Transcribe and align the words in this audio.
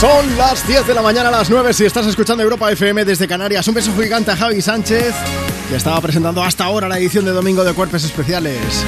Son 0.00 0.38
las 0.38 0.66
10 0.66 0.86
de 0.86 0.94
la 0.94 1.02
mañana 1.02 1.28
a 1.28 1.32
las 1.32 1.50
9 1.50 1.74
si 1.74 1.84
estás 1.84 2.06
escuchando 2.06 2.42
Europa 2.42 2.72
FM 2.72 3.04
desde 3.04 3.28
Canarias. 3.28 3.68
Un 3.68 3.74
beso 3.74 3.94
gigante 3.94 4.30
a 4.30 4.36
Javi 4.36 4.62
Sánchez, 4.62 5.14
que 5.68 5.76
estaba 5.76 6.00
presentando 6.00 6.42
hasta 6.42 6.64
ahora 6.64 6.88
la 6.88 6.96
edición 6.96 7.26
de 7.26 7.32
Domingo 7.32 7.64
de 7.64 7.74
Cuerpos 7.74 8.02
Especiales. 8.04 8.82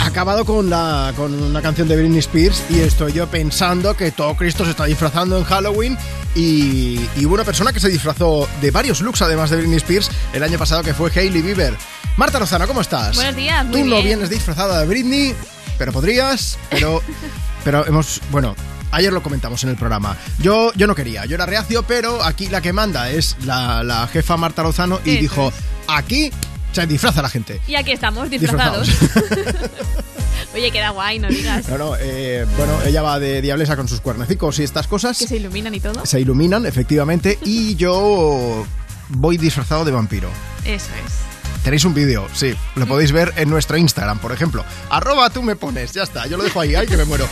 Acabado 0.00 0.44
con, 0.44 0.68
la, 0.68 1.12
con 1.16 1.32
una 1.42 1.62
canción 1.62 1.86
de 1.86 1.96
Britney 1.96 2.18
Spears 2.18 2.64
y 2.70 2.80
estoy 2.80 3.12
yo 3.12 3.28
pensando 3.28 3.96
que 3.96 4.10
todo 4.10 4.34
Cristo 4.34 4.64
se 4.64 4.70
está 4.70 4.84
disfrazando 4.84 5.38
en 5.38 5.44
Halloween 5.44 5.96
y, 6.34 7.00
y 7.16 7.26
hubo 7.26 7.34
una 7.34 7.44
persona 7.44 7.72
que 7.72 7.80
se 7.80 7.88
disfrazó 7.88 8.48
de 8.60 8.70
varios 8.70 9.00
looks 9.00 9.22
además 9.22 9.50
de 9.50 9.58
Britney 9.58 9.76
Spears 9.76 10.10
el 10.32 10.42
año 10.42 10.58
pasado 10.58 10.82
que 10.82 10.94
fue 10.94 11.10
Hailey 11.14 11.42
Bieber. 11.42 11.74
Marta 12.16 12.38
Lozano, 12.38 12.66
¿cómo 12.66 12.80
estás? 12.80 13.14
Buenos 13.14 13.36
días, 13.36 13.64
muy 13.66 13.82
Tú 13.82 13.88
no 13.88 14.02
vienes 14.02 14.30
disfrazada 14.30 14.80
de 14.80 14.86
Britney, 14.86 15.34
pero 15.78 15.92
podrías, 15.92 16.58
pero, 16.70 17.02
pero 17.64 17.86
hemos, 17.86 18.20
bueno, 18.30 18.56
ayer 18.90 19.12
lo 19.12 19.22
comentamos 19.22 19.62
en 19.64 19.70
el 19.70 19.76
programa. 19.76 20.16
Yo, 20.38 20.72
yo 20.74 20.86
no 20.86 20.94
quería, 20.94 21.26
yo 21.26 21.34
era 21.34 21.46
reacio, 21.46 21.82
pero 21.84 22.24
aquí 22.24 22.48
la 22.48 22.60
que 22.60 22.72
manda 22.72 23.10
es 23.10 23.36
la, 23.44 23.82
la 23.84 24.06
jefa 24.08 24.36
Marta 24.36 24.62
Lozano 24.62 25.00
y 25.04 25.18
dijo, 25.18 25.52
aquí 25.86 26.32
se 26.76 26.86
disfraza 26.86 27.22
la 27.22 27.28
gente. 27.30 27.60
Y 27.66 27.74
aquí 27.74 27.92
estamos, 27.92 28.28
disfrazados. 28.28 28.88
Oye, 30.54 30.70
queda 30.70 30.90
guay, 30.90 31.18
no 31.18 31.28
digas. 31.28 31.68
No, 31.68 31.78
no, 31.78 31.96
eh, 31.98 32.46
bueno, 32.56 32.78
ella 32.82 33.02
va 33.02 33.18
de 33.18 33.40
diablesa 33.40 33.76
con 33.76 33.88
sus 33.88 34.00
cuernecicos 34.00 34.58
y 34.58 34.62
estas 34.62 34.86
cosas. 34.86 35.18
Que 35.18 35.26
se 35.26 35.36
iluminan 35.36 35.74
y 35.74 35.80
todo. 35.80 36.04
Se 36.04 36.20
iluminan, 36.20 36.66
efectivamente, 36.66 37.38
y 37.44 37.76
yo 37.76 38.66
voy 39.08 39.38
disfrazado 39.38 39.84
de 39.84 39.92
vampiro. 39.92 40.28
Eso 40.64 40.90
es. 41.04 41.62
Tenéis 41.64 41.84
un 41.84 41.94
vídeo, 41.94 42.28
sí, 42.32 42.54
lo 42.76 42.86
podéis 42.86 43.10
ver 43.10 43.32
en 43.36 43.50
nuestro 43.50 43.76
Instagram, 43.76 44.18
por 44.18 44.32
ejemplo. 44.32 44.64
Arroba 44.90 45.30
tú 45.30 45.42
me 45.42 45.56
pones, 45.56 45.92
ya 45.92 46.04
está, 46.04 46.26
yo 46.26 46.36
lo 46.36 46.44
dejo 46.44 46.60
ahí, 46.60 46.74
ay 46.74 46.86
que 46.86 46.96
me 46.96 47.04
muero. 47.04 47.26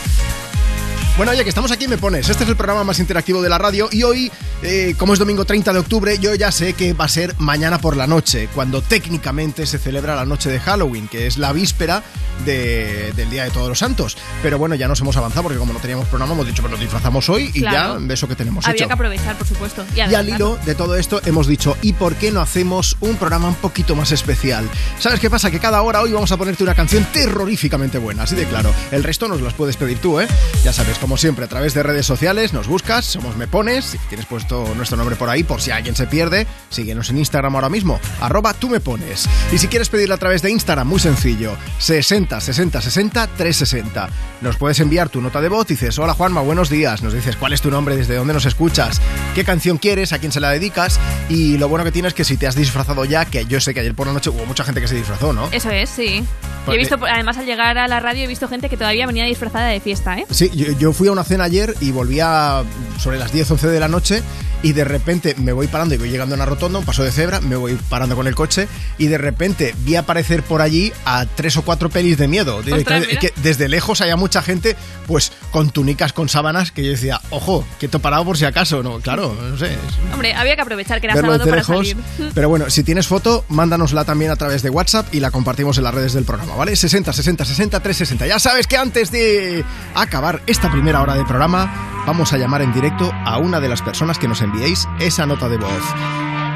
Bueno, 1.17 1.31
oye, 1.31 1.43
que 1.43 1.49
estamos 1.49 1.71
aquí, 1.71 1.87
me 1.87 1.97
pones. 1.97 2.27
Este 2.27 2.43
es 2.43 2.49
el 2.49 2.57
programa 2.57 2.83
más 2.83 2.99
interactivo 2.99 3.41
de 3.41 3.47
la 3.47 3.57
radio 3.57 3.87
y 3.89 4.03
hoy, 4.03 4.29
eh, 4.61 4.95
como 4.97 5.13
es 5.13 5.19
domingo 5.19 5.45
30 5.45 5.71
de 5.71 5.79
octubre, 5.79 6.19
yo 6.19 6.35
ya 6.35 6.51
sé 6.51 6.73
que 6.73 6.91
va 6.91 7.05
a 7.05 7.07
ser 7.07 7.33
mañana 7.39 7.79
por 7.79 7.95
la 7.95 8.05
noche, 8.05 8.49
cuando 8.53 8.81
técnicamente 8.81 9.65
se 9.65 9.77
celebra 9.79 10.13
la 10.13 10.25
noche 10.25 10.49
de 10.49 10.59
Halloween, 10.59 11.07
que 11.07 11.25
es 11.25 11.37
la 11.37 11.53
víspera 11.53 12.03
de- 12.43 13.13
del 13.15 13.29
Día 13.29 13.45
de 13.45 13.51
Todos 13.51 13.69
los 13.69 13.79
Santos. 13.79 14.17
Pero 14.43 14.57
bueno, 14.57 14.75
ya 14.75 14.89
nos 14.89 14.99
hemos 14.99 15.15
avanzado 15.15 15.43
porque 15.43 15.57
como 15.57 15.71
no 15.71 15.79
teníamos 15.79 16.05
programa, 16.09 16.33
hemos 16.33 16.47
dicho, 16.47 16.61
pues 16.61 16.71
nos 16.71 16.81
disfrazamos 16.81 17.29
hoy 17.29 17.49
y 17.53 17.61
Claro. 17.61 17.97
ya 18.05 18.13
eso 18.13 18.27
que 18.27 18.35
tenemos 18.35 18.65
Había 18.65 18.75
hecho. 18.75 18.87
que 18.87 18.93
aprovechar, 18.93 19.37
por 19.37 19.47
supuesto. 19.47 19.85
Y, 19.95 19.99
Y 19.99 20.15
al 20.15 20.27
hilo 20.27 20.59
de 20.65 20.75
todo 20.75 20.97
esto 20.97 21.21
hemos 21.25 21.47
dicho, 21.47 21.77
¿y 21.81 21.93
por 21.93 22.15
qué 22.15 22.29
no 22.33 22.41
hacemos 22.41 22.97
un 22.99 23.15
programa 23.15 23.47
un 23.47 23.55
poquito 23.55 23.95
más 23.95 24.11
especial? 24.11 24.69
¿Sabes 24.99 25.21
qué 25.21 25.29
pasa? 25.29 25.49
Que 25.49 25.61
cada 25.61 25.81
hora 25.81 26.01
hoy 26.01 26.11
vamos 26.11 26.33
a 26.33 26.35
ponerte 26.37 26.61
una 26.61 26.75
canción 26.75 27.05
terroríficamente 27.13 27.99
buena, 27.99 28.23
así 28.23 28.35
de 28.35 28.43
claro. 28.45 28.73
El 28.91 29.01
resto 29.05 29.29
nos 29.29 29.39
las 29.39 29.53
puedes 29.53 29.77
pedir 29.77 29.99
tú, 29.99 30.19
¿eh? 30.19 30.27
Ya 30.65 30.73
sabes, 30.73 30.97
como 31.05 31.17
siempre, 31.17 31.45
a 31.45 31.47
través 31.47 31.75
de 31.75 31.83
redes 31.83 32.07
sociales 32.07 32.51
nos 32.51 32.65
buscas, 32.67 33.05
somos 33.05 33.37
Me 33.37 33.47
Pones, 33.47 33.85
si 33.85 33.99
tienes 34.09 34.25
puesto 34.25 34.73
nuestro 34.73 34.97
nombre 34.97 35.15
por 35.15 35.29
ahí, 35.29 35.43
por 35.43 35.61
si 35.61 35.69
alguien 35.69 35.95
se 35.95 36.07
pierde, 36.07 36.47
síguenos 36.71 37.11
en 37.11 37.19
Instagram 37.19 37.53
ahora 37.53 37.69
mismo, 37.69 37.99
arroba 38.21 38.55
tú 38.55 38.69
me 38.69 38.79
pones. 38.79 39.29
Y 39.51 39.59
si 39.59 39.67
quieres 39.67 39.89
pedirlo 39.89 40.15
a 40.15 40.17
través 40.17 40.41
de 40.41 40.49
Instagram, 40.49 40.87
muy 40.87 40.99
sencillo, 40.99 41.55
60 41.77 42.41
60 42.41 42.81
60 42.81 43.27
360. 43.27 44.09
Nos 44.45 44.57
puedes 44.57 44.79
enviar 44.79 45.09
tu 45.09 45.21
nota 45.21 45.41
de 45.41 45.49
voz, 45.49 45.65
dices, 45.65 45.97
hola 45.97 46.13
Juanma, 46.13 46.41
buenos 46.41 46.69
días, 46.69 47.01
nos 47.01 47.13
dices 47.13 47.35
cuál 47.35 47.53
es 47.53 47.61
tu 47.61 47.71
nombre, 47.71 47.97
desde 47.97 48.13
dónde 48.13 48.31
nos 48.31 48.45
escuchas, 48.45 49.01
qué 49.33 49.43
canción 49.43 49.79
quieres, 49.79 50.13
a 50.13 50.19
quién 50.19 50.31
se 50.31 50.39
la 50.39 50.51
dedicas, 50.51 50.99
y 51.29 51.57
lo 51.57 51.67
bueno 51.67 51.83
que 51.83 51.91
tienes 51.91 52.09
es 52.11 52.13
que 52.13 52.23
si 52.25 52.37
te 52.37 52.45
has 52.45 52.53
disfrazado 52.53 53.05
ya, 53.05 53.25
que 53.25 53.45
yo 53.45 53.59
sé 53.59 53.73
que 53.73 53.79
ayer 53.79 53.95
por 53.95 54.05
la 54.05 54.13
noche 54.13 54.29
hubo 54.29 54.45
mucha 54.45 54.63
gente 54.63 54.81
que 54.81 54.87
se 54.87 54.93
disfrazó, 54.93 55.33
¿no? 55.33 55.49
Eso 55.51 55.71
es, 55.71 55.89
sí. 55.89 56.23
Porque- 56.63 56.75
he 56.75 56.77
visto, 56.77 56.99
además, 57.09 57.39
al 57.39 57.47
llegar 57.47 57.79
a 57.79 57.87
la 57.87 57.99
radio, 57.99 58.23
he 58.23 58.27
visto 58.27 58.47
gente 58.47 58.69
que 58.69 58.77
todavía 58.77 59.07
venía 59.07 59.25
disfrazada 59.25 59.65
de 59.65 59.79
fiesta, 59.79 60.15
¿eh? 60.19 60.27
Sí, 60.29 60.51
yo, 60.53 60.77
yo 60.77 60.93
fui 60.93 61.07
a 61.07 61.11
una 61.11 61.23
cena 61.23 61.45
ayer 61.45 61.73
y 61.81 61.89
volvía 61.89 62.61
sobre 62.99 63.17
las 63.17 63.31
10, 63.31 63.49
11 63.49 63.67
de 63.67 63.79
la 63.79 63.87
noche 63.87 64.21
y 64.63 64.73
de 64.73 64.83
repente 64.83 65.35
me 65.37 65.53
voy 65.53 65.67
parando 65.67 65.93
y 65.93 65.97
voy 65.99 66.09
llegando 66.09 66.33
a 66.33 66.37
una 66.37 66.45
rotonda, 66.45 66.79
un 66.79 66.85
paso 66.85 67.03
de 67.03 67.11
cebra, 67.11 67.39
me 67.39 67.55
voy 67.55 67.77
parando 67.89 68.15
con 68.15 68.25
el 68.25 68.33
coche 68.33 68.67
y 68.97 69.07
de 69.07 69.17
repente 69.19 69.75
vi 69.79 69.95
aparecer 69.95 70.41
por 70.41 70.61
allí 70.63 70.91
a 71.05 71.25
tres 71.27 71.55
o 71.57 71.61
cuatro 71.61 71.89
pelis 71.89 72.17
de 72.17 72.27
miedo. 72.27 72.61
Que 72.63 73.31
desde 73.37 73.69
lejos 73.69 74.01
había 74.01 74.15
mucha 74.15 74.34
gente 74.41 74.75
pues 75.07 75.31
con 75.51 75.69
túnicas, 75.69 76.13
con 76.13 76.29
sábanas, 76.29 76.71
que 76.71 76.83
yo 76.83 76.91
decía, 76.91 77.21
ojo, 77.29 77.65
quieto 77.79 77.99
parado 77.99 78.25
por 78.25 78.37
si 78.37 78.45
acaso. 78.45 78.81
No, 78.83 78.99
claro, 78.99 79.35
no 79.39 79.57
sé. 79.57 79.73
es- 79.73 79.79
Hombre, 80.13 80.33
había 80.33 80.55
que 80.55 80.61
aprovechar 80.61 80.99
que 81.01 81.07
era 81.07 81.15
sábado 81.15 81.43
para 81.45 81.57
lejos. 81.57 81.75
salir. 81.89 81.97
Pero 82.33 82.49
bueno, 82.49 82.69
si 82.69 82.83
tienes 82.83 83.07
foto, 83.07 83.45
mándanosla 83.49 84.05
también 84.05 84.31
a 84.31 84.35
través 84.35 84.61
de 84.63 84.69
WhatsApp 84.69 85.13
y 85.13 85.19
la 85.19 85.31
compartimos 85.31 85.77
en 85.77 85.83
las 85.83 85.93
redes 85.93 86.13
del 86.13 86.25
programa, 86.25 86.55
¿vale? 86.55 86.75
60 86.75 87.13
60 87.13 87.45
60 87.45 87.79
360. 87.79 88.27
Ya 88.27 88.39
sabes 88.39 88.67
que 88.67 88.77
antes 88.77 89.11
de 89.11 89.63
acabar 89.93 90.41
esta 90.47 90.71
primera 90.71 91.01
hora 91.01 91.15
de 91.15 91.23
programa, 91.25 92.03
vamos 92.05 92.33
a 92.33 92.37
llamar 92.37 92.61
en 92.61 92.73
directo 92.73 93.11
a 93.25 93.37
una 93.37 93.59
de 93.59 93.69
las 93.69 93.81
personas 93.81 94.17
que 94.19 94.27
nos 94.27 94.41
enviéis 94.41 94.87
esa 94.99 95.25
nota 95.25 95.49
de 95.49 95.57
voz. 95.57 95.83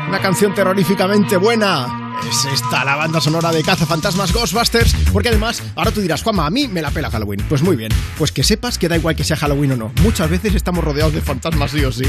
Una 0.07 0.19
canción 0.21 0.53
terroríficamente 0.55 1.37
buena. 1.37 2.08
Es 2.27 2.45
esta 2.45 2.83
la 2.83 2.95
banda 2.95 3.21
sonora 3.21 3.51
de 3.51 3.63
Cazafantasmas 3.63 4.33
Ghostbusters. 4.33 4.95
Porque 5.13 5.29
además, 5.29 5.63
ahora 5.75 5.91
tú 5.91 6.01
dirás, 6.01 6.21
Juanma, 6.21 6.45
a 6.45 6.49
mí 6.49 6.67
me 6.67 6.81
la 6.81 6.91
pela 6.91 7.09
Halloween. 7.09 7.43
Pues 7.47 7.61
muy 7.61 7.75
bien. 7.75 7.91
Pues 8.17 8.31
que 8.31 8.43
sepas 8.43 8.77
que 8.77 8.89
da 8.89 8.97
igual 8.97 9.15
que 9.15 9.23
sea 9.23 9.37
Halloween 9.37 9.71
o 9.71 9.75
no. 9.77 9.91
Muchas 10.01 10.29
veces 10.29 10.55
estamos 10.55 10.83
rodeados 10.83 11.13
de 11.13 11.21
fantasmas 11.21 11.71
sí 11.71 11.83
o 11.83 11.91
sí. 11.91 12.05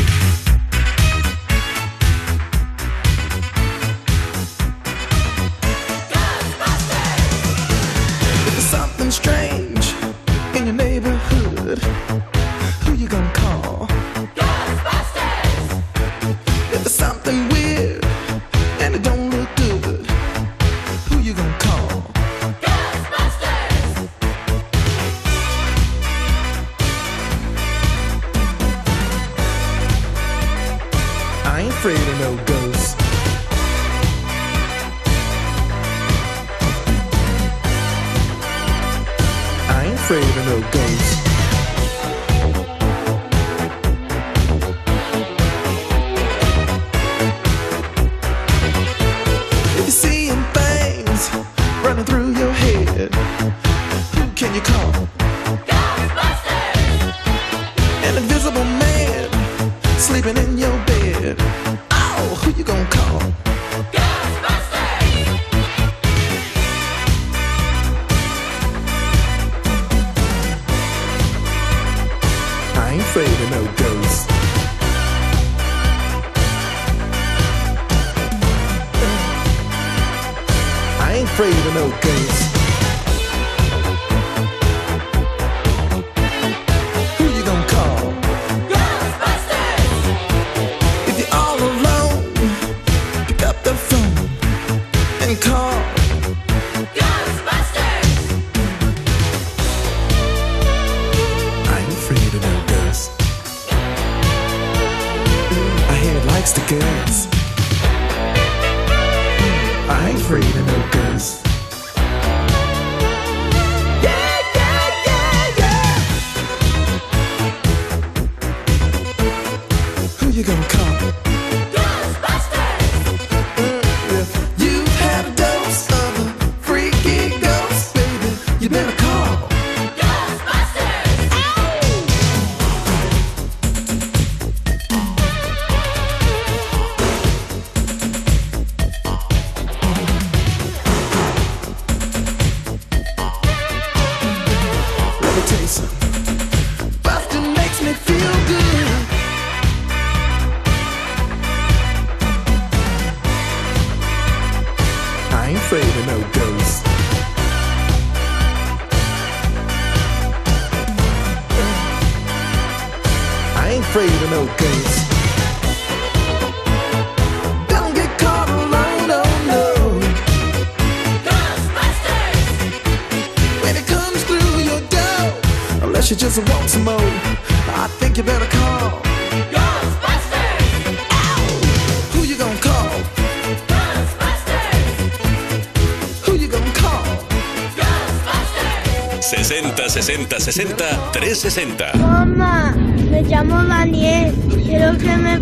60 190.10 190.40
60 190.40 190.40
60 190.40 191.12
360. 191.12 191.92
Mamá, 191.98 192.74
me 193.10 193.22
llamo 193.22 193.62
Daniel. 193.62 194.34
Quiero 194.66 194.98
que 194.98 195.16
me 195.16 195.38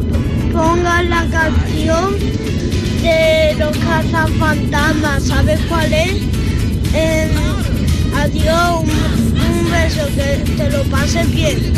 pongas 0.53 1.06
la 1.06 1.26
canción 1.31 2.19
de 3.00 3.55
los 3.59 3.75
cazafantasmas. 3.79 5.23
¿Sabes 5.26 5.59
cuál 5.70 5.91
es? 5.94 6.20
Adiós, 8.15 8.82
un, 8.82 9.41
un 9.41 9.70
beso, 9.70 10.06
que 10.15 10.53
te 10.56 10.71
lo 10.71 10.82
pases 10.91 11.31
bien. 11.35 11.73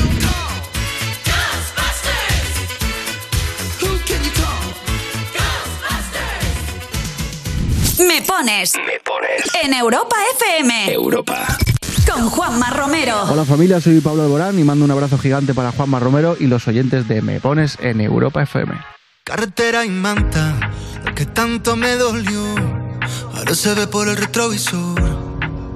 Me 7.98 8.22
pones 8.22 8.74
Me 8.74 8.98
pones 9.04 9.42
en 9.62 9.74
Europa 9.74 10.16
FM 10.34 10.92
Europa. 10.92 11.46
Con 12.12 12.28
Juanma 12.28 12.70
Romero. 12.70 13.22
Hola 13.30 13.44
familia, 13.44 13.80
soy 13.80 14.00
Pablo 14.00 14.22
Alborán 14.22 14.58
y 14.58 14.64
mando 14.64 14.84
un 14.84 14.90
abrazo 14.90 15.18
gigante 15.18 15.54
para 15.54 15.72
Juanma 15.72 16.00
Romero 16.00 16.36
y 16.38 16.46
los 16.46 16.66
oyentes 16.66 17.06
de 17.06 17.22
Me 17.22 17.40
Pones 17.40 17.78
en 17.80 18.00
Europa 18.00 18.42
FM. 18.42 18.72
Carretera 19.24 19.84
y 19.84 19.90
manta, 19.90 20.72
lo 21.04 21.14
que 21.14 21.26
tanto 21.26 21.76
me 21.76 21.94
dolió, 21.96 22.42
ahora 23.34 23.54
se 23.54 23.74
ve 23.74 23.86
por 23.86 24.08
el 24.08 24.16
retrovisor. 24.16 25.00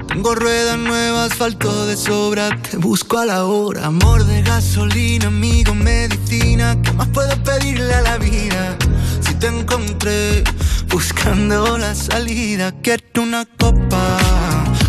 Tengo 0.09 0.35
ruedas 0.35 0.79
nuevas, 0.79 1.33
asfalto 1.33 1.87
de 1.87 1.97
sobra, 1.97 2.49
te 2.63 2.77
busco 2.79 3.19
a 3.19 3.27
la 3.27 3.45
hora. 3.45 3.87
Amor 3.87 4.25
de 4.25 4.43
gasolina, 4.43 5.27
amigo, 5.27 5.75
medicina, 5.75 6.77
¿qué 6.83 6.93
más 6.93 7.09
puedo 7.09 7.37
pedirle 7.43 7.95
a 7.95 8.03
la 8.03 8.19
vida? 8.19 8.77
Si 9.21 9.35
te 9.35 9.47
encontré 9.47 10.43
buscando 10.89 11.79
la 11.79 11.95
salida, 11.95 12.73
quiero 12.83 13.23
una 13.23 13.45
copa 13.45 13.84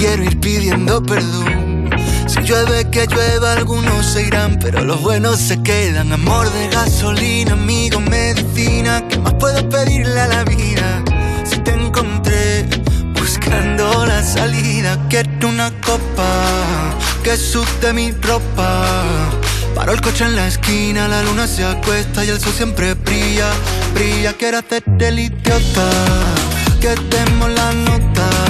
quiero 0.00 0.24
ir 0.24 0.40
pidiendo 0.40 1.02
perdón. 1.02 1.90
Si 2.26 2.40
llueve 2.40 2.88
que 2.90 3.06
llueva, 3.06 3.52
algunos 3.52 4.06
se 4.06 4.22
irán, 4.22 4.58
pero 4.58 4.82
los 4.82 5.02
buenos 5.02 5.38
se 5.38 5.62
quedan. 5.62 6.10
Amor 6.10 6.50
de 6.52 6.68
gasolina, 6.68 7.52
amigo, 7.52 8.00
medicina, 8.00 9.06
¿qué 9.08 9.18
más 9.18 9.34
puedo 9.34 9.68
pedirle 9.68 10.18
a 10.18 10.26
la 10.26 10.44
vida? 10.44 11.04
Si 11.44 11.58
te 11.58 11.72
encontré 11.72 12.66
buscando 13.14 14.06
la 14.06 14.22
salida, 14.22 14.98
quiero 15.10 15.48
una 15.48 15.70
copa 15.82 16.28
que 17.22 17.36
sude 17.36 17.92
mi 17.92 18.10
ropa. 18.12 18.86
Paro 19.74 19.92
el 19.92 20.00
coche 20.00 20.24
en 20.24 20.34
la 20.34 20.48
esquina, 20.48 21.08
la 21.08 21.22
luna 21.22 21.46
se 21.46 21.62
acuesta 21.62 22.24
y 22.24 22.30
el 22.30 22.40
sol 22.40 22.54
siempre 22.54 22.94
brilla, 22.94 23.50
brilla. 23.92 24.32
Quiero 24.32 24.58
hacerte 24.58 25.08
el 25.08 25.18
idiota, 25.18 25.90
que 26.80 26.94
demos 27.10 27.50
la 27.50 27.72
nota. 27.72 28.49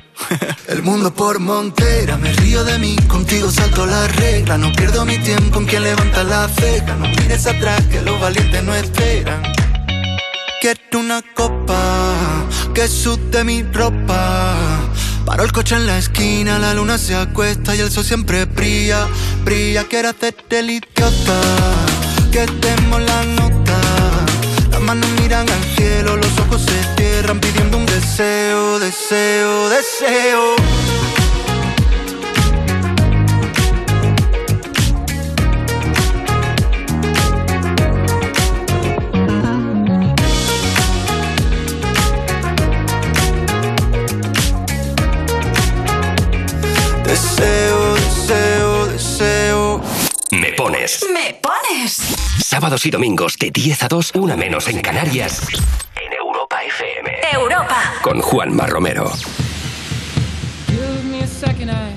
El 0.67 0.83
mundo 0.83 1.13
por 1.13 1.39
montera, 1.39 2.17
me 2.17 2.31
río 2.33 2.63
de 2.63 2.77
mí, 2.79 2.95
contigo 3.07 3.51
salto 3.51 3.85
la 3.85 4.07
regla, 4.07 4.57
no 4.57 4.71
pierdo 4.71 5.05
mi 5.05 5.17
tiempo 5.17 5.59
en 5.59 5.65
quien 5.65 5.83
levanta 5.83 6.23
la 6.23 6.47
ceja, 6.47 6.95
no 6.95 7.07
mires 7.07 7.45
atrás 7.45 7.81
que 7.87 8.01
los 8.01 8.19
valientes 8.19 8.63
no 8.63 8.73
esperan. 8.73 9.41
Quiero 10.61 10.99
una 10.99 11.21
copa 11.35 12.45
que 12.73 12.87
sude 12.87 13.43
mi 13.43 13.63
ropa. 13.63 14.55
Paro 15.25 15.43
el 15.43 15.51
coche 15.51 15.75
en 15.75 15.87
la 15.87 15.97
esquina, 15.97 16.59
la 16.59 16.73
luna 16.73 16.97
se 16.97 17.15
acuesta 17.15 17.75
y 17.75 17.79
el 17.79 17.91
sol 17.91 18.03
siempre 18.03 18.45
brilla, 18.45 19.07
brilla. 19.43 19.83
Quiero 19.85 20.09
hacerte 20.09 20.59
el 20.59 20.69
idiota, 20.69 21.41
que 22.31 22.45
demos 22.45 23.01
la 23.01 23.23
nota. 23.23 23.50
Manos 24.81 25.09
miran 25.21 25.47
al 25.49 25.63
cielo, 25.75 26.17
los 26.17 26.39
ojos 26.39 26.61
se 26.63 26.95
cierran 26.95 27.39
pidiendo 27.39 27.77
un 27.77 27.85
deseo, 27.85 28.79
deseo. 28.79 29.69
Deseo, 29.69 30.55
pones. 50.61 51.03
Me 51.11 51.39
pones 51.41 51.97
Sábados 52.37 52.85
y 52.85 52.91
domingos 52.91 53.35
de 53.39 53.49
10 53.49 53.83
a 53.83 53.87
2, 53.87 54.11
una 54.13 54.35
menos 54.35 54.67
en 54.67 54.79
Canarias. 54.79 55.41
En 55.95 56.13
Europa 56.13 56.61
FM. 56.63 57.09
Europa. 57.33 57.81
Con 58.03 58.21
Juanma 58.21 58.67
Romero. 58.67 59.11
Give 60.67 61.03
me 61.09 61.23
a 61.23 61.27
second, 61.27 61.71
I, 61.71 61.95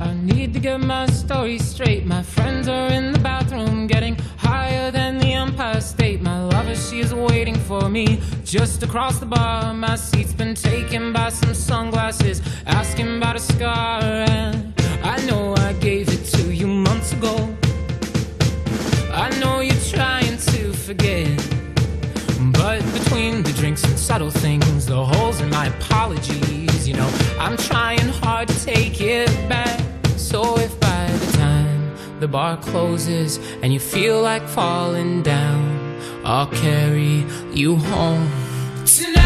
I 0.00 0.14
need 0.14 0.54
to 0.54 0.60
get 0.60 0.78
my 0.80 1.06
story 1.08 1.58
straight. 1.58 2.06
My 2.06 2.22
friends 2.22 2.68
are 2.68 2.90
in 2.90 3.12
the 3.12 3.18
bathroom 3.18 3.86
getting 3.86 4.16
higher 4.38 4.90
than 4.90 5.18
the 5.18 5.34
Empire 5.34 5.82
State. 5.82 6.22
My 6.22 6.40
lover, 6.40 6.74
she 6.74 7.00
is 7.00 7.12
waiting 7.12 7.56
for 7.56 7.90
me 7.90 8.18
just 8.44 8.82
across 8.82 9.18
the 9.18 9.26
bar. 9.26 9.74
My 9.74 9.96
seat's 9.96 10.32
been 10.32 10.54
taken 10.54 11.12
by 11.12 11.28
some 11.28 11.52
sunglasses, 11.52 12.40
asking 12.64 13.18
about 13.18 13.36
a 13.36 13.40
scar. 13.40 14.00
And 14.02 14.72
I 15.04 15.22
know 15.26 15.54
I 15.58 15.74
gave 15.74 16.08
it 16.08 16.24
to 16.36 16.54
you 16.54 16.66
months 16.66 17.12
ago. 17.12 17.55
I 19.16 19.30
know 19.40 19.60
you're 19.60 19.74
trying 19.88 20.36
to 20.36 20.74
forget. 20.74 21.38
But 22.52 22.82
between 22.92 23.42
the 23.42 23.52
drinks 23.56 23.82
and 23.82 23.98
subtle 23.98 24.30
things, 24.30 24.84
the 24.84 25.02
holes 25.02 25.40
in 25.40 25.48
my 25.48 25.68
apologies, 25.68 26.86
you 26.86 26.92
know, 26.92 27.10
I'm 27.40 27.56
trying 27.56 28.08
hard 28.20 28.48
to 28.48 28.64
take 28.64 29.00
it 29.00 29.30
back. 29.48 29.80
So 30.18 30.58
if 30.58 30.78
by 30.80 31.06
the 31.10 31.32
time 31.38 31.96
the 32.20 32.28
bar 32.28 32.58
closes 32.58 33.38
and 33.62 33.72
you 33.72 33.80
feel 33.80 34.20
like 34.20 34.46
falling 34.46 35.22
down, 35.22 35.98
I'll 36.22 36.48
carry 36.48 37.24
you 37.54 37.76
home. 37.76 38.30
Tonight, 38.84 39.25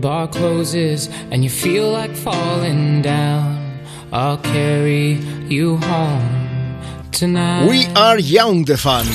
bar 0.00 0.28
closes 0.28 1.08
and 1.30 1.44
you 1.44 1.50
feel 1.50 1.90
like 1.90 2.14
falling 2.16 3.02
down, 3.02 3.80
I'll 4.12 4.38
carry 4.38 5.18
you 5.48 5.76
home 5.76 6.78
tonight. 7.12 7.68
We 7.68 7.86
are 7.94 8.18
young, 8.18 8.64
the 8.64 8.76
fan. 8.76 9.06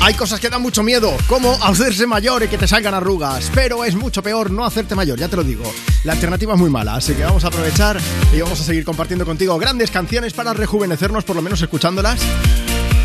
Hay 0.00 0.12
cosas 0.14 0.38
que 0.38 0.50
dan 0.50 0.60
mucho 0.60 0.82
miedo, 0.82 1.16
como 1.28 1.52
hacerse 1.62 2.06
mayor 2.06 2.42
y 2.42 2.48
que 2.48 2.58
te 2.58 2.68
salgan 2.68 2.92
arrugas, 2.92 3.50
pero 3.54 3.84
es 3.84 3.96
mucho 3.96 4.22
peor 4.22 4.50
no 4.50 4.66
hacerte 4.66 4.94
mayor, 4.94 5.18
ya 5.18 5.28
te 5.28 5.36
lo 5.36 5.42
digo. 5.42 5.64
La 6.04 6.12
alternativa 6.12 6.52
es 6.52 6.60
muy 6.60 6.68
mala, 6.68 6.96
así 6.96 7.14
que 7.14 7.24
vamos 7.24 7.42
a 7.44 7.48
aprovechar 7.48 7.98
y 8.30 8.38
vamos 8.38 8.60
a 8.60 8.64
seguir 8.64 8.84
compartiendo 8.84 9.24
contigo 9.24 9.58
grandes 9.58 9.90
canciones 9.90 10.34
para 10.34 10.52
rejuvenecernos, 10.52 11.24
por 11.24 11.36
lo 11.36 11.40
menos 11.40 11.62
escuchándolas. 11.62 12.20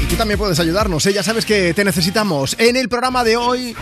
Y 0.03 0.07
tú 0.07 0.15
también 0.15 0.37
puedes 0.37 0.59
ayudarnos, 0.59 1.05
¿eh? 1.05 1.13
ya 1.13 1.23
sabes 1.23 1.45
que 1.45 1.73
te 1.73 1.85
necesitamos. 1.85 2.57
En 2.59 2.75
el 2.75 2.89
programa 2.89 3.23
de 3.23 3.37
hoy, 3.37 3.73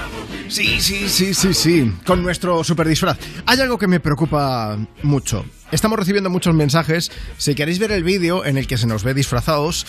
sí, 0.50 0.80
sí, 0.80 1.10
sí, 1.10 1.34
sí, 1.34 1.54
sí, 1.54 1.94
con 2.06 2.24
nuestro 2.24 2.64
super 2.64 2.88
disfraz. 2.88 3.18
Hay 3.46 3.60
algo 3.60 3.78
que 3.78 3.88
me 3.88 4.00
preocupa 4.00 4.78
mucho. 5.04 5.46
Estamos 5.72 6.00
recibiendo 6.00 6.30
muchos 6.30 6.56
mensajes. 6.56 7.12
Si 7.38 7.54
queréis 7.54 7.80
ver 7.80 7.92
el 7.92 8.04
vídeo 8.04 8.46
en 8.46 8.58
el 8.58 8.68
que 8.68 8.78
se 8.78 8.88
nos 8.88 9.04
ve 9.04 9.14
disfrazados, 9.14 9.86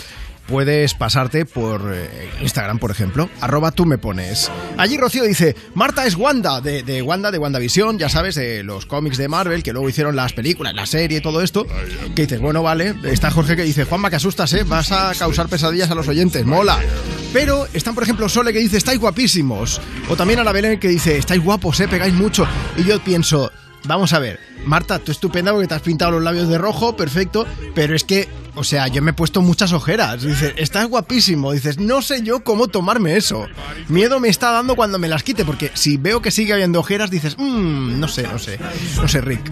puedes 0.49 0.95
pasarte 0.95 1.45
por 1.45 1.93
eh, 1.95 2.31
Instagram, 2.41 2.79
por 2.79 2.91
ejemplo, 2.91 3.29
arroba 3.41 3.71
tú 3.71 3.85
me 3.85 3.99
pones. 3.99 4.51
Allí 4.79 4.97
Rocío 4.97 5.25
dice, 5.25 5.55
Marta 5.75 6.07
es 6.07 6.17
Wanda, 6.17 6.61
de, 6.61 6.83
de 6.83 7.03
Wanda, 7.03 7.31
de 7.31 7.39
WandaVision, 7.39 7.99
ya 7.99 8.09
sabes, 8.09 8.35
de 8.35 8.63
los 8.65 8.87
cómics 8.87 9.19
de 9.19 9.29
Marvel, 9.29 9.63
que 9.63 9.73
luego 9.73 9.89
hicieron 9.89 10.17
las 10.17 10.33
películas, 10.33 10.75
la 10.75 10.87
serie 10.87 11.19
y 11.19 11.21
todo 11.21 11.43
esto. 11.43 11.67
Que 12.17 12.23
dices, 12.23 12.41
bueno, 12.41 12.63
vale. 12.63 12.95
Está 13.05 13.31
Jorge 13.31 13.55
que 13.55 13.63
dice, 13.63 13.85
Juanma, 13.85 14.11
que 14.11 14.17
asustas, 14.17 14.53
¿eh? 14.55 14.65
Vas 14.65 14.91
a 14.91 15.13
causar 15.17 15.49
pesadillas 15.49 15.91
a 15.91 15.95
los 15.95 16.09
oyentes, 16.09 16.45
mola. 16.45 16.79
Pero 17.33 17.67
están, 17.75 17.95
por 17.95 18.03
ejemplo, 18.03 18.29
Sole 18.29 18.53
que 18.53 18.59
dice, 18.59 18.79
estáis 18.79 18.99
guapísimos. 18.99 19.81
O 20.09 20.17
también 20.17 20.41
Ana 20.41 20.53
Belén 20.53 20.81
que 20.81 20.89
dice, 20.89 21.19
estáis 21.19 21.43
guapos, 21.43 21.79
¿eh? 21.81 21.89
Pegáis 21.89 22.15
mucho. 22.15 22.47
Y 22.77 22.85
yo 22.85 22.99
pienso, 23.05 23.53
vamos 23.85 24.13
a 24.15 24.19
ver, 24.19 24.41
Marta, 24.65 24.99
tú 24.99 25.13
estupenda 25.13 25.53
porque 25.53 25.69
te 25.69 25.75
has 25.75 25.83
pintado 25.83 26.13
los 26.13 26.23
labios 26.23 26.49
de 26.49 26.59
rojo, 26.59 26.97
perfecto, 26.97 27.47
pero 27.75 27.95
es 27.95 28.05
que, 28.05 28.29
o 28.59 28.65
sea, 28.65 28.89
yo 28.89 29.03
me 29.03 29.13
he 29.13 29.15
puesto 29.15 29.41
muchas 29.41 29.73
ojeras. 29.73 30.23
Dices, 30.23 30.53
estás 30.57 30.87
guapísimo. 30.89 31.53
Dices, 31.53 31.79
no 31.79 32.03
sé 32.03 32.23
yo 32.23 32.43
cómo 32.43 32.67
tomarme 32.67 33.17
eso. 33.17 33.47
Miedo 33.89 34.19
me 34.19 34.29
está 34.29 34.51
dando 34.51 34.75
cuando 34.75 34.99
me 34.99 35.07
las 35.07 35.23
quite, 35.23 35.45
porque 35.45 35.71
si 35.75 35.97
veo 35.97 36.21
que 36.21 36.33
sigue 36.33 36.53
habiendo 36.53 36.81
ojeras, 36.81 37.09
dices, 37.09 37.37
mmm, 37.39 38.01
no 38.01 38.09
sé, 38.09 38.25
no 38.25 38.39
sé, 38.39 38.59
no 38.97 39.07
sé, 39.07 39.21
Rick. 39.21 39.49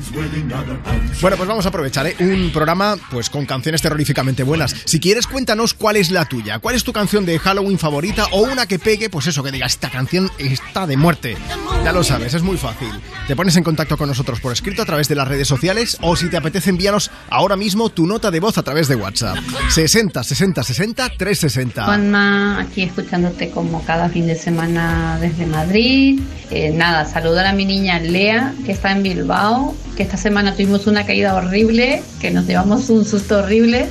Bueno, 1.21 1.37
pues 1.37 1.49
vamos 1.49 1.65
a 1.67 1.69
aprovechar, 1.69 2.09
¿eh? 2.09 2.17
Un 2.19 2.51
programa, 2.53 2.97
pues, 3.11 3.31
con 3.31 3.47
canciones 3.47 3.81
terroríficamente 3.81 4.43
buenas. 4.43 4.75
Si 4.85 4.99
quieres, 4.99 5.29
cuéntanos 5.29 5.73
cuál 5.73 5.97
es 5.97 6.11
la 6.11 6.25
tuya. 6.25 6.59
¿Cuál 6.59 6.75
es 6.75 6.83
tu 6.83 6.93
canción 6.93 7.25
de 7.25 7.39
Halloween 7.39 7.79
favorita? 7.79 8.27
O 8.33 8.43
una 8.43 8.67
que 8.67 8.81
pegue, 8.81 9.09
pues 9.09 9.29
eso, 9.29 9.45
que 9.45 9.53
diga, 9.53 9.67
esta 9.67 9.89
canción 9.89 10.33
está 10.39 10.87
de 10.87 10.97
muerte. 10.97 11.37
Ya 11.85 11.93
lo 11.93 12.03
sabes, 12.03 12.35
es 12.35 12.43
muy 12.43 12.57
fácil. 12.57 12.89
Te 13.29 13.37
pones 13.37 13.57
en 13.57 13.63
contacto 13.63 13.97
con 13.97 14.09
nosotros 14.09 14.41
por 14.41 14.53
escrito 14.53 14.83
a 14.83 14.87
través 14.87 15.09
de 15.09 15.15
las 15.15 15.29
redes 15.29 15.47
sociales 15.47 15.97
o 16.01 16.17
si 16.17 16.29
te 16.29 16.37
apetece 16.37 16.71
envíanos 16.71 17.11
ahora 17.31 17.57
mismo 17.57 17.89
tu 17.91 18.07
nota 18.07 18.31
de 18.31 18.41
voz 18.41 18.59
a 18.59 18.63
través 18.63 18.89
de 18.89 18.96
WhatsApp. 18.97 19.37
60 19.71 20.23
60 20.23 20.63
60 20.63 21.09
360. 21.17 21.85
Juanma, 21.85 22.61
aquí 22.61 22.83
escuchándote 22.83 23.51
como 23.51 23.85
cada 23.85 24.09
fin 24.09 24.27
de 24.27 24.35
semana 24.35 25.19
desde 25.21 25.47
Madrid. 25.47 26.21
Eh, 26.51 26.71
nada, 26.71 27.05
saludar 27.05 27.47
a 27.47 27.53
mi 27.53 27.65
niña 27.65 27.99
Lea, 27.99 28.55
que 28.65 28.73
está 28.73 28.93
en 28.93 29.03
Bilbao, 29.03 29.75
que 29.97 30.03
esta 30.03 30.17
semana 30.17 30.53
tuvimos 30.53 30.87
una 30.87 31.05
caída 31.05 31.35
horrible, 31.35 32.03
que 32.21 32.31
nos 32.31 32.47
llevamos 32.47 32.89
un 32.89 33.05
susto 33.05 33.39
horrible, 33.39 33.89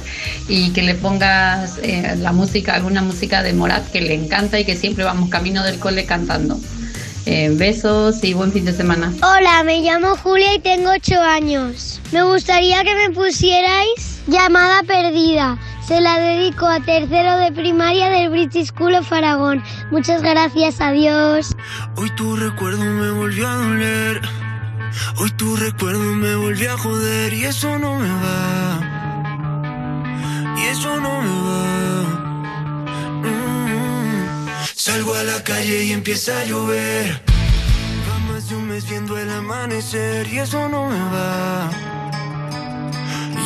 y 0.48 0.72
que 0.72 0.82
le 0.82 0.96
pongas 0.96 1.80
eh, 1.84 2.16
la 2.18 2.32
música, 2.32 2.74
alguna 2.76 3.02
música 3.02 3.44
de 3.44 3.54
Morat 3.54 3.90
que 3.92 4.02
le 4.02 4.14
encanta 4.14 4.60
y 4.60 4.66
que 4.66 4.76
siempre 4.76 5.04
vamos 5.04 5.30
camino 5.30 5.64
del 5.64 5.80
cole 5.80 6.06
cantando. 6.06 6.60
Eh, 7.26 7.50
besos 7.52 8.24
y 8.24 8.34
buen 8.34 8.52
fin 8.52 8.66
de 8.66 8.74
semana. 8.74 9.12
Hola, 9.24 9.64
me 9.64 9.82
llamo 9.82 10.16
Julia 10.16 10.54
y 10.54 10.60
tengo 10.60 10.92
8 10.92 11.22
años. 11.22 12.00
Me 12.12 12.22
gustaría 12.22 12.84
que 12.84 12.94
me 12.96 13.10
pusierais 13.10 14.15
llamada 14.28 14.84
perdida. 14.84 15.58
Se 15.88 16.02
la 16.02 16.20
dedico 16.20 16.66
a 16.66 16.80
tercero 16.80 17.38
de 17.38 17.52
primaria 17.52 18.10
del 18.10 18.30
British 18.30 18.68
School 18.68 18.96
of 18.96 19.12
Aragón. 19.12 19.64
Muchas 19.92 20.22
gracias, 20.22 20.82
adiós. 20.82 21.56
Hoy 21.96 22.10
tu 22.16 22.36
recuerdo 22.36 22.84
me 22.84 23.12
volvió 23.12 23.48
a 23.48 23.56
doler. 23.56 24.22
Hoy 25.18 25.30
tu 25.32 25.56
recuerdo 25.56 26.00
me 26.00 26.36
volvió 26.36 26.74
a 26.74 26.78
joder 26.78 27.34
y 27.34 27.44
eso 27.44 27.78
no 27.78 28.00
me 28.00 28.10
va. 28.10 28.80
Y 30.58 30.64
eso 30.64 31.00
no 31.00 31.22
me 31.22 31.42
va. 31.48 31.64
Mm. 33.22 34.48
Salgo 34.76 35.14
a 35.14 35.24
la 35.24 35.44
calle 35.44 35.84
y 35.84 35.92
empieza 35.92 36.40
a 36.40 36.46
llover. 36.46 37.22
Va 38.10 38.20
más 38.32 38.50
de 38.50 38.56
un 38.56 38.68
mes 38.70 38.90
viendo 38.90 39.18
el 39.18 39.30
amanecer 39.30 40.28
y 40.28 40.40
eso 40.40 40.68
no 40.70 40.88
me 40.88 41.00
va. 41.00 41.95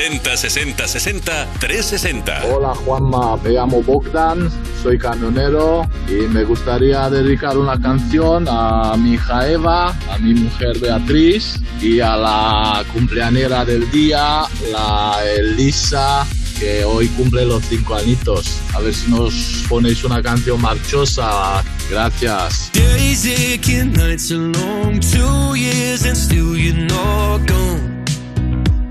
60 0.00 0.34
60 0.34 0.88
60 0.88 1.46
360. 1.60 2.46
Hola 2.46 2.74
Juanma, 2.74 3.36
me 3.36 3.50
llamo 3.50 3.82
Bogdan, 3.82 4.50
soy 4.82 4.96
camionero 4.96 5.86
y 6.08 6.26
me 6.26 6.42
gustaría 6.44 7.10
dedicar 7.10 7.58
una 7.58 7.78
canción 7.78 8.46
a 8.48 8.96
mi 8.96 9.12
hija 9.12 9.46
Eva, 9.50 9.94
a 10.10 10.18
mi 10.18 10.32
mujer 10.32 10.78
Beatriz 10.78 11.60
y 11.82 12.00
a 12.00 12.16
la 12.16 12.82
cumpleañera 12.94 13.66
del 13.66 13.90
día, 13.90 14.44
la 14.72 15.18
Elisa, 15.36 16.26
que 16.58 16.82
hoy 16.82 17.06
cumple 17.08 17.44
los 17.44 17.62
cinco 17.66 17.94
añitos. 17.94 18.56
A 18.74 18.80
ver 18.80 18.94
si 18.94 19.10
nos 19.10 19.66
ponéis 19.68 20.02
una 20.02 20.22
canción 20.22 20.62
marchosa. 20.62 21.62
Gracias. 21.90 22.70
Days 22.72 23.26
aching, 23.26 23.92
nights 23.92 24.30
are 24.30 24.38
long, 24.38 24.98
two 24.98 25.54
years 25.56 26.06
and 26.06 26.16
still 26.16 26.56
you're 26.56 26.74
not 26.74 27.46
gone. 27.46 27.89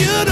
You 0.00 0.31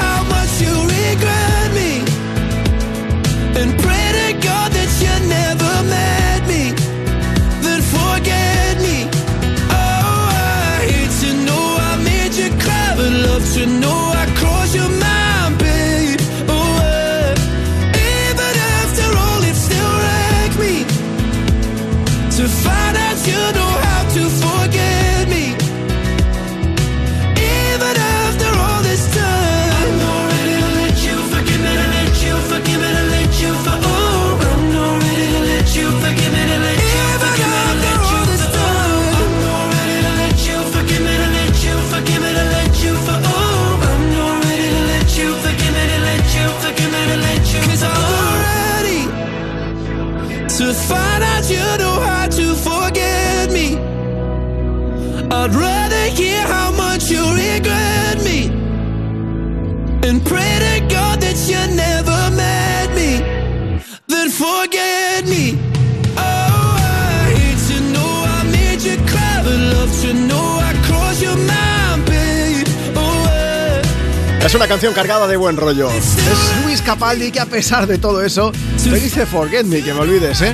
Es 74.51 74.55
una 74.55 74.67
canción 74.67 74.93
cargada 74.93 75.27
de 75.27 75.37
buen 75.37 75.55
rollo. 75.55 75.89
Es 75.89 76.17
Luis 76.65 76.81
Capaldi 76.81 77.31
que 77.31 77.39
a 77.39 77.45
pesar 77.45 77.87
de 77.87 77.97
todo 77.97 78.21
eso 78.21 78.51
te 78.83 78.99
dice 78.99 79.25
Forget 79.25 79.63
Me, 79.63 79.81
que 79.81 79.93
me 79.93 80.01
olvides, 80.01 80.41
¿eh? 80.41 80.53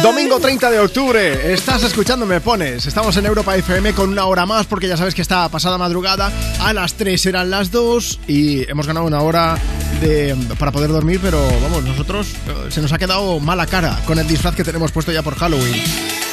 Domingo 0.00 0.38
30 0.38 0.70
de 0.70 0.78
octubre, 0.78 1.52
estás 1.52 1.82
escuchando 1.82 2.24
Me 2.24 2.40
Pones. 2.40 2.86
Estamos 2.86 3.16
en 3.16 3.26
Europa 3.26 3.56
FM 3.56 3.92
con 3.94 4.10
una 4.10 4.26
hora 4.26 4.46
más 4.46 4.66
porque 4.66 4.86
ya 4.86 4.96
sabes 4.96 5.16
que 5.16 5.22
está 5.22 5.48
pasada 5.48 5.76
madrugada. 5.76 6.30
A 6.60 6.72
las 6.72 6.94
3 6.94 7.26
eran 7.26 7.50
las 7.50 7.72
2 7.72 8.20
y 8.28 8.70
hemos 8.70 8.86
ganado 8.86 9.06
una 9.06 9.22
hora 9.22 9.58
de, 10.00 10.36
para 10.56 10.70
poder 10.70 10.90
dormir, 10.90 11.18
pero 11.20 11.44
vamos, 11.62 11.82
nosotros 11.82 12.28
eh, 12.28 12.70
se 12.70 12.80
nos 12.80 12.92
ha 12.92 12.98
quedado 12.98 13.40
mala 13.40 13.66
cara 13.66 14.00
con 14.06 14.20
el 14.20 14.28
disfraz 14.28 14.54
que 14.54 14.62
tenemos 14.62 14.92
puesto 14.92 15.10
ya 15.10 15.22
por 15.22 15.34
Halloween. 15.34 15.82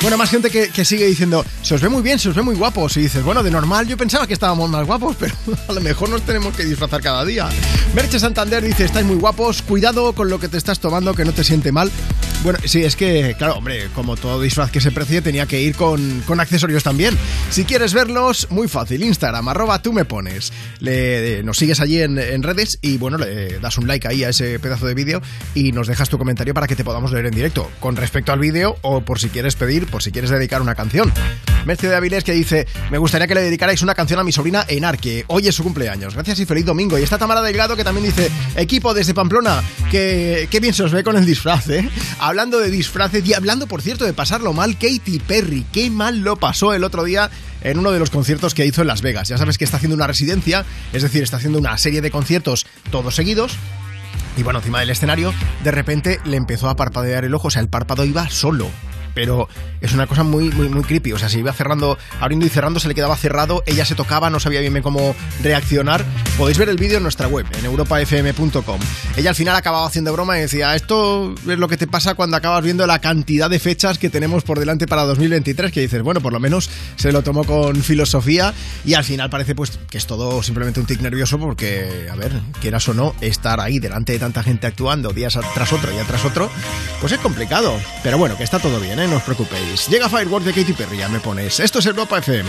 Bueno, 0.03 0.17
más 0.17 0.29
gente 0.29 0.49
que, 0.49 0.67
que 0.67 0.83
sigue 0.83 1.07
diciendo, 1.07 1.45
se 1.61 1.75
os 1.75 1.81
ve 1.81 1.87
muy 1.87 2.01
bien, 2.01 2.19
se 2.19 2.27
os 2.27 2.35
ve 2.35 2.41
muy 2.41 2.55
guapos. 2.55 2.97
Y 2.97 3.03
dices, 3.03 3.23
bueno, 3.23 3.41
de 3.41 3.49
normal 3.49 3.87
yo 3.87 3.95
pensaba 3.95 4.27
que 4.27 4.33
estábamos 4.33 4.69
más 4.69 4.85
guapos, 4.85 5.15
pero 5.19 5.33
a 5.69 5.71
lo 5.71 5.79
mejor 5.79 6.09
nos 6.09 6.23
tenemos 6.23 6.53
que 6.57 6.65
disfrazar 6.65 7.01
cada 7.01 7.23
día. 7.23 7.47
Merche 7.95 8.19
Santander 8.19 8.61
dice, 8.61 8.83
estáis 8.83 9.05
muy 9.05 9.15
guapos, 9.15 9.61
cuidado 9.61 10.11
con 10.11 10.29
lo 10.29 10.41
que 10.41 10.49
te 10.49 10.57
estás 10.57 10.81
tomando, 10.81 11.13
que 11.13 11.23
no 11.23 11.31
te 11.31 11.45
siente 11.45 11.71
mal. 11.71 11.89
Bueno, 12.43 12.59
sí, 12.65 12.83
es 12.83 12.97
que, 12.97 13.33
claro, 13.37 13.53
hombre, 13.53 13.87
como 13.95 14.17
todo 14.17 14.41
disfraz 14.41 14.69
que 14.69 14.81
se 14.81 14.91
precie, 14.91 15.21
tenía 15.21 15.45
que 15.45 15.61
ir 15.61 15.73
con, 15.75 16.21
con 16.27 16.41
accesorios 16.41 16.83
también. 16.83 17.17
Si 17.49 17.63
quieres 17.63 17.93
verlos, 17.93 18.47
muy 18.49 18.67
fácil, 18.67 19.01
Instagram, 19.05 19.47
arroba 19.47 19.81
tú 19.81 19.93
me 19.93 20.03
pones. 20.03 20.51
Le, 20.79 21.41
nos 21.43 21.55
sigues 21.55 21.79
allí 21.79 22.01
en, 22.01 22.19
en 22.19 22.43
redes 22.43 22.77
y, 22.81 22.97
bueno, 22.97 23.17
le 23.17 23.59
das 23.59 23.77
un 23.77 23.87
like 23.87 24.05
ahí 24.09 24.25
a 24.25 24.29
ese 24.29 24.59
pedazo 24.59 24.85
de 24.85 24.95
vídeo 24.95 25.21
y 25.55 25.71
nos 25.71 25.87
dejas 25.87 26.09
tu 26.09 26.17
comentario 26.17 26.53
para 26.53 26.67
que 26.67 26.75
te 26.75 26.83
podamos 26.83 27.13
leer 27.13 27.27
en 27.27 27.35
directo, 27.35 27.71
con 27.79 27.95
respecto 27.95 28.33
al 28.33 28.39
vídeo 28.39 28.75
o 28.81 28.99
por 28.99 29.19
si 29.21 29.29
quieres 29.29 29.55
pedir, 29.55 29.87
por 29.93 30.01
si 30.01 30.11
quieres 30.11 30.31
dedicar 30.31 30.59
una 30.59 30.73
canción. 30.73 31.13
Merce 31.65 31.87
de 31.87 31.95
Avilés 31.95 32.23
que 32.23 32.33
dice, 32.33 32.65
me 32.89 32.97
gustaría 32.97 33.27
que 33.27 33.35
le 33.35 33.41
dedicarais 33.41 33.79
una 33.83 33.93
canción 33.93 34.19
a 34.19 34.23
mi 34.23 34.31
sobrina 34.31 34.65
Enar, 34.67 34.97
que 34.97 35.23
hoy 35.27 35.47
es 35.47 35.53
su 35.53 35.61
cumpleaños. 35.61 36.15
Gracias 36.15 36.39
y 36.39 36.47
feliz 36.47 36.65
domingo. 36.65 36.97
Y 36.97 37.03
está 37.03 37.19
Tamara 37.19 37.43
Delgado 37.43 37.75
que 37.75 37.83
también 37.83 38.07
dice, 38.07 38.31
equipo 38.55 38.95
desde 38.95 39.13
Pamplona, 39.13 39.61
que, 39.91 40.47
que 40.49 40.59
bien 40.59 40.73
se 40.73 40.81
os 40.81 40.91
ve 40.91 41.03
con 41.03 41.15
el 41.15 41.27
disfraz, 41.27 41.69
¿eh? 41.69 41.87
Hablando 42.19 42.57
de 42.59 42.71
disfraces 42.71 43.23
y 43.23 43.35
hablando, 43.35 43.67
por 43.67 43.83
cierto, 43.83 44.03
de 44.03 44.13
pasarlo 44.13 44.51
mal, 44.51 44.79
Katy 44.79 45.19
Perry, 45.27 45.63
qué 45.71 45.91
mal 45.91 46.21
lo 46.21 46.37
pasó 46.37 46.73
el 46.73 46.83
otro 46.83 47.03
día 47.03 47.29
en 47.61 47.77
uno 47.77 47.91
de 47.91 47.99
los 47.99 48.09
conciertos 48.09 48.55
que 48.55 48.65
hizo 48.65 48.81
en 48.81 48.87
Las 48.87 49.03
Vegas. 49.03 49.27
Ya 49.27 49.37
sabes 49.37 49.59
que 49.59 49.63
está 49.63 49.77
haciendo 49.77 49.95
una 49.95 50.07
residencia, 50.07 50.65
es 50.91 51.03
decir, 51.03 51.21
está 51.21 51.37
haciendo 51.37 51.59
una 51.59 51.77
serie 51.77 52.01
de 52.01 52.09
conciertos 52.09 52.65
todos 52.89 53.13
seguidos. 53.13 53.57
Y 54.37 54.41
bueno, 54.41 54.57
encima 54.57 54.79
del 54.79 54.89
escenario, 54.89 55.31
de 55.63 55.69
repente 55.69 56.19
le 56.25 56.37
empezó 56.37 56.67
a 56.67 56.75
parpadear 56.75 57.25
el 57.25 57.35
ojo, 57.35 57.49
o 57.49 57.51
sea, 57.51 57.61
el 57.61 57.69
párpado 57.69 58.03
iba 58.05 58.27
solo. 58.31 58.71
Pero 59.13 59.47
es 59.81 59.93
una 59.93 60.07
cosa 60.07 60.23
muy, 60.23 60.49
muy, 60.51 60.69
muy 60.69 60.83
creepy. 60.83 61.13
O 61.13 61.19
sea, 61.19 61.29
se 61.29 61.39
iba 61.39 61.53
cerrando, 61.53 61.97
abriendo 62.19 62.45
y 62.45 62.49
cerrando, 62.49 62.79
se 62.79 62.87
le 62.87 62.95
quedaba 62.95 63.15
cerrado, 63.15 63.63
ella 63.65 63.85
se 63.85 63.95
tocaba, 63.95 64.29
no 64.29 64.39
sabía 64.39 64.59
bien 64.59 64.73
cómo 64.81 65.15
reaccionar. 65.41 66.03
Podéis 66.37 66.57
ver 66.57 66.69
el 66.69 66.77
vídeo 66.77 66.97
en 66.97 67.03
nuestra 67.03 67.27
web, 67.27 67.45
en 67.57 67.65
europafm.com. 67.65 68.79
Ella 69.17 69.29
al 69.29 69.35
final 69.35 69.55
acababa 69.55 69.85
haciendo 69.85 70.11
broma 70.13 70.37
y 70.37 70.41
decía, 70.41 70.75
esto 70.75 71.35
es 71.47 71.59
lo 71.59 71.67
que 71.67 71.77
te 71.77 71.87
pasa 71.87 72.15
cuando 72.15 72.37
acabas 72.37 72.63
viendo 72.63 72.87
la 72.87 72.99
cantidad 72.99 73.49
de 73.49 73.59
fechas 73.59 73.97
que 73.97 74.09
tenemos 74.09 74.43
por 74.43 74.59
delante 74.59 74.87
para 74.87 75.03
2023, 75.03 75.71
que 75.71 75.81
dices, 75.81 76.01
bueno, 76.01 76.21
por 76.21 76.33
lo 76.33 76.39
menos 76.39 76.69
se 76.95 77.11
lo 77.11 77.21
tomó 77.21 77.43
con 77.43 77.75
filosofía 77.83 78.53
y 78.85 78.95
al 78.95 79.03
final 79.03 79.29
parece 79.29 79.55
pues 79.55 79.79
que 79.89 79.97
es 79.97 80.07
todo 80.07 80.41
simplemente 80.43 80.79
un 80.79 80.85
tic 80.85 81.01
nervioso 81.01 81.37
porque, 81.39 82.07
a 82.11 82.15
ver, 82.15 82.31
quieras 82.61 82.87
o 82.89 82.93
no, 82.93 83.13
estar 83.21 83.59
ahí 83.59 83.79
delante 83.79 84.13
de 84.13 84.19
tanta 84.19 84.43
gente 84.43 84.67
actuando 84.67 85.13
días 85.13 85.37
tras 85.53 85.73
otro, 85.73 85.91
día 85.91 86.03
tras 86.03 86.25
otro, 86.25 86.49
pues 86.99 87.13
es 87.13 87.19
complicado. 87.19 87.73
Pero 88.01 88.17
bueno, 88.17 88.37
que 88.37 88.43
está 88.43 88.59
todo 88.59 88.79
bien, 88.79 88.99
¿eh? 88.99 89.02
No 89.07 89.17
os 89.17 89.23
preocupéis. 89.23 89.87
Llega 89.89 90.07
Firework 90.09 90.45
de 90.45 90.53
Katy 90.53 90.73
Perry, 90.73 90.97
ya 90.97 91.09
me 91.09 91.19
pones. 91.19 91.59
Esto 91.59 91.79
es 91.79 91.85
Europa 91.85 92.19
FM. 92.19 92.47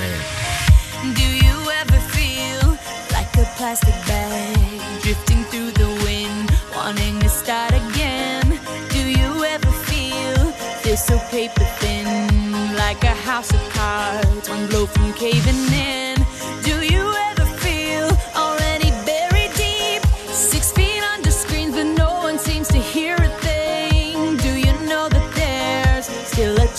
Do 1.14 1.22
you 1.22 1.70
ever 1.70 2.00
feel 2.12 2.78
like 3.10 3.30
a 3.38 3.46
plastic 3.56 3.94
bag 4.06 4.80
drifting 5.02 5.44
through 5.50 5.72
the 5.72 5.88
wind, 6.04 6.50
wanting 6.74 7.18
to 7.20 7.28
start 7.28 7.72
again? 7.72 8.58
Do 8.90 9.00
you 9.00 9.44
ever 9.44 9.70
feel 9.86 10.52
this 10.82 11.04
so 11.04 11.18
paper 11.30 11.64
thin, 11.80 12.30
like 12.76 13.02
a 13.04 13.14
house 13.28 13.52
of 13.52 13.62
cards, 13.72 14.48
one 14.48 14.66
blow 14.68 14.86
from 14.86 15.12
caving 15.14 15.72
in? 15.72 16.13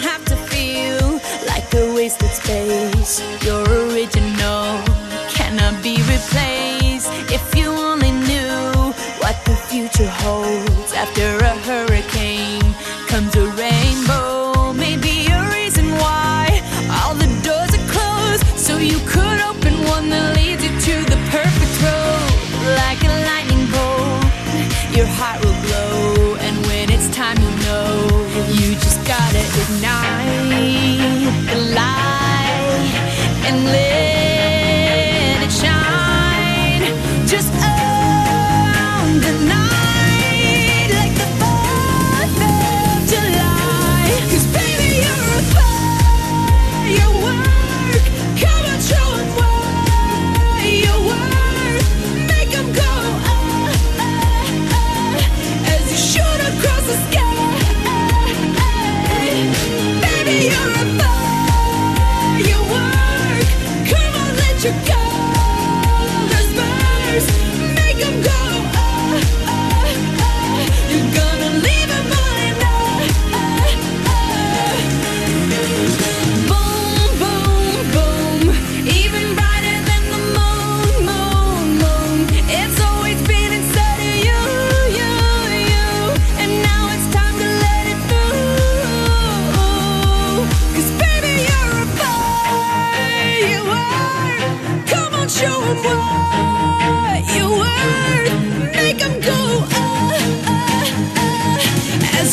have 0.00 0.24
to 0.24 0.36
feel 0.36 1.20
like 1.46 1.72
a 1.74 1.94
wasted 1.94 2.30
space. 2.30 3.22
You're 3.44 3.59
to 10.00 10.10
hold 10.10 10.94
after 10.94 11.36
a 11.44 11.54
hurt. 11.66 11.79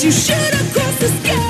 You 0.08 0.14
shoot 0.14 0.54
across 0.54 1.00
the 1.00 1.08
sky. 1.08 1.47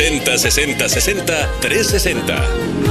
60 0.00 0.38
60 0.38 0.88
60 0.88 1.60
360. 1.60 2.34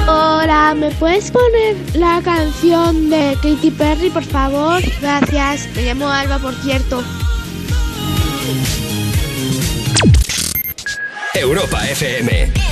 Hola, 0.07 0.75
¿me 0.75 0.91
puedes 0.91 1.31
poner 1.31 1.75
la 1.95 2.21
canción 2.23 3.09
de 3.09 3.35
Katy 3.41 3.71
Perry, 3.71 4.11
por 4.11 4.23
favor? 4.23 4.79
Gracias. 5.01 5.67
Me 5.75 5.85
llamo 5.85 6.07
Alba, 6.07 6.37
por 6.37 6.53
cierto. 6.61 7.03
Europa 11.33 11.83
FM. 11.89 12.68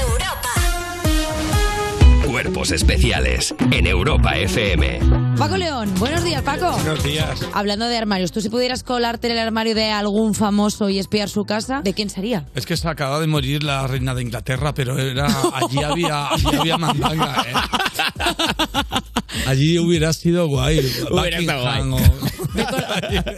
Cuerpos 2.68 2.72
especiales 2.84 3.56
en 3.72 3.88
Europa 3.88 4.36
FM. 4.38 5.00
Paco 5.38 5.56
León, 5.56 5.90
buenos 6.00 6.22
días, 6.26 6.42
Paco. 6.42 6.70
Buenos 6.74 7.02
días. 7.02 7.40
Hablando 7.54 7.88
de 7.88 7.96
armarios, 7.98 8.34
tú 8.34 8.42
si 8.42 8.50
pudieras 8.50 8.84
colarte 8.84 9.28
en 9.28 9.34
el 9.34 9.40
armario 9.40 9.74
de 9.74 9.90
algún 9.92 10.34
famoso 10.34 10.90
y 10.90 11.00
espiar 11.00 11.30
su 11.30 11.46
casa, 11.46 11.80
¿de 11.82 11.94
quién 11.94 12.10
sería? 12.10 12.46
Es 12.56 12.66
que 12.66 12.76
se 12.76 12.90
acaba 12.90 13.22
de 13.22 13.28
morir 13.28 13.64
la 13.64 13.88
reina 13.88 14.14
de 14.14 14.22
Inglaterra, 14.24 14.74
pero 14.74 15.00
era 15.00 15.28
allí 15.54 15.82
había, 15.82 16.28
allí 16.30 16.56
había 16.60 16.78
mandanga, 16.78 17.46
¿eh? 17.48 17.54
Allí 19.46 19.78
hubiera 19.80 20.12
sido 20.14 20.48
guay. 20.48 20.80
Hubiera 21.10 21.38
estado 21.40 21.64
Buckingham 21.64 21.90
guay. 21.92 22.10
o- 22.12 22.37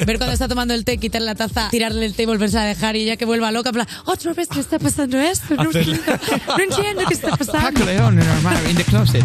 Ver 0.05 0.17
cuando 0.17 0.33
está 0.33 0.47
tomando 0.47 0.73
el 0.73 0.85
té, 0.85 0.97
quitarle 0.97 1.25
la 1.25 1.35
taza, 1.35 1.69
tirarle 1.69 2.05
el 2.05 2.13
té 2.15 2.23
y 2.23 2.25
volverse 2.25 2.57
a 2.57 2.63
dejar 2.63 2.95
y 2.95 3.05
ya 3.05 3.17
que 3.17 3.25
vuelva 3.25 3.51
loca, 3.51 3.71
plan, 3.71 3.87
otra 4.05 4.33
vez 4.33 4.49
me 4.53 4.61
está 4.61 4.79
pasando 4.79 5.17
esto, 5.19 5.55
no 5.55 5.65
entiendo, 5.65 6.01
no 6.47 6.63
entiendo 6.63 7.03
qué 7.07 7.13
está 7.13 7.35
pasando. 7.37 7.91
In 8.69 8.75
the 8.75 8.83
closet. 8.83 9.23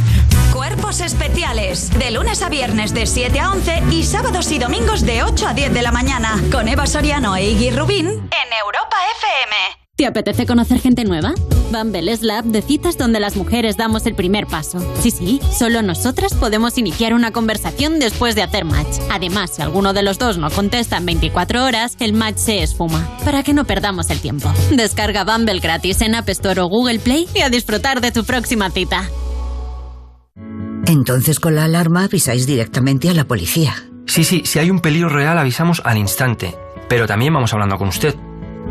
Cuerpos 0.52 1.00
especiales. 1.00 1.90
De 1.98 2.10
lunes 2.10 2.42
a 2.42 2.48
viernes 2.48 2.94
de 2.94 3.06
7 3.06 3.38
a 3.40 3.50
11 3.50 3.82
y 3.90 4.04
sábados 4.04 4.50
y 4.52 4.58
domingos 4.58 5.02
de 5.02 5.22
8 5.22 5.48
a 5.48 5.54
10 5.54 5.72
de 5.72 5.82
la 5.82 5.92
mañana. 5.92 6.40
Con 6.50 6.68
Eva 6.68 6.86
Soriano 6.86 7.36
e 7.36 7.50
Iggy 7.50 7.70
Rubín 7.70 8.06
en 8.06 8.52
Europa 8.64 8.96
FM. 9.18 9.83
¿Te 9.96 10.06
apetece 10.06 10.44
conocer 10.44 10.80
gente 10.80 11.04
nueva? 11.04 11.34
Bumble 11.70 12.10
es 12.10 12.22
la 12.22 12.40
app 12.40 12.46
de 12.46 12.62
citas 12.62 12.98
donde 12.98 13.20
las 13.20 13.36
mujeres 13.36 13.76
damos 13.76 14.06
el 14.06 14.16
primer 14.16 14.48
paso. 14.48 14.80
Sí, 15.00 15.12
sí, 15.12 15.40
solo 15.56 15.82
nosotras 15.82 16.34
podemos 16.34 16.78
iniciar 16.78 17.14
una 17.14 17.30
conversación 17.30 18.00
después 18.00 18.34
de 18.34 18.42
hacer 18.42 18.64
match. 18.64 18.98
Además, 19.08 19.52
si 19.54 19.62
alguno 19.62 19.92
de 19.92 20.02
los 20.02 20.18
dos 20.18 20.36
no 20.36 20.50
contesta 20.50 20.96
en 20.96 21.06
24 21.06 21.64
horas, 21.64 21.96
el 22.00 22.12
match 22.12 22.38
se 22.38 22.64
esfuma. 22.64 23.08
Para 23.24 23.44
que 23.44 23.54
no 23.54 23.66
perdamos 23.66 24.10
el 24.10 24.18
tiempo. 24.18 24.52
Descarga 24.72 25.22
Bumble 25.22 25.60
gratis 25.60 26.00
en 26.00 26.16
App 26.16 26.28
Store 26.28 26.60
o 26.62 26.68
Google 26.68 26.98
Play 26.98 27.28
y 27.32 27.42
a 27.42 27.48
disfrutar 27.48 28.00
de 28.00 28.10
tu 28.10 28.24
próxima 28.24 28.70
cita. 28.70 29.08
Entonces 30.86 31.38
con 31.38 31.54
la 31.54 31.66
alarma 31.66 32.02
avisáis 32.02 32.48
directamente 32.48 33.10
a 33.10 33.14
la 33.14 33.26
policía. 33.26 33.76
Sí, 34.06 34.24
sí, 34.24 34.42
si 34.44 34.58
hay 34.58 34.70
un 34.70 34.80
peligro 34.80 35.08
real 35.08 35.38
avisamos 35.38 35.80
al 35.84 35.98
instante, 35.98 36.56
pero 36.88 37.06
también 37.06 37.32
vamos 37.32 37.52
hablando 37.52 37.78
con 37.78 37.88
usted, 37.88 38.14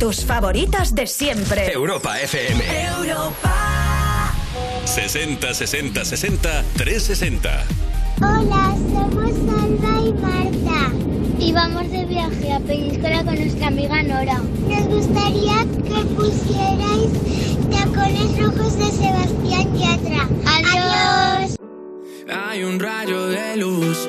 Tus 0.00 0.24
favoritas 0.24 0.94
de 0.94 1.06
siempre. 1.06 1.70
Europa 1.70 2.18
FM. 2.18 2.64
Europa. 2.86 4.32
60 4.86 5.52
60 5.52 6.04
60 6.06 6.64
360. 6.74 7.64
Hola, 8.16 8.74
somos 8.94 9.30
Alba 9.30 10.00
y 10.00 10.12
Marta. 10.14 10.92
Y 11.38 11.52
vamos 11.52 11.90
de 11.92 12.06
viaje 12.06 12.50
a 12.50 12.60
Peñíscola 12.60 13.24
con 13.24 13.34
nuestra 13.34 13.66
amiga 13.66 14.02
Nora. 14.02 14.38
Nos 14.38 14.86
gustaría 14.86 15.66
que 15.84 16.04
pusierais 16.16 17.12
tacones 17.70 18.38
rojos 18.38 18.78
de 18.78 18.86
Sebastián 18.86 19.78
Yatra. 19.78 20.28
Adiós. 20.46 21.56
Hay 22.32 22.64
un 22.64 22.80
rayo 22.80 23.26
de 23.26 23.56
luz 23.58 24.08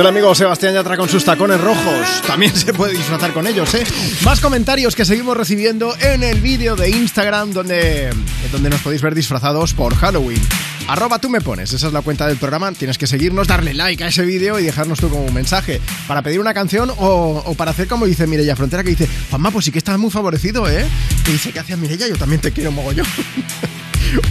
el 0.00 0.06
amigo 0.06 0.34
Sebastián 0.34 0.72
Yatra 0.72 0.96
con 0.96 1.08
sus 1.08 1.24
tacones 1.24 1.60
rojos. 1.60 2.22
También 2.26 2.54
se 2.56 2.72
puede 2.72 2.94
disfrazar 2.96 3.32
con 3.32 3.46
ellos, 3.46 3.74
¿eh? 3.74 3.84
Más 4.24 4.40
comentarios 4.40 4.94
que 4.94 5.04
seguimos 5.04 5.36
recibiendo 5.36 5.94
en 5.98 6.22
el 6.22 6.40
vídeo 6.40 6.74
de 6.74 6.88
Instagram 6.88 7.52
donde, 7.52 8.10
donde 8.50 8.70
nos 8.70 8.80
podéis 8.80 9.02
ver 9.02 9.14
disfrazados 9.14 9.74
por 9.74 9.94
Halloween. 9.94 10.40
Arroba 10.88 11.18
tú 11.18 11.28
me 11.28 11.40
pones, 11.40 11.72
esa 11.72 11.88
es 11.88 11.92
la 11.92 12.00
cuenta 12.00 12.26
del 12.26 12.38
programa. 12.38 12.72
Tienes 12.72 12.98
que 12.98 13.06
seguirnos, 13.06 13.46
darle 13.46 13.74
like 13.74 14.02
a 14.02 14.08
ese 14.08 14.24
vídeo 14.24 14.58
y 14.58 14.64
dejarnos 14.64 15.00
tú 15.00 15.10
como 15.10 15.24
un 15.24 15.34
mensaje 15.34 15.80
para 16.08 16.22
pedir 16.22 16.40
una 16.40 16.54
canción 16.54 16.90
o, 16.96 17.54
para 17.56 17.72
hacer 17.72 17.86
como 17.86 18.06
dice 18.06 18.26
Mireia 18.26 18.56
Frontera, 18.56 18.82
que 18.82 18.90
dice, 18.90 19.08
Juanma, 19.28 19.50
pues 19.50 19.66
sí 19.66 19.72
que 19.72 19.78
estás 19.78 19.98
muy 19.98 20.10
favorecido, 20.10 20.68
¿eh? 20.68 20.86
Que 21.24 21.32
dice, 21.32 21.52
¿qué 21.52 21.60
hacía 21.60 21.76
Mireia? 21.76 22.08
Yo 22.08 22.16
también 22.16 22.40
te 22.40 22.52
quiero 22.52 22.72
mogollón. 22.72 23.06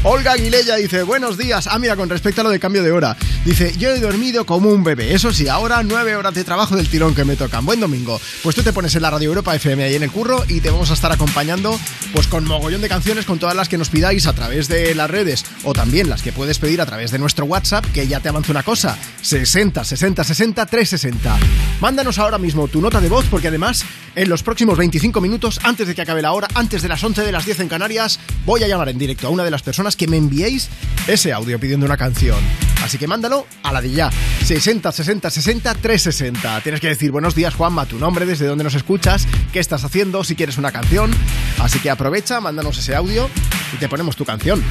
Olga 0.03 0.31
Aguilella 0.31 0.77
dice, 0.77 1.03
buenos 1.03 1.37
días. 1.37 1.67
Ah, 1.67 1.77
mira, 1.77 1.97
con 1.97 2.07
respecto 2.07 2.39
a 2.39 2.45
lo 2.45 2.49
de 2.49 2.59
cambio 2.59 2.83
de 2.83 2.91
hora. 2.93 3.17
Dice, 3.43 3.73
yo 3.77 3.89
he 3.89 3.99
dormido 3.99 4.45
como 4.45 4.69
un 4.69 4.81
bebé. 4.81 5.13
Eso 5.13 5.33
sí, 5.33 5.49
ahora 5.49 5.83
nueve 5.83 6.15
horas 6.15 6.33
de 6.33 6.45
trabajo 6.45 6.77
del 6.77 6.87
tirón 6.87 7.13
que 7.13 7.25
me 7.25 7.35
tocan. 7.35 7.65
Buen 7.65 7.81
domingo. 7.81 8.19
Pues 8.41 8.55
tú 8.55 8.63
te 8.63 8.71
pones 8.71 8.95
en 8.95 9.01
la 9.01 9.11
Radio 9.11 9.27
Europa 9.27 9.53
FM 9.53 9.83
ahí 9.83 9.95
en 9.95 10.03
el 10.03 10.11
curro 10.11 10.45
y 10.47 10.61
te 10.61 10.69
vamos 10.69 10.89
a 10.91 10.93
estar 10.93 11.11
acompañando 11.11 11.77
pues 12.13 12.27
con 12.27 12.45
mogollón 12.45 12.79
de 12.79 12.87
canciones, 12.87 13.25
con 13.25 13.39
todas 13.39 13.57
las 13.57 13.67
que 13.67 13.77
nos 13.77 13.89
pidáis 13.89 14.25
a 14.25 14.33
través 14.33 14.69
de 14.69 14.95
las 14.95 15.11
redes 15.11 15.43
o 15.65 15.73
también 15.73 16.07
las 16.07 16.21
que 16.21 16.31
puedes 16.31 16.59
pedir 16.59 16.79
a 16.79 16.85
través 16.85 17.11
de 17.11 17.19
nuestro 17.19 17.43
WhatsApp, 17.45 17.85
que 17.93 18.07
ya 18.07 18.21
te 18.21 18.29
avanza 18.29 18.53
una 18.53 18.63
cosa. 18.63 18.97
60 19.21 19.83
60 19.83 20.23
60 20.23 20.65
360. 20.65 21.37
Mándanos 21.81 22.19
ahora 22.19 22.37
mismo 22.37 22.69
tu 22.69 22.79
nota 22.79 23.01
de 23.01 23.09
voz 23.09 23.25
porque 23.29 23.49
además 23.49 23.83
en 24.15 24.29
los 24.29 24.43
próximos 24.43 24.77
25 24.77 25.19
minutos, 25.19 25.59
antes 25.63 25.87
de 25.87 25.95
que 25.95 26.01
acabe 26.01 26.21
la 26.21 26.31
hora, 26.31 26.47
antes 26.53 26.81
de 26.81 26.87
las 26.87 27.03
11 27.03 27.21
de 27.21 27.31
las 27.33 27.45
10 27.45 27.59
en 27.61 27.67
Canarias, 27.67 28.19
voy 28.45 28.63
a 28.63 28.67
llamar 28.67 28.89
en 28.89 28.97
directo 28.97 29.27
a 29.27 29.29
una 29.29 29.43
de 29.43 29.51
las 29.51 29.61
personas 29.61 29.88
que 29.95 30.07
me 30.07 30.17
enviéis 30.17 30.69
ese 31.07 31.33
audio 31.33 31.59
pidiendo 31.59 31.85
una 31.85 31.97
canción. 31.97 32.37
Así 32.83 32.97
que 32.97 33.07
mándalo 33.07 33.45
a 33.63 33.73
la 33.73 33.81
de 33.81 33.91
ya. 33.91 34.09
60 34.45 34.91
60 34.91 35.29
60 35.29 35.73
360. 35.75 36.61
Tienes 36.61 36.81
que 36.81 36.87
decir 36.87 37.11
buenos 37.11 37.35
días, 37.35 37.53
Juanma, 37.53 37.85
tu 37.85 37.97
nombre, 37.99 38.25
desde 38.25 38.47
dónde 38.47 38.63
nos 38.63 38.75
escuchas, 38.75 39.27
qué 39.51 39.59
estás 39.59 39.83
haciendo, 39.83 40.23
si 40.23 40.35
quieres 40.35 40.57
una 40.57 40.71
canción. 40.71 41.11
Así 41.59 41.79
que 41.79 41.89
aprovecha, 41.89 42.39
mándanos 42.39 42.77
ese 42.77 42.95
audio 42.95 43.29
y 43.73 43.77
te 43.77 43.89
ponemos 43.89 44.15
tu 44.15 44.25
canción. 44.25 44.63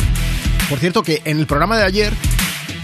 Por 0.68 0.78
cierto 0.78 1.02
que 1.02 1.22
en 1.24 1.38
el 1.38 1.46
programa 1.46 1.76
de 1.76 1.84
ayer 1.84 2.12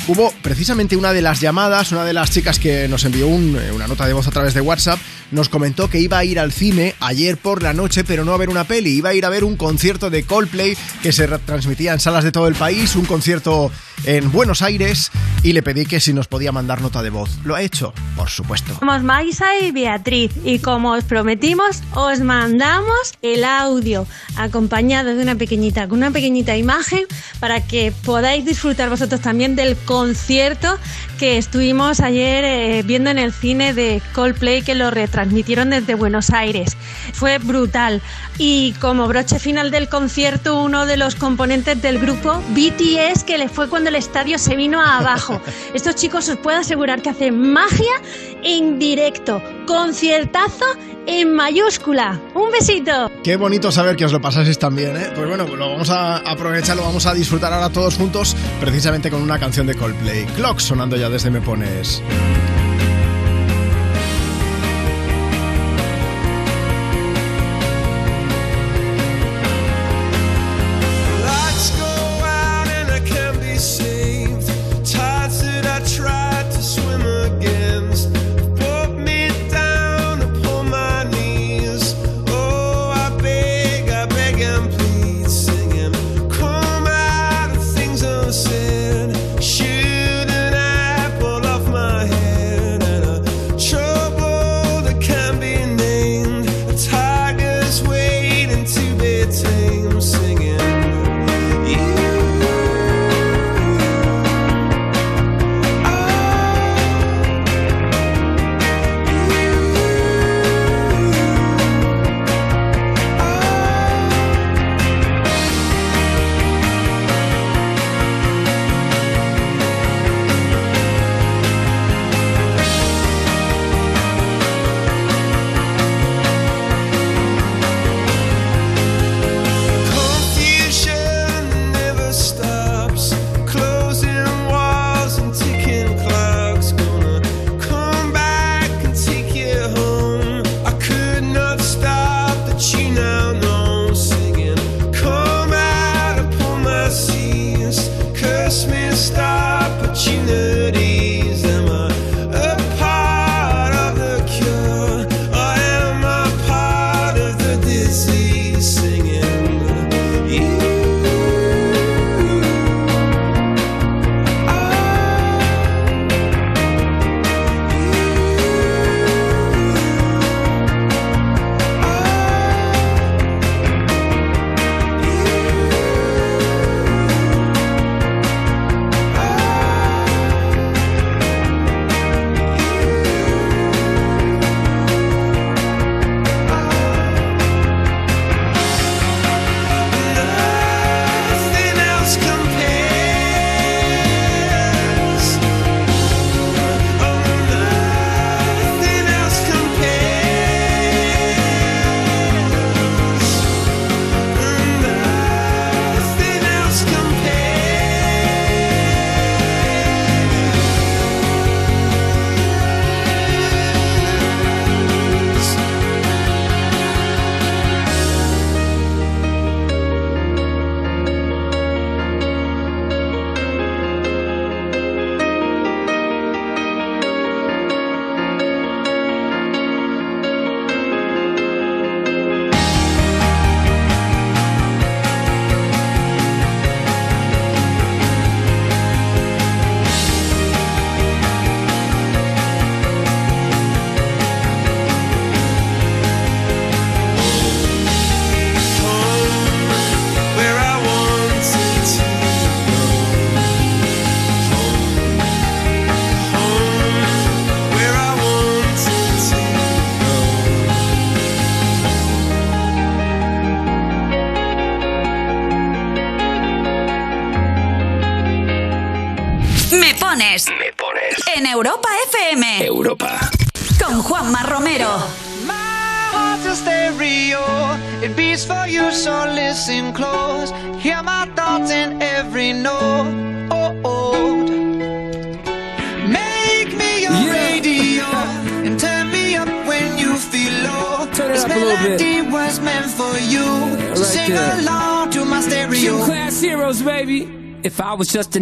hubo 0.07 0.33
precisamente 0.43 0.97
una 0.97 1.13
de 1.13 1.23
las 1.23 1.41
llamadas, 1.41 1.93
una 1.93 2.05
de 2.05 2.13
las 2.13 2.31
chicas 2.31 2.59
que 2.59 2.89
nos 2.89 3.05
envió 3.05 3.27
un- 3.27 3.57
eh, 3.57 3.73
una 3.73 3.87
nota 3.87 4.07
de 4.07 4.13
voz 4.13 4.27
a 4.27 4.31
través 4.31 4.53
de 4.55 4.61
WhatsApp, 4.61 4.99
nos 5.31 5.49
comentó 5.49 5.89
que 5.89 5.99
iba 5.99 6.19
a 6.19 6.25
ir 6.25 6.39
al 6.39 6.53
cine 6.53 6.95
ayer 7.01 7.37
por 7.39 7.63
la 7.63 7.73
noche, 7.73 8.05
pero 8.05 8.25
no 8.25 8.33
a 8.33 8.37
ver 8.37 8.51
una 8.51 8.65
peli, 8.65 8.91
iba 8.91 9.11
a 9.11 9.15
ir 9.15 9.25
a 9.25 9.31
ver 9.31 9.45
un 9.45 9.57
concierto 9.57 10.11
de 10.11 10.25
Coldplay 10.25 10.77
que 11.03 11.13
se 11.13 11.27
retransmitía 11.27 11.93
en 11.95 12.01
salas 12.01 12.25
de 12.25 12.33
todo 12.33 12.49
el 12.49 12.55
país, 12.55 12.95
un 12.97 13.07
concierto 13.07 13.71
en 14.05 14.31
Buenos 14.33 14.63
Aires, 14.63 15.11
y 15.43 15.53
le 15.53 15.63
pedí 15.63 15.87
que 15.87 16.01
si 16.01 16.13
nos 16.13 16.27
podía 16.27 16.53
mandar 16.53 16.81
nota 16.81 17.03
de 17.03 17.11
voz. 17.11 17.31
Lo 17.45 17.55
ha 17.55 17.63
hecho, 17.63 17.93
por 18.17 18.31
supuesto. 18.31 18.75
Somos 18.79 19.03
Maisa 19.03 19.47
y 19.61 19.73
Beatriz 19.73 20.33
y 20.45 20.59
como 20.59 20.93
os 20.93 21.05
prometimos, 21.05 21.83
os 21.95 22.21
mandamos 22.21 23.15
el 23.23 23.45
audio 23.45 24.07
acompañado 24.37 25.15
de 25.15 25.23
una 25.23 25.37
pequeñita, 25.37 25.89
con 25.89 25.99
una 25.99 26.11
pequeñita 26.11 26.57
imagen 26.57 27.05
para 27.41 27.61
que 27.61 27.93
podáis 28.05 28.45
disfrutar 28.45 28.89
vosotros 28.89 29.21
también 29.21 29.57
del 29.57 29.77
concierto 29.77 30.79
que 31.25 31.39
estuvimos 31.39 32.01
ayer 32.01 32.45
eh, 32.45 32.83
viendo 32.85 33.09
en 33.09 33.17
el 33.17 33.33
cine 33.33 33.73
de 33.73 34.03
Coldplay 34.13 34.61
que 34.61 34.75
lo 34.75 34.91
retransmitieron 34.91 35.71
desde 35.71 35.95
Buenos 35.95 36.29
Aires. 36.29 36.77
Fue 37.15 37.39
brutal. 37.39 38.03
Y 38.37 38.73
como 38.79 39.09
broche 39.09 39.39
final 39.39 39.71
del 39.71 39.89
concierto, 39.89 40.63
uno 40.63 40.85
de 40.85 40.99
los 40.99 41.15
componentes 41.15 41.81
del 41.81 41.99
grupo, 41.99 42.43
BTS, 42.51 43.25
que 43.25 43.39
le 43.39 43.49
fue 43.49 43.71
cuando 43.71 43.89
el 43.89 43.97
estadio 43.97 44.39
se 44.39 44.55
vino 44.55 44.83
abajo. 44.83 45.41
Estos 45.75 45.95
chicos 45.95 46.29
os 46.29 46.37
puedo 46.37 46.59
asegurar 46.59 47.01
que 47.01 47.09
hacen 47.09 47.41
magia 47.41 47.95
en 48.43 48.79
directo. 48.79 49.41
Conciertazo 49.67 50.65
en 51.07 51.35
mayúscula. 51.35 52.21
Un 52.35 52.51
besito. 52.51 53.11
Qué 53.23 53.37
bonito 53.37 53.71
saber 53.71 53.97
que 53.97 54.05
os 54.05 54.13
lo 54.13 54.21
pasáis 54.21 54.59
también, 54.59 54.97
¿eh? 54.97 55.11
Pues 55.15 55.29
bueno, 55.29 55.47
lo 55.47 55.71
vamos 55.71 55.91
a 55.91 56.17
aprovechar, 56.19 56.77
lo 56.77 56.83
vamos 56.83 57.07
a 57.07 57.15
disfrutar 57.15 57.53
ahora 57.53 57.71
todos 57.71 57.97
juntos, 57.97 58.37
precisamente 58.61 59.11
con 59.11 59.23
una 59.23 59.39
canción 59.39 59.67
de 59.67 59.75
Coldplay. 59.75 60.27
Clock 60.37 60.61
sonando 60.61 60.97
ya 60.97 61.09
desde 61.09 61.31
Me 61.31 61.41
Pones. 61.41 62.03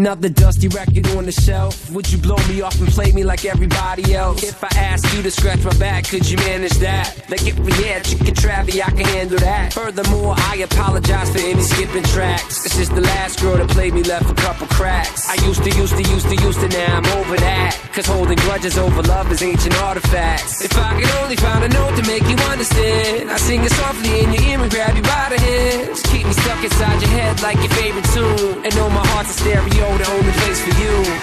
Another 0.03 0.28
dusty 0.28 0.66
record 0.66 1.07
on 1.16 1.26
the 1.26 1.30
shelf, 1.30 1.88
would 1.92 2.11
you 2.11 2.18
blow 2.18 2.36
me 2.48 2.61
off 2.61 2.76
and 2.80 2.88
play 2.88 3.12
me 3.12 3.22
like 3.22 3.44
everybody 3.44 4.14
else? 4.16 4.42
If 4.42 4.64
I 4.64 4.70
asked 4.74 5.14
you 5.14 5.22
to 5.22 5.30
scratch 5.30 5.62
my 5.62 5.72
back, 5.78 6.09
could 6.09 6.28
you 6.28 6.36
manage 6.38 6.72
that? 6.78 7.14
Like 7.30 7.46
if 7.46 7.57
we 7.61 7.70
had 7.84 8.05
chicken 8.05 8.34
travy, 8.34 8.82
I 8.82 8.90
can 8.90 9.07
handle 9.14 9.38
that. 9.38 9.72
Furthermore, 9.72 10.34
I 10.36 10.57
apologize 10.57 11.30
for 11.30 11.38
any 11.38 11.61
skipping 11.61 12.03
tracks. 12.03 12.61
Is 12.83 12.91
the 12.91 13.01
last 13.14 13.39
girl 13.39 13.55
that 13.59 13.70
played 13.70 13.95
me 13.95 14.03
left 14.03 14.26
a 14.28 14.35
couple 14.35 14.66
cracks. 14.66 15.30
I 15.30 15.39
used 15.47 15.62
to, 15.62 15.70
used 15.70 15.95
to, 15.95 16.03
used 16.03 16.26
to, 16.26 16.35
used 16.35 16.59
to, 16.59 16.66
now 16.66 16.99
I'm 16.99 17.07
over 17.14 17.37
that. 17.39 17.78
Cause 17.95 18.07
holding 18.07 18.35
grudges 18.43 18.76
over 18.76 19.03
love 19.03 19.30
is 19.30 19.41
ancient 19.41 19.78
artifacts. 19.87 20.64
If 20.66 20.74
I 20.76 20.99
could 20.99 21.09
only 21.22 21.37
find 21.37 21.62
a 21.62 21.68
note 21.68 21.95
to 21.95 22.03
make 22.11 22.26
you 22.26 22.35
understand, 22.51 23.30
I 23.30 23.37
sing 23.37 23.62
it 23.62 23.70
softly 23.70 24.26
in 24.26 24.35
your 24.35 24.43
ear 24.43 24.59
and 24.59 24.68
grab 24.68 24.97
you 24.99 25.03
by 25.07 25.30
the 25.30 25.39
hands. 25.39 26.03
Keep 26.11 26.26
me 26.26 26.35
stuck 26.35 26.59
inside 26.59 26.99
your 26.99 27.12
head 27.14 27.41
like 27.41 27.62
your 27.62 27.70
favorite 27.70 28.09
tune. 28.11 28.66
And 28.66 28.74
know 28.74 28.91
my 28.91 29.07
heart's 29.14 29.30
a 29.30 29.39
stereo, 29.39 29.87
the 30.03 30.09
only 30.18 30.35
place 30.43 30.59
for 30.66 30.74
you. 30.83 30.95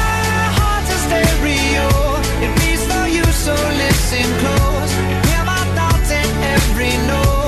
my 0.00 0.48
heart's 0.56 0.96
a 0.96 0.98
stereo. 1.12 1.92
It 2.40 2.56
beats 2.56 2.88
for 2.88 3.04
you, 3.04 3.24
so 3.36 3.52
listen 3.52 4.24
close. 4.40 4.92
Hear 5.28 5.44
my 5.44 5.60
thoughts 5.76 6.08
in 6.08 6.24
every 6.56 6.96
note. 7.04 7.47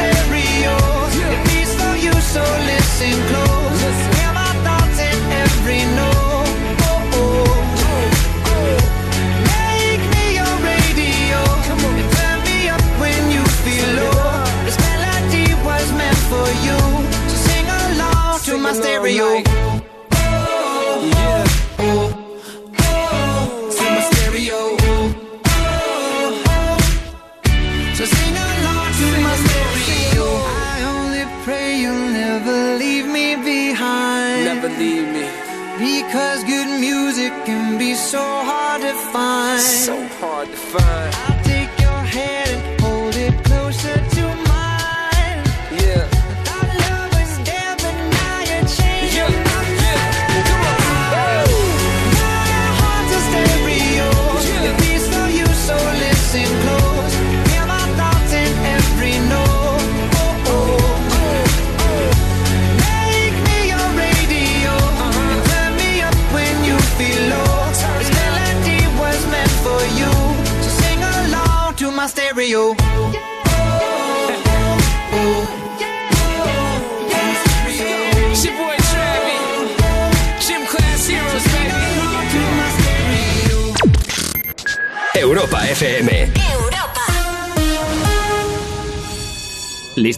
stereo. 0.00 0.76
It 1.34 1.40
beats 1.48 1.74
for 1.80 1.94
you, 2.04 2.12
so 2.34 2.42
listen 2.70 3.16
close. 3.30 3.80
Hear 4.16 4.32
my 4.32 4.52
thoughts 4.64 4.98
in 5.08 5.18
every 5.44 5.82
note. 6.00 6.52
Oh, 6.88 7.18
oh. 7.20 7.50
Make 9.54 10.02
me 10.14 10.24
your 10.40 10.54
radio. 10.70 11.40
And 11.98 12.08
turn 12.16 12.38
me 12.48 12.58
up 12.68 12.84
when 13.02 13.22
you 13.34 13.44
feel 13.64 13.88
low. 14.00 14.44
This 14.66 14.78
melody 14.86 15.46
was 15.68 15.86
meant 16.00 16.20
for 16.30 16.48
you. 16.66 16.78
So 17.30 17.36
sing 17.48 17.66
along 17.84 18.40
to 18.46 18.52
my 18.58 18.72
stereo. 18.72 19.69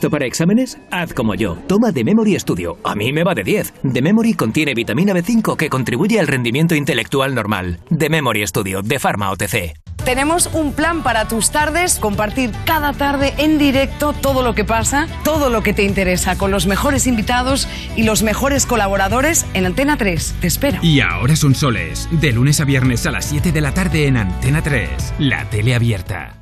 ¿Listo 0.02 0.10
para 0.10 0.26
exámenes? 0.26 0.78
Haz 0.90 1.14
como 1.14 1.36
yo. 1.36 1.54
Toma 1.68 1.92
The 1.92 2.02
Memory 2.02 2.36
Studio. 2.40 2.76
A 2.82 2.96
mí 2.96 3.12
me 3.12 3.22
va 3.22 3.36
de 3.36 3.44
10. 3.44 3.72
The 3.92 4.02
Memory 4.02 4.34
contiene 4.34 4.74
vitamina 4.74 5.12
B5 5.12 5.54
que 5.54 5.70
contribuye 5.70 6.18
al 6.18 6.26
rendimiento 6.26 6.74
intelectual 6.74 7.36
normal. 7.36 7.78
The 7.96 8.10
Memory 8.10 8.44
Studio 8.48 8.82
de 8.82 8.98
Pharma 8.98 9.30
OTC. 9.30 9.78
Tenemos 10.04 10.50
un 10.54 10.72
plan 10.72 11.04
para 11.04 11.28
tus 11.28 11.52
tardes, 11.52 12.00
compartir 12.00 12.50
cada 12.64 12.92
tarde 12.94 13.32
en 13.38 13.58
directo 13.58 14.12
todo 14.12 14.42
lo 14.42 14.56
que 14.56 14.64
pasa, 14.64 15.06
todo 15.22 15.50
lo 15.50 15.62
que 15.62 15.72
te 15.72 15.84
interesa, 15.84 16.36
con 16.36 16.50
los 16.50 16.66
mejores 16.66 17.06
invitados 17.06 17.68
y 17.94 18.02
los 18.02 18.24
mejores 18.24 18.66
colaboradores 18.66 19.46
en 19.54 19.66
Antena 19.66 19.96
3. 19.96 20.34
Te 20.40 20.48
espero. 20.48 20.80
Y 20.82 20.98
ahora 20.98 21.36
son 21.36 21.54
soles, 21.54 22.08
de 22.10 22.32
lunes 22.32 22.58
a 22.58 22.64
viernes 22.64 23.06
a 23.06 23.12
las 23.12 23.26
7 23.26 23.52
de 23.52 23.60
la 23.60 23.72
tarde 23.72 24.08
en 24.08 24.16
Antena 24.16 24.62
3, 24.62 25.14
la 25.20 25.48
tele 25.48 25.76
abierta. 25.76 26.41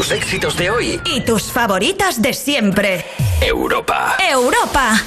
tus 0.00 0.12
éxitos 0.12 0.56
de 0.56 0.70
hoy 0.70 0.98
y 1.04 1.20
tus 1.20 1.52
favoritas 1.52 2.22
de 2.22 2.32
siempre. 2.32 3.04
Europa. 3.42 4.16
Europa. 4.30 4.98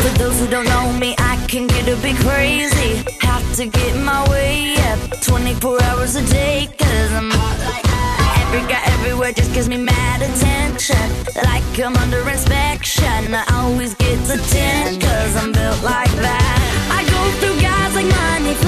For 0.00 0.18
those 0.18 0.40
who 0.40 0.46
don't 0.46 0.64
know 0.64 0.90
me, 0.98 1.14
I 1.18 1.36
can 1.48 1.66
get 1.66 1.86
a 1.86 1.96
bit 1.96 2.16
crazy. 2.16 3.04
Have 3.20 3.44
to 3.56 3.66
get 3.66 3.94
my 3.94 4.26
way 4.30 4.74
up 4.90 5.20
24 5.20 5.82
hours 5.82 6.16
a 6.16 6.22
day, 6.22 6.66
cause 6.78 7.12
I'm 7.12 7.30
hot 7.30 7.58
like 7.68 7.82
that. 7.82 8.17
Africa, 8.50 8.80
everywhere 8.92 9.30
just 9.30 9.52
gives 9.52 9.68
me 9.68 9.76
mad 9.76 10.22
attention. 10.22 10.96
Like 11.44 11.62
I'm 11.78 11.94
under 11.96 12.26
inspection. 12.30 13.34
I 13.34 13.44
always 13.52 13.92
get 13.94 14.16
the 14.24 14.38
10, 14.38 14.98
cause 14.98 15.36
I'm 15.36 15.52
built 15.52 15.82
like 15.82 16.10
that. 16.24 16.56
I 16.88 17.04
go 17.12 17.20
through 17.40 17.60
guys 17.60 17.94
like 17.94 18.06
money. 18.06 18.67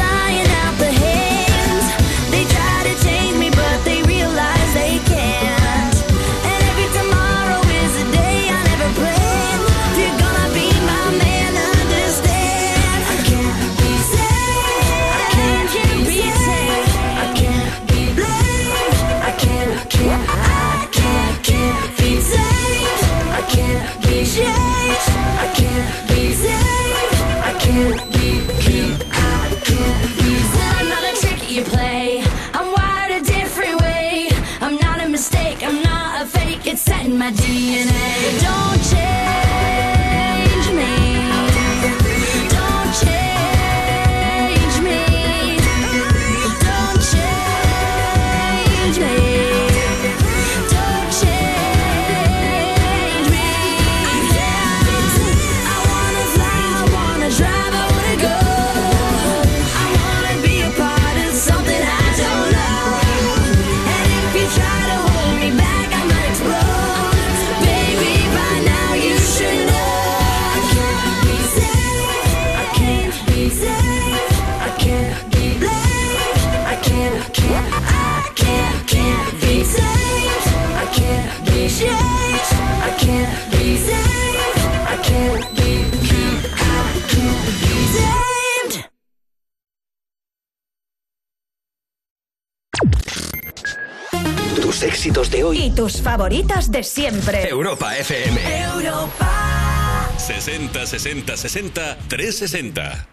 favoritas 96.01 96.71
de 96.71 96.83
siempre. 96.83 97.49
Europa 97.49 97.97
FM. 97.97 98.41
Europa. 98.75 100.09
60 100.17 100.87
60 100.87 101.37
60 101.37 101.99
360. 102.09 103.07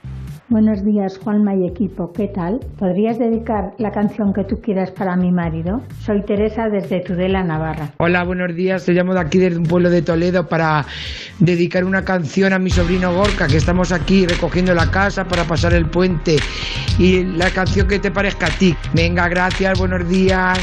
Buenos 0.49 0.85
días, 0.85 1.19
Juanma 1.21 1.55
y 1.55 1.67
equipo. 1.67 2.13
¿Qué 2.13 2.29
tal? 2.29 2.61
¿Podrías 2.79 3.19
dedicar 3.19 3.73
la 3.79 3.91
canción 3.91 4.33
que 4.33 4.45
tú 4.45 4.61
quieras 4.61 4.91
para 4.91 5.17
mi 5.17 5.29
marido? 5.29 5.81
Soy 6.05 6.21
Teresa 6.23 6.69
desde 6.69 7.01
Tudela, 7.01 7.43
Navarra. 7.43 7.91
Hola, 7.97 8.23
buenos 8.23 8.55
días. 8.55 8.85
Te 8.85 8.93
llamo 8.93 9.13
de 9.13 9.19
aquí 9.19 9.39
desde 9.39 9.57
un 9.57 9.65
pueblo 9.65 9.89
de 9.89 10.01
Toledo 10.01 10.47
para 10.47 10.85
dedicar 11.39 11.83
una 11.83 12.05
canción 12.05 12.53
a 12.53 12.59
mi 12.59 12.69
sobrino 12.69 13.13
Gorka, 13.13 13.47
que 13.47 13.57
estamos 13.57 13.91
aquí 13.91 14.25
recogiendo 14.25 14.73
la 14.73 14.89
casa 14.89 15.25
para 15.25 15.43
pasar 15.43 15.73
el 15.73 15.87
puente. 15.87 16.37
Y 16.97 17.25
la 17.25 17.49
canción 17.49 17.85
que 17.89 17.99
te 17.99 18.09
parezca 18.09 18.47
a 18.47 18.51
ti. 18.51 18.73
Venga, 18.93 19.27
gracias, 19.27 19.77
buenos 19.77 20.07
días. 20.07 20.57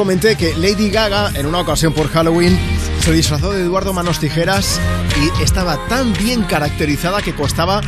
Comenté 0.00 0.34
que 0.34 0.56
Lady 0.56 0.88
Gaga, 0.88 1.30
en 1.34 1.44
una 1.44 1.60
ocasión 1.60 1.92
por 1.92 2.08
Halloween, 2.08 2.58
se 3.04 3.12
disfrazó 3.12 3.52
de 3.52 3.60
Eduardo 3.60 3.92
Manos 3.92 4.18
Tijeras 4.18 4.80
y 5.20 5.42
estaba 5.42 5.76
tan 5.88 6.14
bien 6.14 6.42
caracterizada 6.44 7.20
que 7.20 7.34
costaba 7.34 7.82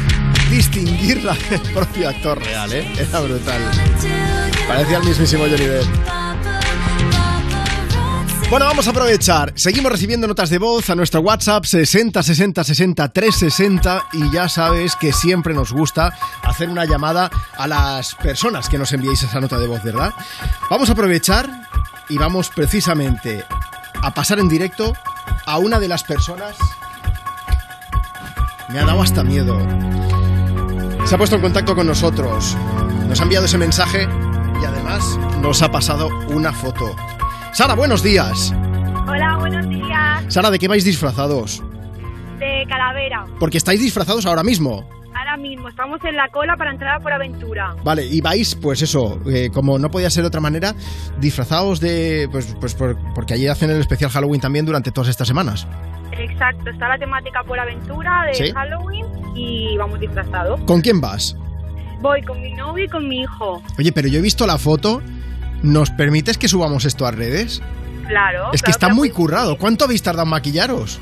distinguirla 0.50 1.34
del 1.50 1.62
propio 1.72 2.10
actor 2.10 2.38
real, 2.38 2.70
¿eh? 2.70 2.86
Era 2.98 3.18
brutal. 3.20 3.62
Parecía 4.68 4.98
el 4.98 5.04
mismísimo 5.04 5.44
Johnny 5.44 5.64
Depp. 5.64 5.86
Bueno, 8.50 8.66
vamos 8.66 8.86
a 8.86 8.90
aprovechar. 8.90 9.54
Seguimos 9.56 9.90
recibiendo 9.90 10.26
notas 10.26 10.50
de 10.50 10.58
voz 10.58 10.90
a 10.90 10.94
nuestro 10.94 11.22
WhatsApp 11.22 11.64
60 11.64 12.22
60 12.22 12.62
60 12.62 13.08
360 13.10 14.08
y 14.12 14.30
ya 14.30 14.50
sabes 14.50 14.96
que 14.96 15.14
siempre 15.14 15.54
nos 15.54 15.72
gusta 15.72 16.12
hacer 16.42 16.68
una 16.68 16.84
llamada 16.84 17.30
a 17.56 17.66
las 17.66 18.14
personas 18.16 18.68
que 18.68 18.76
nos 18.76 18.92
enviéis 18.92 19.22
esa 19.22 19.40
nota 19.40 19.58
de 19.58 19.66
voz, 19.66 19.82
¿verdad? 19.82 20.12
Vamos 20.68 20.90
a 20.90 20.92
aprovechar 20.92 21.61
y 22.12 22.18
vamos 22.18 22.50
precisamente 22.50 23.42
a 24.02 24.12
pasar 24.12 24.38
en 24.38 24.46
directo 24.46 24.92
a 25.46 25.56
una 25.56 25.80
de 25.80 25.88
las 25.88 26.04
personas. 26.04 26.58
Me 28.68 28.80
ha 28.80 28.84
dado 28.84 29.00
hasta 29.00 29.24
miedo. 29.24 29.58
Se 31.06 31.14
ha 31.14 31.18
puesto 31.18 31.36
en 31.36 31.42
contacto 31.42 31.74
con 31.74 31.86
nosotros, 31.86 32.54
nos 33.08 33.18
ha 33.18 33.22
enviado 33.22 33.46
ese 33.46 33.56
mensaje 33.56 34.06
y 34.60 34.64
además 34.64 35.18
nos 35.40 35.62
ha 35.62 35.70
pasado 35.70 36.10
una 36.28 36.52
foto. 36.52 36.94
Sara, 37.54 37.74
buenos 37.74 38.02
días. 38.02 38.52
Hola, 39.08 39.38
buenos 39.38 39.66
días. 39.70 40.24
Sara, 40.28 40.50
¿de 40.50 40.58
qué 40.58 40.68
vais 40.68 40.84
disfrazados? 40.84 41.62
De 42.38 42.66
Calavera. 42.68 43.24
Porque 43.40 43.56
estáis 43.56 43.80
disfrazados 43.80 44.26
ahora 44.26 44.42
mismo. 44.42 44.86
En 46.05 46.16
la 46.16 46.28
cola 46.28 46.57
para 46.57 46.70
entrar 46.72 46.96
a 46.96 47.00
por 47.00 47.12
aventura. 47.12 47.74
Vale, 47.84 48.05
y 48.05 48.20
vais, 48.20 48.55
pues 48.57 48.82
eso, 48.82 49.20
eh, 49.26 49.50
como 49.53 49.78
no 49.78 49.90
podía 49.90 50.11
ser 50.11 50.22
de 50.24 50.28
otra 50.28 50.40
manera, 50.40 50.74
disfrazados 51.20 51.80
de. 51.80 52.28
Pues, 52.32 52.57
pues 52.61 52.74
por- 52.74 52.96
porque 53.14 53.34
allí 53.34 53.46
hacen 53.46 53.70
el 53.70 53.80
especial 53.80 54.11
Halloween 54.11 54.40
también 54.40 54.66
durante 54.66 54.90
todas 54.90 55.09
estas 55.09 55.28
semanas. 55.28 55.66
Exacto, 56.12 56.70
está 56.70 56.88
la 56.88 56.98
temática 56.98 57.42
por 57.44 57.59
aventura 57.59 58.24
de 58.26 58.34
Sí. 58.34 58.53
Halloween 58.53 59.07
y 59.34 59.76
vamos 59.76 59.98
disfrazados. 60.00 60.61
¿Con 60.62 60.80
quién 60.80 61.00
vas? 61.00 61.36
Voy 62.00 62.20
con 62.22 62.40
mi 62.42 62.53
novio 62.53 62.84
y 62.84 62.88
con 62.88 63.09
mi 63.09 63.20
hijo. 63.22 63.62
Oye, 63.78 63.92
pero 63.92 64.09
yo 64.09 64.18
he 64.18 64.22
visto 64.22 64.46
la 64.46 64.59
foto. 64.59 65.00
¿Nos 65.62 65.90
permites 65.90 66.36
que 66.36 66.48
subamos 66.48 66.84
esto 66.84 67.07
a 67.07 67.12
redes? 67.12 67.62
Claro. 68.09 68.48
es 68.53 68.61
que 68.61 68.72
claro, 68.72 68.72
está 68.72 68.88
muy 68.92 69.11
currado. 69.11 69.57
¿Cuánto 69.57 69.84
habéis 69.84 70.03
tardado 70.03 70.24
en 70.24 70.30
maquillaros? 70.30 71.00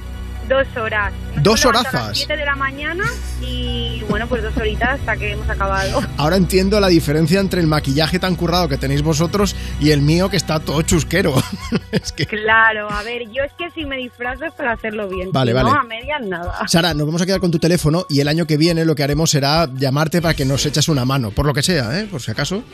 Dos 0.50 0.66
horas. 0.76 1.12
Nos 1.36 1.44
Dos 1.44 1.60
levantado 1.64 1.86
A 1.86 2.00
horazas. 2.00 2.08
las 2.08 2.18
7 2.18 2.36
de 2.36 2.44
la 2.44 2.56
mañana 2.56 3.04
y 3.40 4.02
bueno, 4.08 4.26
pues 4.26 4.42
dos 4.42 4.56
horitas 4.56 4.98
hasta 4.98 5.16
que 5.16 5.30
hemos 5.30 5.48
acabado. 5.48 6.02
Ahora 6.16 6.34
entiendo 6.34 6.80
la 6.80 6.88
diferencia 6.88 7.38
entre 7.38 7.60
el 7.60 7.68
maquillaje 7.68 8.18
tan 8.18 8.34
currado 8.34 8.68
que 8.68 8.76
tenéis 8.76 9.02
vosotros 9.02 9.54
y 9.78 9.92
el 9.92 10.02
mío 10.02 10.28
que 10.28 10.36
está 10.36 10.58
todo 10.58 10.82
chusquero. 10.82 11.34
es 11.92 12.10
que... 12.10 12.26
Claro, 12.26 12.90
a 12.90 13.04
ver, 13.04 13.22
yo 13.30 13.44
es 13.44 13.52
que 13.56 13.70
si 13.70 13.86
me 13.86 13.96
disfrazo 13.96 14.44
es 14.44 14.52
para 14.54 14.72
hacerlo 14.72 15.08
bien. 15.08 15.30
Vale, 15.30 15.52
si 15.52 15.54
vale. 15.54 15.70
No, 15.70 15.76
a 15.78 15.84
medias 15.84 16.20
nada. 16.26 16.66
Sara, 16.66 16.94
nos 16.94 17.06
vamos 17.06 17.22
a 17.22 17.26
quedar 17.26 17.38
con 17.38 17.52
tu 17.52 17.60
teléfono 17.60 18.04
y 18.08 18.18
el 18.18 18.26
año 18.26 18.44
que 18.44 18.56
viene 18.56 18.84
lo 18.84 18.96
que 18.96 19.04
haremos 19.04 19.30
será 19.30 19.68
llamarte 19.72 20.20
para 20.20 20.34
que 20.34 20.44
nos 20.44 20.66
eches 20.66 20.88
una 20.88 21.04
mano, 21.04 21.30
por 21.30 21.46
lo 21.46 21.54
que 21.54 21.62
sea, 21.62 21.96
¿eh? 22.00 22.08
Por 22.10 22.20
si 22.20 22.32
acaso. 22.32 22.64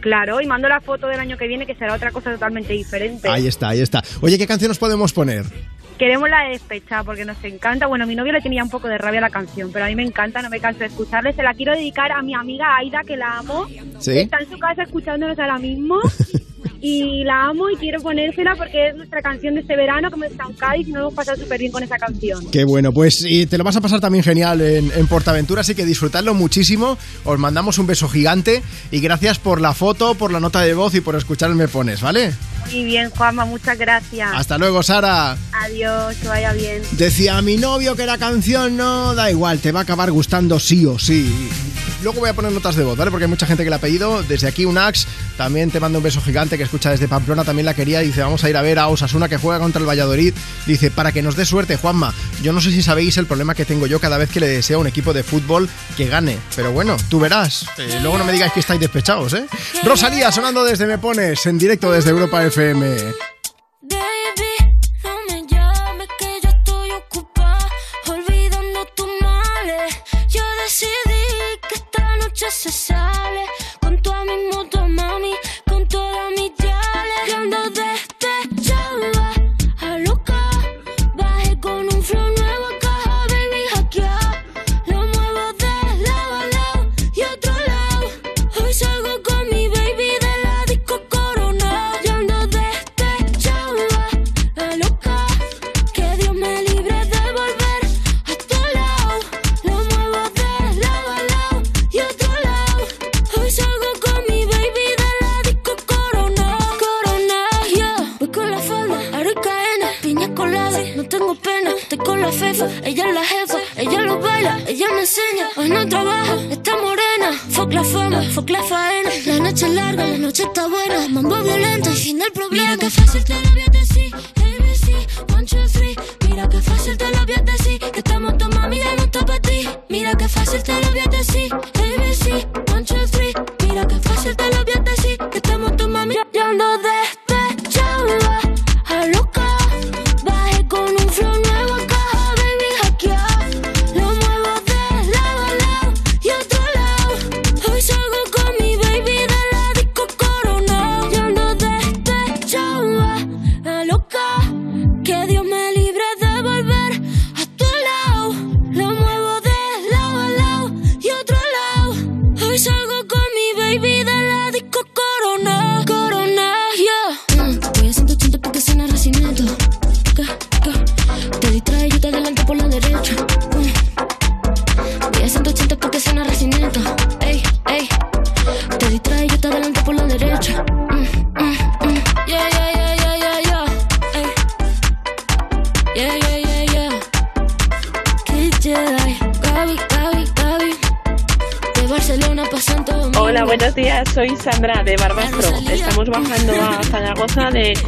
Claro, 0.00 0.40
y 0.40 0.46
mando 0.46 0.68
la 0.68 0.80
foto 0.80 1.08
del 1.08 1.18
año 1.18 1.36
que 1.36 1.48
viene 1.48 1.66
que 1.66 1.74
será 1.74 1.94
otra 1.94 2.12
cosa 2.12 2.30
totalmente 2.30 2.72
diferente. 2.74 3.28
Ahí 3.28 3.48
está, 3.48 3.70
ahí 3.70 3.80
está. 3.80 4.04
Oye, 4.20 4.38
¿qué 4.38 4.46
canción 4.46 4.68
nos 4.68 4.78
podemos 4.78 5.12
poner? 5.12 5.44
Queremos 5.98 6.30
la 6.30 6.44
de 6.44 6.50
despecha 6.50 7.02
porque 7.02 7.24
nos 7.24 7.42
encanta. 7.42 7.86
Bueno, 7.86 8.04
a 8.04 8.06
mi 8.06 8.14
novio 8.14 8.32
le 8.32 8.40
tenía 8.40 8.62
un 8.62 8.70
poco 8.70 8.86
de 8.86 8.98
rabia 8.98 9.20
la 9.20 9.30
canción, 9.30 9.72
pero 9.72 9.84
a 9.84 9.88
mí 9.88 9.96
me 9.96 10.04
encanta, 10.04 10.40
no 10.42 10.48
me 10.48 10.60
canso 10.60 10.80
de 10.80 10.86
escucharle. 10.86 11.32
Se 11.32 11.42
la 11.42 11.54
quiero 11.54 11.72
dedicar 11.72 12.12
a 12.12 12.22
mi 12.22 12.34
amiga 12.34 12.76
Aida, 12.76 13.02
que 13.04 13.16
la 13.16 13.38
amo. 13.38 13.66
¿Sí? 13.98 14.20
Está 14.20 14.38
en 14.38 14.48
su 14.48 14.58
casa 14.58 14.84
escuchándonos 14.84 15.38
ahora 15.38 15.58
mismo. 15.58 16.00
y 16.80 17.24
la 17.24 17.46
amo 17.46 17.68
y 17.70 17.76
quiero 17.76 18.00
ponérsela 18.00 18.54
porque 18.56 18.88
es 18.88 18.96
nuestra 18.96 19.20
canción 19.20 19.54
de 19.54 19.60
este 19.60 19.76
verano, 19.76 20.10
como 20.10 20.24
está 20.24 20.44
en 20.48 20.54
Cádiz 20.54 20.88
y 20.88 20.92
nos 20.92 21.00
hemos 21.00 21.14
pasado 21.14 21.36
súper 21.40 21.58
bien 21.58 21.72
con 21.72 21.82
esa 21.82 21.96
canción. 21.98 22.50
Qué 22.50 22.64
bueno, 22.64 22.92
pues 22.92 23.24
y 23.24 23.46
te 23.46 23.58
lo 23.58 23.64
vas 23.64 23.76
a 23.76 23.80
pasar 23.80 24.00
también 24.00 24.24
genial 24.24 24.60
en, 24.60 24.92
en 24.94 25.06
Portaventura, 25.06 25.62
así 25.62 25.74
que 25.74 25.84
disfrutadlo 25.84 26.34
muchísimo. 26.34 26.98
Os 27.24 27.38
mandamos 27.38 27.78
un 27.78 27.86
beso 27.86 28.08
gigante 28.08 28.62
y 28.90 29.00
gracias 29.00 29.38
por 29.38 29.60
la 29.60 29.74
foto, 29.74 30.14
por 30.14 30.32
la 30.32 30.40
nota 30.40 30.60
de 30.60 30.74
voz 30.74 30.94
y 30.94 31.00
por 31.00 31.16
escuchar 31.16 31.50
el 31.50 31.56
Me 31.56 31.68
Pones, 31.68 32.00
¿vale? 32.00 32.32
Muy 32.70 32.84
bien, 32.84 33.10
Juanma, 33.10 33.44
muchas 33.44 33.78
gracias. 33.78 34.30
Hasta 34.34 34.58
luego, 34.58 34.82
Sara. 34.82 35.36
Adiós, 35.52 36.16
que 36.20 36.28
vaya 36.28 36.52
bien. 36.52 36.82
Decía 36.92 37.40
mi 37.40 37.56
novio 37.56 37.96
que 37.96 38.04
la 38.04 38.18
canción 38.18 38.76
no 38.76 39.14
da 39.14 39.30
igual, 39.30 39.58
te 39.60 39.72
va 39.72 39.80
a 39.80 39.82
acabar 39.84 40.10
gustando 40.10 40.58
sí 40.60 40.84
o 40.84 40.98
sí. 40.98 41.32
Luego 42.02 42.20
voy 42.20 42.30
a 42.30 42.34
poner 42.34 42.52
notas 42.52 42.76
de 42.76 42.84
voz, 42.84 42.96
¿vale? 42.96 43.10
Porque 43.10 43.24
hay 43.24 43.30
mucha 43.30 43.46
gente 43.46 43.64
que 43.64 43.70
la 43.70 43.76
ha 43.76 43.80
pedido. 43.80 44.22
Desde 44.22 44.46
aquí, 44.46 44.64
Unax, 44.64 45.08
también 45.36 45.70
te 45.70 45.80
mando 45.80 45.98
un 45.98 46.04
beso 46.04 46.20
gigante 46.20 46.56
que 46.56 46.67
escucha 46.68 46.90
desde 46.90 47.08
Pamplona, 47.08 47.44
también 47.44 47.64
la 47.64 47.72
quería. 47.72 48.00
Dice, 48.00 48.20
vamos 48.20 48.44
a 48.44 48.50
ir 48.50 48.56
a 48.56 48.62
ver 48.62 48.78
a 48.78 48.88
Osasuna 48.88 49.28
que 49.28 49.38
juega 49.38 49.58
contra 49.58 49.80
el 49.80 49.88
Valladolid. 49.88 50.34
Dice, 50.66 50.90
para 50.90 51.12
que 51.12 51.22
nos 51.22 51.34
dé 51.34 51.46
suerte, 51.46 51.76
Juanma. 51.76 52.12
Yo 52.42 52.52
no 52.52 52.60
sé 52.60 52.70
si 52.70 52.82
sabéis 52.82 53.16
el 53.16 53.26
problema 53.26 53.54
que 53.54 53.64
tengo 53.64 53.86
yo 53.86 54.00
cada 54.00 54.18
vez 54.18 54.28
que 54.28 54.38
le 54.38 54.46
deseo 54.46 54.76
a 54.76 54.80
un 54.82 54.86
equipo 54.86 55.14
de 55.14 55.22
fútbol 55.22 55.68
que 55.96 56.08
gane. 56.08 56.38
Pero 56.54 56.72
bueno, 56.72 56.96
tú 57.08 57.18
verás. 57.20 57.64
Eh, 57.78 57.98
luego 58.02 58.18
no 58.18 58.24
me 58.24 58.32
digáis 58.32 58.52
que 58.52 58.60
estáis 58.60 58.80
despechados, 58.80 59.32
¿eh? 59.32 59.46
Rosalía 59.82 60.30
sonando 60.30 60.62
desde 60.62 60.86
Me 60.86 60.98
Pones, 60.98 61.46
en 61.46 61.58
directo 61.58 61.90
desde 61.90 62.10
Europa 62.10 62.44
FM. 62.44 62.86
Baby, 63.80 64.18
no 72.90 73.07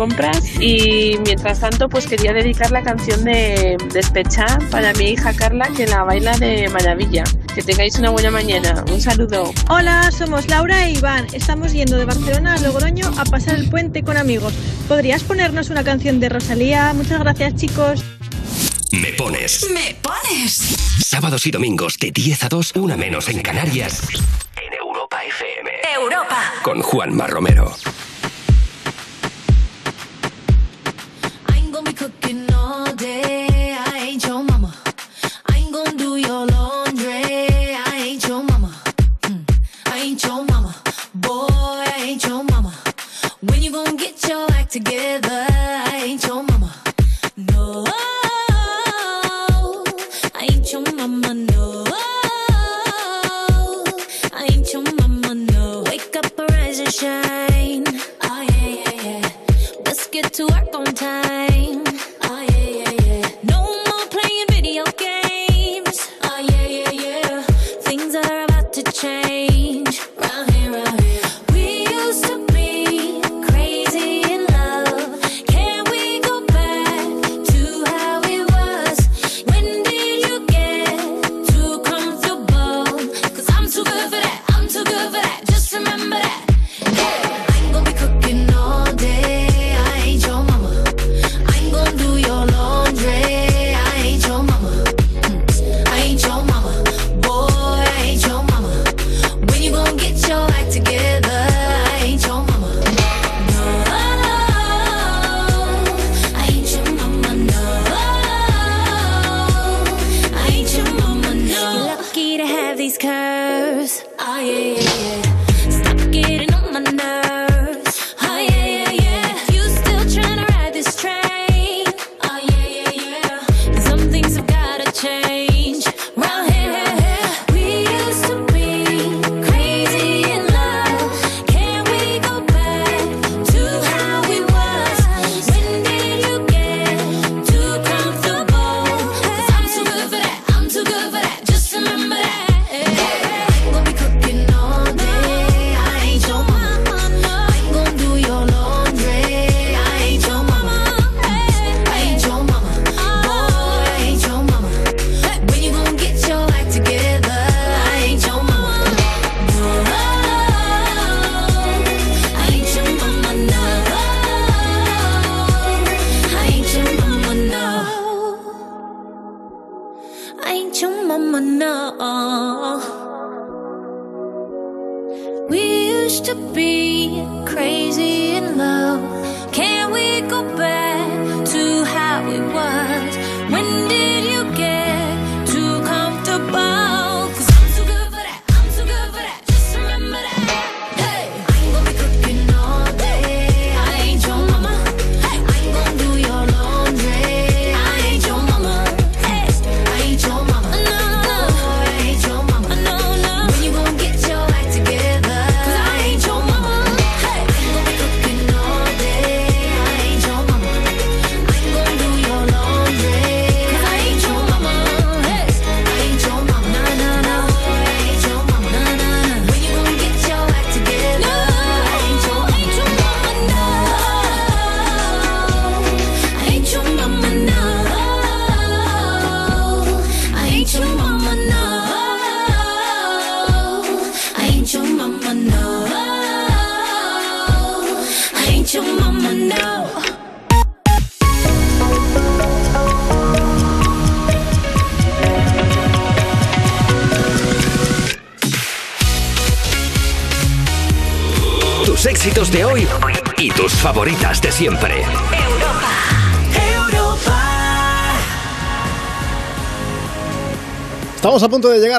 compras 0.00 0.40
y 0.58 1.18
mientras 1.26 1.60
tanto 1.60 1.86
pues 1.90 2.06
quería 2.06 2.32
dedicar 2.32 2.70
la 2.70 2.82
canción 2.82 3.22
de 3.22 3.76
Despechá 3.92 4.46
para 4.70 4.94
mi 4.94 5.10
hija 5.10 5.34
Carla 5.34 5.68
que 5.76 5.86
la 5.86 6.04
baila 6.04 6.38
de 6.38 6.70
maravilla. 6.70 7.22
Que 7.54 7.62
tengáis 7.62 7.98
una 7.98 8.08
buena 8.08 8.30
mañana. 8.30 8.82
Un 8.90 8.98
saludo. 8.98 9.52
Hola, 9.68 10.10
somos 10.10 10.48
Laura 10.48 10.86
e 10.86 10.92
Iván. 10.92 11.26
Estamos 11.34 11.74
yendo 11.74 11.98
de 11.98 12.06
Barcelona 12.06 12.54
a 12.54 12.60
Logroño 12.60 13.12
a 13.18 13.26
pasar 13.26 13.56
el 13.56 13.68
puente 13.68 14.02
con 14.02 14.16
amigos. 14.16 14.54
¿Podrías 14.88 15.22
ponernos 15.22 15.68
una 15.68 15.84
canción 15.84 16.18
de 16.18 16.30
Rosalía? 16.30 16.94
Muchas 16.94 17.18
gracias 17.18 17.56
chicos. 17.56 18.02
Me 18.92 19.12
pones. 19.12 19.68
Me 19.74 19.96
pones. 20.00 20.76
Sábados 21.04 21.44
y 21.46 21.50
domingos 21.50 21.98
de 21.98 22.10
10 22.10 22.44
a 22.44 22.48
2, 22.48 22.72
una 22.76 22.96
menos 22.96 23.28
en 23.28 23.42
Canarias. 23.42 24.00
En 24.56 24.72
Europa 24.72 25.18
FM. 25.24 25.70
Europa. 25.94 26.54
Con 26.62 26.80
Juanma 26.80 27.26
Romero. 27.26 27.76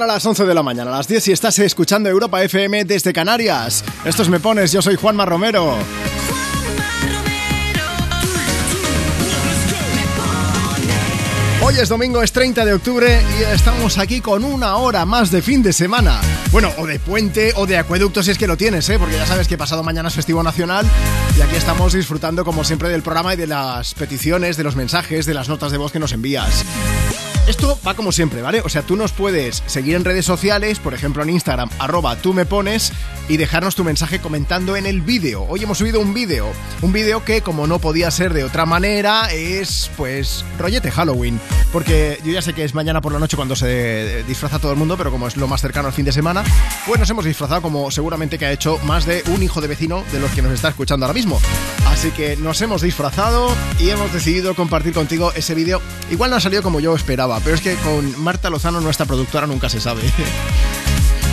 llegar 0.01 0.09
a 0.09 0.13
las 0.13 0.25
11 0.25 0.45
de 0.45 0.53
la 0.53 0.63
mañana, 0.63 0.91
a 0.91 0.97
las 0.97 1.07
10 1.07 1.23
si 1.23 1.31
estás 1.31 1.59
escuchando 1.59 2.09
Europa 2.09 2.41
FM 2.43 2.85
desde 2.85 3.13
Canarias. 3.13 3.83
Estos 4.03 4.29
me 4.29 4.39
pones, 4.39 4.71
yo 4.71 4.81
soy 4.81 4.95
Juanma 4.95 5.25
Romero. 5.25 5.75
Hoy 11.63 11.75
es 11.79 11.89
domingo, 11.89 12.23
es 12.23 12.31
30 12.31 12.65
de 12.65 12.73
octubre 12.73 13.21
y 13.39 13.43
estamos 13.53 13.99
aquí 13.99 14.21
con 14.21 14.43
una 14.43 14.77
hora 14.77 15.05
más 15.05 15.29
de 15.29 15.41
fin 15.41 15.61
de 15.61 15.71
semana. 15.71 16.19
Bueno, 16.51 16.71
o 16.77 16.87
de 16.87 16.99
puente 16.99 17.53
o 17.55 17.67
de 17.67 17.77
acueducto 17.77 18.23
si 18.23 18.31
es 18.31 18.37
que 18.37 18.47
lo 18.47 18.57
tienes, 18.57 18.89
¿eh? 18.89 18.97
porque 18.97 19.15
ya 19.15 19.27
sabes 19.27 19.47
que 19.47 19.57
pasado 19.57 19.83
mañana 19.83 20.09
es 20.09 20.15
festivo 20.15 20.41
nacional 20.41 20.85
y 21.37 21.41
aquí 21.41 21.55
estamos 21.55 21.93
disfrutando 21.93 22.43
como 22.43 22.63
siempre 22.63 22.89
del 22.89 23.03
programa 23.03 23.35
y 23.35 23.37
de 23.37 23.47
las 23.47 23.93
peticiones, 23.93 24.57
de 24.57 24.63
los 24.63 24.75
mensajes, 24.75 25.25
de 25.25 25.33
las 25.33 25.47
notas 25.47 25.71
de 25.71 25.77
voz 25.77 25.91
que 25.91 25.99
nos 25.99 26.13
envías. 26.13 26.65
Esto 27.47 27.77
va 27.85 27.95
como 27.95 28.11
siempre, 28.11 28.41
¿vale? 28.41 28.61
O 28.61 28.69
sea, 28.69 28.83
tú 28.83 28.95
nos 28.95 29.11
puedes 29.11 29.63
seguir 29.65 29.95
en 29.95 30.05
redes 30.05 30.25
sociales, 30.25 30.79
por 30.79 30.93
ejemplo 30.93 31.23
en 31.23 31.31
Instagram, 31.31 31.69
arroba 31.79 32.15
tú 32.15 32.33
me 32.33 32.45
pones 32.45 32.93
y 33.31 33.37
dejarnos 33.37 33.75
tu 33.75 33.85
mensaje 33.85 34.19
comentando 34.19 34.75
en 34.75 34.85
el 34.85 34.99
vídeo. 34.99 35.43
Hoy 35.47 35.63
hemos 35.63 35.77
subido 35.77 36.01
un 36.01 36.13
vídeo, 36.13 36.51
un 36.81 36.91
vídeo 36.91 37.23
que 37.23 37.41
como 37.41 37.65
no 37.65 37.79
podía 37.79 38.11
ser 38.11 38.33
de 38.33 38.43
otra 38.43 38.65
manera 38.65 39.31
es 39.31 39.89
pues 39.95 40.43
rollete 40.59 40.91
Halloween. 40.91 41.39
Porque 41.71 42.19
yo 42.25 42.33
ya 42.33 42.41
sé 42.41 42.51
que 42.51 42.65
es 42.65 42.75
mañana 42.75 42.99
por 42.99 43.13
la 43.13 43.19
noche 43.19 43.37
cuando 43.37 43.55
se 43.55 44.25
disfraza 44.27 44.59
todo 44.59 44.73
el 44.73 44.77
mundo, 44.77 44.97
pero 44.97 45.11
como 45.11 45.29
es 45.29 45.37
lo 45.37 45.47
más 45.47 45.61
cercano 45.61 45.87
al 45.87 45.93
fin 45.93 46.03
de 46.03 46.11
semana, 46.11 46.43
pues 46.85 46.99
nos 46.99 47.09
hemos 47.09 47.23
disfrazado 47.23 47.61
como 47.61 47.89
seguramente 47.89 48.37
que 48.37 48.47
ha 48.47 48.51
hecho 48.51 48.77
más 48.83 49.05
de 49.05 49.23
un 49.27 49.41
hijo 49.41 49.61
de 49.61 49.69
vecino 49.69 50.03
de 50.11 50.19
los 50.19 50.29
que 50.31 50.41
nos 50.41 50.51
está 50.51 50.67
escuchando 50.67 51.05
ahora 51.05 51.13
mismo. 51.13 51.39
Así 51.87 52.11
que 52.11 52.35
nos 52.35 52.61
hemos 52.61 52.81
disfrazado 52.81 53.55
y 53.79 53.91
hemos 53.91 54.11
decidido 54.11 54.55
compartir 54.55 54.91
contigo 54.91 55.31
ese 55.37 55.55
vídeo. 55.55 55.81
Igual 56.09 56.31
no 56.31 56.35
ha 56.35 56.41
salido 56.41 56.63
como 56.63 56.81
yo 56.81 56.93
esperaba, 56.93 57.39
pero 57.39 57.55
es 57.55 57.61
que 57.61 57.75
con 57.75 58.21
Marta 58.21 58.49
Lozano, 58.49 58.81
nuestra 58.81 59.05
productora, 59.05 59.47
nunca 59.47 59.69
se 59.69 59.79
sabe. 59.79 60.01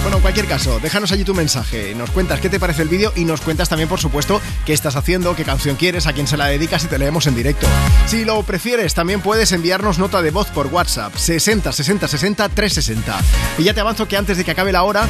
Bueno, 0.09 0.21
en 0.21 0.23
cualquier 0.23 0.47
caso, 0.47 0.81
déjanos 0.81 1.13
allí 1.13 1.23
tu 1.23 1.35
mensaje, 1.35 1.95
nos 1.95 2.11
cuentas 2.11 2.41
qué 2.41 2.49
te 2.49 2.59
parece 2.59 2.81
el 2.81 2.89
vídeo 2.89 3.13
y 3.15 3.27
nos 3.27 3.43
cuentas 3.43 3.69
también, 3.69 3.91
por 3.91 4.01
supuesto, 4.01 4.41
qué 4.65 4.73
estás 4.73 4.97
haciendo, 4.97 5.37
qué 5.37 5.45
canción 5.45 5.77
quieres, 5.77 6.07
a 6.07 6.15
quién 6.15 6.27
se 6.27 6.39
la 6.39 6.47
dedicas 6.47 6.83
y 6.83 6.87
te 6.87 6.99
leemos 6.99 7.27
en 7.27 7.35
directo. 7.35 7.67
Si 8.07 8.25
lo 8.25 8.43
prefieres, 8.43 8.95
también 8.95 9.21
puedes 9.21 9.53
enviarnos 9.53 9.99
nota 9.99 10.23
de 10.23 10.31
voz 10.31 10.49
por 10.49 10.69
WhatsApp 10.69 11.15
60 11.15 11.73
60 11.73 12.09
60 12.09 12.49
360. 12.49 13.21
Y 13.59 13.65
ya 13.65 13.75
te 13.75 13.81
avanzo 13.81 14.09
que 14.09 14.17
antes 14.17 14.39
de 14.39 14.47
que 14.47 14.53
acabe 14.53 14.73
la 14.73 14.85
hora, 14.85 15.07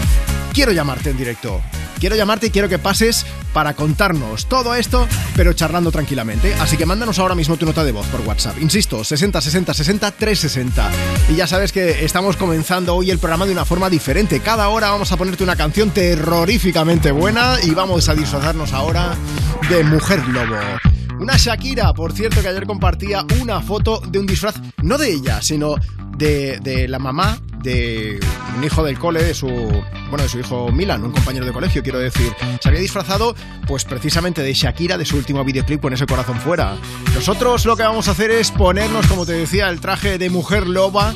quiero 0.53 0.73
llamarte 0.73 1.11
en 1.11 1.17
directo. 1.17 1.63
Quiero 1.99 2.17
llamarte 2.17 2.47
y 2.47 2.51
quiero 2.51 2.69
que 2.69 2.79
pases 2.79 3.27
para 3.53 3.75
contarnos 3.75 4.47
todo 4.47 4.75
esto, 4.75 5.07
pero 5.35 5.53
charlando 5.53 5.91
tranquilamente. 5.91 6.55
Así 6.55 6.77
que 6.77 6.87
mándanos 6.87 7.19
ahora 7.19 7.35
mismo 7.35 7.57
tu 7.57 7.67
nota 7.67 7.85
de 7.85 7.93
voz 7.93 8.07
por 8.07 8.21
WhatsApp. 8.21 8.61
Insisto, 8.61 9.03
60 9.03 9.41
60 9.41 9.75
60 9.75 10.11
360. 10.13 10.91
Y 11.31 11.37
ya 11.37 11.47
sabes 11.47 11.73
que 11.73 12.05
estamos 12.05 12.37
comenzando 12.37 12.95
hoy 12.95 13.11
el 13.11 13.19
programa 13.19 13.47
de 13.47 13.53
una 13.53 13.65
forma 13.65 13.91
diferente. 13.91 14.41
Cada 14.41 14.69
hora 14.69 14.91
vamos 14.91 15.11
a 15.13 15.17
ponerte 15.17 15.43
una 15.43 15.57
canción 15.57 15.91
terroríficamente 15.91 17.11
buena 17.11 17.57
y 17.63 17.71
vamos 17.71 18.09
a 18.09 18.15
disfrazarnos 18.15 18.73
ahora 18.73 19.17
de 19.69 19.83
Mujer 19.85 20.27
Lobo. 20.29 20.57
Una 21.21 21.37
Shakira, 21.37 21.93
por 21.95 22.13
cierto, 22.13 22.41
que 22.41 22.49
ayer 22.49 22.65
compartía 22.65 23.25
una 23.43 23.61
foto 23.61 24.01
de 24.01 24.21
un 24.21 24.27
disfraz, 24.27 24.55
no 24.83 24.97
de 24.99 25.11
ella, 25.11 25.43
sino 25.43 25.75
de, 26.19 26.87
la 26.89 26.99
mamá 26.99 27.39
de 27.63 28.21
un 28.57 28.65
hijo 28.65 28.85
del 28.85 28.99
cole, 28.99 29.23
de 29.23 29.35
su, 29.35 29.47
bueno, 29.47 30.23
de 30.23 30.29
su 30.29 30.39
hijo 30.39 30.71
Milan, 30.71 31.05
un 31.05 31.13
compañero 31.13 31.47
de 31.47 31.53
colegio, 31.53 31.83
quiero 31.83 31.99
decir. 31.99 32.33
Se 32.61 32.69
había 32.69 32.81
disfrazado, 32.81 33.35
pues 33.67 33.85
precisamente 33.85 34.43
de 34.43 34.53
Shakira, 34.53 34.99
de 34.99 35.05
su 35.05 35.17
último 35.17 35.45
videoclip 35.45 35.81
con 35.81 35.93
ese 35.93 36.07
corazón 36.07 36.39
fuera. 36.41 36.77
Nosotros 37.15 37.65
lo 37.65 37.77
que 37.77 37.85
vamos 37.85 38.09
a 38.09 38.13
hacer 38.13 38.31
es 38.31 38.51
ponernos, 38.51 39.07
como 39.07 39.25
te 39.25 39.33
decía, 39.33 39.69
el 39.69 39.81
traje 39.81 40.19
de 40.19 40.31
mujer 40.31 40.67
loba, 40.67 41.15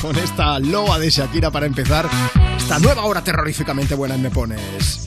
con 0.00 0.16
esta 0.16 0.58
loba 0.58 0.98
de 0.98 1.10
Shakira 1.10 1.50
para 1.50 1.66
empezar 1.66 2.08
esta 2.56 2.78
nueva 2.78 3.04
hora 3.04 3.22
terroríficamente 3.22 3.94
buena 3.94 4.14
en 4.14 4.22
Me 4.22 4.30
Pones. 4.30 5.06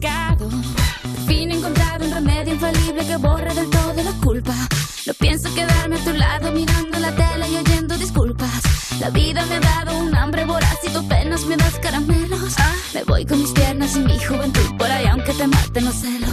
Por 0.00 1.26
fin 1.26 1.50
he 1.50 1.56
encontrado 1.56 2.06
un 2.06 2.12
remedio 2.12 2.54
infalible 2.54 3.06
que 3.06 3.16
borre 3.16 3.52
del 3.54 3.68
todo 3.68 4.02
la 4.02 4.12
culpa. 4.24 4.54
No 5.06 5.12
pienso 5.14 5.54
quedarme 5.54 5.96
a 5.96 6.04
tu 6.04 6.12
lado 6.14 6.52
mirando 6.52 6.98
la 6.98 7.14
tele 7.14 7.50
y 7.50 7.56
oyendo 7.56 7.98
disculpas. 7.98 8.62
La 8.98 9.10
vida 9.10 9.44
me 9.46 9.56
ha 9.56 9.60
dado 9.60 9.98
un 9.98 10.14
hambre 10.14 10.46
voraz 10.46 10.78
y 10.86 10.90
tú 10.90 11.00
apenas 11.00 11.44
me 11.44 11.56
das 11.56 11.78
caramelos. 11.80 12.54
Me 12.94 13.04
voy 13.04 13.26
con 13.26 13.40
mis 13.40 13.50
piernas 13.50 13.94
y 13.96 14.00
mi 14.00 14.18
juventud 14.18 14.76
por 14.78 14.90
ahí 14.90 15.06
aunque 15.06 15.34
te 15.34 15.46
maten 15.46 15.84
los 15.84 15.94
celos. 15.94 16.29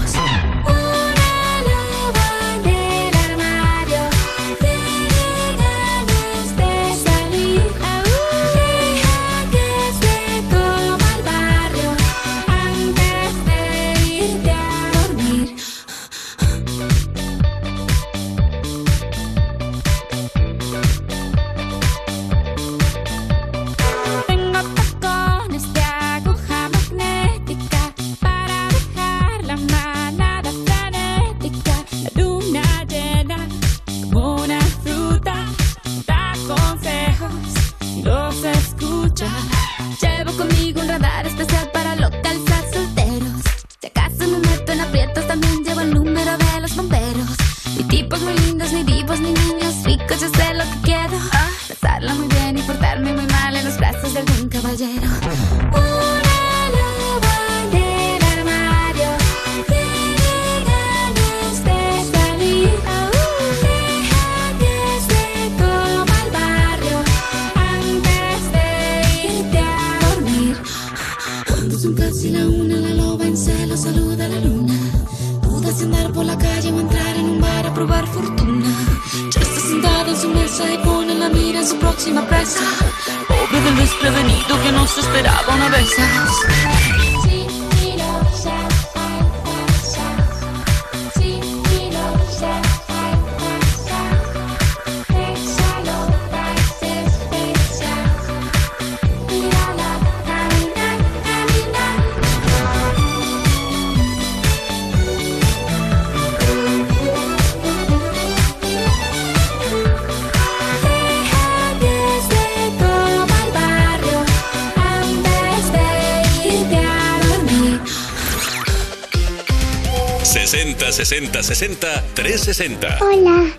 60 121.17 121.41
60 121.41 121.87
60 121.87 122.03
360. 122.13 122.97
Hola, 123.01 123.51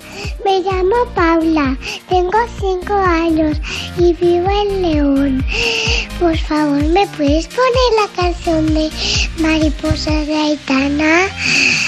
me 0.45 0.61
llamo 0.61 0.95
Paula, 1.13 1.77
tengo 2.09 2.39
5 2.61 2.95
años 2.95 3.59
y 3.97 4.13
vivo 4.13 4.49
en 4.49 4.83
León. 4.83 5.45
Por 6.21 6.37
favor, 6.39 6.81
¿me 6.85 7.05
puedes 7.09 7.49
poner 7.49 7.91
la 8.01 8.23
canción 8.23 8.75
de 8.75 8.91
Mariposas 9.39 10.29
de 10.29 10.37
Aitana? 10.37 11.27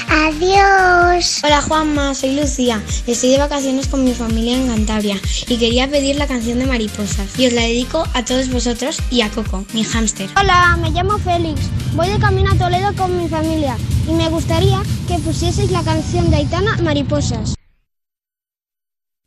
Adiós. 0.09 1.41
Hola 1.45 1.62
Juanma, 1.62 2.16
soy 2.16 2.35
Lucía. 2.35 2.83
Estoy 3.07 3.31
de 3.31 3.39
vacaciones 3.39 3.87
con 3.87 4.03
mi 4.03 4.12
familia 4.12 4.57
en 4.57 4.66
Cantabria 4.66 5.21
y 5.47 5.57
quería 5.57 5.89
pedir 5.89 6.16
la 6.16 6.27
canción 6.27 6.59
de 6.59 6.66
Mariposas. 6.66 7.39
Y 7.39 7.47
os 7.47 7.53
la 7.53 7.62
dedico 7.62 8.09
a 8.14 8.25
todos 8.25 8.51
vosotros 8.51 8.99
y 9.09 9.21
a 9.21 9.31
Coco, 9.31 9.64
mi 9.73 9.85
hámster. 9.85 10.31
Hola, 10.37 10.77
me 10.83 10.91
llamo 10.91 11.16
Félix. 11.18 11.61
Voy 11.93 12.09
de 12.09 12.18
camino 12.18 12.51
a 12.51 12.57
Toledo 12.57 12.93
con 12.97 13.16
mi 13.16 13.29
familia 13.29 13.77
y 14.11 14.15
me 14.15 14.29
gustaría 14.29 14.83
que 15.07 15.19
pusieseis 15.19 15.71
la 15.71 15.83
canción 15.83 16.31
de 16.31 16.39
Aitana 16.39 16.77
Mariposas. 16.83 17.55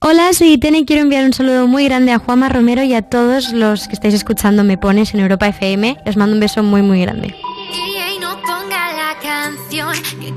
Hola, 0.01 0.33
soy 0.33 0.53
Itene 0.53 0.79
y 0.79 0.85
quiero 0.85 1.01
enviar 1.01 1.23
un 1.23 1.33
saludo 1.33 1.65
muy 1.67 1.85
grande 1.85 2.11
a 2.11 2.19
Juanma 2.19 2.49
Romero 2.49 2.83
y 2.83 2.93
a 2.93 3.01
todos 3.01 3.53
los 3.53 3.87
que 3.87 3.93
estáis 3.93 4.13
escuchando 4.13 4.65
Me 4.65 4.77
Pones 4.77 5.13
en 5.13 5.21
Europa 5.21 5.47
FM. 5.47 5.97
Les 6.05 6.17
mando 6.17 6.33
un 6.33 6.41
beso 6.41 6.61
muy, 6.61 6.81
muy 6.81 7.01
grande. 7.01 7.33
Y 7.71 8.19
no 8.19 8.35
ponga 8.41 8.91
la 8.93 9.17
canción 9.21 9.93
que 10.19 10.33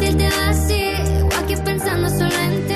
fácil 0.00 0.16
te 0.16 0.28
va 0.30 0.48
así. 0.48 0.94
O 1.22 1.28
aquí 1.38 1.56
pensando 1.56 2.08
solo 2.08 2.34
en 2.34 2.66
ti. 2.66 2.74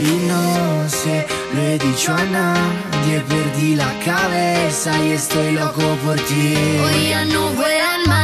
Y 0.00 0.26
no 0.26 0.88
sé, 0.88 1.26
lo 1.54 1.60
he 1.60 1.78
dicho 1.78 2.12
a 2.12 2.24
nadie, 2.24 3.20
perdí 3.28 3.76
la 3.76 3.92
cabeza 4.04 4.90
y 5.04 5.12
estoy 5.12 5.52
loco 5.52 5.82
por 6.04 6.16
ti. 6.16 6.54
Hoy 6.84 7.08
ya 7.10 7.24
no 7.24 7.48
vuelan 7.50 8.02
mariposas, 8.08 8.23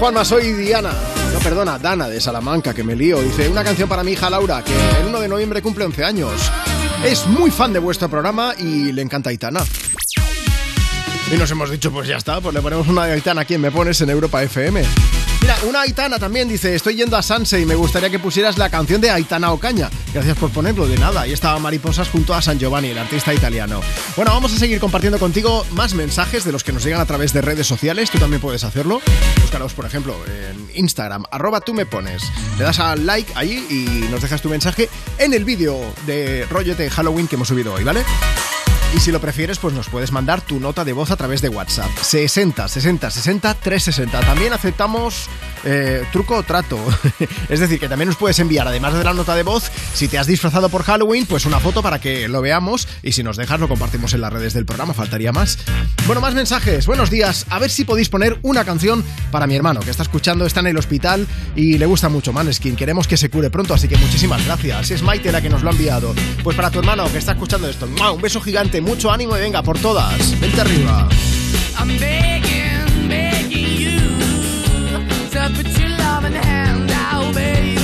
Juanma, 0.00 0.24
soy 0.24 0.54
Diana. 0.54 0.92
No, 1.30 1.38
perdona, 1.40 1.78
Dana 1.78 2.08
de 2.08 2.22
Salamanca, 2.22 2.72
que 2.72 2.82
me 2.82 2.96
lío. 2.96 3.20
Dice, 3.20 3.50
una 3.50 3.62
canción 3.62 3.86
para 3.86 4.02
mi 4.02 4.12
hija 4.12 4.30
Laura, 4.30 4.64
que 4.64 4.72
el 4.98 5.08
1 5.08 5.20
de 5.20 5.28
noviembre 5.28 5.60
cumple 5.60 5.84
11 5.84 6.04
años. 6.04 6.32
Es 7.04 7.26
muy 7.26 7.50
fan 7.50 7.74
de 7.74 7.80
vuestro 7.80 8.08
programa 8.08 8.54
y 8.56 8.92
le 8.92 9.02
encanta 9.02 9.28
Aitana. 9.28 9.60
Y 11.30 11.36
nos 11.36 11.50
hemos 11.50 11.70
dicho, 11.70 11.92
pues 11.92 12.08
ya 12.08 12.16
está, 12.16 12.40
pues 12.40 12.54
le 12.54 12.62
ponemos 12.62 12.88
una 12.88 13.04
de 13.04 13.12
Aitana 13.12 13.42
aquí 13.42 13.54
en 13.54 13.60
Me 13.60 13.70
Pones 13.70 14.00
en 14.00 14.08
Europa 14.08 14.42
FM. 14.42 14.82
Mira, 15.40 15.56
una 15.66 15.80
Aitana 15.82 16.18
también 16.18 16.48
dice, 16.48 16.74
estoy 16.74 16.96
yendo 16.96 17.16
a 17.16 17.22
Sanse 17.22 17.60
y 17.60 17.66
me 17.66 17.74
gustaría 17.74 18.10
que 18.10 18.18
pusieras 18.18 18.58
la 18.58 18.68
canción 18.68 19.00
de 19.00 19.10
Aitana 19.10 19.52
Ocaña. 19.52 19.88
Gracias 20.12 20.36
por 20.36 20.50
ponerlo, 20.50 20.86
de 20.86 20.98
nada. 20.98 21.26
Y 21.26 21.32
estaba 21.32 21.58
Mariposas 21.58 22.08
junto 22.08 22.34
a 22.34 22.42
San 22.42 22.58
Giovanni, 22.58 22.88
el 22.88 22.98
artista 22.98 23.32
italiano. 23.32 23.80
Bueno, 24.16 24.32
vamos 24.32 24.52
a 24.52 24.58
seguir 24.58 24.78
compartiendo 24.80 25.18
contigo 25.18 25.64
más 25.72 25.94
mensajes 25.94 26.44
de 26.44 26.52
los 26.52 26.62
que 26.62 26.72
nos 26.72 26.84
llegan 26.84 27.00
a 27.00 27.06
través 27.06 27.32
de 27.32 27.40
redes 27.40 27.66
sociales. 27.66 28.10
Tú 28.10 28.18
también 28.18 28.40
puedes 28.42 28.64
hacerlo. 28.64 29.00
Búscalos, 29.40 29.72
por 29.72 29.86
ejemplo, 29.86 30.14
en 30.26 30.70
Instagram, 30.74 31.24
arroba 31.30 31.60
tú 31.60 31.72
me 31.72 31.86
pones. 31.86 32.22
Le 32.58 32.64
das 32.64 32.78
al 32.78 33.06
like 33.06 33.32
allí 33.34 33.64
y 33.70 34.08
nos 34.10 34.20
dejas 34.20 34.42
tu 34.42 34.48
mensaje 34.48 34.90
en 35.18 35.32
el 35.32 35.44
vídeo 35.44 35.80
de 36.06 36.46
rollete 36.50 36.90
Halloween 36.90 37.26
que 37.28 37.36
hemos 37.36 37.48
subido 37.48 37.74
hoy, 37.74 37.84
¿vale? 37.84 38.04
Y 38.92 38.98
si 38.98 39.12
lo 39.12 39.20
prefieres, 39.20 39.58
pues 39.58 39.72
nos 39.72 39.88
puedes 39.88 40.10
mandar 40.10 40.40
tu 40.40 40.58
nota 40.58 40.84
de 40.84 40.92
voz 40.92 41.12
a 41.12 41.16
través 41.16 41.40
de 41.40 41.48
WhatsApp. 41.48 41.90
60 42.00 42.66
60 42.66 43.10
60 43.10 43.54
360. 43.54 44.20
También 44.20 44.52
aceptamos 44.52 45.28
eh, 45.64 46.04
truco 46.10 46.36
o 46.36 46.42
trato. 46.42 46.76
es 47.48 47.60
decir, 47.60 47.78
que 47.78 47.88
también 47.88 48.08
nos 48.08 48.16
puedes 48.16 48.38
enviar, 48.40 48.66
además 48.66 48.94
de 48.94 49.04
la 49.04 49.14
nota 49.14 49.36
de 49.36 49.44
voz, 49.44 49.70
si 49.94 50.08
te 50.08 50.18
has 50.18 50.26
disfrazado 50.26 50.68
por 50.70 50.82
Halloween, 50.82 51.26
pues 51.26 51.46
una 51.46 51.60
foto 51.60 51.82
para 51.82 52.00
que 52.00 52.28
lo 52.28 52.42
veamos. 52.42 52.88
Y 53.02 53.12
si 53.12 53.22
nos 53.22 53.36
dejas, 53.36 53.60
lo 53.60 53.68
compartimos 53.68 54.12
en 54.14 54.22
las 54.22 54.32
redes 54.32 54.54
del 54.54 54.66
programa. 54.66 54.92
Faltaría 54.92 55.30
más. 55.30 55.58
Bueno, 56.06 56.20
más 56.20 56.34
mensajes. 56.34 56.86
Buenos 56.86 57.10
días. 57.10 57.46
A 57.50 57.60
ver 57.60 57.70
si 57.70 57.84
podéis 57.84 58.08
poner 58.08 58.40
una 58.42 58.64
canción 58.64 59.04
para 59.30 59.46
mi 59.46 59.54
hermano, 59.54 59.80
que 59.80 59.90
está 59.90 60.02
escuchando, 60.02 60.46
está 60.46 60.60
en 60.60 60.66
el 60.66 60.76
hospital 60.78 61.28
y 61.54 61.78
le 61.78 61.86
gusta 61.86 62.08
mucho 62.08 62.32
Maneskin. 62.32 62.74
Queremos 62.74 63.06
que 63.06 63.16
se 63.16 63.30
cure 63.30 63.50
pronto, 63.50 63.72
así 63.72 63.86
que 63.86 63.96
muchísimas 63.96 64.44
gracias. 64.44 64.90
Es 64.90 65.02
Maite 65.02 65.30
la 65.30 65.40
que 65.40 65.48
nos 65.48 65.62
lo 65.62 65.70
ha 65.70 65.72
enviado. 65.72 66.12
Pues 66.42 66.56
para 66.56 66.70
tu 66.70 66.80
hermano 66.80 67.10
que 67.12 67.18
está 67.18 67.32
escuchando 67.32 67.68
esto, 67.68 67.86
¡mua! 67.86 68.10
un 68.10 68.20
beso 68.20 68.40
gigante, 68.40 68.79
mucho 68.80 69.10
ánimo 69.10 69.36
y 69.36 69.40
venga 69.40 69.62
por 69.62 69.78
todas. 69.78 70.38
Vente 70.40 70.60
arriba. 70.60 71.08
I'm 71.78 71.98
begging, 71.98 73.08
begging 73.08 73.76
you 73.76 74.00
to 75.30 75.50
put 75.54 75.66
your 75.78 75.90
loving 75.98 76.34
hand 76.34 76.90
out, 76.90 77.34
baby. 77.34 77.78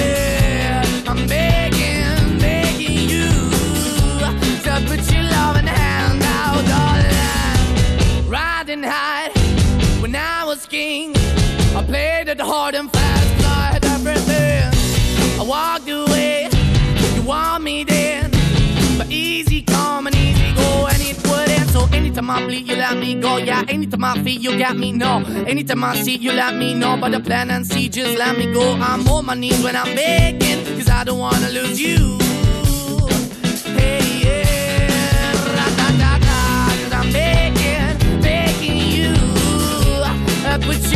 I'm 1.07 1.27
begging, 1.27 2.39
begging 2.39 3.09
you 3.09 3.29
to 4.65 4.81
put 4.87 5.13
your 5.13 5.25
loving 5.25 5.67
hand 5.67 6.23
out, 6.23 6.65
darling. 6.67 8.29
Riding 8.29 8.83
high 8.83 9.31
when 10.01 10.15
I 10.15 10.45
was 10.45 10.67
king, 10.67 11.15
I 11.77 11.83
played 11.85 12.29
it 12.29 12.41
hard 12.41 12.75
and 12.75 12.91
fast, 12.93 13.45
I 13.45 13.73
had. 13.73 13.87
I 15.39 15.43
walked 15.43 15.87
away, 15.89 16.49
you 17.15 17.23
want 17.23 17.63
me 17.63 17.85
then, 17.85 18.31
but 18.97 19.11
easy 19.11 19.46
anytime 22.17 22.31
I 22.31 22.47
bleed, 22.47 22.67
you 22.67 22.77
let 22.77 22.97
me 22.97 23.15
go. 23.21 23.37
Yeah, 23.37 23.63
anytime 23.69 24.05
I 24.05 24.15
feel, 24.23 24.41
you 24.41 24.59
got 24.59 24.77
me. 24.77 24.91
No, 24.93 25.23
anytime 25.47 25.85
I 25.85 25.97
see, 25.97 26.17
you 26.17 26.33
let 26.33 26.55
me 26.55 26.73
know. 26.73 26.97
But 26.97 27.13
the 27.13 27.21
plan 27.21 27.51
and 27.51 27.67
see, 27.67 27.89
just 27.91 28.17
let 28.19 28.39
me 28.39 28.51
go. 28.53 28.73
I'm 28.75 29.07
on 29.09 29.27
my 29.27 29.35
knees 29.35 29.63
when 29.63 29.77
I'm 29.77 29.95
begging, 29.95 30.65
cause 30.79 30.89
I 30.89 31.05
don't 31.05 31.19
wanna 31.19 31.51
lose 31.51 31.79
you. 31.79 32.17
Hey, 33.77 34.01
yeah, 34.25 35.33
ra-da-da-da, 35.57 36.69
'cause 36.79 36.93
I'm 36.95 37.13
begging, 37.13 38.21
begging 38.23 38.79
you. 38.97 39.13
Uh, 40.49 40.59
Put 40.63 40.81
your 40.91 40.96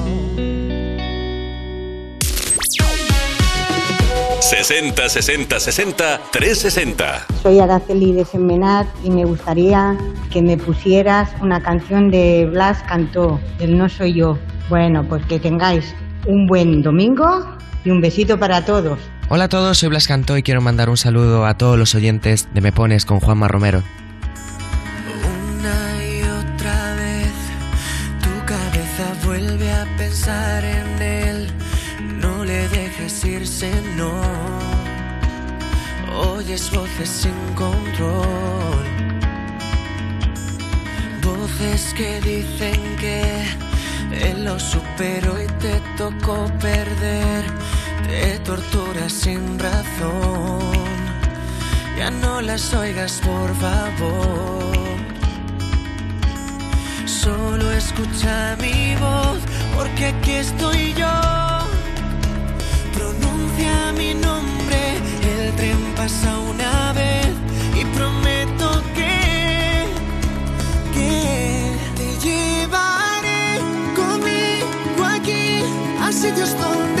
60 4.51 5.07
60 5.07 5.59
60 5.61 6.21
360. 6.29 7.25
Soy 7.41 7.59
Araceli 7.59 8.11
de 8.11 8.25
Semenat 8.25 8.85
y 9.01 9.09
me 9.09 9.23
gustaría 9.23 9.97
que 10.29 10.41
me 10.41 10.57
pusieras 10.57 11.29
una 11.39 11.63
canción 11.63 12.11
de 12.11 12.49
Blas 12.51 12.83
Cantó, 12.83 13.39
el 13.59 13.77
No 13.77 13.87
Soy 13.87 14.13
Yo. 14.13 14.37
Bueno, 14.67 15.05
pues 15.07 15.25
que 15.27 15.39
tengáis 15.39 15.95
un 16.27 16.47
buen 16.47 16.81
domingo 16.81 17.45
y 17.85 17.91
un 17.91 18.01
besito 18.01 18.37
para 18.37 18.65
todos. 18.65 18.99
Hola 19.29 19.45
a 19.45 19.49
todos, 19.49 19.77
soy 19.77 19.87
Blas 19.87 20.09
Cantó 20.09 20.37
y 20.37 20.43
quiero 20.43 20.59
mandar 20.59 20.89
un 20.89 20.97
saludo 20.97 21.45
a 21.45 21.53
todos 21.53 21.79
los 21.79 21.95
oyentes 21.95 22.49
de 22.53 22.59
Me 22.59 22.73
Pones 22.73 23.05
con 23.05 23.21
Juanma 23.21 23.47
Romero. 23.47 23.83
Voces 36.51 37.09
sin 37.09 37.55
control. 37.55 38.83
Voces 41.23 41.93
que 41.93 42.19
dicen 42.19 42.97
que 42.97 43.45
él 44.11 44.43
lo 44.43 44.59
superó 44.59 45.41
y 45.41 45.47
te 45.63 45.79
tocó 45.97 46.51
perder. 46.59 47.45
Te 48.05 48.37
tortura 48.39 49.07
sin 49.07 49.57
razón. 49.57 50.59
Ya 51.97 52.11
no 52.11 52.41
las 52.41 52.73
oigas, 52.73 53.21
por 53.23 53.55
favor. 53.55 54.75
Solo 57.05 57.71
escucha 57.71 58.57
mi 58.59 58.95
voz, 58.95 59.39
porque 59.73 60.07
aquí 60.07 60.31
estoy 60.31 60.93
yo. 60.95 61.15
Pronuncia 62.93 63.93
mi 63.95 64.13
nombre, 64.15 64.81
el 65.51 65.55
tren 65.55 65.93
pasa 65.95 66.39
una 66.39 66.93
vez 66.93 67.33
y 67.79 67.85
prometo 67.95 68.83
que, 68.95 69.85
que 70.93 71.75
te 71.95 72.27
llevaré 72.27 73.59
conmigo 73.95 75.05
aquí 75.05 75.63
a 76.01 76.11
sitios 76.11 76.55
donde 76.59 77.00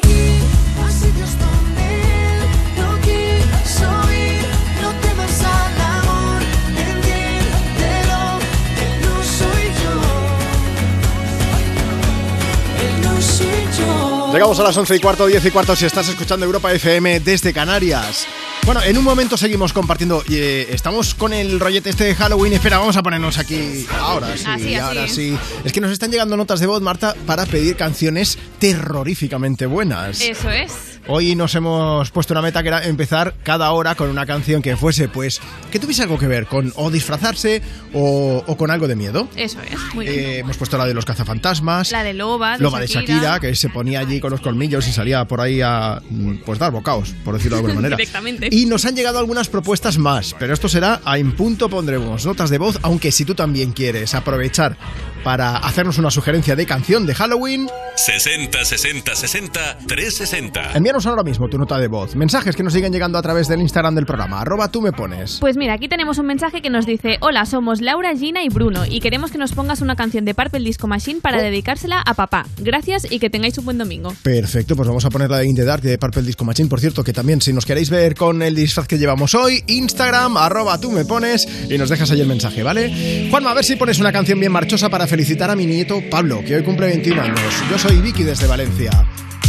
Llegamos 14.31 14.59
a 14.59 14.63
las 14.63 14.77
11 14.77 14.95
y 14.95 14.99
cuarto, 14.99 15.27
10 15.27 15.45
y 15.45 15.51
cuarto 15.51 15.75
si 15.75 15.85
estás 15.85 16.07
escuchando 16.07 16.45
Europa 16.45 16.71
FM 16.71 17.19
desde 17.19 17.51
Canarias. 17.53 18.25
Bueno, 18.65 18.81
en 18.81 18.97
un 18.97 19.03
momento 19.03 19.35
seguimos 19.35 19.73
compartiendo. 19.73 20.23
eh, 20.29 20.67
estamos 20.71 21.13
con 21.15 21.33
el 21.33 21.59
rollete 21.59 21.89
este 21.89 22.05
de 22.05 22.15
Halloween. 22.15 22.53
Espera, 22.53 22.77
vamos 22.77 22.95
a 22.95 23.03
ponernos 23.03 23.37
aquí. 23.37 23.85
Ahora 23.99 24.37
sí, 24.37 24.43
Así, 24.47 24.63
así. 24.67 24.75
ahora 24.75 25.07
sí. 25.07 25.37
Es 25.65 25.73
que 25.73 25.81
nos 25.81 25.91
están 25.91 26.11
llegando 26.11 26.37
notas 26.37 26.59
de 26.61 26.67
voz, 26.67 26.81
Marta, 26.81 27.13
para 27.25 27.45
pedir 27.45 27.75
canciones 27.75 28.37
terroríficamente 28.59 29.65
buenas. 29.65 30.21
Eso 30.21 30.49
es. 30.49 30.71
Hoy 31.13 31.35
nos 31.35 31.53
hemos 31.55 32.09
puesto 32.11 32.33
una 32.33 32.41
meta 32.41 32.61
que 32.61 32.69
era 32.69 32.85
empezar 32.85 33.33
cada 33.43 33.69
hora 33.73 33.95
con 33.95 34.09
una 34.09 34.25
canción 34.25 34.61
que 34.61 34.77
fuese, 34.77 35.09
pues, 35.09 35.41
que 35.69 35.77
tuviese 35.77 36.03
algo 36.03 36.17
que 36.17 36.25
ver 36.25 36.45
con 36.45 36.71
o 36.77 36.89
disfrazarse 36.89 37.61
o, 37.93 38.41
o 38.47 38.55
con 38.55 38.71
algo 38.71 38.87
de 38.87 38.95
miedo. 38.95 39.27
Eso 39.35 39.59
es. 39.61 39.77
Muy 39.93 40.07
Eh, 40.07 40.11
bien. 40.11 40.39
hemos 40.39 40.55
puesto 40.55 40.77
la 40.77 40.85
de 40.85 40.93
los 40.93 41.03
cazafantasmas. 41.03 41.91
La 41.91 42.03
de 42.05 42.13
Loba, 42.13 42.55
de 42.57 42.63
Loba 42.63 42.79
de 42.79 42.87
Shakira, 42.87 43.41
que 43.41 43.53
se 43.57 43.67
ponía 43.67 43.99
allí 43.99 44.21
con 44.21 44.31
los 44.31 44.39
colmillos 44.39 44.87
y 44.87 44.93
salía 44.93 45.25
por 45.25 45.41
ahí 45.41 45.59
a 45.61 46.01
mm, 46.09 46.43
pues 46.45 46.59
dar 46.59 46.71
bocaos, 46.71 47.13
por 47.25 47.33
decirlo 47.35 47.57
de 47.57 47.63
alguna 47.63 47.75
manera. 47.81 47.97
Directamente. 47.97 48.47
Y 48.49 48.65
nos 48.67 48.85
han 48.85 48.95
llegado 48.95 49.19
algunas 49.19 49.49
propuestas 49.49 49.97
más, 49.97 50.33
pero 50.39 50.53
esto 50.53 50.69
será 50.69 51.01
a 51.03 51.17
en 51.17 51.33
punto 51.35 51.67
pondremos 51.67 52.25
notas 52.25 52.49
de 52.49 52.57
voz, 52.57 52.79
aunque 52.83 53.11
si 53.11 53.25
tú 53.25 53.35
también 53.35 53.73
quieres 53.73 54.15
aprovechar 54.15 54.77
para 55.23 55.57
hacernos 55.57 55.97
una 55.97 56.09
sugerencia 56.11 56.55
de 56.55 56.65
canción 56.65 57.05
de 57.05 57.13
Halloween, 57.15 57.67
60 57.95 58.63
60 58.65 59.15
60 59.15 59.77
360. 59.87 60.71
envíanos 60.77 61.05
ahora 61.05 61.23
mismo 61.23 61.47
tu 61.49 61.57
nota 61.57 61.77
de 61.77 61.87
voz. 61.87 62.15
Mensajes 62.15 62.55
que 62.55 62.63
nos 62.63 62.73
siguen 62.73 62.91
llegando 62.91 63.17
a 63.17 63.21
través 63.21 63.47
del 63.47 63.61
Instagram 63.61 63.95
del 63.95 64.05
programa, 64.05 64.41
arroba 64.41 64.69
tú 64.71 64.81
me 64.81 64.91
pones. 64.91 65.37
Pues 65.39 65.57
mira, 65.57 65.73
aquí 65.73 65.87
tenemos 65.87 66.17
un 66.17 66.25
mensaje 66.25 66.61
que 66.61 66.69
nos 66.69 66.85
dice: 66.85 67.17
Hola, 67.21 67.45
somos 67.45 67.81
Laura, 67.81 68.15
Gina 68.15 68.43
y 68.43 68.49
Bruno 68.49 68.85
y 68.87 68.99
queremos 68.99 69.31
que 69.31 69.37
nos 69.37 69.51
pongas 69.53 69.81
una 69.81 69.95
canción 69.95 70.25
de 70.25 70.33
Purple 70.33 70.61
Disco 70.61 70.87
Machine 70.87 71.19
para 71.21 71.37
Oh. 71.37 71.41
dedicársela 71.41 72.01
a 72.05 72.13
papá. 72.13 72.45
Gracias 72.57 73.07
y 73.09 73.19
que 73.19 73.29
tengáis 73.29 73.57
un 73.57 73.65
buen 73.65 73.77
domingo. 73.77 74.13
Perfecto, 74.23 74.75
pues 74.75 74.87
vamos 74.87 75.05
a 75.05 75.09
poner 75.09 75.29
la 75.29 75.39
de 75.39 75.45
In 75.47 75.55
the 75.55 75.63
Dark 75.65 75.81
de 75.81 75.97
Purple 75.97 76.23
Disco 76.23 76.43
Machine. 76.45 76.69
Por 76.69 76.79
cierto, 76.79 77.03
que 77.03 77.13
también 77.13 77.41
si 77.41 77.53
nos 77.53 77.65
queréis 77.65 77.89
ver 77.89 78.15
con 78.15 78.41
el 78.41 78.55
disfraz 78.55 78.87
que 78.87 78.97
llevamos 78.97 79.33
hoy, 79.35 79.63
Instagram, 79.67 80.37
arroba 80.37 80.79
tú 80.79 80.91
me 80.91 81.05
pones 81.05 81.47
y 81.69 81.77
nos 81.77 81.89
dejas 81.89 82.09
ahí 82.11 82.21
el 82.21 82.27
mensaje, 82.27 82.63
¿vale? 82.63 83.27
Juanma, 83.29 83.51
a 83.51 83.53
ver 83.53 83.63
si 83.63 83.75
pones 83.75 83.99
una 83.99 84.11
canción 84.11 84.39
bien 84.39 84.51
marchosa 84.51 84.89
para 84.89 85.07
felicitar 85.11 85.49
a 85.51 85.57
mi 85.57 85.65
nieto 85.65 86.01
Pablo, 86.09 86.41
que 86.41 86.55
hoy 86.55 86.63
cumple 86.63 86.87
21 86.87 87.21
años. 87.21 87.53
Yo 87.69 87.77
soy 87.77 87.97
Vicky 87.97 88.23
desde 88.23 88.47
Valencia. 88.47 88.91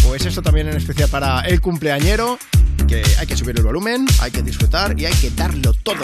Pues 0.05 0.27
esto 0.27 0.43
también 0.43 0.67
en 0.67 0.77
especial 0.77 1.09
para 1.09 1.43
el 1.43 1.61
cumpleañero, 1.61 2.37
que 2.89 3.05
hay 3.17 3.27
que 3.29 3.37
subir 3.37 3.57
el 3.57 3.63
volumen, 3.63 4.05
hay 4.21 4.33
que 4.33 4.43
disfrutar 4.43 4.99
y 4.99 5.07
hay 5.07 5.15
que 5.15 5.31
darlo 5.31 5.73
todo. 5.85 6.03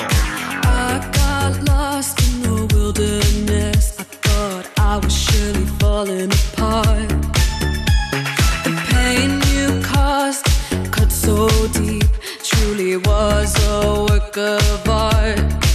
So 11.29 11.47
deep, 11.69 12.09
truly 12.43 12.97
was 12.97 13.55
a 13.69 14.07
work 14.09 14.37
of. 14.39 15.68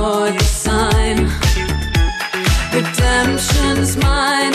Ignore 0.00 0.30
the 0.32 0.44
sign. 0.44 1.18
Redemption's 2.72 3.98
mine 3.98 4.54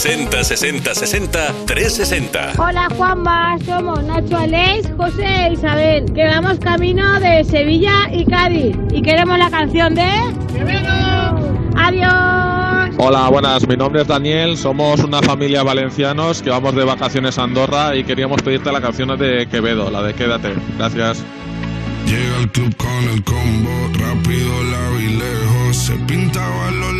60 0.00 0.44
60 0.44 0.94
60 0.94 1.54
360. 1.66 2.52
Hola 2.56 2.88
Juanma, 2.96 3.58
somos 3.66 4.02
Nacho 4.04 4.34
Aleix, 4.34 4.90
José 4.96 5.26
e 5.26 5.52
Isabel, 5.52 6.06
que 6.14 6.24
vamos 6.24 6.58
camino 6.58 7.20
de 7.20 7.44
Sevilla 7.44 8.08
y 8.10 8.24
Cádiz 8.24 8.74
y 8.94 9.02
queremos 9.02 9.38
la 9.38 9.50
canción 9.50 9.94
de... 9.94 10.08
Adiós. 11.76 12.96
Hola, 12.96 13.28
buenas. 13.28 13.68
Mi 13.68 13.76
nombre 13.76 14.00
es 14.00 14.08
Daniel. 14.08 14.56
Somos 14.56 15.00
una 15.00 15.20
familia 15.20 15.62
valencianos 15.62 16.40
que 16.40 16.48
vamos 16.48 16.74
de 16.74 16.84
vacaciones 16.84 17.38
a 17.38 17.42
Andorra 17.42 17.94
y 17.94 18.02
queríamos 18.02 18.40
pedirte 18.40 18.72
la 18.72 18.80
canción 18.80 19.18
de 19.18 19.46
Quevedo, 19.50 19.90
la 19.90 20.02
de 20.02 20.14
Quédate. 20.14 20.54
Gracias. 20.78 21.22
Llega 22.06 22.38
al 22.38 22.50
club 22.50 22.74
con 22.76 23.04
el 23.12 23.22
combo, 23.22 23.70
rápido 23.98 24.64
la 24.64 24.90
vi 24.96 25.08
lejos. 25.18 25.76
Se 25.76 25.92
pintaba 25.92 26.70
los 26.70 26.99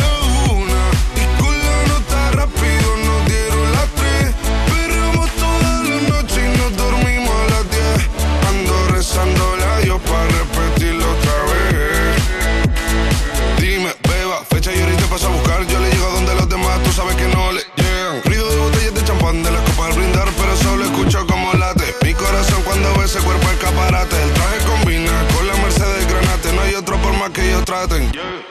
más 27.71 27.87
que 27.87 28.50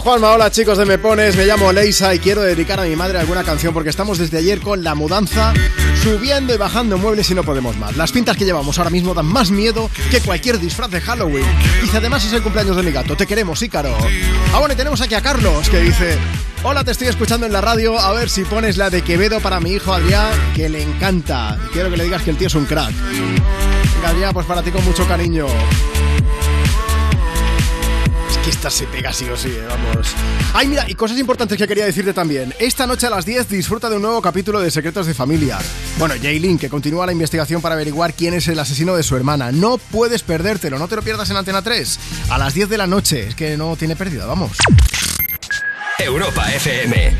Juanma, 0.00 0.32
hola 0.32 0.50
chicos 0.50 0.78
de 0.78 0.86
Me 0.86 0.96
Pones, 0.96 1.36
me 1.36 1.44
llamo 1.44 1.70
Leisa 1.74 2.14
y 2.14 2.20
quiero 2.20 2.40
dedicar 2.40 2.80
a 2.80 2.84
mi 2.84 2.96
madre 2.96 3.18
alguna 3.18 3.44
canción 3.44 3.74
porque 3.74 3.90
estamos 3.90 4.16
desde 4.16 4.38
ayer 4.38 4.58
con 4.60 4.82
la 4.82 4.94
mudanza, 4.94 5.52
subiendo 6.02 6.54
y 6.54 6.56
bajando 6.56 6.96
muebles 6.96 7.30
y 7.30 7.34
no 7.34 7.42
podemos 7.42 7.76
más. 7.76 7.98
Las 7.98 8.10
pintas 8.10 8.38
que 8.38 8.46
llevamos 8.46 8.78
ahora 8.78 8.88
mismo 8.88 9.12
dan 9.12 9.26
más 9.26 9.50
miedo 9.50 9.90
que 10.10 10.22
cualquier 10.22 10.58
disfraz 10.58 10.90
de 10.90 11.02
Halloween. 11.02 11.44
Dice, 11.82 11.98
además 11.98 12.24
es 12.24 12.32
el 12.32 12.42
cumpleaños 12.42 12.76
de 12.76 12.82
mi 12.82 12.92
gato, 12.92 13.14
te 13.14 13.26
queremos, 13.26 13.60
Ícaro. 13.62 13.94
Ah, 14.54 14.58
bueno, 14.58 14.72
y 14.72 14.76
tenemos 14.78 15.02
aquí 15.02 15.14
a 15.14 15.20
Carlos 15.20 15.68
que 15.68 15.80
dice, 15.80 16.16
hola, 16.62 16.82
te 16.82 16.92
estoy 16.92 17.08
escuchando 17.08 17.44
en 17.44 17.52
la 17.52 17.60
radio, 17.60 17.98
a 17.98 18.14
ver 18.14 18.30
si 18.30 18.44
pones 18.44 18.78
la 18.78 18.88
de 18.88 19.02
Quevedo 19.02 19.40
para 19.40 19.60
mi 19.60 19.72
hijo 19.72 19.92
Adrián, 19.92 20.32
que 20.56 20.70
le 20.70 20.82
encanta. 20.82 21.58
Quiero 21.74 21.90
que 21.90 21.98
le 21.98 22.04
digas 22.04 22.22
que 22.22 22.30
el 22.30 22.38
tío 22.38 22.46
es 22.46 22.54
un 22.54 22.64
crack. 22.64 22.94
Adrián, 24.06 24.32
pues 24.32 24.46
para 24.46 24.62
ti 24.62 24.70
con 24.70 24.82
mucho 24.82 25.06
cariño. 25.06 25.46
Que 28.44 28.50
esta 28.50 28.70
se 28.70 28.86
pega 28.86 29.12
sí 29.12 29.28
o 29.28 29.36
sí, 29.36 29.50
eh, 29.50 29.66
vamos. 29.68 30.14
Ay, 30.54 30.66
mira, 30.66 30.88
y 30.88 30.94
cosas 30.94 31.18
importantes 31.18 31.58
que 31.58 31.68
quería 31.68 31.84
decirte 31.84 32.14
también. 32.14 32.54
Esta 32.58 32.86
noche 32.86 33.06
a 33.06 33.10
las 33.10 33.26
10 33.26 33.48
disfruta 33.50 33.90
de 33.90 33.96
un 33.96 34.02
nuevo 34.02 34.22
capítulo 34.22 34.60
de 34.60 34.70
Secretos 34.70 35.06
de 35.06 35.12
Familia. 35.12 35.58
Bueno, 35.98 36.14
Jaylin, 36.20 36.58
que 36.58 36.70
continúa 36.70 37.04
la 37.04 37.12
investigación 37.12 37.60
para 37.60 37.74
averiguar 37.74 38.14
quién 38.14 38.32
es 38.32 38.48
el 38.48 38.58
asesino 38.58 38.96
de 38.96 39.02
su 39.02 39.14
hermana. 39.14 39.52
No 39.52 39.76
puedes 39.76 40.22
perdértelo, 40.22 40.78
no 40.78 40.88
te 40.88 40.96
lo 40.96 41.02
pierdas 41.02 41.28
en 41.28 41.36
Antena 41.36 41.60
3. 41.60 41.98
A 42.30 42.38
las 42.38 42.54
10 42.54 42.70
de 42.70 42.78
la 42.78 42.86
noche, 42.86 43.28
es 43.28 43.34
que 43.34 43.58
no 43.58 43.76
tiene 43.76 43.94
pérdida, 43.94 44.24
vamos. 44.24 44.52
Europa 45.98 46.50
FM. 46.54 47.16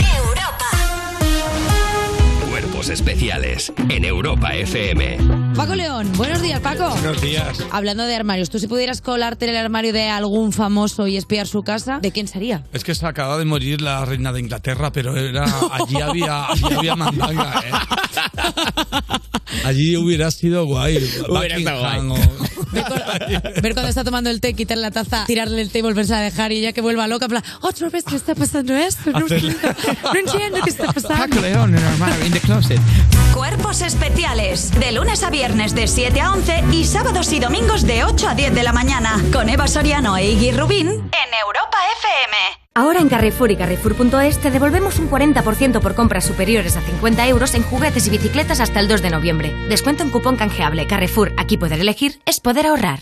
Cuerpos 2.49 2.89
especiales 2.89 3.71
en 3.91 4.07
Europa 4.07 4.55
FM. 4.55 5.40
Paco 5.57 5.75
León, 5.75 6.11
buenos 6.17 6.41
días, 6.41 6.61
Paco. 6.61 6.89
Buenos 6.91 7.21
días. 7.21 7.59
Hablando 7.71 8.05
de 8.05 8.15
armarios, 8.15 8.49
tú 8.49 8.59
si 8.59 8.67
pudieras 8.67 9.01
colarte 9.03 9.45
en 9.45 9.51
el 9.51 9.57
armario 9.59 9.93
de 9.93 10.09
algún 10.09 10.53
famoso 10.53 11.07
y 11.07 11.17
espiar 11.17 11.47
su 11.47 11.63
casa, 11.63 11.99
¿de 12.01 12.13
quién 12.13 12.29
sería? 12.29 12.65
Es 12.73 12.83
que 12.83 12.95
se 12.95 13.05
acaba 13.07 13.37
de 13.37 13.45
morir 13.45 13.83
la 13.83 14.05
reina 14.05 14.33
de 14.33 14.41
Inglaterra, 14.41 14.91
pero 14.91 15.17
era 15.17 15.45
allí 15.73 16.01
había, 16.01 16.47
allí 16.47 16.75
había 16.75 16.97
mandanga, 16.97 17.63
¿eh? 17.67 17.73
Allí 19.65 19.97
hubiera 19.97 20.31
sido 20.31 20.65
guay. 20.65 20.97
Hubiera 21.29 21.57
estado 21.57 21.81
guay. 21.81 21.99
o- 22.09 22.51
Ver 23.63 23.75
cuando 23.75 23.89
está 23.89 24.05
tomando 24.05 24.31
el 24.31 24.41
té, 24.41 24.55
quitarle 24.55 24.83
la 24.83 24.91
taza, 24.93 25.25
tirarle 25.27 25.61
el 25.61 25.71
té 25.71 25.81
y 25.81 25.83
volverse 25.83 26.15
a 26.15 26.21
dejar 26.21 26.53
y 26.53 26.59
ella 26.59 26.73
que 26.73 26.81
vuelva 26.81 27.09
loca, 27.09 27.29
plan, 27.29 27.43
otra 27.61 27.89
vez 27.91 28.05
me 28.09 28.17
está 28.17 28.35
pasando 28.37 28.75
esto, 28.77 29.11
no 29.11 29.21
entiendo, 29.27 29.59
no 30.05 30.19
entiendo 30.21 30.59
qué 30.63 30.71
está 30.71 30.87
pasando. 30.93 31.17
Paco 31.27 31.41
León 31.41 31.71
en 31.75 31.79
el 31.83 31.85
armario, 31.85 32.25
in 32.27 32.33
the 32.33 32.41
closet. 32.41 32.81
Cuerpos 33.51 33.83
especiales. 33.83 34.71
De 34.79 34.93
lunes 34.93 35.25
a 35.25 35.31
viernes 35.31 35.75
de 35.75 35.89
7 35.89 36.21
a 36.21 36.35
11 36.35 36.67
y 36.71 36.85
sábados 36.85 37.33
y 37.33 37.41
domingos 37.41 37.85
de 37.85 38.05
8 38.05 38.29
a 38.29 38.35
10 38.37 38.55
de 38.55 38.63
la 38.63 38.73
mañana. 38.73 39.21
Con 39.33 39.49
Eva 39.49 39.67
Soriano 39.67 40.17
e 40.17 40.31
Iggy 40.31 40.53
Rubín 40.53 40.87
en 40.87 41.35
Europa 41.45 41.77
FM. 41.99 42.37
Ahora 42.77 43.01
en 43.01 43.09
Carrefour 43.09 43.51
y 43.51 43.57
Carrefour.es 43.57 44.39
te 44.39 44.53
devolvemos 44.53 45.01
un 45.01 45.11
40% 45.11 45.81
por 45.81 45.97
compras 45.97 46.27
superiores 46.27 46.77
a 46.77 46.81
50 46.81 47.27
euros 47.27 47.55
en 47.55 47.65
juguetes 47.65 48.07
y 48.07 48.11
bicicletas 48.11 48.61
hasta 48.61 48.79
el 48.79 48.87
2 48.87 49.03
de 49.03 49.11
noviembre. 49.11 49.53
Descuento 49.69 50.05
en 50.05 50.11
cupón 50.11 50.37
canjeable. 50.37 50.87
Carrefour, 50.87 51.33
aquí 51.37 51.57
poder 51.57 51.81
elegir 51.81 52.21
es 52.27 52.39
poder 52.39 52.69
ahorrar. 52.69 53.01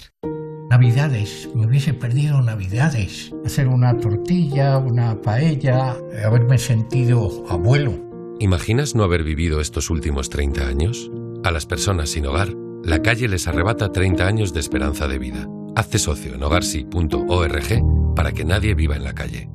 Navidades, 0.71 1.51
me 1.55 1.67
hubiese 1.67 1.93
perdido 1.93 2.41
Navidades. 2.41 3.35
Hacer 3.45 3.69
una 3.69 3.99
tortilla, 3.99 4.79
una 4.79 5.21
paella, 5.21 5.95
eh, 6.11 6.25
haberme 6.25 6.57
sentido 6.57 7.45
abuelo. 7.51 8.08
¿Imaginas 8.41 8.95
no 8.95 9.03
haber 9.03 9.25
vivido 9.25 9.61
estos 9.61 9.91
últimos 9.91 10.31
30 10.31 10.69
años? 10.69 11.11
A 11.43 11.51
las 11.51 11.67
personas 11.67 12.11
sin 12.11 12.25
hogar, 12.27 12.55
la 12.85 13.03
calle 13.03 13.27
les 13.27 13.49
arrebata 13.49 13.91
30 13.91 14.25
años 14.25 14.53
de 14.53 14.61
esperanza 14.61 15.09
de 15.09 15.19
vida. 15.19 15.49
Hazte 15.75 15.99
socio 15.99 16.35
en 16.35 16.45
hogarsi.org 16.45 18.15
para 18.15 18.31
que 18.31 18.45
nadie 18.45 18.75
viva 18.75 18.95
en 18.95 19.03
la 19.03 19.15
calle. 19.15 19.51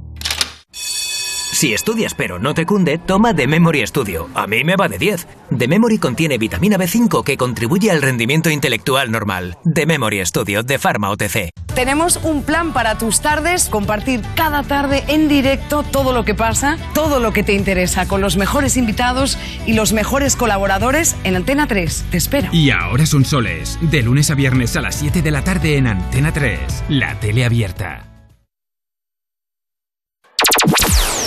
Si 1.53 1.71
estudias 1.71 2.15
pero 2.15 2.39
no 2.39 2.55
te 2.55 2.65
cunde, 2.65 2.97
toma 2.97 3.35
The 3.35 3.45
Memory 3.45 3.85
Studio. 3.85 4.27
A 4.33 4.47
mí 4.47 4.63
me 4.63 4.75
va 4.75 4.89
de 4.89 4.97
10. 4.97 5.27
The 5.55 5.67
Memory 5.67 5.99
contiene 5.99 6.39
vitamina 6.39 6.77
B5 6.77 7.23
que 7.23 7.37
contribuye 7.37 7.91
al 7.91 8.01
rendimiento 8.01 8.49
intelectual 8.49 9.11
normal. 9.11 9.55
The 9.71 9.85
Memory 9.85 10.25
Studio 10.25 10.63
de 10.63 10.79
Pharma 10.79 11.11
OTC. 11.11 11.51
Tenemos 11.75 12.19
un 12.23 12.41
plan 12.41 12.73
para 12.73 12.97
tus 12.97 13.21
tardes, 13.21 13.69
compartir 13.69 14.21
cada 14.35 14.63
tarde 14.63 15.03
en 15.07 15.27
directo 15.27 15.83
todo 15.83 16.11
lo 16.11 16.25
que 16.25 16.33
pasa, 16.33 16.77
todo 16.95 17.19
lo 17.19 17.33
que 17.33 17.43
te 17.43 17.53
interesa, 17.53 18.07
con 18.07 18.19
los 18.19 18.35
mejores 18.35 18.75
invitados 18.75 19.37
y 19.67 19.73
los 19.73 19.93
mejores 19.93 20.35
colaboradores 20.35 21.15
en 21.23 21.35
Antena 21.35 21.67
3. 21.67 22.05
Te 22.09 22.17
espero. 22.17 22.49
Y 22.51 22.71
ahora 22.71 23.05
son 23.05 23.25
soles, 23.25 23.77
de 23.79 24.01
lunes 24.01 24.31
a 24.31 24.35
viernes 24.35 24.75
a 24.75 24.81
las 24.81 24.95
7 24.95 25.21
de 25.21 25.31
la 25.31 25.43
tarde 25.43 25.77
en 25.77 25.85
Antena 25.85 26.33
3, 26.33 26.85
la 26.89 27.19
tele 27.19 27.45
abierta. 27.45 28.12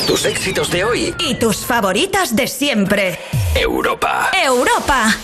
Tus 0.07 0.25
éxitos 0.25 0.71
de 0.71 0.85
hoy. 0.85 1.15
Y 1.19 1.35
tus 1.35 1.65
favoritas 1.65 2.35
de 2.37 2.47
siempre. 2.47 3.19
Europa. 3.55 4.31
Europa. 4.33 5.15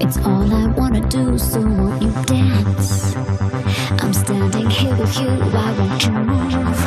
It's 0.00 0.16
all 0.24 0.50
I 0.50 0.66
wanna 0.76 1.00
do, 1.08 1.36
so 1.36 1.60
won't 1.60 2.02
you 2.02 2.10
dance? 2.26 3.14
I'm 4.02 4.14
standing 4.14 4.70
here 4.70 4.96
with 4.96 5.20
you, 5.20 5.28
why 5.52 5.72
won't 5.78 6.04
you 6.04 6.12
move? 6.12 6.86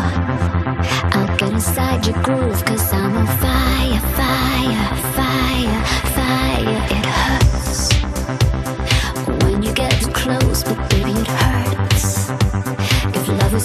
I'll 1.14 1.38
get 1.38 1.52
inside 1.52 2.08
your 2.08 2.22
groove, 2.24 2.66
cause 2.66 2.92
I'm 2.92 3.16
on 3.16 3.28
fire, 3.28 3.73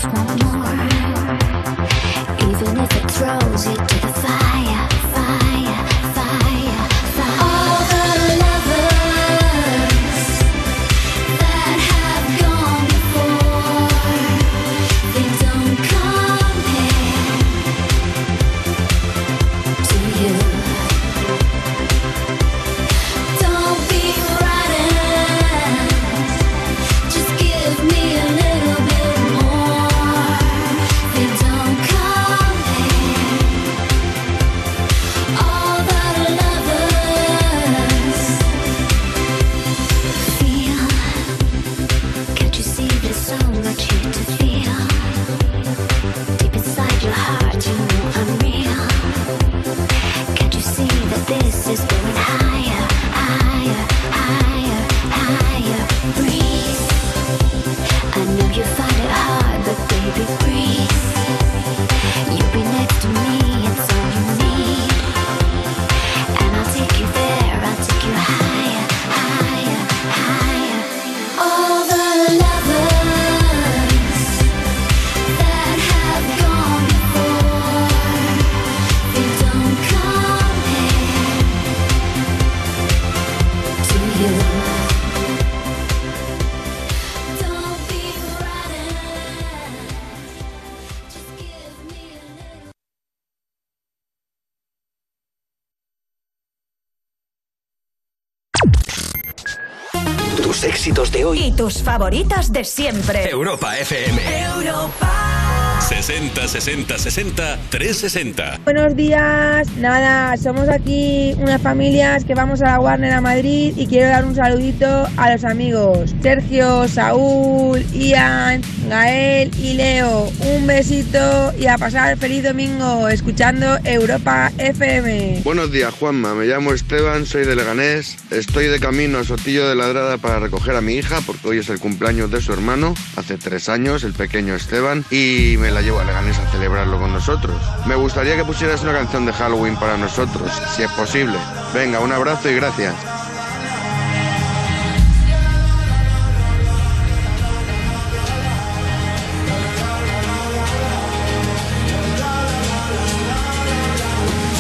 de 101.24 101.26
hoy. 101.26 101.40
Y 101.40 101.52
tus 101.52 101.82
favoritas 101.82 102.52
de 102.52 102.64
siempre. 102.64 103.30
Europa 103.30 103.78
FM. 103.78 104.44
Europa. 104.44 105.43
60 105.84 106.48
60 106.48 106.98
60 106.98 107.60
360. 107.70 108.60
Buenos 108.64 108.96
días, 108.96 109.68
nada, 109.78 110.38
somos 110.38 110.70
aquí 110.70 111.36
unas 111.38 111.62
familias 111.62 112.24
que 112.24 112.34
vamos 112.34 112.62
a 112.62 112.66
la 112.66 112.80
Warner 112.80 113.12
a 113.12 113.20
Madrid 113.20 113.74
y 113.76 113.88
quiero 113.88 114.08
dar 114.08 114.24
un 114.24 114.34
saludito 114.34 115.08
a 115.18 115.34
los 115.34 115.44
amigos 115.44 116.16
Sergio, 116.22 116.88
Saúl, 116.88 117.84
Ian, 117.92 118.62
Gael 118.88 119.52
y 119.60 119.74
Leo. 119.74 120.32
Un 120.56 120.66
besito 120.68 121.54
y 121.60 121.68
a 121.68 121.78
pasar 121.78 122.18
feliz 122.18 122.44
domingo 122.44 123.10
escuchando 123.10 123.78
Europa 123.84 124.52
FM. 124.58 125.42
Buenos 125.44 125.70
días, 125.70 125.94
Juanma. 125.94 126.34
Me 126.34 126.46
llamo 126.46 126.72
Esteban, 126.74 127.26
soy 127.26 127.46
de 127.46 127.58
Leganés. 127.58 128.16
Estoy 128.32 128.68
de 128.68 128.80
camino 128.80 129.20
a 129.20 129.26
Sotillo 129.26 129.68
de 129.68 129.76
Ladrada 129.76 130.18
para 130.18 130.40
recoger 130.40 130.76
a 130.76 130.82
mi 130.82 130.94
hija 130.94 131.20
porque 131.26 131.50
hoy 131.50 131.58
es 131.58 131.70
el 131.70 131.80
cumpleaños 131.80 132.32
de 132.32 132.42
su 132.42 132.54
hermano, 132.54 132.94
hace 133.18 133.38
tres 133.38 133.68
años, 133.68 134.06
el 134.06 134.14
pequeño 134.14 134.56
Esteban, 134.56 135.04
y 135.12 135.56
me 135.60 135.73
la 135.74 135.82
llevo 135.82 136.00
a 136.00 136.04
Leganés 136.04 136.38
a 136.38 136.48
celebrarlo 136.52 137.00
con 137.00 137.12
nosotros. 137.12 137.56
Me 137.88 137.96
gustaría 137.96 138.36
que 138.36 138.46
pusieras 138.46 138.84
una 138.84 138.94
canción 138.94 139.26
de 139.26 139.34
Halloween 139.34 139.76
para 139.76 139.98
nosotros, 139.98 140.52
si 140.76 140.84
es 140.84 140.92
posible. 140.92 141.38
Venga, 141.74 142.00
un 142.00 142.12
abrazo 142.12 142.50
y 142.50 142.56
gracias. 142.56 142.94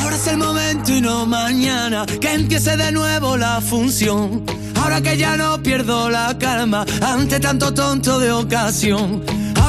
Ahora 0.01 0.15
es 0.15 0.27
el 0.27 0.37
momento 0.37 0.91
y 0.91 1.01
no 1.01 1.25
mañana 1.27 2.05
que 2.19 2.33
empiece 2.33 2.75
de 2.75 2.91
nuevo 2.91 3.37
la 3.37 3.61
función. 3.61 4.43
Ahora 4.81 5.01
que 5.01 5.15
ya 5.15 5.37
no 5.37 5.61
pierdo 5.61 6.09
la 6.09 6.37
calma 6.37 6.85
ante 7.01 7.39
tanto 7.39 7.73
tonto 7.73 8.19
de 8.19 8.31
ocasión. 8.31 9.42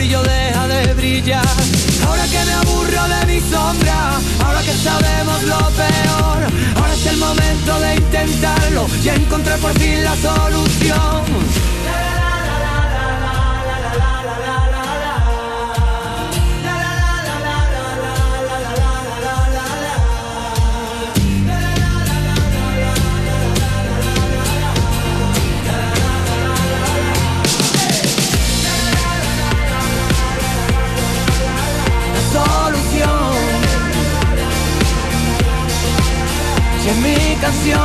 brillo 0.00 0.22
deja 0.22 0.66
de 0.66 0.94
brillar. 0.94 1.44
Ahora 2.06 2.24
que 2.24 2.42
me 2.46 2.52
aburro 2.52 3.02
de 3.08 3.26
mi 3.26 3.40
sombra, 3.40 4.18
ahora 4.42 4.62
que 4.62 4.72
sabemos 4.72 5.42
lo 5.42 5.58
peor, 5.82 6.38
ahora 6.76 6.94
es 6.94 7.06
el 7.06 7.18
momento 7.18 7.80
de 7.80 7.96
intentarlo 7.96 8.86
y 9.04 9.08
encontrar 9.10 9.58
por 9.58 9.78
fin 9.78 10.02
la 10.02 10.16
solución. 10.16 11.79
Es 36.90 36.96
mi 36.96 37.36
canción. 37.36 37.80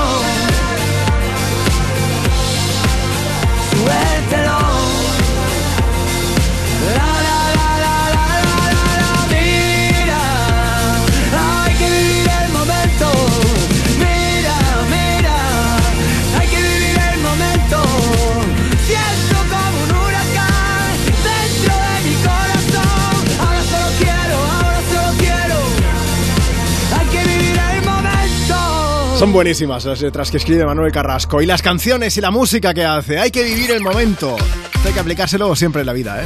Suéltelo. 3.72 4.64
Son 29.26 29.34
buenísimas 29.34 29.84
las 29.85 30.02
letras 30.02 30.30
que 30.30 30.38
escribe 30.38 30.64
Manuel 30.68 30.91
Carrasco 30.91 31.41
y 31.41 31.47
las 31.47 31.64
canciones 31.64 32.15
y 32.15 32.22
la 32.22 32.30
música 32.30 32.76
que 32.76 32.85
hace. 32.85 33.18
Hay 33.18 33.31
que 33.31 33.41
vivir 33.41 33.72
el 33.72 33.81
momento. 33.81 34.35
Hay 34.85 34.93
que 34.93 34.99
aplicárselo 34.99 35.56
siempre 35.56 35.80
en 35.81 35.88
la 35.88 35.93
vida, 35.93 36.22
¿eh? 36.22 36.26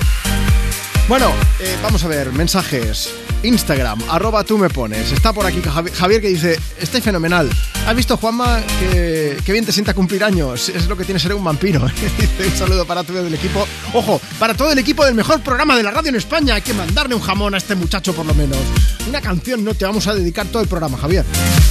Bueno, 1.08 1.32
eh, 1.62 1.78
vamos 1.82 2.04
a 2.04 2.10
ver, 2.10 2.34
mensajes. 2.34 3.16
Instagram, 3.42 4.00
arroba 4.10 4.44
tú 4.44 4.58
me 4.58 4.70
pones. 4.70 5.14
Está 5.14 5.32
por 5.32 5.46
aquí 5.46 5.62
Javi- 5.62 5.94
Javier 5.94 6.20
que 6.20 6.28
dice, 6.28 6.60
estoy 6.78 7.00
fenomenal. 7.00 7.50
¿Has 7.90 7.96
visto, 7.96 8.18
Juanma, 8.18 8.62
que, 8.80 9.42
bien 9.48 9.66
te 9.66 9.72
sienta 9.72 9.96
cumplir 9.96 10.24
años? 10.24 10.70
Es 10.70 10.88
lo 10.88 10.96
que 10.96 11.06
tiene 11.06 11.20
ser 11.20 11.34
un 11.34 11.44
vampiro. 11.44 11.82
un 12.46 12.56
saludo 12.56 12.86
para 12.86 13.04
todo 13.04 13.26
el 13.26 13.34
equipo. 13.34 13.68
Ojo, 13.94 14.22
para 14.38 14.54
todo 14.54 14.72
el 14.72 14.78
equipo 14.78 15.04
del 15.04 15.16
mejor 15.16 15.42
programa 15.42 15.76
de 15.76 15.82
la 15.82 15.90
radio 15.90 16.10
en 16.10 16.16
España. 16.16 16.54
Hay 16.54 16.62
que 16.62 16.76
mandarle 16.76 17.16
un 17.16 17.22
jamón 17.22 17.56
a 17.56 17.58
este 17.58 17.74
muchacho 17.74 18.14
por 18.14 18.28
lo 18.28 18.36
menos. 18.36 18.60
Una 19.08 19.22
canción 19.22 19.64
no 19.64 19.74
te 19.74 19.86
vamos 19.86 20.06
a 20.06 20.14
dedicar 20.14 20.46
todo 20.46 20.62
el 20.62 20.68
programa, 20.68 21.00
Javier. 21.00 21.26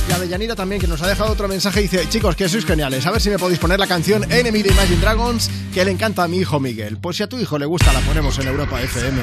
Y 0.09 0.13
a 0.13 0.19
Deyanira 0.19 0.57
también, 0.57 0.81
que 0.81 0.89
nos 0.89 1.01
ha 1.03 1.07
dejado 1.07 1.31
otro 1.31 1.47
mensaje. 1.47 1.83
Dice, 1.83 2.09
chicos, 2.09 2.35
que 2.35 2.49
sois 2.49 2.65
geniales. 2.65 3.07
A 3.07 3.13
ver 3.13 3.21
si 3.21 3.31
me 3.31 3.39
podéis 3.39 3.61
poner 3.61 3.79
la 3.79 3.87
canción 3.87 4.25
Enemy 4.29 4.65
de 4.65 4.71
Imagine 4.71 5.01
Dragons, 5.01 5.49
que 5.73 5.85
le 5.85 5.93
encanta 5.93 6.25
a 6.25 6.27
mi 6.27 6.39
hijo 6.39 6.59
Miguel. 6.59 6.99
Pues 6.99 7.19
si 7.19 7.23
a 7.23 7.29
tu 7.29 7.39
hijo 7.39 7.61
le 7.61 7.67
gusta, 7.67 7.93
la 7.93 8.01
ponemos 8.01 8.37
en 8.41 8.49
Europa 8.49 8.83
FM. 8.83 9.23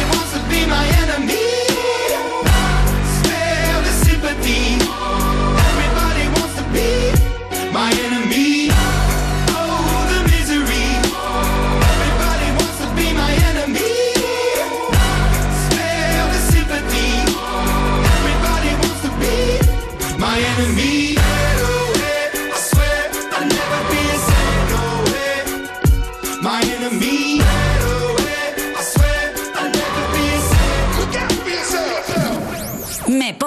wants 0.71 1.05
to 1.05 1.10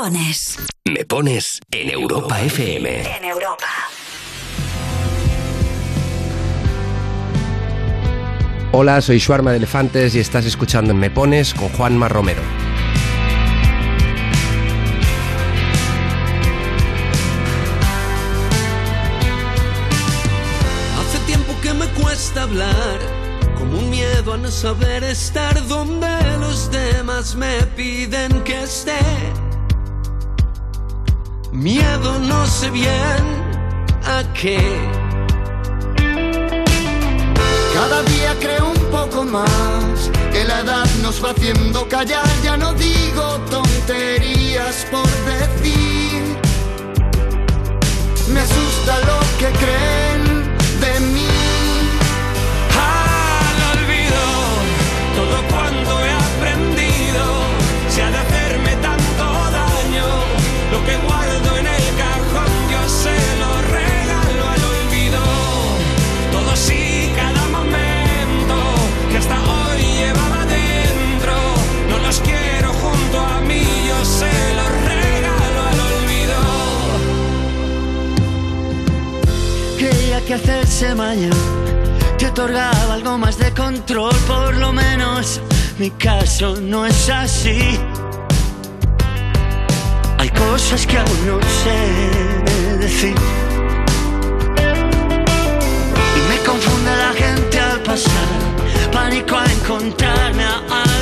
pones. 0.04 0.58
Me 0.84 1.02
pones 1.06 1.60
en 1.70 1.88
Europa 1.88 2.38
FM. 2.42 3.16
En 3.16 3.24
Europa. 3.24 3.64
Hola, 8.72 9.00
soy 9.00 9.18
Shuarma 9.18 9.52
de 9.52 9.56
Elefantes 9.56 10.14
y 10.14 10.20
estás 10.20 10.44
escuchando 10.44 10.92
en 10.92 10.98
Me 10.98 11.08
Pones 11.08 11.54
con 11.54 11.70
Juanma 11.70 12.10
Romero. 12.10 12.42
Hace 21.00 21.18
tiempo 21.24 21.54
que 21.62 21.72
me 21.72 21.86
cuesta 21.98 22.42
hablar, 22.42 22.98
como 23.56 23.78
un 23.78 23.88
miedo 23.88 24.34
a 24.34 24.36
no 24.36 24.50
saber 24.50 25.02
estar 25.02 25.66
donde 25.66 26.14
los 26.40 26.70
demás 26.70 27.34
me 27.36 27.62
piden 27.74 28.42
que 28.42 28.64
esté. 28.64 28.98
Miedo 31.54 32.18
no 32.18 32.44
sé 32.46 32.68
bien 32.68 33.24
a 34.04 34.24
qué. 34.34 34.58
Cada 37.72 38.02
día 38.02 38.36
creo 38.40 38.70
un 38.70 38.90
poco 38.90 39.22
más 39.22 40.10
que 40.32 40.44
la 40.44 40.60
edad 40.60 40.86
nos 41.00 41.24
va 41.24 41.30
haciendo 41.30 41.88
callar, 41.88 42.26
ya 42.42 42.56
no 42.56 42.74
digo 42.74 43.40
tonterías 43.50 44.84
por 44.90 45.08
decir. 45.24 46.22
Me 48.32 48.40
asusta 48.40 48.98
lo 49.06 49.20
que 49.38 49.58
creen 49.58 50.33
que 80.26 80.34
hacerse 80.34 80.94
mayor 80.94 81.34
te 82.18 82.26
otorgaba 82.26 82.94
algo 82.94 83.18
más 83.18 83.36
de 83.36 83.52
control, 83.52 84.14
por 84.26 84.56
lo 84.56 84.72
menos 84.72 85.40
mi 85.78 85.90
caso 85.90 86.56
no 86.60 86.86
es 86.86 87.10
así. 87.10 87.78
Hay 90.18 90.30
cosas 90.30 90.86
que 90.86 90.96
aún 90.98 91.26
no 91.26 91.38
sé 91.62 92.76
decir. 92.78 93.14
Y 96.16 96.20
me 96.28 96.38
confunde 96.46 96.90
la 96.96 97.12
gente 97.12 97.60
al 97.60 97.80
pasar, 97.80 98.28
pánico 98.92 99.36
a 99.36 99.44
encontrarme 99.44 100.44
a 100.44 100.93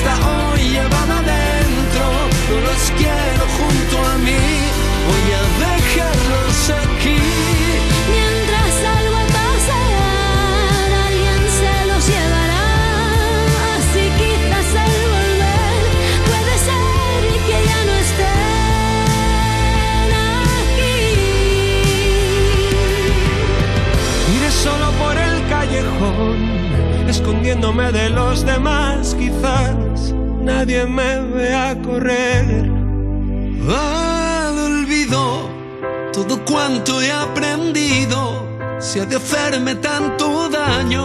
hasta 0.00 0.14
hoy 0.28 0.62
llevaba 0.70 1.18
dentro, 1.22 2.04
no 2.50 2.56
los 2.60 2.82
quiero 2.96 3.44
junto 3.58 3.96
a 4.08 4.14
mí. 4.18 4.42
Voy 5.08 5.26
a 5.32 5.42
dejarlos 5.66 6.58
aquí. 6.84 7.20
Mientras 8.14 8.72
algo 8.96 9.16
al 9.16 9.30
pasar, 9.40 10.88
alguien 11.06 11.42
se 11.60 11.74
los 11.90 12.02
llevará. 12.08 12.66
Así 13.76 14.04
quizás 14.20 14.68
al 14.84 14.94
volver 15.14 15.82
puede 16.28 16.54
ser 16.68 17.20
que 17.46 17.56
ya 17.68 17.80
no 17.88 17.94
estén 18.06 18.48
aquí. 20.70 20.98
Iré 24.36 24.50
solo 24.50 24.86
por 24.92 25.14
el 25.18 25.36
callejón, 25.48 26.38
escondiéndome 27.08 27.86
de 27.92 28.08
los 28.10 28.44
demás, 28.46 29.14
quizás 29.18 29.89
nadie 30.50 30.84
me 30.86 31.20
vea 31.34 31.76
correr. 31.82 32.44
Al 33.68 34.58
olvido, 34.58 35.48
todo 36.12 36.44
cuanto 36.44 37.00
he 37.00 37.10
aprendido, 37.12 38.48
se 38.80 39.00
ha 39.00 39.06
de 39.06 39.16
hacerme 39.16 39.76
tanto 39.76 40.48
daño, 40.48 41.04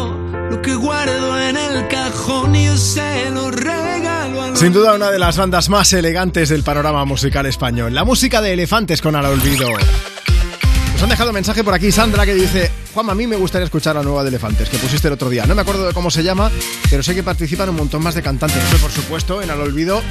lo 0.50 0.62
que 0.62 0.74
guardo 0.74 1.40
en 1.40 1.58
el 1.58 1.88
cajón 1.88 2.56
y 2.56 2.76
se 2.78 3.30
lo 3.30 3.52
regalo 3.52 4.42
al 4.42 4.58
Sin 4.58 4.74
duda 4.74 4.96
una 4.96 5.12
de 5.12 5.20
las 5.20 5.38
bandas 5.38 5.70
más 5.70 5.94
elegantes 5.94 6.50
del 6.50 6.64
panorama 6.64 7.06
musical 7.06 7.46
español. 7.46 7.94
La 7.94 8.04
música 8.04 8.42
de 8.42 8.54
Elefantes 8.54 9.02
con 9.02 9.16
Al 9.16 9.26
Olvido. 9.26 9.70
Nos 10.94 11.04
han 11.04 11.10
dejado 11.10 11.34
mensaje 11.34 11.64
por 11.64 11.74
aquí 11.74 11.92
Sandra 11.92 12.26
que 12.26 12.34
dice 12.34 12.72
Juan, 12.96 13.10
a 13.10 13.14
mí 13.14 13.28
me 13.28 13.36
gustaría 13.36 13.66
escuchar 13.66 13.98
la 13.98 14.04
nueva 14.04 14.24
de 14.24 14.30
Elefantes 14.30 14.70
que 14.70 14.78
pusiste 14.78 15.10
el 15.10 15.16
otro 15.16 15.30
día. 15.30 15.46
No 15.46 15.54
me 15.54 15.64
acuerdo 15.64 15.86
de 15.86 15.94
cómo 15.94 16.10
se 16.10 16.24
llama, 16.24 16.50
pero 16.90 17.04
sé 17.04 17.14
que 17.14 17.24
participan 17.24 17.68
un 17.68 17.76
montón 17.76 18.02
más 18.02 18.16
de 18.16 18.22
cantantes. 18.22 18.64
Por 18.82 18.90
supuesto, 18.90 19.42
en 19.42 19.52
Al 19.52 19.60
Olvido, 19.60 20.02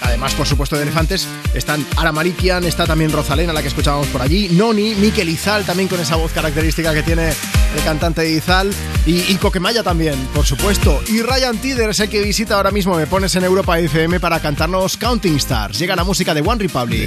además 0.00 0.32
por 0.32 0.46
supuesto 0.46 0.74
de 0.74 0.84
Elefantes, 0.84 1.28
están 1.52 1.84
Ara 1.98 2.12
Marikian, 2.12 2.64
está 2.64 2.86
también 2.86 3.12
Rosalén, 3.12 3.50
a 3.50 3.52
la 3.52 3.60
que 3.60 3.68
escuchábamos 3.68 4.06
por 4.06 4.22
allí, 4.22 4.48
Noni, 4.52 4.94
Miquel 4.94 5.28
Izal, 5.28 5.66
también 5.66 5.90
con 5.90 6.00
esa 6.00 6.16
voz 6.16 6.32
característica 6.32 6.94
que 6.94 7.02
tiene 7.02 7.28
el 7.28 7.84
cantante 7.84 8.22
de 8.22 8.30
Izal, 8.30 8.72
y, 9.04 9.30
y 9.30 9.34
Coquemaya 9.34 9.82
también, 9.82 10.14
por 10.34 10.46
supuesto. 10.46 10.98
Y 11.08 11.20
Ryan 11.20 11.58
Tider 11.58 11.90
es 11.90 12.00
el 12.00 12.08
que 12.08 12.22
visita 12.22 12.54
ahora 12.56 12.70
mismo 12.70 12.96
Me 12.96 13.06
Pones 13.06 13.36
en 13.36 13.44
Europa 13.44 13.78
FM 13.78 14.18
para 14.18 14.40
cantarnos 14.40 14.96
Counting 14.96 15.36
Stars. 15.36 15.78
Llega 15.78 15.94
la 15.94 16.04
música 16.04 16.32
de 16.32 16.40
One 16.40 16.62
Republic. 16.62 17.06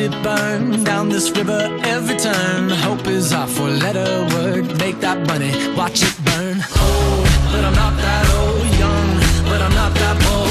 Feel 0.00 0.12
it 0.12 0.22
burn 0.22 0.84
down 0.84 1.08
this 1.08 1.30
river 1.30 1.60
every 1.84 2.16
turn. 2.16 2.70
Hope 2.70 3.06
is 3.06 3.32
our 3.32 3.46
four 3.46 3.68
letter 3.68 4.26
word. 4.34 4.78
Make 4.78 5.00
that 5.00 5.26
money, 5.26 5.52
watch 5.76 6.02
it 6.02 6.16
burn. 6.24 6.56
Old, 6.56 7.26
but 7.52 7.64
I'm 7.64 7.74
not 7.74 7.96
that 7.96 8.26
old. 8.38 8.66
Young, 8.78 9.08
but 9.50 9.60
I'm 9.62 9.74
not 9.74 9.94
that 9.94 10.16
bold. 10.24 10.49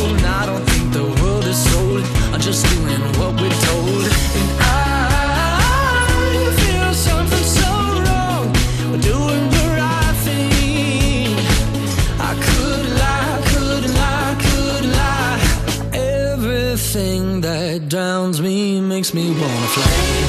Makes 19.00 19.14
me 19.14 19.32
wanna 19.32 19.68
fly. 19.68 20.29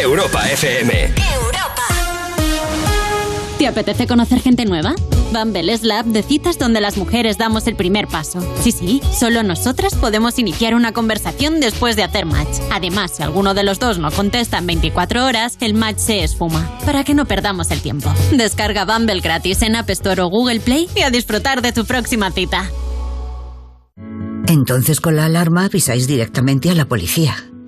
Europa 0.00 0.42
FM. 0.50 1.12
¿Te 3.58 3.66
apetece 3.66 4.06
conocer 4.06 4.40
gente 4.40 4.64
nueva? 4.64 4.94
Bumble 5.30 5.70
es 5.72 5.82
la 5.82 6.00
app 6.00 6.06
de 6.06 6.22
citas 6.22 6.58
donde 6.58 6.80
las 6.80 6.96
mujeres 6.96 7.36
damos 7.36 7.66
el 7.66 7.76
primer 7.76 8.06
paso. 8.08 8.40
Sí, 8.62 8.72
sí, 8.72 9.02
solo 9.12 9.42
nosotras 9.42 9.94
podemos 9.94 10.38
iniciar 10.38 10.74
una 10.74 10.92
conversación 10.92 11.60
después 11.60 11.96
de 11.96 12.02
hacer 12.02 12.24
match. 12.24 12.48
Además, 12.72 13.12
si 13.16 13.22
alguno 13.22 13.52
de 13.52 13.62
los 13.62 13.78
dos 13.78 13.98
no 13.98 14.10
contesta 14.10 14.56
en 14.56 14.66
24 14.68 15.26
horas, 15.26 15.58
el 15.60 15.74
match 15.74 15.98
se 15.98 16.24
esfuma. 16.24 16.78
Para 16.86 17.04
que 17.04 17.12
no 17.12 17.26
perdamos 17.26 17.70
el 17.70 17.82
tiempo. 17.82 18.10
Descarga 18.32 18.86
Bumble 18.86 19.20
gratis 19.20 19.60
en 19.60 19.76
App 19.76 19.90
Store 19.90 20.22
o 20.22 20.30
Google 20.30 20.60
Play 20.60 20.88
y 20.96 21.02
a 21.02 21.10
disfrutar 21.10 21.60
de 21.60 21.72
tu 21.72 21.84
próxima 21.84 22.30
cita. 22.30 22.70
Entonces 24.46 25.00
con 25.00 25.16
la 25.16 25.26
alarma 25.26 25.66
avisáis 25.66 26.06
directamente 26.06 26.70
a 26.70 26.74
la 26.74 26.86
policía. 26.86 27.36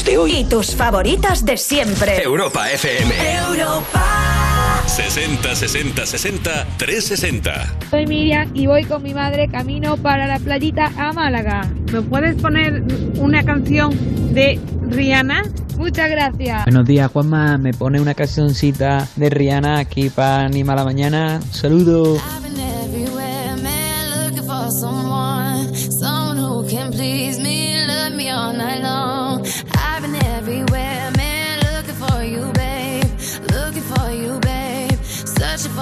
Éxitos 0.00 0.04
de 0.04 0.18
hoy. 0.18 0.32
Y 0.32 0.44
tus 0.44 0.74
favoritas 0.74 1.44
de 1.44 1.56
siempre. 1.56 2.22
Europa 2.22 2.70
FM. 2.70 3.14
Europa. 3.48 4.82
60 4.86 5.54
60 5.54 6.06
60 6.06 6.66
360. 6.76 7.76
Soy 7.90 8.06
Miriam 8.06 8.50
y 8.54 8.66
voy 8.66 8.84
con 8.84 9.02
mi 9.02 9.14
madre 9.14 9.48
camino 9.48 9.96
para 9.96 10.26
la 10.26 10.38
playita 10.38 10.92
a 10.96 11.12
Málaga. 11.12 11.70
¿Me 11.92 12.02
puedes 12.02 12.36
poner 12.36 12.82
una 13.18 13.42
canción 13.44 13.92
de 14.34 14.58
Rihanna? 14.82 15.44
Muchas 15.76 16.10
gracias. 16.10 16.64
Buenos 16.64 16.86
días, 16.86 17.10
Juanma. 17.10 17.56
Me 17.58 17.72
pone 17.72 18.00
una 18.00 18.14
cancioncita 18.14 19.08
de 19.16 19.30
Rihanna 19.30 19.78
aquí 19.78 20.10
para 20.10 20.44
animar 20.44 20.76
la 20.76 20.84
mañana. 20.84 21.40
Saludos. 21.52 22.20
everywhere, 22.58 23.56
man, 23.62 24.26
looking 24.26 24.46
for 24.46 24.70
someone, 24.70 25.74
someone 25.74 26.36
who 26.36 26.68
can 26.68 26.92
please 26.92 27.40
me, 27.40 27.86
love 27.86 28.14
me 28.14 28.28
all 28.30 28.52
night 28.52 28.82
long. 28.82 29.09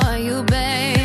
For 0.00 0.16
you, 0.16 0.42
babe. 0.42 0.97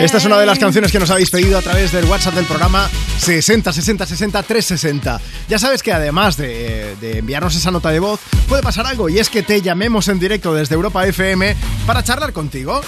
Esta 0.00 0.18
es 0.18 0.24
una 0.24 0.38
de 0.38 0.46
las 0.46 0.58
canciones 0.58 0.92
que 0.92 0.98
nos 0.98 1.10
habéis 1.10 1.30
pedido 1.30 1.58
a 1.58 1.62
través 1.62 1.92
del 1.92 2.04
WhatsApp 2.04 2.34
del 2.34 2.44
programa 2.46 2.88
60 3.18 3.72
60 3.72 4.06
60 4.06 4.42
360. 4.42 5.20
Ya 5.48 5.58
sabes 5.58 5.82
que 5.82 5.92
además 5.92 6.36
de, 6.36 6.96
de 7.00 7.18
enviarnos 7.18 7.54
esa 7.56 7.70
nota 7.70 7.90
de 7.90 8.00
voz, 8.00 8.20
puede 8.48 8.62
pasar 8.62 8.86
algo 8.86 9.08
y 9.08 9.18
es 9.18 9.30
que 9.30 9.42
te 9.42 9.62
llamemos 9.62 10.08
en 10.08 10.18
directo 10.18 10.54
desde 10.54 10.74
Europa 10.74 11.06
FM 11.06 11.56
para 11.86 12.02
charlar 12.02 12.32
contigo. 12.32 12.80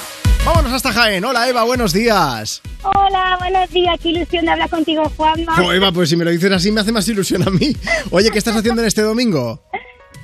Vámonos 0.45 0.73
hasta 0.73 0.93
Jaén. 0.93 1.25
Hola 1.25 1.49
Eva, 1.49 1.65
buenos 1.65 1.93
días. 1.93 2.63
Hola, 2.83 3.37
buenos 3.39 3.69
días. 3.71 3.99
Qué 4.03 4.11
ilusión 4.11 4.45
de 4.45 4.53
hablar 4.53 4.71
contigo, 4.71 5.11
Juanma. 5.17 5.75
Eva, 5.75 5.93
pues 5.93 6.09
si 6.09 6.17
me 6.17 6.25
lo 6.25 6.31
dices 6.31 6.51
así 6.53 6.71
me 6.71 6.81
hace 6.81 6.93
más 6.93 7.07
ilusión 7.09 7.43
a 7.47 7.51
mí. 7.51 7.77
Oye, 8.11 8.31
¿qué 8.31 8.39
estás 8.39 8.57
haciendo 8.57 8.81
en 8.83 8.89
este 8.89 9.03
domingo? 9.03 9.63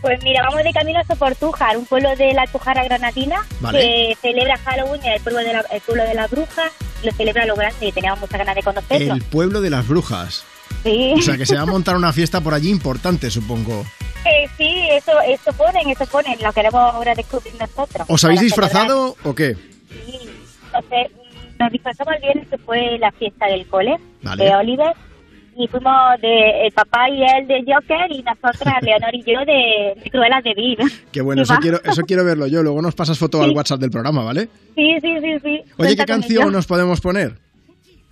Pues 0.05 0.23
mira, 0.23 0.43
vamos 0.43 0.63
de 0.63 0.71
camino 0.71 1.01
a 1.01 1.05
Soportújar, 1.05 1.79
un 1.79 1.87
pueblo 1.87 2.15
de 2.15 2.35
la 2.35 2.43
Alpujarra 2.43 2.85
Granatina 2.85 3.43
Vale. 3.61 3.79
que 3.79 4.17
celebra 4.21 4.59
Halloween, 4.59 5.03
el 5.03 5.19
pueblo 5.23 5.41
de 5.41 5.53
la, 5.55 5.61
el 5.73 5.81
pueblo 5.81 6.05
de 6.05 6.13
las 6.13 6.31
brujas, 6.31 6.73
lo 7.03 7.11
celebra 7.13 7.47
lo 7.47 7.57
grande 7.57 7.87
y 7.87 7.91
teníamos 7.91 8.21
muchas 8.21 8.37
ganas 8.37 8.55
de 8.55 8.63
conocerlo. 8.63 9.15
El 9.15 9.23
pueblo 9.23 9.63
de 9.63 9.71
las 9.71 9.89
brujas. 9.89 10.45
Sí. 10.83 11.15
O 11.17 11.23
sea, 11.23 11.39
que 11.39 11.47
se 11.47 11.57
va 11.57 11.63
a 11.63 11.67
montar 11.67 11.97
una 11.97 12.13
fiesta 12.13 12.43
por 12.43 12.53
allí 12.53 12.69
importante, 12.69 13.31
supongo. 13.31 13.83
Eh, 14.27 14.49
sí, 14.57 14.89
eso, 14.91 15.13
eso 15.21 15.53
ponen, 15.53 15.87
eso 15.91 16.07
ponen, 16.07 16.39
lo 16.43 16.51
queremos 16.51 16.81
ahora 16.81 17.15
descubrir 17.15 17.53
nosotros. 17.61 18.07
¿Os 18.09 18.25
habéis 18.25 18.41
celebrar. 18.41 18.71
disfrazado 18.71 19.17
o 19.23 19.35
qué? 19.35 19.55
Sí, 19.91 20.19
entonces 20.65 21.13
nos 21.59 21.71
disfrazamos 21.71 22.15
el 22.15 22.23
viernes 22.23 22.49
que 22.49 22.57
fue 22.57 22.99
la 22.99 23.13
fiesta 23.13 23.47
del 23.49 23.67
cole 23.67 23.99
Vale. 24.23 24.45
de 24.45 24.55
Oliver 24.55 24.95
y 25.57 25.67
fuimos 25.69 26.21
de 26.21 26.67
el 26.67 26.73
papá 26.73 27.09
y 27.11 27.23
él 27.23 27.47
de 27.47 27.65
Joker 27.67 28.11
y 28.11 28.23
nosotras, 28.23 28.75
Leonor 28.83 29.15
y 29.15 29.23
yo, 29.23 29.41
de, 29.45 30.01
de 30.03 30.11
Cruelas 30.11 30.43
de 30.45 30.55
Vil. 30.55 30.79
Qué 31.13 31.21
bueno, 31.21 31.43
eso 31.45 31.55
quiero, 31.61 31.81
eso 31.85 32.03
quiero 32.03 32.25
verlo 32.25 32.47
yo. 32.47 32.63
Luego 32.63 32.81
nos 32.83 32.95
pasas 32.95 33.19
foto 33.19 33.43
al 33.43 33.51
WhatsApp 33.51 33.81
del 33.81 33.91
programa, 33.91 34.23
¿vale? 34.25 34.49
Sí, 34.75 34.97
sí, 35.01 35.15
sí, 35.21 35.39
sí. 35.43 35.61
Oye, 35.79 35.97
¿qué 35.97 36.05
canción 36.05 36.53
nos 36.53 36.67
podemos 36.67 37.01
poner? 37.01 37.39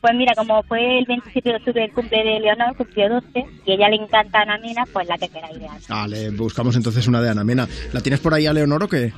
Pues 0.00 0.14
mira, 0.16 0.34
como 0.34 0.62
fue 0.64 0.98
el 0.98 1.04
27 1.06 1.48
de 1.48 1.56
octubre 1.56 1.84
el 1.84 1.92
cumple 1.92 2.24
de 2.24 2.40
Leonor, 2.40 2.74
cumplió 2.76 3.08
12, 3.08 3.26
y 3.66 3.70
a 3.70 3.74
ella 3.74 3.88
le 3.88 3.96
encanta 4.02 4.40
Ana 4.40 4.58
Mena, 4.58 4.84
pues 4.92 5.06
la 5.06 5.16
que 5.16 5.28
queráis 5.28 5.60
de. 5.60 5.68
Vale, 5.88 6.30
buscamos 6.30 6.74
entonces 6.74 7.06
una 7.06 7.20
de 7.22 7.30
Ana 7.30 7.44
Mena. 7.44 7.68
¿La 7.92 8.00
tienes 8.00 8.18
por 8.18 8.34
ahí 8.34 8.46
a 8.46 8.52
Leonor 8.52 8.82
o 8.82 8.88
qué? 8.88 9.12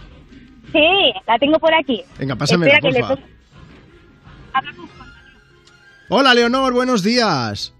Sí, 0.72 1.12
la 1.26 1.38
tengo 1.38 1.58
por 1.58 1.72
aquí. 1.72 2.02
Venga, 2.18 2.36
pásamela, 2.36 2.74
Espera 2.74 2.90
que 2.92 2.98
le 3.00 3.00
porfa. 3.06 3.14
pongo- 3.14 3.34
Hola, 6.10 6.34
Leonor, 6.34 6.72
buenos 6.72 7.02
días. 7.02 7.73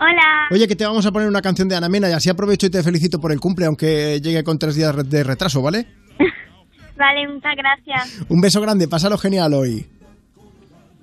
Hola. 0.00 0.48
Oye, 0.50 0.68
que 0.68 0.76
te 0.76 0.86
vamos 0.86 1.04
a 1.06 1.12
poner 1.12 1.28
una 1.28 1.42
canción 1.42 1.68
de 1.68 1.74
Ana 1.76 1.88
Mena 1.88 2.08
y 2.08 2.12
así 2.12 2.30
aprovecho 2.30 2.66
y 2.66 2.70
te 2.70 2.82
felicito 2.82 3.20
por 3.20 3.32
el 3.32 3.40
cumple, 3.40 3.66
aunque 3.66 4.20
llegue 4.20 4.44
con 4.44 4.58
tres 4.58 4.76
días 4.76 4.94
de 5.08 5.24
retraso, 5.24 5.60
¿vale? 5.60 5.86
Vale, 6.96 7.28
muchas 7.28 7.54
gracias. 7.56 8.26
Un 8.28 8.40
beso 8.40 8.60
grande, 8.60 8.88
pásalo 8.88 9.18
genial 9.18 9.54
hoy. 9.54 9.86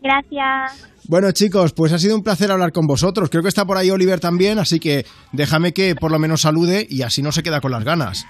Gracias. 0.01 0.89
Bueno, 1.07 1.31
chicos, 1.31 1.73
pues 1.73 1.93
ha 1.93 1.99
sido 1.99 2.15
un 2.15 2.23
placer 2.23 2.51
hablar 2.51 2.71
con 2.71 2.85
vosotros. 2.85 3.29
Creo 3.29 3.41
que 3.43 3.49
está 3.49 3.65
por 3.65 3.77
ahí 3.77 3.89
Oliver 3.91 4.19
también, 4.19 4.59
así 4.59 4.79
que 4.79 5.05
déjame 5.31 5.73
que 5.73 5.95
por 5.95 6.11
lo 6.11 6.19
menos 6.19 6.41
salude 6.41 6.85
y 6.89 7.01
así 7.01 7.21
no 7.21 7.31
se 7.31 7.43
queda 7.43 7.61
con 7.61 7.71
las 7.71 7.83
ganas. 7.83 8.25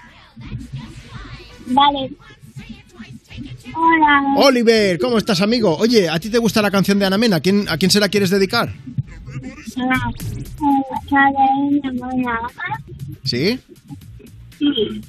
Vale. 1.66 2.12
Hola. 3.74 4.34
Oliver, 4.36 4.98
¿cómo 4.98 5.18
estás, 5.18 5.40
amigo? 5.40 5.76
Oye, 5.76 6.08
¿a 6.08 6.18
ti 6.20 6.30
te 6.30 6.38
gusta 6.38 6.62
la 6.62 6.70
canción 6.70 6.98
de 6.98 7.06
Ana 7.06 7.18
Mena? 7.18 7.36
¿A 7.36 7.40
quién, 7.40 7.68
¿A 7.68 7.76
quién 7.76 7.90
se 7.90 8.00
la 8.00 8.08
quieres 8.08 8.30
dedicar? 8.30 8.72
¿Sí? 13.24 13.58
Sí. 14.58 15.02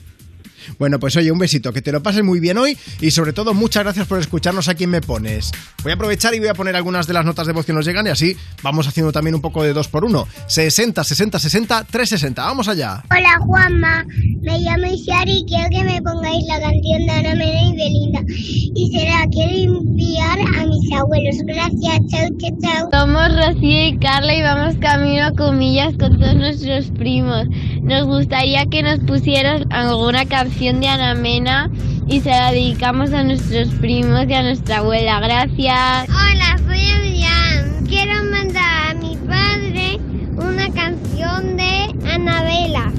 Bueno, 0.79 0.99
pues 0.99 1.15
oye, 1.15 1.31
un 1.31 1.39
besito, 1.39 1.73
que 1.73 1.81
te 1.81 1.91
lo 1.91 2.01
pases 2.03 2.23
muy 2.23 2.39
bien 2.39 2.57
hoy 2.57 2.77
y 3.01 3.11
sobre 3.11 3.33
todo 3.33 3.53
muchas 3.53 3.83
gracias 3.83 4.07
por 4.07 4.19
escucharnos 4.19 4.67
aquí 4.67 4.83
en 4.85 4.91
Me 4.91 5.01
Pones. 5.01 5.51
Voy 5.83 5.91
a 5.91 5.95
aprovechar 5.95 6.33
y 6.35 6.39
voy 6.39 6.49
a 6.49 6.53
poner 6.53 6.75
algunas 6.75 7.07
de 7.07 7.13
las 7.13 7.25
notas 7.25 7.47
de 7.47 7.53
voz 7.53 7.65
que 7.65 7.73
nos 7.73 7.85
llegan 7.85 8.07
y 8.07 8.09
así 8.09 8.35
vamos 8.61 8.87
haciendo 8.87 9.11
también 9.11 9.35
un 9.35 9.41
poco 9.41 9.63
de 9.63 9.73
dos 9.73 9.87
por 9.87 10.03
uno. 10.03 10.27
60, 10.47 11.03
60, 11.03 11.39
60, 11.39 11.83
360. 11.85 12.43
Vamos 12.43 12.67
allá. 12.67 13.03
Hola 13.11 13.37
Juanma, 13.45 14.05
me 14.41 14.59
llamo 14.59 14.85
Isiari 14.87 15.39
y 15.39 15.45
quiero 15.45 15.69
que 15.69 15.83
me 15.83 16.01
pongáis 16.01 16.45
la 16.47 16.59
canción 16.59 17.05
de 17.05 17.11
Ana 17.11 17.35
Mena 17.35 17.61
y 17.61 17.75
Belinda. 17.75 18.21
Y 18.27 18.91
se 18.93 19.05
la 19.05 19.25
quiero 19.31 19.79
enviar 19.79 20.39
a 20.39 20.65
mis 20.65 20.91
abuelos. 20.91 21.35
Gracias, 21.45 21.99
chao, 22.09 22.27
chao, 22.39 22.51
chao. 22.61 22.89
Somos 22.91 23.35
Rocío 23.35 23.87
y 23.87 23.97
Carla 23.99 24.35
y 24.35 24.41
vamos 24.41 24.75
camino 24.81 25.25
a 25.25 25.31
Comillas 25.31 25.93
con 25.97 26.19
todos 26.19 26.35
nuestros 26.35 26.91
primos. 26.91 27.45
Nos 27.81 28.05
gustaría 28.05 28.65
que 28.65 28.83
nos 28.83 28.99
pusieras 28.99 29.61
alguna 29.69 30.25
canción 30.25 30.56
de 30.57 30.87
Ana 30.87 31.13
Mena 31.13 31.69
y 32.07 32.19
se 32.19 32.29
la 32.29 32.51
dedicamos 32.51 33.13
a 33.13 33.23
nuestros 33.23 33.69
primos 33.75 34.25
y 34.27 34.33
a 34.33 34.41
nuestra 34.41 34.77
abuela. 34.77 35.19
Gracias. 35.19 36.09
Hola, 36.09 36.57
soy 36.65 36.81
Adrián. 36.89 37.85
Quiero 37.87 38.23
mandar 38.23 38.89
a 38.89 38.93
mi 38.95 39.15
padre 39.17 39.99
una 40.35 40.67
canción 40.73 41.57
de 41.57 42.09
Anabela. 42.11 42.91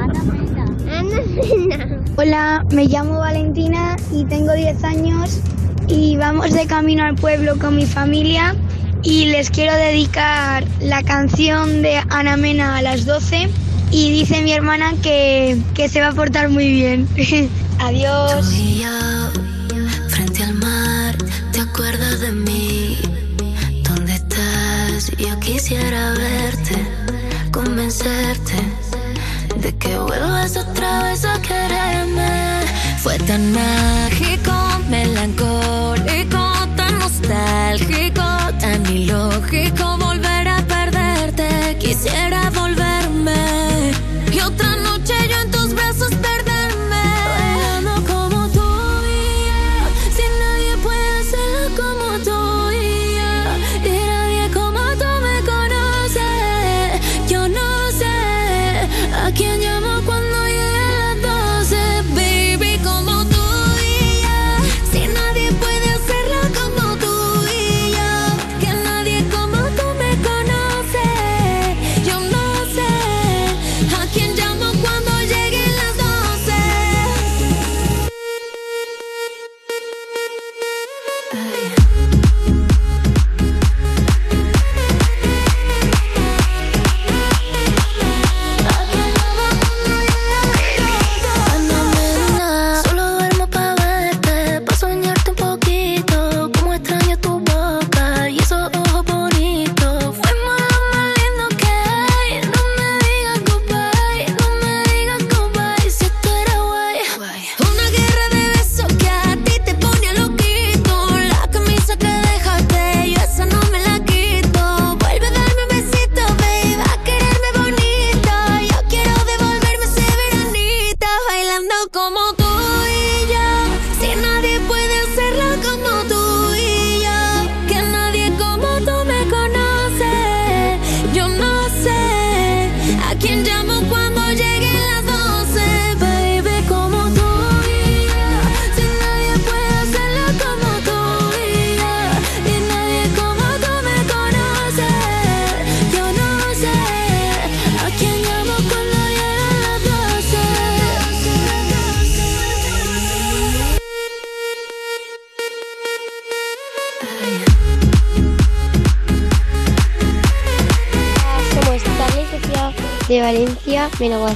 Ana 0.00 0.22
Mena. 0.24 2.00
Hola, 2.16 2.64
me 2.72 2.86
llamo 2.86 3.18
Valentina 3.18 3.96
y 4.10 4.24
tengo 4.24 4.54
10 4.54 4.82
años 4.82 5.40
y 5.88 6.16
vamos 6.16 6.50
de 6.52 6.66
camino 6.66 7.04
al 7.04 7.16
pueblo 7.16 7.58
con 7.58 7.76
mi 7.76 7.84
familia 7.84 8.56
y 9.02 9.26
les 9.26 9.50
quiero 9.50 9.74
dedicar 9.74 10.64
la 10.80 11.02
canción 11.02 11.82
de 11.82 12.00
Ana 12.08 12.38
Mena 12.38 12.78
a 12.78 12.82
las 12.82 13.04
12 13.04 13.50
y 13.92 14.10
dice 14.10 14.42
mi 14.42 14.52
hermana 14.52 14.94
que, 15.02 15.60
que 15.74 15.88
se 15.88 16.00
va 16.00 16.08
a 16.08 16.12
portar 16.12 16.48
muy 16.48 16.68
bien. 16.68 17.06
Adiós. 17.78 18.48
Tú 18.48 18.56
y 18.56 18.82
yo, 18.82 20.08
frente 20.08 20.42
al 20.42 20.54
mar, 20.54 21.16
¿te 21.52 21.60
acuerdas 21.60 22.20
de 22.20 22.32
mí? 22.32 22.98
¿Dónde 23.84 24.14
estás? 24.14 25.12
Yo 25.18 25.38
quisiera 25.40 26.14
verte, 26.14 26.76
convencerte 27.52 28.54
de 29.60 29.76
que 29.76 29.98
vuelvas 29.98 30.56
otra 30.56 31.04
vez 31.04 31.24
a 31.26 31.40
quererme. 31.42 32.62
Fue 32.98 33.18
tan 33.18 33.52
mágico, 33.52 34.52
melancólico, 34.88 36.52
tan 36.76 36.98
nostálgico, 36.98 38.24
tan 38.58 38.86
ilógico 38.86 39.91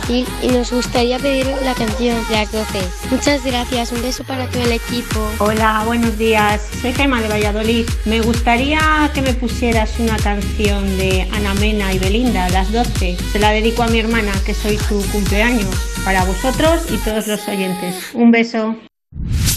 Y 0.08 0.24
nos 0.48 0.70
gustaría 0.70 1.18
pedir 1.18 1.46
la 1.64 1.74
canción 1.74 2.16
de 2.28 2.34
las 2.34 2.52
12. 2.52 2.78
Muchas 3.10 3.44
gracias, 3.44 3.90
un 3.90 4.02
beso 4.02 4.22
para 4.22 4.46
todo 4.48 4.62
el 4.62 4.72
equipo. 4.72 5.28
Hola, 5.38 5.82
buenos 5.84 6.16
días. 6.16 6.62
Soy 6.80 6.92
Gemma 6.92 7.20
de 7.20 7.28
Valladolid. 7.28 7.88
Me 8.04 8.20
gustaría 8.20 9.10
que 9.12 9.20
me 9.20 9.34
pusieras 9.34 9.98
una 9.98 10.16
canción 10.16 10.96
de 10.96 11.28
Ana 11.32 11.54
Mena 11.54 11.92
y 11.92 11.98
Belinda, 11.98 12.48
las 12.50 12.70
12. 12.70 13.16
Se 13.32 13.38
la 13.40 13.50
dedico 13.50 13.82
a 13.82 13.88
mi 13.88 13.98
hermana, 13.98 14.32
que 14.44 14.54
soy 14.54 14.78
su 14.78 15.04
cumpleaños. 15.10 15.74
Para 16.04 16.24
vosotros 16.24 16.82
y 16.88 16.98
todos 16.98 17.26
los 17.26 17.48
oyentes. 17.48 17.96
Un 18.14 18.30
beso. 18.30 18.76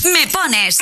Me 0.03 0.27
pones. 0.31 0.78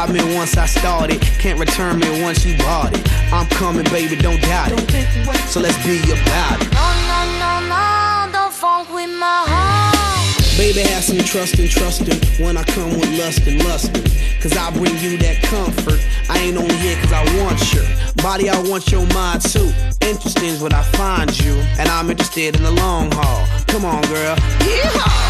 Stop 0.00 0.14
me 0.14 0.34
once 0.34 0.56
I 0.56 0.64
started, 0.64 1.20
can't 1.20 1.58
return 1.58 1.98
me 1.98 2.22
once 2.22 2.44
you 2.44 2.56
bought 2.58 2.96
it. 2.96 3.32
I'm 3.32 3.46
coming, 3.48 3.84
baby, 3.84 4.16
don't 4.16 4.40
doubt 4.40 4.72
it. 4.72 5.48
So 5.48 5.60
let's 5.60 5.76
be 5.84 6.00
about 6.00 6.62
it. 6.62 6.72
No, 6.72 6.88
no, 7.10 7.20
no, 7.42 7.52
no, 7.68 8.32
don't 8.32 8.52
funk 8.52 8.88
with 8.94 9.10
my 9.10 9.44
heart. 9.46 10.56
Baby, 10.56 10.80
have 10.88 11.04
some 11.04 11.18
trust 11.18 11.58
and 11.58 11.68
trusting 11.68 12.18
when 12.44 12.56
I 12.56 12.62
come 12.64 12.98
with 12.98 13.10
lust 13.18 13.46
and 13.46 13.62
lusting. 13.64 14.04
Cause 14.40 14.56
I 14.56 14.70
bring 14.70 14.96
you 14.98 15.18
that 15.18 15.42
comfort. 15.42 16.00
I 16.30 16.38
ain't 16.38 16.56
only 16.56 16.76
here 16.76 16.96
cause 17.02 17.12
I 17.12 17.22
want 17.42 17.60
your 17.74 17.84
body, 18.22 18.48
I 18.48 18.58
want 18.70 18.90
your 18.90 19.06
mind 19.08 19.42
too. 19.42 19.70
Interesting 20.00 20.48
is 20.56 20.62
what 20.62 20.72
I 20.72 20.82
find 20.96 21.28
you, 21.40 21.56
and 21.78 21.90
I'm 21.90 22.10
interested 22.10 22.56
in 22.56 22.62
the 22.62 22.70
long 22.70 23.10
haul. 23.12 23.46
Come 23.66 23.84
on, 23.84 24.00
girl. 24.08 24.36
Yeehaw! 24.64 25.29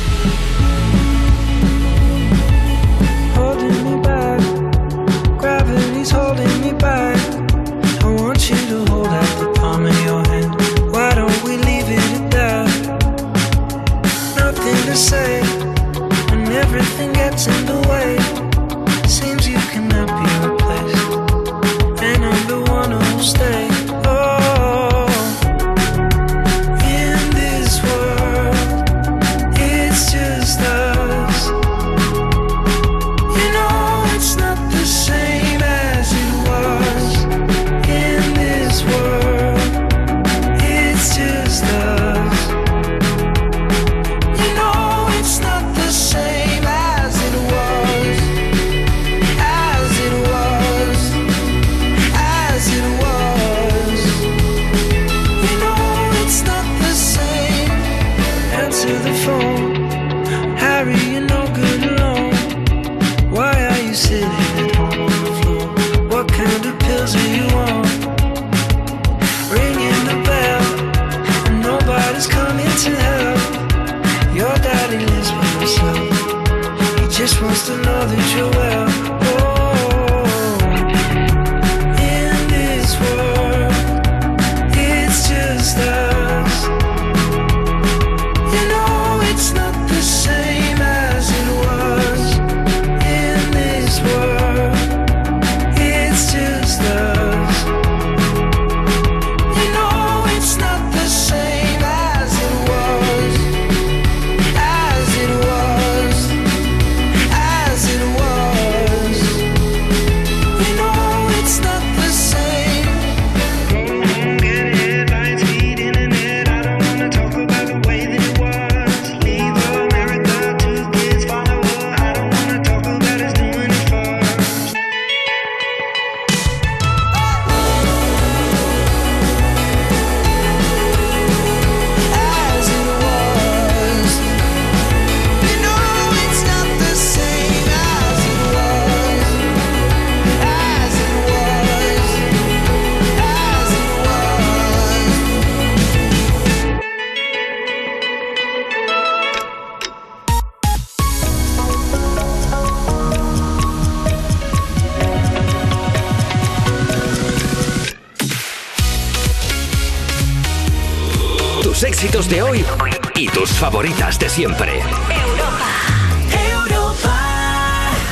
Siempre. 164.31 164.81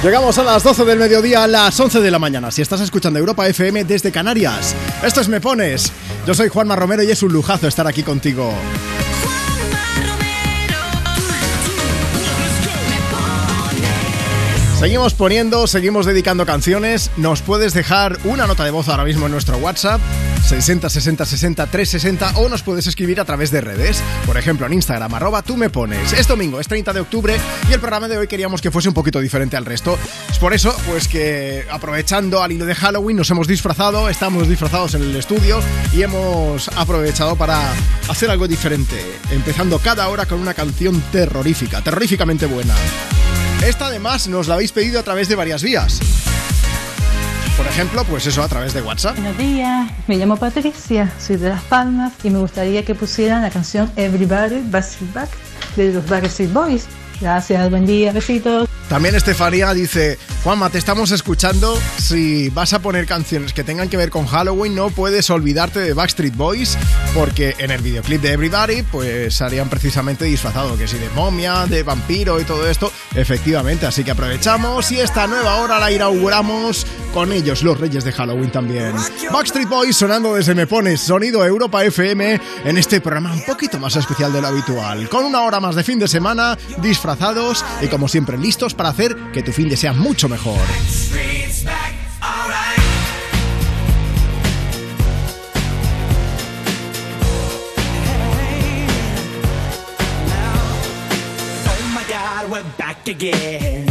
Llegamos 0.03 0.37
a 0.37 0.43
las 0.43 0.63
12 0.63 0.83
del 0.83 0.99
mediodía, 0.99 1.43
a 1.43 1.47
las 1.47 1.79
11 1.79 2.01
de 2.01 2.11
la 2.11 2.19
mañana. 2.19 2.51
Si 2.51 2.61
estás 2.61 2.81
escuchando 2.81 3.19
Europa 3.19 3.47
FM 3.47 3.85
desde 3.85 4.11
Canarias, 4.11 4.75
esto 5.01 5.21
es 5.21 5.29
Me 5.29 5.39
Pones. 5.39 5.91
Yo 6.27 6.33
soy 6.33 6.49
Juanma 6.49 6.75
Romero 6.75 7.03
y 7.03 7.11
es 7.11 7.23
un 7.23 7.31
lujazo 7.31 7.67
estar 7.67 7.87
aquí 7.87 8.03
contigo. 8.03 8.53
Seguimos 14.77 15.13
poniendo, 15.13 15.67
seguimos 15.67 16.05
dedicando 16.05 16.45
canciones. 16.45 17.11
Nos 17.17 17.41
puedes 17.41 17.73
dejar 17.73 18.17
una 18.25 18.45
nota 18.45 18.65
de 18.65 18.71
voz 18.71 18.89
ahora 18.89 19.05
mismo 19.05 19.25
en 19.25 19.31
nuestro 19.31 19.57
WhatsApp 19.57 20.01
60 20.43 20.89
60 20.89 21.25
60 21.25 21.65
360 21.67 22.39
o 22.39 22.49
nos 22.49 22.63
puedes 22.63 22.87
escribir 22.87 23.19
a 23.19 23.25
través 23.25 23.51
de 23.51 23.61
redes. 23.61 24.01
Por 24.25 24.37
ejemplo, 24.37 24.65
en 24.65 24.73
Instagram, 24.73 25.13
arroba 25.13 25.41
tú 25.41 25.57
me 25.57 25.69
pones. 25.69 26.13
Es 26.13 26.27
domingo, 26.27 26.59
es 26.59 26.67
30 26.67 26.93
de 26.93 26.99
octubre 26.99 27.37
y 27.69 27.73
el 27.73 27.79
programa 27.79 28.07
de 28.07 28.17
hoy 28.17 28.27
queríamos 28.27 28.61
que 28.61 28.71
fuese 28.71 28.87
un 28.87 28.93
poquito 28.93 29.19
diferente 29.19 29.57
al 29.57 29.65
resto. 29.65 29.97
Es 30.29 30.39
por 30.39 30.53
eso, 30.53 30.75
pues 30.87 31.07
que 31.07 31.65
aprovechando 31.69 32.41
al 32.41 32.51
hilo 32.51 32.65
de 32.65 32.75
Halloween 32.75 33.17
nos 33.17 33.29
hemos 33.29 33.47
disfrazado, 33.47 34.09
estamos 34.09 34.47
disfrazados 34.47 34.93
en 34.95 35.03
el 35.03 35.15
estudio 35.15 35.59
y 35.93 36.01
hemos 36.01 36.67
aprovechado 36.69 37.35
para 37.35 37.71
hacer 38.07 38.29
algo 38.29 38.47
diferente. 38.47 39.03
Empezando 39.31 39.79
cada 39.79 40.07
hora 40.09 40.25
con 40.25 40.39
una 40.39 40.53
canción 40.53 41.01
terrorífica, 41.11 41.81
terroríficamente 41.81 42.45
buena. 42.45 42.75
Esta 43.65 43.87
además 43.87 44.27
nos 44.27 44.47
la 44.47 44.55
habéis 44.55 44.71
pedido 44.71 44.99
a 44.99 45.03
través 45.03 45.27
de 45.27 45.35
varias 45.35 45.63
vías. 45.63 45.99
Por 47.59 47.67
ejemplo, 47.67 48.05
pues 48.05 48.25
eso 48.25 48.41
a 48.41 48.47
través 48.47 48.73
de 48.73 48.81
WhatsApp. 48.81 49.17
Buenos 49.17 49.37
días, 49.37 49.91
me 50.07 50.15
llamo 50.15 50.37
Patricia, 50.37 51.11
soy 51.19 51.35
de 51.35 51.49
Las 51.49 51.61
Palmas 51.63 52.13
y 52.23 52.29
me 52.29 52.39
gustaría 52.39 52.85
que 52.85 52.95
pusieran 52.95 53.41
la 53.41 53.49
canción 53.49 53.91
Everybody 53.97 54.61
Backstreet 54.69 55.13
Back 55.13 55.29
de 55.75 55.91
los 55.91 56.07
Backstreet 56.07 56.53
Boys. 56.53 56.85
Gracias, 57.19 57.69
buen 57.69 57.85
día, 57.85 58.13
besitos. 58.13 58.69
También 58.87 59.13
Estefanía 59.13 59.73
dice, 59.73 60.17
Juanma, 60.43 60.69
te 60.69 60.77
estamos 60.77 61.11
escuchando. 61.11 61.77
Si 61.97 62.49
vas 62.49 62.71
a 62.71 62.79
poner 62.79 63.05
canciones 63.05 63.51
que 63.51 63.65
tengan 63.65 63.89
que 63.89 63.97
ver 63.97 64.09
con 64.09 64.25
Halloween, 64.25 64.73
no 64.73 64.89
puedes 64.89 65.29
olvidarte 65.29 65.81
de 65.81 65.93
Backstreet 65.93 66.33
Boys, 66.35 66.77
porque 67.13 67.55
en 67.57 67.71
el 67.71 67.81
videoclip 67.81 68.21
de 68.21 68.31
Everybody, 68.31 68.83
pues 68.83 69.35
salían 69.35 69.69
precisamente 69.69 70.23
disfrazados, 70.23 70.79
que 70.79 70.87
si 70.87 70.97
de 70.97 71.09
momia, 71.09 71.65
de 71.65 71.83
vampiro 71.83 72.39
y 72.39 72.45
todo 72.45 72.69
esto, 72.69 72.89
efectivamente. 73.15 73.85
Así 73.85 74.05
que 74.05 74.11
aprovechamos 74.11 74.89
y 74.93 75.01
esta 75.01 75.27
nueva 75.27 75.57
hora 75.57 75.77
la 75.77 75.91
inauguramos 75.91 76.87
con 77.13 77.33
ellos, 77.33 77.61
los 77.61 77.77
reyes 77.77 78.05
de 78.05 78.13
Halloween 78.13 78.51
también. 78.51 78.93
Backstreet 79.33 79.67
Boys 79.67 79.97
sonando 79.97 80.35
desde 80.35 80.55
Me 80.55 80.67
Pones, 80.67 81.01
sonido 81.01 81.45
Europa 81.45 81.83
FM, 81.83 82.39
en 82.63 82.77
este 82.77 83.01
programa 83.01 83.33
un 83.33 83.43
poquito 83.43 83.77
más 83.77 83.97
especial 83.97 84.31
de 84.31 84.41
lo 84.41 84.47
habitual, 84.47 85.09
con 85.09 85.25
una 85.25 85.41
hora 85.41 85.59
más 85.59 85.75
de 85.75 85.83
fin 85.83 85.99
de 85.99 86.07
semana, 86.07 86.57
disfrazados 86.77 87.65
y 87.81 87.87
como 87.87 88.07
siempre 88.07 88.37
listos 88.37 88.73
para 88.73 88.89
hacer 88.89 89.17
que 89.33 89.43
tu 89.43 89.51
fin 89.51 89.67
de 89.67 89.75
sea 89.75 89.91
mucho 89.91 90.28
mejor. 90.29 90.51
Oh 101.65 101.91
my 101.95 102.03
God, 102.07 102.51
we're 102.51 102.63
back 102.77 103.07
again. 103.07 103.87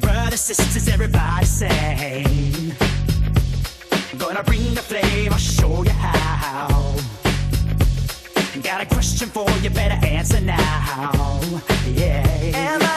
Brothers, 0.00 0.40
sisters, 0.40 0.88
everybody 0.88 1.44
sing. 1.44 2.72
Gonna 4.18 4.44
bring 4.44 4.74
the 4.74 4.82
flame, 4.82 5.32
I'll 5.32 5.38
show 5.38 5.82
you 5.82 5.90
how. 5.90 6.94
Got 8.62 8.82
a 8.82 8.86
question 8.86 9.28
for 9.28 9.50
you, 9.62 9.70
better 9.70 10.06
answer 10.06 10.40
now. 10.40 11.40
Yeah. 11.86 12.91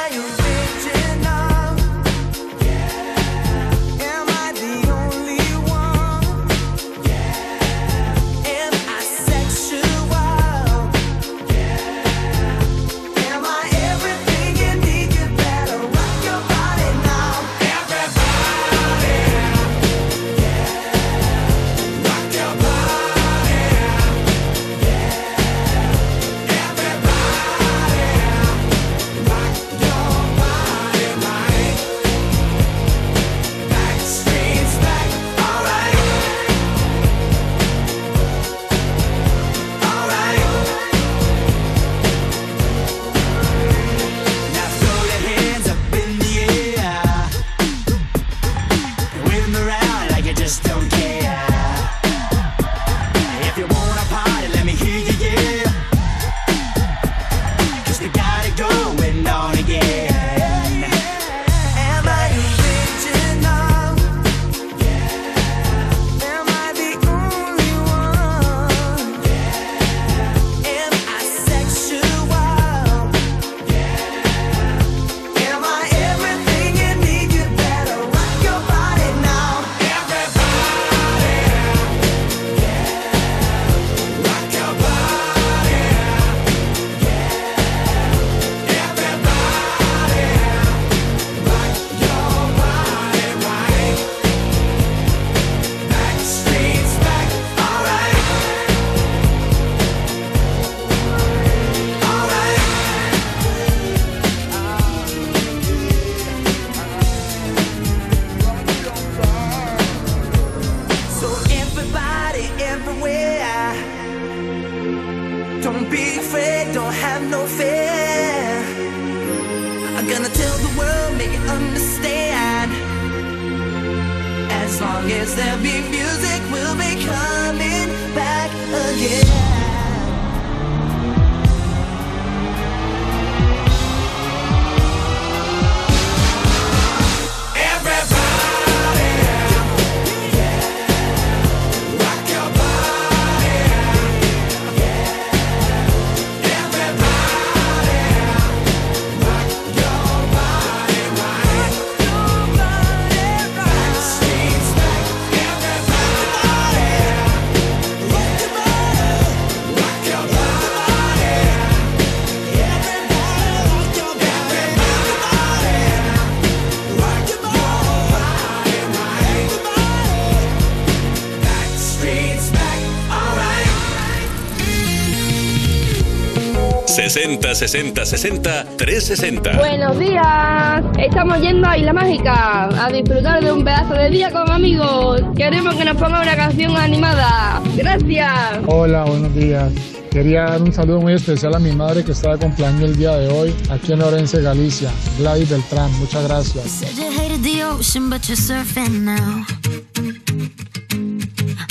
60 177.15 177.55
60 177.55 178.05
60 178.05 178.65
360. 178.75 179.57
Buenos 179.57 179.97
días, 179.97 180.83
estamos 180.99 181.39
yendo 181.39 181.65
a 181.65 181.77
Isla 181.77 181.93
Mágica 181.93 182.67
a 182.67 182.89
disfrutar 182.91 183.41
de 183.41 183.53
un 183.53 183.63
pedazo 183.63 183.93
de 183.93 184.09
día 184.09 184.29
con 184.31 184.51
amigos. 184.51 185.21
Queremos 185.37 185.75
que 185.75 185.85
nos 185.85 185.95
ponga 185.95 186.21
una 186.21 186.35
canción 186.35 186.75
animada. 186.75 187.61
Gracias. 187.77 188.59
Hola, 188.67 189.05
buenos 189.05 189.33
días. 189.33 189.71
Quería 190.11 190.41
dar 190.41 190.61
un 190.61 190.73
saludo 190.73 190.99
muy 190.99 191.13
especial 191.13 191.55
a 191.55 191.59
mi 191.59 191.71
madre 191.71 192.03
que 192.03 192.11
está 192.11 192.33
de 192.33 192.37
cumpleaños 192.37 192.89
el 192.89 192.97
día 192.97 193.15
de 193.15 193.29
hoy 193.29 193.55
aquí 193.69 193.93
en 193.93 194.01
Orense, 194.01 194.41
Galicia. 194.41 194.91
Gladys 195.17 195.49
Beltrán, 195.49 195.97
muchas 195.99 196.21
gracias. 196.27 196.83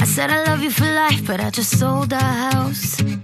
I 0.00 0.06
said 0.06 0.30
I 0.30 0.44
love 0.48 0.62
you 0.62 0.70
for 0.70 0.86
life, 0.86 1.26
but 1.26 1.40
I 1.40 1.50
just 1.50 1.78
sold 1.78 2.14
our 2.14 2.20
house. 2.20 3.23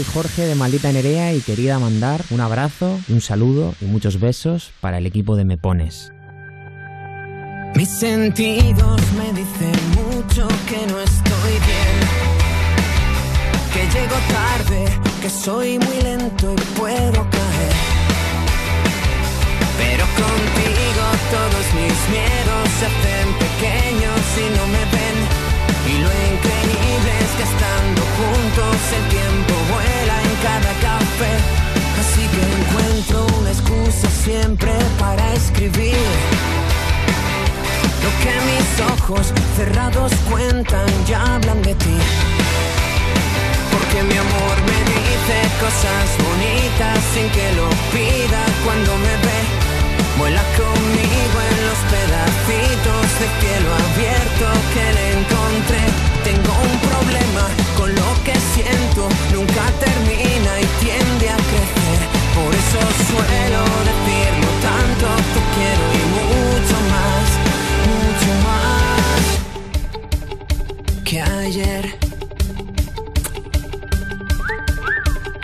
Soy 0.00 0.14
Jorge 0.14 0.46
de 0.46 0.54
Maldita 0.54 0.90
Nerea 0.92 1.34
y 1.34 1.40
quería 1.40 1.78
mandar 1.78 2.22
un 2.30 2.40
abrazo, 2.40 2.98
un 3.08 3.20
saludo 3.20 3.74
y 3.82 3.84
muchos 3.84 4.18
besos 4.18 4.70
para 4.80 4.96
el 4.98 5.04
equipo 5.04 5.36
de 5.36 5.44
Me 5.44 5.58
Pones. 5.58 6.10
Mis 7.74 7.88
sentidos 7.88 9.00
me 9.18 9.32
dicen 9.32 9.74
mucho 9.96 10.48
que 10.68 10.86
no 10.90 11.00
estoy 11.00 11.52
bien, 11.68 11.96
que 13.74 13.98
llego 13.98 14.16
tarde, 14.30 14.84
que 15.20 15.28
soy 15.28 15.78
muy 15.78 16.02
lento 16.02 16.54
y 16.54 16.78
puedo 16.78 17.30
caer. 17.30 17.74
Pero 19.76 20.04
contigo 20.16 21.04
todos 21.30 21.66
mis 21.74 22.08
miedos 22.08 22.68
se 22.78 22.86
hacen 22.86 23.28
pequeños 23.38 24.20
y 24.38 24.56
no 24.56 24.66
me 24.66 24.84
ven. 24.96 25.49
Y 25.86 25.92
lo 25.98 26.10
increíble 26.32 27.12
es 27.24 27.30
que 27.36 27.42
estando 27.42 28.02
juntos 28.18 28.76
el 28.96 29.08
tiempo 29.08 29.54
vuela 29.72 30.16
en 30.22 30.34
cada 30.42 30.72
café. 30.88 31.34
Así 32.00 32.22
que 32.32 32.42
encuentro 32.58 33.26
una 33.38 33.50
excusa 33.50 34.08
siempre 34.10 34.72
para 34.98 35.32
escribir. 35.34 35.96
Lo 38.04 38.10
que 38.22 38.34
mis 38.48 38.68
ojos 38.92 39.32
cerrados 39.56 40.12
cuentan 40.28 40.88
ya 41.06 41.34
hablan 41.34 41.62
de 41.62 41.74
ti. 41.74 41.96
Porque 43.72 44.02
mi 44.02 44.16
amor 44.16 44.56
me 44.68 44.78
dice 44.92 45.36
cosas 45.60 46.06
bonitas 46.26 46.98
sin 47.14 47.28
que 47.30 47.52
lo 47.54 47.68
pida 47.92 48.42
cuando 48.64 48.96
me 48.98 49.16
ve. 49.26 49.59
Vuela 50.20 50.44
conmigo 50.54 51.36
en 51.48 51.56
los 51.64 51.80
pedacitos 51.94 53.04
de 53.20 53.26
cielo 53.40 53.70
abierto 53.72 54.46
que 54.74 54.84
le 54.96 55.04
encontré. 55.18 55.84
Tengo 56.28 56.52
un 56.68 56.76
problema 56.90 57.44
con 57.78 57.88
lo 57.94 58.08
que 58.22 58.36
siento, 58.52 59.02
nunca 59.32 59.64
termina 59.80 60.52
y 60.60 60.66
tiende 60.84 61.26
a 61.30 61.38
crecer. 61.50 61.98
Por 62.36 62.50
eso 62.54 62.80
suelo 63.08 63.62
decirlo 63.88 64.50
tanto, 64.68 65.06
te 65.32 65.40
quiero 65.54 65.84
y 65.96 66.02
mucho 66.18 66.76
más, 66.92 67.26
mucho 67.88 68.32
más 68.46 69.22
que 71.02 71.16
ayer. 71.22 71.84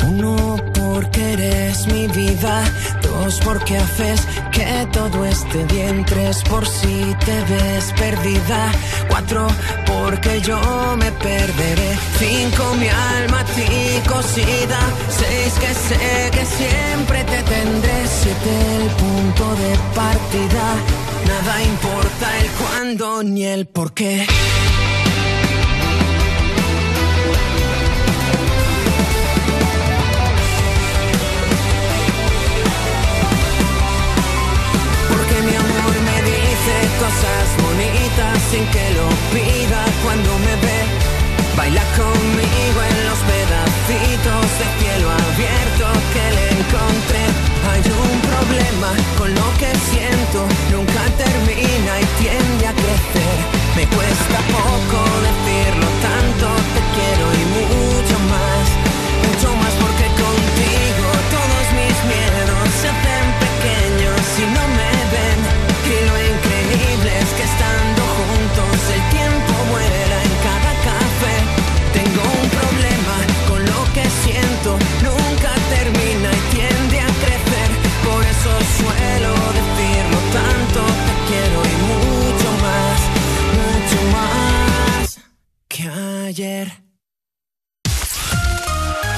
Uno 0.07 0.35
porque 0.75 1.21
eres 1.33 1.87
mi 1.87 2.07
vida, 2.09 2.63
dos 3.03 3.41
porque 3.43 3.79
haces 3.79 4.21
que 4.57 4.87
todo 4.91 5.25
esté 5.27 5.65
bien. 5.75 6.05
Tres, 6.05 6.43
por 6.51 6.67
si 6.67 6.97
te 7.27 7.37
ves 7.51 7.93
perdida. 7.97 8.61
Cuatro, 9.09 9.47
porque 9.87 10.41
yo 10.41 10.59
me 10.99 11.11
perderé. 11.13 11.91
Cinco, 12.19 12.63
mi 12.81 12.89
alma 12.89 13.41
a 13.41 13.45
ti 13.57 13.69
cosida. 14.09 14.81
Seis, 15.21 15.53
que 15.63 15.73
sé 15.87 16.31
que 16.37 16.45
siempre 16.61 17.19
te 17.25 17.41
tendré. 17.55 17.97
Siete, 18.21 18.55
el 18.81 18.89
punto 19.03 19.45
de 19.63 19.73
partida. 19.95 20.67
Nada 21.31 21.63
importa 21.63 22.27
el 22.41 22.49
cuándo 22.61 23.23
ni 23.23 23.45
el 23.45 23.67
por 23.67 23.93
qué. 23.93 24.27
Baila 41.57 41.83
conmigo 41.97 42.81
en 42.91 42.97
los 43.09 43.19
pedacitos 43.33 44.45
de 44.59 44.67
cielo 44.79 45.09
abierto 45.11 45.87
que 46.13 46.25
le 46.37 46.47
encontré. 46.61 47.25
Hay 47.71 47.81
un 47.81 48.21
problema 48.29 48.91
con 49.17 49.35
lo 49.35 49.49
que 49.59 49.71
siento, 49.91 50.47
nunca 50.71 51.03
termina 51.17 52.01
y 52.01 52.05
tiende 52.21 52.67
a 52.67 52.73
crecer. 52.73 53.37
Me 53.75 53.87
cuesta 53.87 54.39
poco 54.53 55.01
decirlo 55.27 55.89
tanto, 56.05 56.47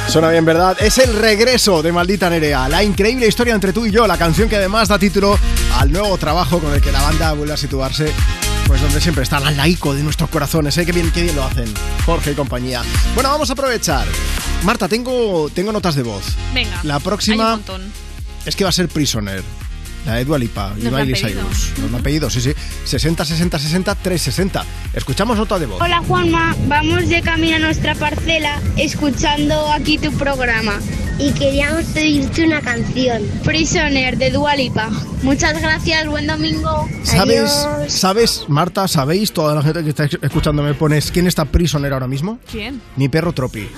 Suena 0.09 0.31
bien, 0.31 0.45
¿verdad? 0.47 0.77
Es 0.81 0.97
el 0.99 1.15
regreso 1.15 1.83
de 1.83 1.93
Maldita 1.93 2.31
Nerea, 2.31 2.67
la 2.69 2.83
increíble 2.83 3.27
historia 3.27 3.55
entre 3.55 3.75
tú 3.75 3.85
y 3.85 3.91
yo, 3.91 4.07
la 4.07 4.17
canción 4.17 4.49
que 4.49 4.57
además 4.57 4.89
da 4.89 4.99
título 4.99 5.39
al 5.77 5.93
nuevo 5.93 6.17
trabajo 6.17 6.61
con 6.61 6.73
el 6.73 6.81
que 6.81 6.91
la 6.91 7.03
banda 7.03 7.35
vuelve 7.35 7.53
a 7.53 7.57
situarse, 7.59 8.11
pues 8.67 8.81
donde 8.81 9.03
siempre 9.03 9.23
está 9.23 9.37
al 9.37 9.55
laico 9.57 9.95
de 9.95 10.03
nuestros 10.03 10.31
corazones, 10.31 10.77
¿eh? 10.79 10.87
Qué 10.87 10.93
bien, 10.93 11.11
qué 11.13 11.23
bien 11.25 11.37
lo 11.37 11.45
hacen, 11.45 11.73
Jorge 12.07 12.33
y 12.33 12.35
compañía. 12.35 12.83
Bueno, 13.15 13.29
vamos 13.29 13.51
a 13.51 13.53
aprovechar. 13.53 14.07
Marta, 14.65 14.89
tengo, 14.89 15.51
tengo 15.51 15.73
notas 15.73 15.95
de 15.95 16.03
voz. 16.03 16.25
Venga. 16.55 16.81
La 16.85 16.95
hay 16.95 16.99
un 16.99 17.03
próxima 17.05 17.51
montón. 17.51 17.93
es 18.47 18.57
que 18.57 18.65
va 18.65 18.71
a 18.71 18.73
ser 18.73 18.89
Prisoner. 18.89 19.43
La 20.09 20.15
de 20.15 20.25
Dua 20.25 20.39
Lipa 20.39 20.73
y 20.75 20.89
pedido. 20.89 21.17
Cyrus. 21.17 21.73
Nos 21.77 21.91
la 21.91 21.99
han 21.99 22.03
pedido, 22.03 22.31
sí, 22.31 22.41
sí. 22.41 22.55
60, 22.87 23.27
60, 23.27 23.59
60, 23.59 23.95
360. 23.95 24.65
Escuchamos 24.95 25.37
nota 25.37 25.59
de 25.59 25.67
voz. 25.67 25.83
Hola 25.83 26.03
Juanma, 26.09 26.57
vamos 26.67 27.11
de 27.11 27.21
camino 27.21 27.57
a 27.57 27.59
nuestra 27.59 27.95
parcela 27.95 28.59
escuchando 28.79 29.71
aquí 29.71 29.99
tu 29.99 30.11
programa. 30.13 30.81
Y 31.19 31.33
queríamos 31.33 31.85
pedirte 31.87 32.47
una 32.47 32.63
canción. 32.63 33.23
Prisoner 33.45 34.17
de 34.17 34.31
Dualipa. 34.31 34.89
Muchas 35.23 35.61
gracias, 35.61 36.07
buen 36.07 36.27
domingo. 36.27 36.89
¿Sabes, 37.03 37.21
Adiós. 37.21 37.93
¿Sabes, 37.93 38.45
Marta, 38.49 38.89
sabéis, 38.89 39.33
toda 39.33 39.55
la 39.55 39.63
gente 39.63 39.85
que 39.85 39.91
está 39.91 40.05
escuchando 40.05 40.63
me 40.63 40.73
pones, 40.73 41.11
quién 41.11 41.27
está 41.27 41.45
prisionero 41.45 41.97
ahora 41.97 42.09
mismo? 42.09 42.39
¿Quién? 42.51 42.81
Mi 42.97 43.11
perro 43.11 43.35
Tropi. 43.35 43.69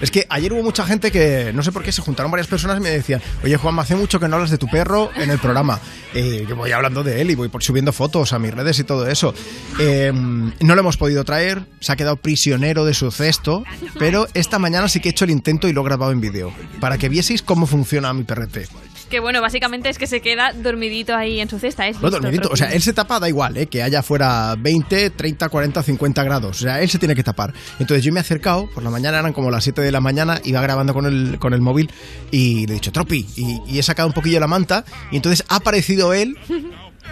Es 0.00 0.10
que 0.10 0.26
ayer 0.28 0.52
hubo 0.52 0.62
mucha 0.62 0.84
gente 0.86 1.10
que, 1.10 1.52
no 1.54 1.62
sé 1.62 1.72
por 1.72 1.82
qué, 1.82 1.92
se 1.92 2.02
juntaron 2.02 2.30
varias 2.30 2.46
personas 2.46 2.78
y 2.78 2.80
me 2.80 2.90
decían, 2.90 3.20
oye 3.42 3.56
Juan, 3.56 3.78
hace 3.78 3.96
mucho 3.96 4.20
que 4.20 4.28
no 4.28 4.36
hablas 4.36 4.50
de 4.50 4.58
tu 4.58 4.68
perro 4.68 5.10
en 5.16 5.30
el 5.30 5.38
programa. 5.38 5.80
Eh, 6.14 6.46
yo 6.48 6.56
voy 6.56 6.72
hablando 6.72 7.02
de 7.02 7.20
él 7.20 7.30
y 7.30 7.34
voy 7.34 7.50
subiendo 7.60 7.92
fotos 7.92 8.32
a 8.32 8.38
mis 8.38 8.54
redes 8.54 8.78
y 8.78 8.84
todo 8.84 9.08
eso. 9.08 9.34
Eh, 9.80 10.12
no 10.12 10.74
lo 10.74 10.80
hemos 10.80 10.96
podido 10.96 11.24
traer, 11.24 11.64
se 11.80 11.92
ha 11.92 11.96
quedado 11.96 12.16
prisionero 12.16 12.84
de 12.84 12.94
su 12.94 13.10
cesto, 13.10 13.64
pero 13.98 14.26
esta 14.34 14.58
mañana 14.58 14.88
sí 14.88 15.00
que 15.00 15.08
he 15.08 15.12
hecho 15.12 15.24
el 15.24 15.30
intento 15.30 15.68
y 15.68 15.72
lo 15.72 15.82
he 15.82 15.84
grabado 15.84 16.12
en 16.12 16.20
vídeo, 16.20 16.52
para 16.80 16.98
que 16.98 17.08
vieseis 17.08 17.42
cómo 17.42 17.66
funciona 17.66 18.12
mi 18.12 18.24
perrete. 18.24 18.68
Que 19.10 19.20
bueno, 19.20 19.40
básicamente 19.40 19.88
es 19.88 19.98
que 19.98 20.06
se 20.06 20.20
queda 20.20 20.52
dormidito 20.52 21.14
ahí 21.14 21.40
en 21.40 21.48
su 21.48 21.58
cesta. 21.58 21.84
No, 21.84 21.90
listo, 21.90 22.10
dormidito. 22.10 22.48
O 22.50 22.56
sea, 22.56 22.72
él 22.72 22.82
se 22.82 22.92
tapa, 22.92 23.18
da 23.18 23.28
igual, 23.28 23.56
¿eh? 23.56 23.66
que 23.66 23.82
haya 23.82 24.02
fuera 24.02 24.54
20, 24.58 25.10
30, 25.10 25.48
40, 25.48 25.82
50 25.82 26.24
grados. 26.24 26.58
O 26.58 26.62
sea, 26.62 26.80
él 26.82 26.90
se 26.90 26.98
tiene 26.98 27.14
que 27.14 27.22
tapar. 27.22 27.54
Entonces 27.78 28.04
yo 28.04 28.12
me 28.12 28.20
he 28.20 28.22
acercado, 28.22 28.68
por 28.74 28.82
la 28.82 28.90
mañana 28.90 29.18
eran 29.18 29.32
como 29.32 29.50
las 29.50 29.64
7 29.64 29.80
de 29.80 29.92
la 29.92 30.00
mañana, 30.00 30.40
iba 30.44 30.60
grabando 30.60 30.92
con 30.92 31.06
el, 31.06 31.38
con 31.38 31.54
el 31.54 31.60
móvil 31.60 31.90
y 32.30 32.66
le 32.66 32.72
he 32.72 32.74
dicho, 32.74 32.92
Tropi, 32.92 33.26
y, 33.36 33.60
y 33.66 33.78
he 33.78 33.82
sacado 33.82 34.08
un 34.08 34.14
poquillo 34.14 34.40
la 34.40 34.46
manta 34.46 34.84
y 35.10 35.16
entonces 35.16 35.44
ha 35.48 35.56
aparecido 35.56 36.12
él. 36.12 36.36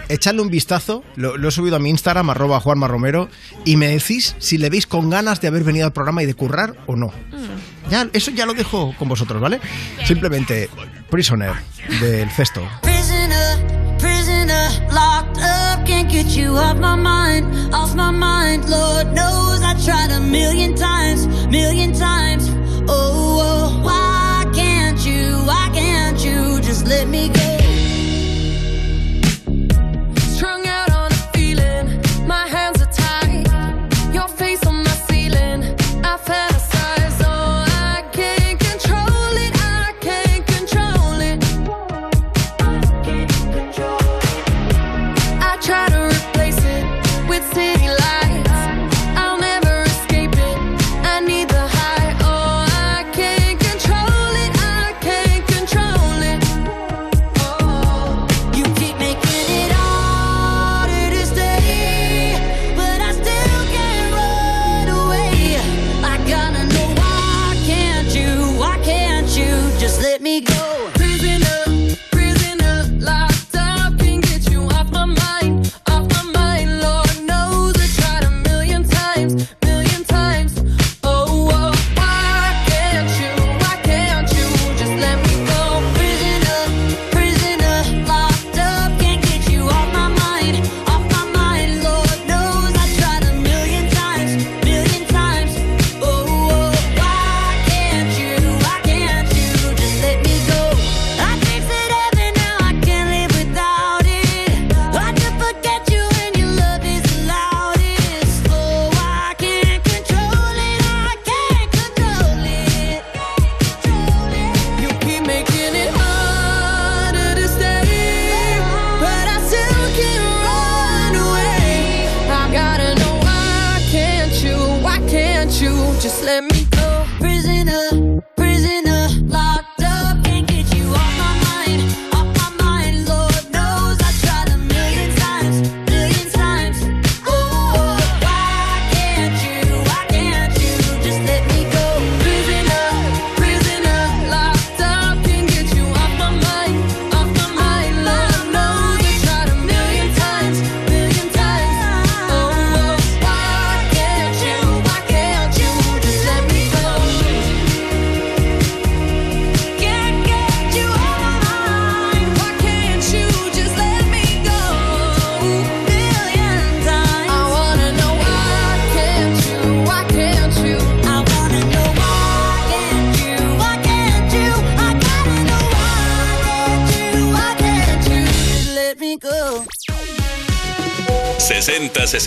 Echadle 0.09 0.41
un 0.41 0.49
vistazo, 0.49 1.03
lo, 1.15 1.35
lo 1.35 1.49
he 1.49 1.51
subido 1.51 1.75
a 1.75 1.79
mi 1.79 1.89
Instagram, 1.89 2.29
arroba 2.29 2.61
Juanma 2.61 2.87
Romero, 2.87 3.29
y 3.65 3.75
me 3.75 3.87
decís 3.87 4.35
si 4.39 4.57
le 4.57 4.69
veis 4.69 4.87
con 4.87 5.09
ganas 5.09 5.41
de 5.41 5.49
haber 5.49 5.63
venido 5.63 5.85
al 5.85 5.91
programa 5.91 6.23
y 6.23 6.25
de 6.25 6.33
currar 6.33 6.75
o 6.85 6.95
no. 6.95 7.11
Ya, 7.89 8.07
eso 8.13 8.31
ya 8.31 8.45
lo 8.45 8.53
dejo 8.53 8.93
con 8.97 9.09
vosotros, 9.09 9.41
¿vale? 9.41 9.59
Simplemente, 10.05 10.69
Prisoner, 11.09 11.53
del 12.01 12.29
cesto. 12.31 12.67
Prisoner, 12.81 13.57
prisoner, 13.97 14.69
locked 14.91 15.37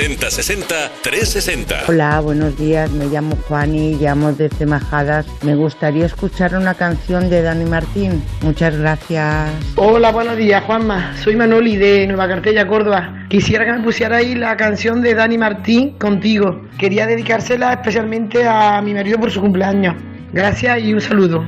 60 0.01 0.31
60 0.31 0.31
60 0.31 0.90
360. 1.02 1.82
Hola, 1.89 2.20
buenos 2.20 2.56
días. 2.56 2.90
Me 2.90 3.05
llamo 3.09 3.36
Juani, 3.36 3.97
llamo 3.97 4.32
desde 4.32 4.64
Majadas. 4.64 5.27
Me 5.43 5.55
gustaría 5.55 6.06
escuchar 6.06 6.55
una 6.56 6.72
canción 6.72 7.28
de 7.28 7.43
Dani 7.43 7.66
Martín. 7.66 8.22
Muchas 8.40 8.78
gracias. 8.78 9.51
Hola, 9.77 10.10
buenos 10.10 10.39
días, 10.39 10.64
Juanma. 10.64 11.14
Soy 11.18 11.36
Manoli 11.36 11.77
de 11.77 12.06
Nueva 12.06 12.28
Cartella, 12.28 12.66
Córdoba. 12.66 13.27
Quisiera 13.28 13.66
que 13.66 13.72
me 13.72 13.85
pusiera 13.85 14.16
ahí 14.16 14.35
la 14.35 14.56
canción 14.56 15.02
de 15.02 15.12
Dani 15.12 15.36
Martín 15.36 15.98
contigo. 15.98 16.62
Quería 16.78 17.06
dedicársela 17.06 17.74
especialmente 17.74 18.47
a 18.49 18.81
mi 18.81 18.94
marido 18.94 19.20
por 19.20 19.31
su 19.31 19.42
cumpleaños. 19.42 19.97
Gracias 20.33 20.81
y 20.83 20.94
un 20.94 21.02
saludo. 21.02 21.44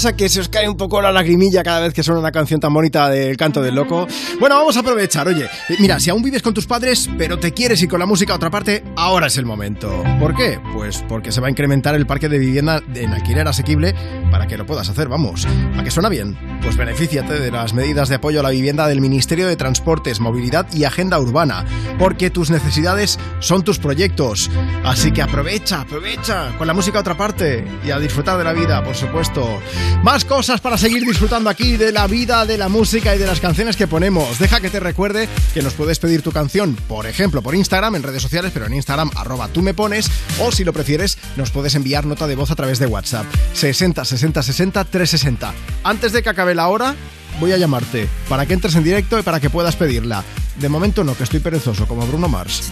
Que 0.00 0.30
se 0.30 0.40
os 0.40 0.48
cae 0.48 0.66
un 0.66 0.76
poco 0.76 1.02
la 1.02 1.12
lagrimilla 1.12 1.62
cada 1.62 1.80
vez 1.80 1.92
que 1.92 2.02
suena 2.02 2.20
una 2.20 2.32
canción 2.32 2.58
tan 2.58 2.72
bonita 2.72 3.10
del 3.10 3.36
canto 3.36 3.60
del 3.60 3.74
loco? 3.74 4.06
Bueno, 4.38 4.56
vamos 4.56 4.74
a 4.76 4.80
aprovechar. 4.80 5.28
Oye, 5.28 5.44
eh, 5.44 5.76
mira, 5.78 6.00
si 6.00 6.08
aún 6.08 6.22
vives 6.22 6.40
con 6.40 6.54
tus 6.54 6.66
padres, 6.66 7.08
pero 7.18 7.38
te 7.38 7.52
quieres 7.52 7.82
ir 7.82 7.88
con 7.88 8.00
la 8.00 8.06
música 8.06 8.32
a 8.32 8.36
otra 8.36 8.50
parte, 8.50 8.82
ahora 8.96 9.26
es 9.26 9.36
el 9.36 9.44
momento. 9.44 10.02
¿Por 10.18 10.34
qué? 10.34 10.58
Pues 10.72 11.04
porque 11.06 11.32
se 11.32 11.42
va 11.42 11.48
a 11.48 11.50
incrementar 11.50 11.94
el 11.94 12.06
parque 12.06 12.30
de 12.30 12.38
vivienda 12.38 12.82
en 12.94 13.12
alquiler 13.12 13.46
asequible 13.46 13.94
para 14.30 14.46
que 14.46 14.56
lo 14.56 14.64
puedas 14.64 14.88
hacer, 14.88 15.08
vamos. 15.08 15.46
¿A 15.76 15.84
que 15.84 15.90
suena 15.90 16.08
bien? 16.08 16.38
Pues 16.62 16.78
benefíciate 16.78 17.38
de 17.38 17.50
las 17.50 17.74
medidas 17.74 18.08
de 18.08 18.14
apoyo 18.14 18.40
a 18.40 18.42
la 18.42 18.50
vivienda 18.50 18.88
del 18.88 19.02
Ministerio 19.02 19.46
de 19.48 19.56
Transportes, 19.56 20.18
Movilidad 20.18 20.66
y 20.72 20.84
Agenda 20.84 21.20
Urbana, 21.20 21.66
porque 22.00 22.30
tus 22.30 22.50
necesidades 22.50 23.18
son 23.40 23.62
tus 23.62 23.78
proyectos. 23.78 24.50
Así 24.84 25.12
que 25.12 25.20
aprovecha, 25.20 25.82
aprovecha 25.82 26.56
con 26.56 26.66
la 26.66 26.72
música 26.72 26.96
a 26.98 27.02
otra 27.02 27.16
parte 27.16 27.62
y 27.84 27.90
a 27.90 27.98
disfrutar 27.98 28.38
de 28.38 28.44
la 28.44 28.54
vida, 28.54 28.82
por 28.82 28.96
supuesto. 28.96 29.60
Más 30.02 30.24
cosas 30.24 30.62
para 30.62 30.78
seguir 30.78 31.04
disfrutando 31.04 31.50
aquí 31.50 31.76
de 31.76 31.92
la 31.92 32.06
vida, 32.06 32.46
de 32.46 32.56
la 32.56 32.70
música 32.70 33.14
y 33.14 33.18
de 33.18 33.26
las 33.26 33.38
canciones 33.38 33.76
que 33.76 33.86
ponemos. 33.86 34.38
Deja 34.38 34.60
que 34.60 34.70
te 34.70 34.80
recuerde 34.80 35.28
que 35.52 35.62
nos 35.62 35.74
puedes 35.74 35.98
pedir 35.98 36.22
tu 36.22 36.32
canción, 36.32 36.74
por 36.88 37.06
ejemplo, 37.06 37.42
por 37.42 37.54
Instagram, 37.54 37.94
en 37.96 38.02
redes 38.02 38.22
sociales, 38.22 38.50
pero 38.54 38.64
en 38.66 38.74
Instagram, 38.74 39.10
arroba 39.14 39.48
tú 39.48 39.60
me 39.60 39.74
pones, 39.74 40.10
o 40.40 40.50
si 40.50 40.64
lo 40.64 40.72
prefieres, 40.72 41.18
nos 41.36 41.50
puedes 41.50 41.74
enviar 41.74 42.06
nota 42.06 42.26
de 42.26 42.34
voz 42.34 42.50
a 42.50 42.56
través 42.56 42.78
de 42.78 42.86
WhatsApp. 42.86 43.26
60 43.52 44.06
60 44.06 44.42
60 44.42 44.84
360. 44.84 45.52
Antes 45.84 46.12
de 46.12 46.22
que 46.22 46.30
acabe 46.30 46.54
la 46.54 46.68
hora, 46.68 46.94
voy 47.38 47.52
a 47.52 47.58
llamarte 47.58 48.08
para 48.28 48.46
que 48.46 48.54
entres 48.54 48.74
en 48.74 48.84
directo 48.84 49.18
y 49.18 49.22
para 49.22 49.38
que 49.38 49.50
puedas 49.50 49.76
pedirla. 49.76 50.24
De 50.56 50.68
momento 50.68 51.04
no, 51.04 51.16
que 51.16 51.24
estoy 51.24 51.40
perezoso, 51.40 51.86
como 51.86 52.06
Bruno 52.06 52.28
Mars. 52.28 52.70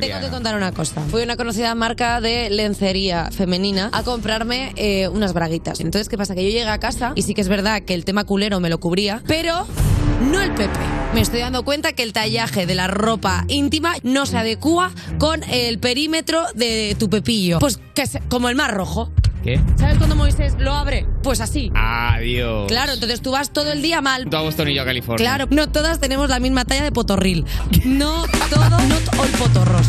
Oye, 0.00 0.08
tengo 0.08 0.26
que 0.26 0.30
contar 0.30 0.56
una 0.56 0.72
cosa. 0.72 1.00
Fui 1.10 1.22
a 1.22 1.24
una 1.24 1.36
conocida 1.36 1.74
marca 1.74 2.20
de 2.20 2.50
lencería 2.50 3.30
femenina 3.30 3.90
a 3.92 4.02
comprarme 4.02 4.72
eh, 4.76 5.08
unas 5.08 5.32
braguitas. 5.32 5.80
Entonces, 5.80 6.08
¿qué 6.08 6.16
pasa? 6.16 6.34
Que 6.34 6.42
yo 6.42 6.50
llegué 6.50 6.68
a 6.68 6.78
casa 6.78 7.12
y 7.14 7.22
sí 7.22 7.34
que 7.34 7.40
es 7.40 7.48
verdad 7.48 7.82
que 7.82 7.94
el 7.94 8.04
tema 8.04 8.24
culero 8.24 8.60
me 8.60 8.68
lo 8.68 8.80
cubría, 8.80 9.22
pero 9.26 9.66
no 10.20 10.40
el 10.40 10.52
Pepe. 10.52 10.78
Me 11.14 11.20
estoy 11.20 11.40
dando 11.40 11.64
cuenta 11.64 11.92
que 11.92 12.02
el 12.02 12.12
tallaje 12.12 12.66
de 12.66 12.74
la 12.74 12.86
ropa 12.86 13.44
íntima 13.48 13.94
no 14.02 14.26
se 14.26 14.38
adecua 14.38 14.92
con 15.18 15.42
el 15.44 15.78
perímetro 15.78 16.44
de 16.54 16.96
tu 16.98 17.10
pepillo. 17.10 17.58
Pues 17.58 17.80
que 17.94 18.04
como 18.28 18.48
el 18.48 18.54
mar 18.54 18.74
rojo. 18.74 19.10
¿Qué? 19.42 19.60
¿Sabes 19.76 19.96
cuando 19.98 20.16
Moisés 20.16 20.54
lo 20.58 20.72
abre? 20.72 21.06
Pues 21.22 21.40
así. 21.40 21.70
Adiós. 21.74 22.66
Claro, 22.68 22.92
entonces 22.92 23.22
tú 23.22 23.32
vas 23.32 23.52
todo 23.52 23.72
el 23.72 23.82
día 23.82 24.00
mal. 24.00 24.26
Tú 24.30 24.36
a 24.36 24.42
Boston 24.42 24.68
y 24.68 24.74
yo 24.74 24.82
a 24.82 24.84
California. 24.84 25.24
Claro, 25.24 25.46
no 25.50 25.68
todas 25.70 26.00
tenemos 26.00 26.28
la 26.28 26.40
misma 26.40 26.64
talla 26.64 26.84
de 26.84 26.92
potorril. 26.92 27.44
No 27.84 28.24
todo, 28.50 28.68
no 28.68 28.96
all 29.20 29.30
potorros. 29.38 29.86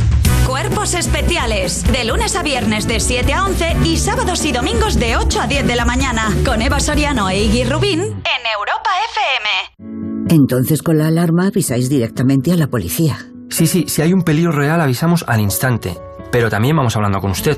Cuerpos 0.47 0.93
especiales. 0.93 1.83
De 1.91 2.03
lunes 2.05 2.35
a 2.35 2.43
viernes 2.43 2.87
de 2.87 2.99
7 2.99 3.33
a 3.33 3.45
11 3.45 3.77
y 3.85 3.97
sábados 3.97 4.45
y 4.45 4.51
domingos 4.51 4.99
de 4.99 5.17
8 5.17 5.41
a 5.41 5.47
10 5.47 5.67
de 5.67 5.75
la 5.75 5.85
mañana. 5.85 6.29
Con 6.45 6.61
Eva 6.61 6.79
Soriano 6.79 7.29
e 7.29 7.43
Iggy 7.43 7.63
Rubín 7.65 8.01
en 8.01 8.41
Europa 8.57 8.89
FM. 9.11 10.31
Entonces 10.33 10.81
con 10.81 10.97
la 10.97 11.07
alarma 11.07 11.47
avisáis 11.47 11.89
directamente 11.89 12.51
a 12.51 12.55
la 12.55 12.67
policía. 12.67 13.17
Sí, 13.49 13.67
sí, 13.67 13.85
si 13.87 14.01
hay 14.01 14.13
un 14.13 14.23
peligro 14.23 14.53
real 14.53 14.79
avisamos 14.79 15.25
al 15.27 15.41
instante, 15.41 15.97
pero 16.31 16.49
también 16.49 16.75
vamos 16.77 16.95
hablando 16.95 17.19
con 17.19 17.31
usted, 17.31 17.57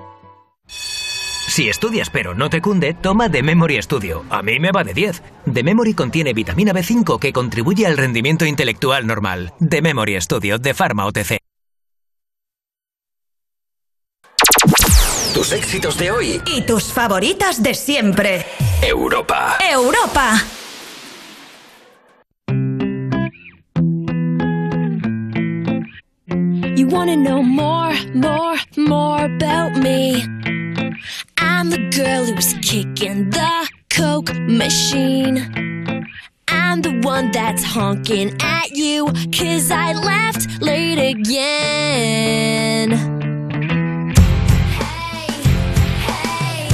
Si 1.51 1.67
estudias 1.67 2.09
pero 2.09 2.33
no 2.33 2.49
te 2.49 2.61
cunde, 2.61 2.93
toma 2.93 3.29
The 3.29 3.43
Memory 3.43 3.81
Studio. 3.81 4.23
A 4.29 4.41
mí 4.41 4.57
me 4.57 4.71
va 4.71 4.85
de 4.85 4.93
10. 4.93 5.21
The 5.53 5.63
Memory 5.63 5.93
contiene 5.93 6.33
vitamina 6.33 6.71
B5 6.71 7.19
que 7.19 7.33
contribuye 7.33 7.85
al 7.85 7.97
rendimiento 7.97 8.45
intelectual 8.45 9.05
normal. 9.05 9.51
The 9.59 9.81
Memory 9.81 10.21
Studio 10.21 10.59
de 10.59 10.73
Pharma 10.73 11.05
OTC. 11.07 11.39
Tus 15.33 15.51
éxitos 15.51 15.97
de 15.97 16.11
hoy. 16.11 16.41
Y 16.45 16.61
tus 16.61 16.85
favoritas 16.85 17.61
de 17.61 17.73
siempre. 17.73 18.45
Europa. 18.81 19.57
Europa. 19.69 20.41
You 26.77 26.87
wanna 26.87 27.17
know 27.17 27.43
more, 27.43 27.93
more, 28.13 28.57
more 28.77 29.25
about 29.25 29.77
me? 29.77 30.60
I'm 31.37 31.69
the 31.69 31.89
girl 31.95 32.25
who's 32.25 32.53
kicking 32.61 33.29
the 33.29 33.69
Coke 33.89 34.33
machine. 34.35 35.37
I'm 36.47 36.81
the 36.81 36.99
one 37.01 37.31
that's 37.31 37.63
honking 37.63 38.35
at 38.41 38.71
you, 38.71 39.07
cause 39.31 39.71
I 39.71 39.93
left 39.93 40.61
late 40.61 40.99
again. 40.99 42.91
Hey, 45.11 45.31
hey, 46.07 46.69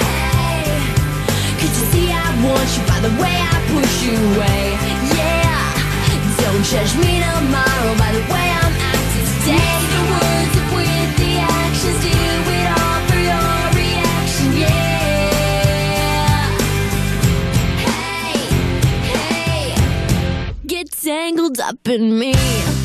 hey. 0.00 0.82
You 1.60 1.68
see 1.68 2.10
I 2.12 2.28
want 2.44 2.68
you 2.76 2.82
by 2.86 3.00
the 3.00 3.10
way 3.22 3.36
I 3.38 3.56
push 3.72 3.94
you 4.06 4.16
away? 4.34 4.62
Yeah, 5.16 5.62
don't 6.42 6.64
judge 6.64 6.94
me 6.96 7.20
tomorrow 7.20 7.94
by 7.98 8.12
the 8.12 8.24
way 8.32 8.46
I'm 8.60 8.74
acting 8.90 9.26
today. 9.42 9.87
Tangled 21.08 21.58
up 21.58 21.88
in 21.88 22.18
me. 22.18 22.77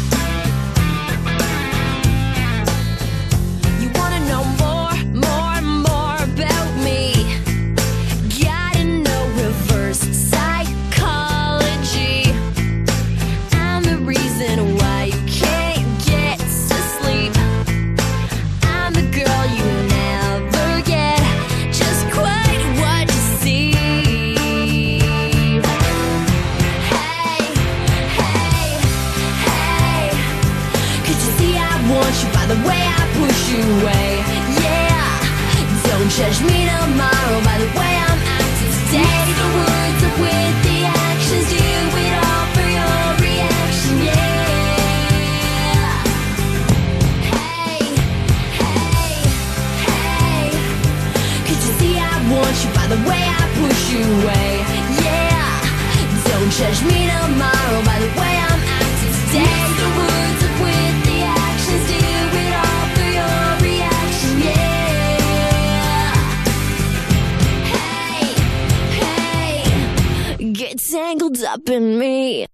Up 71.44 71.70
in 71.70 71.98
me. 71.98 72.46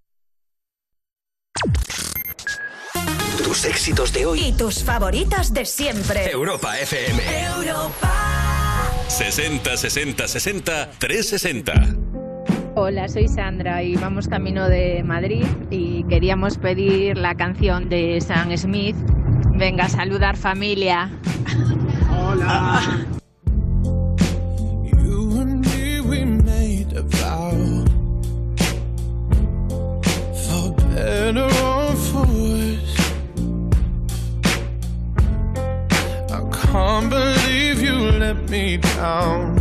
Tus 3.43 3.65
éxitos 3.65 4.13
de 4.13 4.25
hoy. 4.25 4.39
Y 4.39 4.53
tus 4.53 4.83
favoritas 4.83 5.53
de 5.53 5.65
siempre. 5.65 6.29
Europa 6.31 6.77
FM. 6.79 7.21
Europa. 7.57 8.29
60 9.07 9.75
60 9.75 10.27
60 10.27 10.91
360. 10.99 11.73
Hola, 12.75 13.09
soy 13.09 13.27
Sandra 13.27 13.83
y 13.83 13.95
vamos 13.95 14.27
camino 14.27 14.69
de 14.69 15.03
Madrid 15.03 15.45
y 15.69 16.03
queríamos 16.05 16.57
pedir 16.57 17.17
la 17.17 17.35
canción 17.35 17.89
de 17.89 18.21
Sam 18.21 18.55
Smith. 18.55 18.95
Venga, 19.55 19.85
a 19.85 19.89
saludar 19.89 20.37
familia. 20.37 21.09
Hola. 22.09 22.81
You 24.93 25.41
and 25.41 25.65
me, 25.65 25.99
we 26.01 26.23
made 26.23 26.95
a 26.95 27.01
vow. 27.01 27.88
For 30.99 31.05
better 31.05 31.49
or 31.63 31.95
for. 32.07 32.25
I 36.35 36.39
can't 36.51 37.09
believe 37.09 37.81
you 37.81 37.95
let 38.23 38.49
me 38.49 38.77
down. 38.77 39.55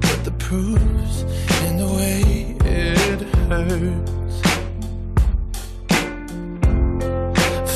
But 0.00 0.24
the 0.24 0.30
proof's 0.38 1.24
in 1.66 1.76
the 1.76 1.88
way 1.98 2.56
it 2.64 3.20
hurts. 3.50 4.36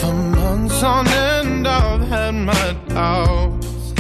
For 0.01 0.15
months 0.15 0.83
on 0.83 1.07
end, 1.07 1.69
I've 1.69 2.01
had 2.09 2.35
my 2.35 2.77
doubts. 2.89 3.93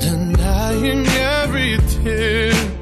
Denying 0.00 1.06
every 1.06 1.76
tear. 1.92 2.81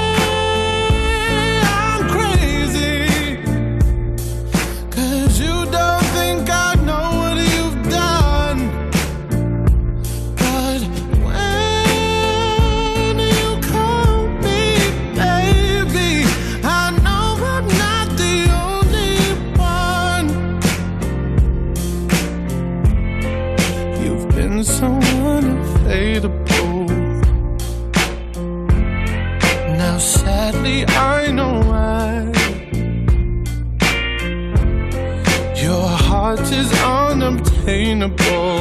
unobtainable, 37.67 38.59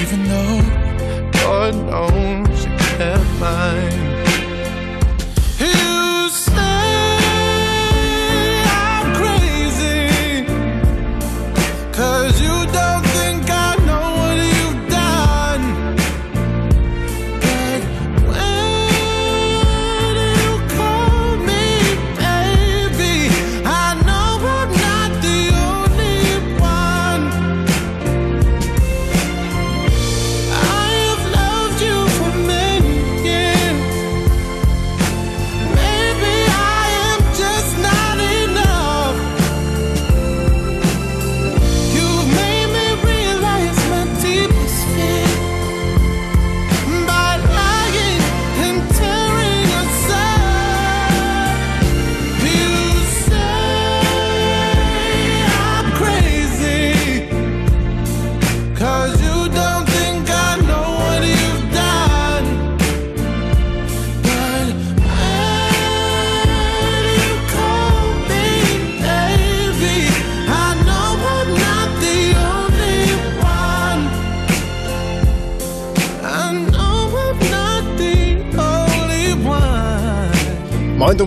even 0.00 0.24
though 0.28 1.30
God 1.32 1.74
knows 1.74 2.64
you 2.64 2.76
kept 2.78 3.40
mine. 3.40 4.11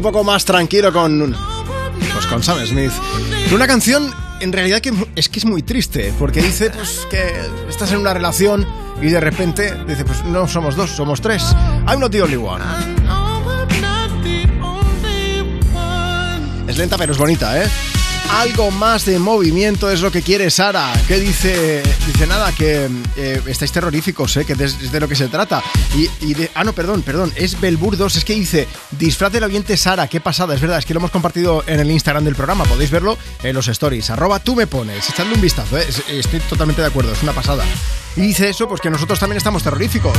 Poco 0.06 0.24
más 0.24 0.46
tranquilo 0.46 0.94
con. 0.94 1.36
Pues 2.14 2.28
con 2.28 2.44
Sam 2.44 2.64
Smith. 2.64 2.92
Es 3.44 3.52
una 3.52 3.66
canción, 3.66 4.14
en 4.40 4.54
realidad, 4.54 4.80
que 4.80 4.94
es 5.16 5.30
que 5.30 5.40
es 5.40 5.46
muy 5.46 5.64
triste. 5.64 6.14
Porque 6.20 6.44
dice 6.44 6.70
pues 6.70 7.08
que 7.10 7.34
estás 7.68 7.92
en 7.92 7.98
una 7.98 8.14
relación 8.14 8.68
y 9.02 9.08
de 9.08 9.20
repente 9.20 9.74
dice, 9.88 10.06
pues 10.06 10.24
no 10.26 10.48
somos 10.48 10.76
dos, 10.76 10.92
somos 10.92 11.22
tres. 11.22 11.42
I'm 11.88 12.00
not 12.00 12.12
the 12.12 12.22
only 12.22 12.36
one. 12.36 12.64
Es 16.68 16.78
lenta, 16.78 17.00
pero 17.00 17.14
es 17.14 17.18
bonita, 17.18 17.64
¿eh? 17.64 17.68
Algo 18.32 18.70
más 18.70 19.06
de 19.06 19.18
movimiento 19.18 19.90
es 19.90 20.02
lo 20.02 20.12
que 20.12 20.22
quiere 20.22 20.50
Sara. 20.52 20.92
¿Qué 21.08 21.20
dice? 21.20 21.82
Dice 22.06 22.28
nada, 22.28 22.52
que 22.52 22.90
eh, 23.16 23.42
estáis 23.48 23.72
terroríficos, 23.72 24.36
¿eh? 24.38 24.46
que 24.46 24.54
es 24.54 24.92
de, 24.92 25.00
lo 25.00 25.08
que 25.08 25.16
se 25.16 25.28
trata. 25.30 25.64
Y, 25.96 26.34
de, 26.34 26.52
ah, 26.54 26.64
no, 26.66 26.74
perdón, 26.74 27.02
perdón, 27.02 27.32
es 27.36 27.60
Belburdos, 27.62 28.16
es 28.18 28.26
que 28.26 28.34
dice, 28.34 28.68
disfraz 28.92 29.32
del 29.32 29.44
oyente 29.46 29.78
Sara, 29.78 30.08
qué 30.08 30.20
pasada, 30.20 30.54
es 30.54 30.60
verdad, 30.62 30.80
es 30.80 30.86
que 30.86 30.94
lo 30.94 31.00
hemos 31.00 31.12
compartido 31.12 31.64
en 31.66 31.80
el 31.80 31.90
Instagram 31.90 32.26
del 32.26 32.36
programa, 32.36 32.66
podéis 32.66 32.92
verlo 32.92 33.18
en 33.42 33.56
los 33.56 33.68
stories, 33.70 34.10
arroba 34.10 34.40
tú 34.40 34.56
me 34.56 34.68
pones, 34.68 35.10
echadle 35.10 35.34
un 35.36 35.42
vistazo, 35.42 35.78
¿eh? 35.78 35.86
Es- 35.88 36.04
estoy 36.10 36.40
totalmente 36.42 36.82
de 36.82 36.88
acuerdo, 36.90 37.14
es 37.14 37.24
una 37.24 37.32
pasada. 37.34 37.64
Y 38.18 38.22
dice 38.22 38.50
eso, 38.50 38.68
pues 38.68 38.80
que 38.80 38.90
nosotros 38.90 39.20
también 39.20 39.38
estamos 39.38 39.62
terroríficos. 39.62 40.18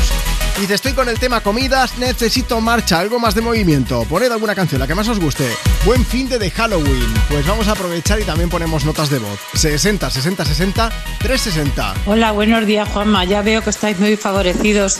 Y 0.59 0.63
dice, 0.63 0.75
estoy 0.75 0.93
con 0.93 1.09
el 1.09 1.19
tema 1.19 1.41
comidas, 1.41 1.97
necesito 1.99 2.61
marcha, 2.61 2.99
algo 2.99 3.19
más 3.19 3.35
de 3.35 3.41
movimiento. 3.41 4.05
Poned 4.05 4.31
alguna 4.31 4.55
canción, 4.55 4.81
la 4.81 4.87
que 4.87 4.95
más 4.95 5.09
os 5.09 5.19
guste. 5.19 5.49
Buen 5.85 6.05
fin 6.05 6.29
de, 6.29 6.39
de 6.39 6.51
Halloween. 6.51 7.15
Pues 7.29 7.47
vamos 7.47 7.69
a 7.69 7.73
aprovechar 7.73 8.21
y 8.21 8.25
también 8.25 8.51
ponemos 8.51 8.85
notas 8.85 9.09
de 9.09 9.19
voz. 9.19 9.39
60, 9.55 10.11
60, 10.11 10.45
60, 10.45 10.89
360. 11.21 11.95
Hola, 12.07 12.33
buenos 12.33 12.67
días 12.67 12.89
Juanma. 12.89 13.25
Ya 13.25 13.41
veo 13.43 13.63
que 13.63 13.71
estáis 13.71 13.99
muy 13.99 14.17
favorecidos 14.17 14.99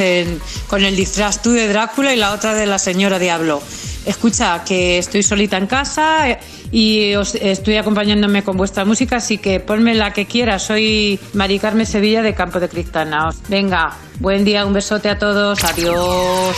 con 0.67 0.83
el 0.83 0.97
disfraz 0.97 1.43
tú 1.43 1.53
de 1.53 1.69
Drácula 1.69 2.15
y 2.15 2.17
la 2.17 2.33
otra 2.33 2.55
de 2.55 2.67
la 2.67 2.79
señora 2.79 3.19
Diablo. 3.19 3.63
Escucha, 4.07 4.63
que 4.65 4.99
estoy 4.99 5.23
solita 5.25 5.59
en 5.59 5.67
casa 5.67 6.31
eh, 6.31 6.39
y 6.71 7.15
os 7.17 7.35
estoy 7.35 7.77
acompañándome 7.77 8.45
con 8.45 8.57
vuestra 8.57 8.85
música, 8.85 9.17
así 9.17 9.39
que 9.39 9.59
ponme 9.59 9.95
la 9.95 10.13
que 10.13 10.27
quieras. 10.27 10.63
Soy 10.63 11.19
Mari 11.35 11.59
Carmen 11.59 11.87
Sevilla 11.87 12.23
de 12.23 12.33
Campo 12.33 12.61
de 12.61 12.69
Cristana. 12.69 13.31
Venga, 13.49 13.97
buen 14.21 14.45
día, 14.45 14.65
un 14.65 14.73
besote 14.73 15.09
a 15.09 15.19
todos. 15.19 15.63
Adiós. 15.65 16.57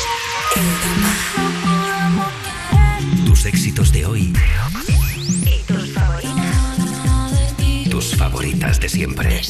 Tus 3.25 3.47
éxitos 3.47 3.93
de 3.93 4.05
hoy. 4.05 4.33
Tus 7.91 8.15
favoritas 8.15 8.79
de 8.79 8.89
siempre. 8.89 9.41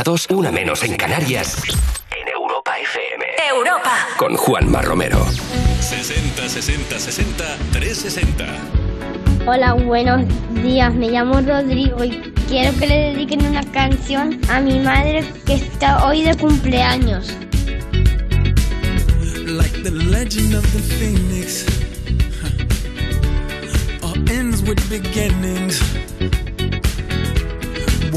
A 0.00 0.02
2, 0.02 0.28
una 0.30 0.50
menos 0.50 0.82
en 0.82 0.96
Canarias. 0.96 1.58
En 2.10 2.26
Europa 2.28 2.72
FM. 2.78 3.24
Europa. 3.50 3.92
Con 4.16 4.34
Juanma 4.34 4.80
Romero. 4.80 5.22
60 5.80 6.48
60 6.48 6.98
60 6.98 7.44
360. 7.72 8.46
Hola, 9.46 9.74
buenos 9.74 10.22
días. 10.62 10.94
Me 10.94 11.10
llamo 11.10 11.40
Rodrigo 11.42 12.02
y 12.02 12.10
quiero 12.48 12.76
que 12.78 12.86
le 12.86 12.96
dediquen 13.12 13.44
una 13.46 13.62
canción 13.72 14.40
a 14.48 14.60
mi 14.60 14.78
madre 14.80 15.22
que 15.44 15.54
está 15.54 16.06
hoy 16.06 16.22
de 16.22 16.34
cumpleaños. 16.36 17.34
like 19.46 19.82
the 19.82 19.90
legend 19.90 20.54
of 20.54 20.62
the 20.72 20.78
phoenix. 20.96 21.66
huh, 22.40 24.06
All 24.06 24.30
ends 24.30 24.62
with 24.62 24.80
beginnings. 24.88 25.82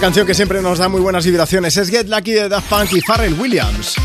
Una 0.00 0.06
canción 0.06 0.26
que 0.26 0.32
siempre 0.32 0.62
nos 0.62 0.78
da 0.78 0.88
muy 0.88 1.02
buenas 1.02 1.26
vibraciones 1.26 1.76
es 1.76 1.90
Get 1.90 2.08
Lucky 2.08 2.32
de 2.32 2.48
Daft 2.48 2.70
Punk 2.70 2.90
y 2.94 3.02
Pharrell 3.02 3.38
Williams. 3.38 3.96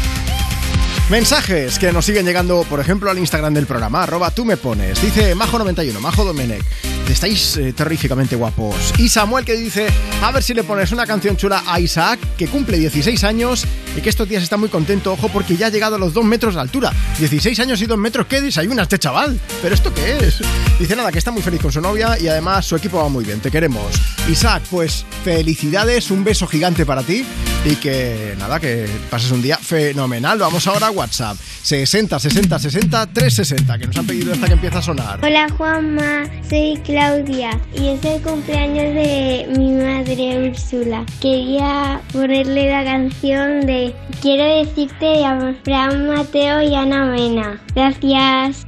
Mensajes 1.10 1.80
que 1.80 1.94
nos 1.94 2.04
siguen 2.04 2.26
llegando, 2.26 2.66
por 2.70 2.82
ejemplo, 2.82 3.10
al 3.10 3.18
Instagram 3.18 3.54
del 3.54 3.66
programa, 3.66 4.04
arroba 4.04 4.30
tú 4.30 4.44
me 4.44 4.58
pones. 4.58 5.02
Dice 5.02 5.34
Majo91, 5.38 5.98
Majo 6.00 6.26
Domenech, 6.26 6.66
estáis 7.10 7.56
eh, 7.56 7.72
terríficamente 7.72 8.36
guapos. 8.36 8.76
Y 8.98 9.08
Samuel 9.08 9.46
que 9.46 9.54
dice, 9.54 9.88
a 10.22 10.34
ver 10.34 10.44
si 10.44 10.54
le 10.54 10.66
pones 10.66 10.92
una 10.92 11.08
canción 11.08 11.38
chula 11.38 11.64
a 11.66 11.80
Isaac, 11.80 12.20
que 12.38 12.48
cumple 12.48 12.78
16 12.78 13.24
años 13.24 13.66
y 13.96 14.02
que 14.02 14.10
estos 14.10 14.28
días 14.28 14.44
está 14.44 14.58
muy 14.58 14.68
contento, 14.68 15.14
ojo, 15.14 15.30
porque 15.30 15.56
ya 15.56 15.68
ha 15.68 15.70
llegado 15.70 15.96
a 15.96 16.00
los 16.00 16.14
2 16.14 16.26
metros 16.26 16.56
de 16.56 16.60
altura. 16.60 16.92
16 17.20 17.58
años 17.62 17.82
y 17.82 17.86
2 17.86 17.98
metros, 17.98 18.28
¿qué 18.28 18.42
desayunas 18.42 18.84
este 18.84 19.00
chaval? 19.00 19.40
¿Pero 19.62 19.74
esto 19.74 19.94
qué 19.94 20.18
es? 20.18 20.40
Dice 20.78 20.94
nada, 20.98 21.14
que 21.14 21.20
está 21.20 21.32
muy 21.32 21.42
feliz 21.42 21.62
con 21.62 21.72
su 21.72 21.80
novia 21.80 22.20
y 22.20 22.28
además 22.28 22.66
su 22.66 22.76
equipo 22.76 22.98
va 22.98 23.08
muy 23.08 23.24
bien, 23.24 23.40
te 23.40 23.50
queremos. 23.50 24.15
Isaac, 24.28 24.64
pues 24.72 25.06
felicidades, 25.24 26.10
un 26.10 26.24
beso 26.24 26.48
gigante 26.48 26.84
para 26.84 27.04
ti 27.04 27.24
y 27.64 27.76
que 27.76 28.34
nada, 28.40 28.60
que 28.60 28.88
pases 29.10 29.32
un 29.32 29.42
día 29.42 29.58
fenomenal. 29.58 30.40
Vamos 30.40 30.66
ahora 30.66 30.88
a 30.88 30.92
WhatsApp. 30.92 31.38
60 31.38 32.20
60 32.20 32.60
60 32.60 33.08
360 33.08 33.78
que 33.78 33.88
nos 33.88 33.98
han 33.98 34.08
pedido 34.08 34.34
hasta 34.34 34.48
que 34.48 34.54
empieza 34.54 34.80
a 34.80 34.82
sonar. 34.82 35.20
Hola 35.24 35.48
Juanma, 35.56 36.24
soy 36.50 36.80
Claudia 36.84 37.60
y 37.76 37.90
es 37.90 38.04
el 38.04 38.20
cumpleaños 38.24 38.96
de 38.96 39.48
mi 39.58 39.74
madre 39.74 40.50
Úrsula. 40.50 41.06
Quería 41.22 42.02
ponerle 42.12 42.72
la 42.72 42.84
canción 42.84 43.68
de 43.68 43.94
Quiero 44.22 44.44
decirte 44.66 45.24
a 45.24 45.54
Fran 45.64 46.08
Mateo 46.08 46.62
y 46.64 46.74
Ana 46.74 47.06
Mena. 47.06 47.62
Gracias. 47.76 48.66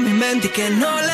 mi 0.00 0.12
mente 0.12 0.48
y 0.48 0.50
que 0.50 0.70
no 0.70 1.00
la 1.00 1.09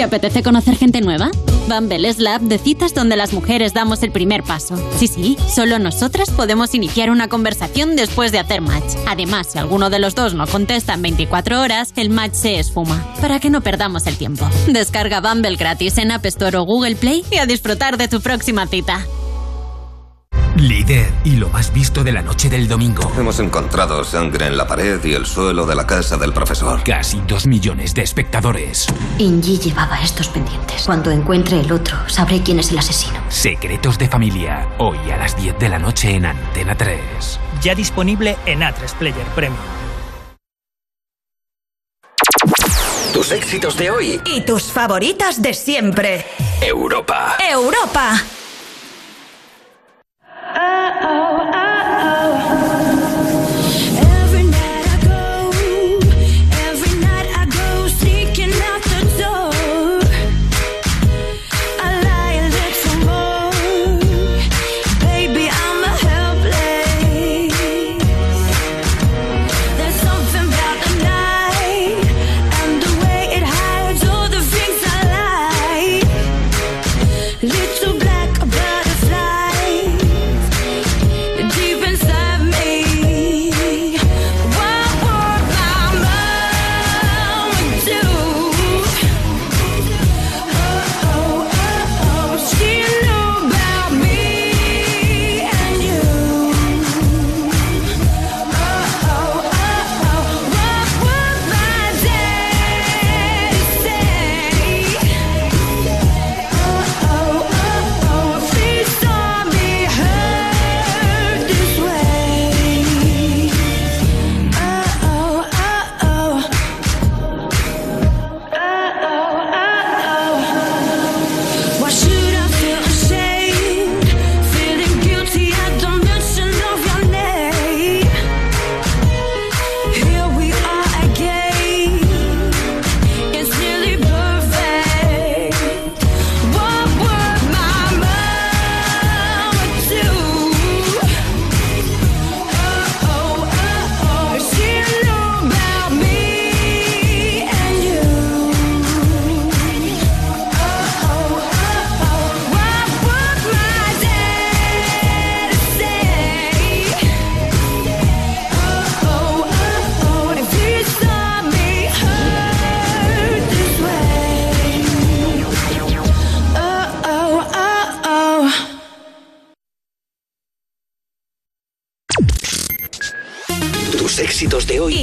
¿Te 0.00 0.04
apetece 0.04 0.42
conocer 0.42 0.78
gente 0.78 1.02
nueva? 1.02 1.30
Bumble 1.68 2.08
es 2.08 2.18
la 2.18 2.36
app 2.36 2.40
de 2.40 2.56
citas 2.56 2.94
donde 2.94 3.18
las 3.18 3.34
mujeres 3.34 3.74
damos 3.74 4.02
el 4.02 4.12
primer 4.12 4.42
paso. 4.42 4.74
Sí, 4.96 5.08
sí, 5.08 5.36
solo 5.54 5.78
nosotras 5.78 6.30
podemos 6.30 6.74
iniciar 6.74 7.10
una 7.10 7.28
conversación 7.28 7.96
después 7.96 8.32
de 8.32 8.38
hacer 8.38 8.62
match. 8.62 8.94
Además, 9.06 9.48
si 9.52 9.58
alguno 9.58 9.90
de 9.90 9.98
los 9.98 10.14
dos 10.14 10.32
no 10.32 10.46
contesta 10.46 10.94
en 10.94 11.02
24 11.02 11.60
horas, 11.60 11.92
el 11.96 12.08
match 12.08 12.32
se 12.32 12.58
esfuma. 12.58 13.12
Para 13.20 13.40
que 13.40 13.50
no 13.50 13.60
perdamos 13.60 14.06
el 14.06 14.16
tiempo. 14.16 14.48
Descarga 14.68 15.20
Bumble 15.20 15.56
gratis 15.56 15.98
en 15.98 16.12
App 16.12 16.24
Store 16.24 16.56
o 16.56 16.64
Google 16.64 16.96
Play 16.96 17.22
y 17.30 17.36
a 17.36 17.44
disfrutar 17.44 17.98
de 17.98 18.08
tu 18.08 18.22
próxima 18.22 18.66
cita. 18.66 19.04
Líder 20.56 21.12
y 21.24 21.36
lo 21.36 21.48
más 21.48 21.72
visto 21.72 22.02
de 22.02 22.12
la 22.12 22.22
noche 22.22 22.48
del 22.48 22.66
domingo. 22.68 23.10
Hemos 23.16 23.38
encontrado 23.38 24.02
sangre 24.04 24.46
en 24.46 24.56
la 24.56 24.66
pared 24.66 25.02
y 25.04 25.14
el 25.14 25.24
suelo 25.24 25.64
de 25.64 25.74
la 25.74 25.86
casa 25.86 26.16
del 26.16 26.32
profesor. 26.32 26.82
Casi 26.82 27.20
dos 27.26 27.46
millones 27.46 27.94
de 27.94 28.02
espectadores. 28.02 28.86
Inji 29.18 29.58
llevaba 29.58 30.00
estos 30.02 30.28
pendientes. 30.28 30.82
Cuando 30.84 31.10
encuentre 31.10 31.60
el 31.60 31.72
otro, 31.72 31.96
sabré 32.08 32.42
quién 32.42 32.58
es 32.58 32.70
el 32.72 32.78
asesino. 32.78 33.20
Secretos 33.28 33.96
de 33.98 34.08
familia. 34.08 34.68
Hoy 34.78 34.98
a 35.10 35.16
las 35.16 35.36
10 35.36 35.58
de 35.58 35.68
la 35.68 35.78
noche 35.78 36.10
en 36.14 36.26
Antena 36.26 36.76
3. 36.76 37.00
Ya 37.62 37.74
disponible 37.74 38.36
en 38.46 38.60
A3 38.60 38.94
Player 38.98 39.26
Premium. 39.34 39.58
Tus 43.12 43.32
éxitos 43.32 43.76
de 43.76 43.90
hoy. 43.90 44.20
Y 44.24 44.40
tus 44.42 44.64
favoritas 44.64 45.40
de 45.42 45.54
siempre. 45.54 46.26
Europa. 46.60 47.36
Europa. 47.50 48.20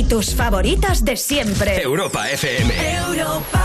Tus 0.08 0.34
favoritas 0.34 1.04
de 1.04 1.18
siempre. 1.18 1.82
Europa 1.82 2.30
FM. 2.30 2.74
Europa. 3.10 3.64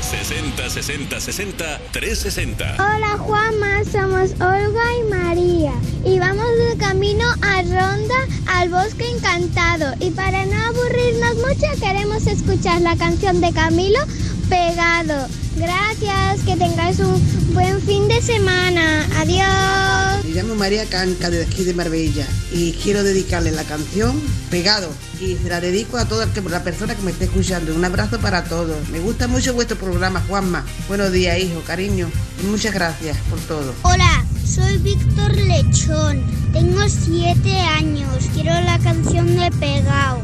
60 0.00 0.70
60 0.70 1.20
60 1.20 1.80
360. 1.92 2.74
Hola 2.74 3.18
Juanma, 3.18 3.84
somos 3.84 4.32
Olga 4.40 4.96
y 4.98 5.10
María 5.10 5.72
y 6.04 6.18
vamos 6.18 6.46
de 6.68 6.76
camino 6.78 7.24
a 7.42 7.62
Ronda 7.62 8.14
al 8.46 8.68
Bosque 8.68 9.08
Encantado 9.10 9.94
y 10.00 10.10
para 10.10 10.46
no 10.46 10.56
aburrirnos 10.66 11.36
mucho 11.36 11.66
queremos 11.80 12.26
escuchar 12.26 12.80
la 12.82 12.96
canción 12.96 13.40
de 13.40 13.52
Camilo 13.52 14.00
Pegado. 14.48 15.26
Gracias, 15.60 16.40
que 16.46 16.56
tengáis 16.56 16.98
un 17.00 17.52
buen 17.52 17.82
fin 17.82 18.08
de 18.08 18.22
semana. 18.22 19.06
Adiós. 19.18 20.24
Me 20.24 20.30
llamo 20.30 20.54
María 20.54 20.86
Canca 20.86 21.28
de 21.28 21.42
aquí 21.42 21.64
de 21.64 21.74
Marbella 21.74 22.26
y 22.50 22.72
quiero 22.72 23.02
dedicarle 23.02 23.52
la 23.52 23.64
canción 23.64 24.18
Pegado 24.50 24.90
y 25.20 25.36
se 25.36 25.50
la 25.50 25.60
dedico 25.60 25.98
a 25.98 26.06
toda 26.06 26.26
la 26.48 26.64
persona 26.64 26.94
que 26.94 27.02
me 27.02 27.10
esté 27.10 27.26
escuchando. 27.26 27.74
Un 27.74 27.84
abrazo 27.84 28.18
para 28.20 28.44
todos. 28.44 28.88
Me 28.88 29.00
gusta 29.00 29.28
mucho 29.28 29.52
vuestro 29.52 29.76
programa, 29.76 30.22
Juanma. 30.26 30.64
Buenos 30.88 31.12
días, 31.12 31.38
hijo, 31.38 31.60
cariño. 31.66 32.10
Y 32.42 32.46
muchas 32.46 32.72
gracias 32.72 33.18
por 33.28 33.38
todo. 33.40 33.74
Hola, 33.82 34.24
soy 34.46 34.78
Víctor 34.78 35.36
Lechón. 35.36 36.24
Tengo 36.54 36.88
siete 36.88 37.54
años. 37.58 38.30
Quiero 38.32 38.58
la 38.62 38.78
canción 38.78 39.36
de 39.36 39.50
Pegado. 39.50 40.22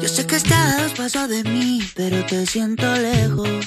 Yo 0.00 0.08
sé 0.08 0.26
que 0.26 0.36
estás 0.36 0.78
a 0.78 0.82
dos 0.84 0.92
pasos 0.92 1.28
de 1.28 1.42
mí, 1.42 1.82
pero 1.96 2.24
te 2.26 2.46
siento 2.46 2.94
lejos. 2.94 3.66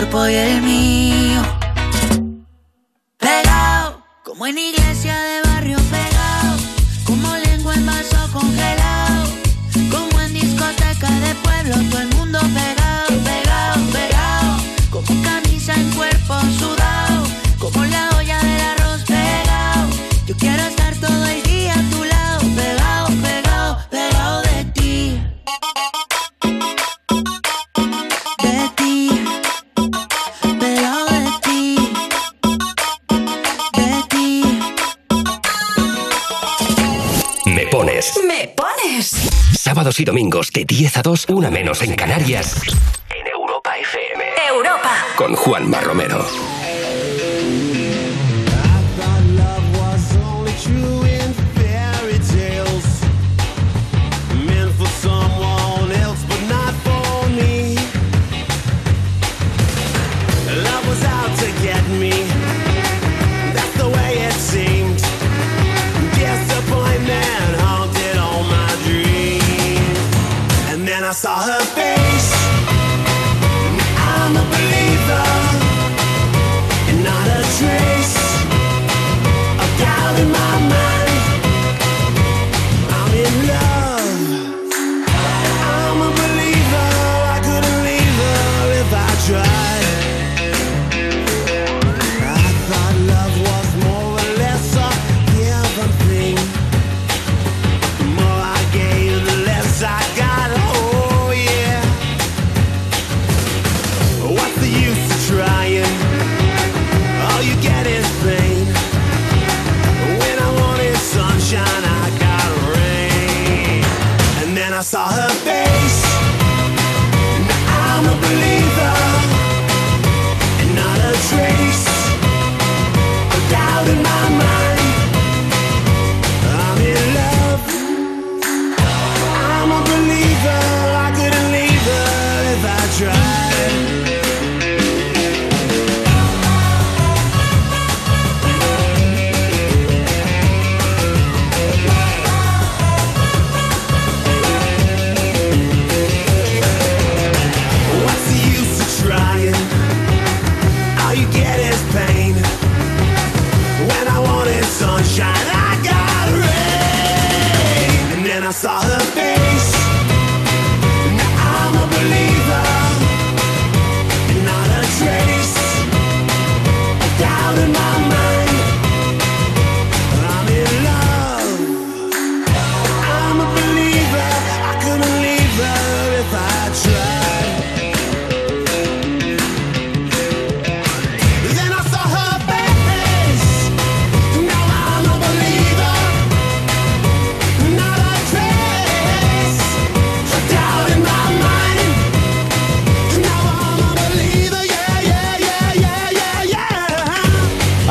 cuerpo 0.00 0.28
y 0.28 0.34
el 0.34 0.62
mío. 0.62 0.89
de 40.60 40.66
10 40.66 40.98
a 40.98 41.02
2, 41.02 41.26
una 41.30 41.50
menos 41.50 41.80
en 41.80 41.94
Canarias. 41.94 42.60
En 43.08 43.26
Europa 43.26 43.70
FM. 43.78 44.24
Europa. 44.46 44.90
Con 45.16 45.34
Juanma 45.34 45.80
Romero. 45.80 46.49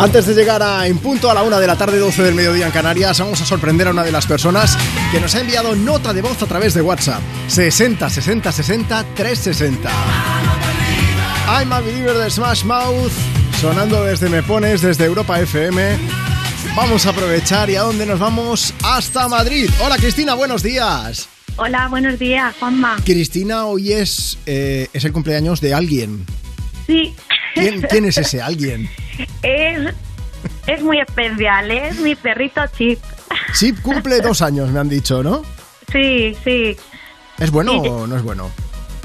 Antes 0.09 0.25
de 0.25 0.33
llegar 0.33 0.63
a 0.63 0.87
en 0.87 0.97
punto 0.97 1.29
a 1.29 1.35
la 1.35 1.43
una 1.43 1.59
de 1.59 1.67
la 1.67 1.75
tarde, 1.75 1.99
12 1.99 2.23
del 2.23 2.33
mediodía 2.33 2.65
en 2.65 2.71
Canarias, 2.71 3.19
vamos 3.19 3.39
a 3.41 3.45
sorprender 3.45 3.87
a 3.87 3.91
una 3.91 4.01
de 4.01 4.11
las 4.11 4.25
personas 4.25 4.75
que 5.11 5.19
nos 5.19 5.35
ha 5.35 5.41
enviado 5.41 5.75
nota 5.75 6.15
de 6.15 6.23
voz 6.23 6.41
a 6.41 6.47
través 6.47 6.73
de 6.73 6.81
WhatsApp. 6.81 7.21
60 7.47 8.09
60 8.09 8.51
60 8.51 9.05
360. 9.13 9.89
I'm 11.47 11.71
a 11.71 11.79
believer 11.81 12.17
de 12.17 12.27
Smash 12.27 12.63
Mouth, 12.63 13.11
sonando 13.61 14.03
desde 14.03 14.29
Me 14.29 14.41
Pones, 14.41 14.81
desde 14.81 15.05
Europa 15.05 15.39
FM. 15.41 15.99
Vamos 16.75 17.05
a 17.05 17.11
aprovechar 17.11 17.69
y 17.69 17.75
a 17.75 17.81
dónde 17.81 18.07
nos 18.07 18.17
vamos 18.17 18.73
hasta 18.83 19.27
Madrid. 19.27 19.69
Hola 19.79 19.97
Cristina, 19.97 20.33
buenos 20.33 20.63
días. 20.63 21.29
Hola, 21.55 21.87
buenos 21.87 22.17
días, 22.17 22.55
Juanma. 22.59 22.97
Cristina, 23.05 23.67
hoy 23.67 23.93
es, 23.93 24.39
eh, 24.47 24.87
es 24.91 25.05
el 25.05 25.11
cumpleaños 25.11 25.61
de 25.61 25.75
alguien. 25.75 26.25
Sí. 26.87 27.13
¿Quién, 27.53 27.81
¿Quién, 27.83 28.05
es 28.05 28.17
ese 28.17 28.41
alguien? 28.41 28.89
Es 29.43 29.93
es 30.69 30.83
muy 30.83 30.99
especial, 30.99 31.71
es 31.71 31.99
mi 31.99 32.13
perrito 32.13 32.61
Chip. 32.77 32.99
Chip 33.57 33.81
cumple 33.81 34.21
dos 34.21 34.43
años, 34.43 34.69
me 34.69 34.79
han 34.79 34.87
dicho, 34.87 35.23
¿no? 35.23 35.41
Sí, 35.91 36.37
sí. 36.43 36.77
¿Es 37.39 37.49
bueno 37.49 37.73
o 37.73 38.05
no 38.05 38.15
es 38.15 38.21
bueno? 38.21 38.51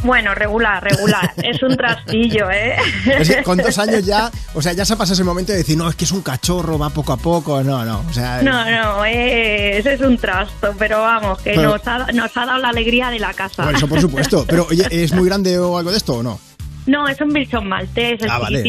Bueno, 0.02 0.34
regular, 0.34 0.84
regular. 0.84 1.32
Es 1.42 1.62
un 1.62 1.74
trastillo, 1.74 2.50
¿eh? 2.50 2.76
Es 3.18 3.30
que 3.30 3.42
con 3.42 3.56
dos 3.56 3.78
años 3.78 4.04
ya, 4.04 4.30
o 4.52 4.60
sea, 4.60 4.74
ya 4.74 4.84
se 4.84 4.94
pasa 4.94 5.14
ese 5.14 5.24
momento 5.24 5.52
de 5.52 5.58
decir, 5.58 5.78
no, 5.78 5.88
es 5.88 5.96
que 5.96 6.04
es 6.04 6.12
un 6.12 6.20
cachorro, 6.20 6.78
va 6.78 6.90
poco 6.90 7.14
a 7.14 7.16
poco, 7.16 7.62
no, 7.62 7.82
no. 7.82 8.04
O 8.10 8.12
sea, 8.12 8.42
no, 8.42 8.70
no, 8.70 9.02
ese 9.06 9.94
es 9.94 10.00
un 10.02 10.18
trasto, 10.18 10.74
pero 10.78 11.00
vamos, 11.00 11.40
que 11.40 11.56
nos, 11.56 11.80
ha, 11.88 12.12
nos, 12.12 12.36
ha, 12.36 12.44
dado 12.44 12.58
la 12.58 12.68
alegría 12.68 13.08
de 13.08 13.20
la 13.20 13.32
casa. 13.32 13.64
Por 13.64 13.74
eso, 13.74 13.88
por 13.88 14.00
supuesto. 14.02 14.44
Pero, 14.46 14.66
oye, 14.68 14.86
¿es 14.90 15.14
muy 15.14 15.24
grande 15.24 15.58
o 15.58 15.78
algo 15.78 15.90
de 15.90 15.96
esto 15.96 16.16
o 16.16 16.22
no? 16.22 16.38
No, 16.84 17.08
es 17.08 17.18
un 17.22 17.32
bichón 17.32 17.66
maltés, 17.66 18.20
es 18.20 18.30
ah, 18.30 18.38
vale. 18.38 18.62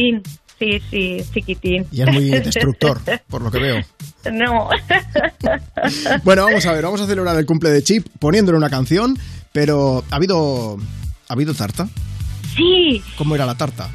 Sí, 0.59 0.81
sí, 0.89 1.23
chiquitín. 1.33 1.85
Y 1.91 2.01
es 2.01 2.07
muy 2.11 2.29
destructor, 2.29 2.99
por 3.29 3.41
lo 3.41 3.51
que 3.51 3.59
veo. 3.59 3.81
No. 4.31 4.69
Bueno, 6.23 6.45
vamos 6.45 6.65
a 6.65 6.73
ver, 6.73 6.83
vamos 6.83 7.01
a 7.01 7.05
celebrar 7.07 7.37
el 7.37 7.45
cumple 7.45 7.69
de 7.69 7.83
Chip 7.83 8.07
poniéndole 8.19 8.57
una 8.57 8.69
canción, 8.69 9.17
pero 9.51 10.03
¿ha 10.09 10.15
habido, 10.15 10.77
¿ha 11.29 11.33
habido 11.33 11.53
tarta? 11.53 11.87
Sí, 12.55 13.03
¿Cómo 13.17 13.35
era 13.35 13.45
la 13.45 13.55
tarta? 13.55 13.89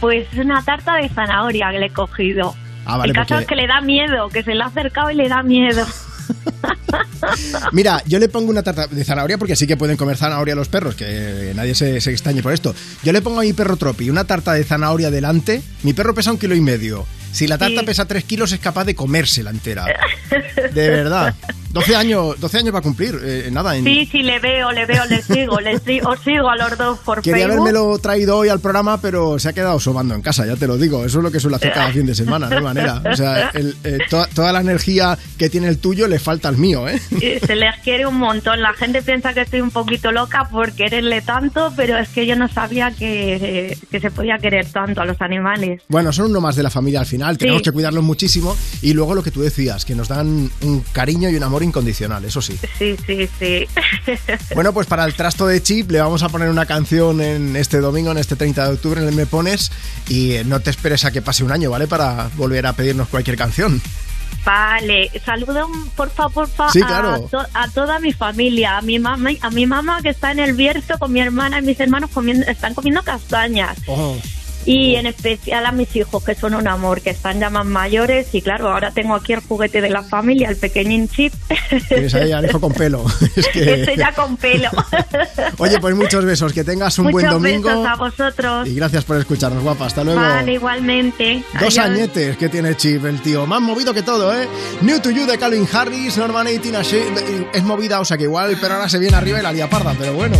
pues 0.00 0.26
es 0.32 0.38
una 0.38 0.62
tarta 0.62 0.96
de 0.96 1.08
zanahoria 1.08 1.70
que 1.70 1.78
le 1.78 1.86
he 1.86 1.90
cogido. 1.90 2.54
Ah, 2.84 2.98
vale, 2.98 3.10
el 3.12 3.16
caso 3.16 3.28
porque- 3.30 3.42
es 3.44 3.48
que 3.48 3.56
le 3.56 3.66
da 3.66 3.80
miedo, 3.80 4.28
que 4.28 4.42
se 4.42 4.54
le 4.54 4.62
ha 4.62 4.66
acercado 4.66 5.10
y 5.10 5.14
le 5.14 5.28
da 5.28 5.42
miedo. 5.42 5.86
Mira, 7.72 8.02
yo 8.06 8.18
le 8.18 8.28
pongo 8.28 8.50
una 8.50 8.62
tarta 8.62 8.86
de 8.86 9.04
zanahoria 9.04 9.38
porque 9.38 9.56
sí 9.56 9.66
que 9.66 9.76
pueden 9.76 9.96
comer 9.96 10.16
zanahoria 10.16 10.54
los 10.54 10.68
perros, 10.68 10.94
que 10.94 11.52
nadie 11.54 11.74
se, 11.74 12.00
se 12.00 12.10
extrañe 12.10 12.42
por 12.42 12.52
esto. 12.52 12.74
Yo 13.02 13.12
le 13.12 13.22
pongo 13.22 13.40
a 13.40 13.42
mi 13.42 13.52
perro 13.52 13.76
Tropi 13.76 14.10
una 14.10 14.24
tarta 14.24 14.52
de 14.52 14.64
zanahoria 14.64 15.10
delante. 15.10 15.62
Mi 15.82 15.92
perro 15.92 16.14
pesa 16.14 16.32
un 16.32 16.38
kilo 16.38 16.54
y 16.54 16.60
medio. 16.60 17.06
Si 17.36 17.46
la 17.46 17.58
tarta 17.58 17.80
Sí. 17.80 17.86
pesa 17.86 18.06
tres 18.06 18.24
kilos, 18.24 18.50
es 18.52 18.60
capaz 18.60 18.84
de 18.84 18.94
comérsela 18.94 19.50
entera. 19.50 19.84
De 20.72 20.88
verdad. 20.90 21.34
12 21.72 21.94
años, 21.94 22.40
12 22.40 22.58
años 22.58 22.74
va 22.74 22.78
a 22.78 22.82
cumplir. 22.82 23.18
eh, 23.22 23.50
nada, 23.52 23.76
en, 23.76 23.84
Sí, 23.84 24.08
sí, 24.10 24.22
le 24.22 24.38
veo, 24.38 24.72
le 24.72 24.86
veo, 24.86 25.04
le 25.04 25.20
sigo, 25.20 25.60
le 25.60 25.78
sigo, 25.80 26.10
os 26.10 26.20
sigo 26.20 26.48
a 26.48 26.56
los 26.56 26.78
dos 26.78 26.98
por 27.00 27.20
Quería 27.20 27.46
Facebook. 27.46 27.60
habérmelo 27.68 27.98
traído 27.98 28.38
hoy 28.38 28.48
al 28.48 28.60
programa, 28.60 28.98
pero 29.02 29.38
se 29.38 29.50
ha 29.50 29.52
quedado 29.52 29.78
sobando 29.78 30.14
en 30.14 30.22
casa, 30.22 30.46
ya 30.46 30.56
te 30.56 30.66
lo 30.66 30.78
digo. 30.78 31.04
Eso 31.04 31.18
es 31.18 31.24
lo 31.24 31.30
que 31.30 31.38
suele 31.40 31.56
hacer 31.56 31.72
cada 31.74 31.90
fin 31.92 32.06
de 32.06 32.14
semana, 32.14 32.48
hay 32.50 32.62
manera. 32.62 33.02
O 33.10 33.14
sea, 33.14 33.50
el- 33.52 33.76
eh, 33.84 33.98
toda, 34.08 34.26
toda 34.28 34.52
la 34.52 34.60
energía 34.60 35.18
que 35.36 35.50
tiene 35.50 35.68
el 35.68 35.76
tuyo 35.78 36.08
le 36.08 36.18
falta 36.18 36.48
al 36.48 36.56
mío, 36.56 36.88
¿eh? 36.88 36.98
Y 37.10 37.38
Se 37.46 37.54
les 37.56 37.76
quiere 37.84 38.06
un 38.06 38.16
montón. 38.16 38.62
La 38.62 38.72
gente 38.72 39.02
piensa 39.02 39.34
que 39.34 39.42
estoy 39.42 39.60
un 39.60 39.70
poquito 39.70 40.12
loca 40.12 40.48
por 40.50 40.72
quererle 40.72 41.20
tanto, 41.20 41.72
pero 41.76 41.98
es 41.98 42.08
que 42.08 42.24
yo 42.26 42.36
no 42.36 42.48
sabía 42.48 42.90
que, 42.92 43.76
que 43.90 44.00
se 44.00 44.10
podía 44.10 44.38
querer 44.38 44.64
tanto 44.66 45.02
a 45.02 45.04
los 45.04 45.20
animales. 45.20 45.82
Bueno, 45.88 46.10
son 46.12 46.30
uno 46.30 46.40
más 46.40 46.56
de 46.56 46.62
la 46.62 46.70
familia 46.70 47.00
al 47.00 47.06
final, 47.06 47.25
tenemos 47.36 47.60
Sí. 47.60 47.64
que 47.64 47.72
cuidarlos 47.72 48.04
muchísimo. 48.04 48.56
Y 48.82 48.92
luego 48.92 49.14
lo 49.14 49.22
que 49.22 49.30
tú 49.30 49.42
decías, 49.42 49.84
que 49.84 49.94
nos 49.94 50.08
dan 50.08 50.50
un 50.62 50.80
cariño 50.92 51.28
y 51.30 51.36
un 51.36 51.42
amor 51.42 51.62
incondicional, 51.62 52.24
eso 52.24 52.40
sí. 52.40 52.58
Sí, 52.78 52.96
sí, 53.06 53.28
sí. 53.38 53.66
Bueno, 54.54 54.72
pues 54.72 54.86
para 54.86 55.04
el 55.04 55.14
trasto 55.14 55.46
de 55.46 55.62
Chip 55.62 55.90
le 55.90 56.00
vamos 56.00 56.22
a 56.22 56.28
poner 56.28 56.48
una 56.48 56.66
canción 56.66 57.20
en 57.20 57.56
este 57.56 57.78
domingo, 57.80 58.10
en 58.12 58.18
este 58.18 58.36
30 58.36 58.68
de 58.68 58.74
octubre, 58.74 59.00
en 59.02 59.08
el 59.08 59.14
Me 59.14 59.26
Pones. 59.26 59.72
Y 60.08 60.32
eh, 60.32 60.44
no 60.44 60.60
te 60.60 60.70
esperes 60.70 61.04
a 61.04 61.10
que 61.10 61.22
pase 61.22 61.42
un 61.44 61.50
año, 61.52 61.70
¿vale? 61.70 61.86
Para 61.88 62.30
volver 62.36 62.66
a 62.66 62.72
pedirnos 62.74 63.08
cualquier 63.08 63.36
canción. 63.36 63.80
Vale, 64.44 65.10
saludo 65.24 65.68
porfa, 65.96 66.28
porfa 66.28 66.70
Sí, 66.70 66.80
claro. 66.80 67.14
a, 67.14 67.20
to- 67.28 67.46
a 67.52 67.68
toda 67.68 67.98
mi 67.98 68.12
familia, 68.12 68.78
a 68.78 68.82
mi 68.82 68.98
mamá, 69.00 69.30
a 69.40 69.50
mi 69.50 69.66
mamá 69.66 70.00
que 70.02 70.10
está 70.10 70.30
en 70.30 70.38
el 70.38 70.52
Bierzo 70.52 70.98
con 70.98 71.12
mi 71.12 71.20
hermana 71.20 71.58
y 71.58 71.62
mis 71.62 71.80
hermanos 71.80 72.10
comiendo, 72.12 72.46
están 72.46 72.72
comiendo 72.74 73.02
castañas. 73.02 73.76
Oh. 73.88 74.16
Y 74.66 74.96
en 74.96 75.06
especial 75.06 75.64
a 75.64 75.70
mis 75.72 75.94
hijos, 75.96 76.22
que 76.24 76.34
son 76.34 76.54
un 76.54 76.66
amor, 76.66 77.00
que 77.00 77.10
están 77.10 77.38
ya 77.40 77.48
más 77.50 77.64
mayores. 77.64 78.26
Y 78.34 78.42
claro, 78.42 78.68
ahora 78.72 78.90
tengo 78.90 79.14
aquí 79.14 79.32
el 79.32 79.40
juguete 79.40 79.80
de 79.80 79.88
la 79.90 80.02
familia, 80.02 80.48
el 80.48 80.56
pequeñín 80.56 81.08
chip. 81.08 81.32
Tienes 81.88 82.14
ahí 82.16 82.32
al 82.32 82.44
hijo 82.46 82.60
con 82.60 82.72
pelo. 82.72 83.04
Es 83.36 83.46
que- 83.48 83.74
Este 83.82 83.96
ya 83.96 84.12
con 84.12 84.36
pelo. 84.36 84.68
Oye, 85.58 85.78
pues 85.80 85.94
muchos 85.94 86.24
besos, 86.24 86.52
que 86.52 86.64
tengas 86.64 86.98
un 86.98 87.12
buen 87.12 87.26
Muchos 87.26 87.42
domingo. 87.42 87.68
besos 87.68 87.86
a 87.86 87.94
vosotros. 87.96 88.68
Y 88.68 88.74
gracias 88.74 89.04
por 89.04 89.16
escucharnos, 89.18 89.62
guapa. 89.62 89.86
Hasta 89.86 90.02
luego. 90.02 90.20
Vale, 90.20 90.54
igualmente. 90.54 91.44
Dos 91.60 91.78
Adiós. 91.78 91.78
añetes 91.78 92.36
que 92.36 92.48
tiene 92.48 92.76
Chip, 92.76 93.04
el 93.04 93.22
tío. 93.22 93.46
Más 93.46 93.60
movido 93.60 93.94
que 93.94 94.02
todo, 94.02 94.34
¿eh? 94.34 94.48
New 94.82 94.98
to 95.00 95.10
You 95.10 95.26
de 95.26 95.38
Calvin 95.38 95.68
Harris, 95.72 96.16
Norman 96.18 96.48
y 96.48 96.58
Tina 96.58 96.82
Shea- 96.82 97.04
Es 97.54 97.62
movida, 97.62 98.00
o 98.00 98.04
sea 98.04 98.16
que 98.16 98.24
igual, 98.24 98.56
pero 98.60 98.74
ahora 98.74 98.88
se 98.88 98.98
viene 98.98 99.16
arriba 99.16 99.38
y 99.38 99.42
la 99.42 99.52
lía 99.52 99.70
parda, 99.70 99.94
pero 99.98 100.12
bueno. 100.14 100.36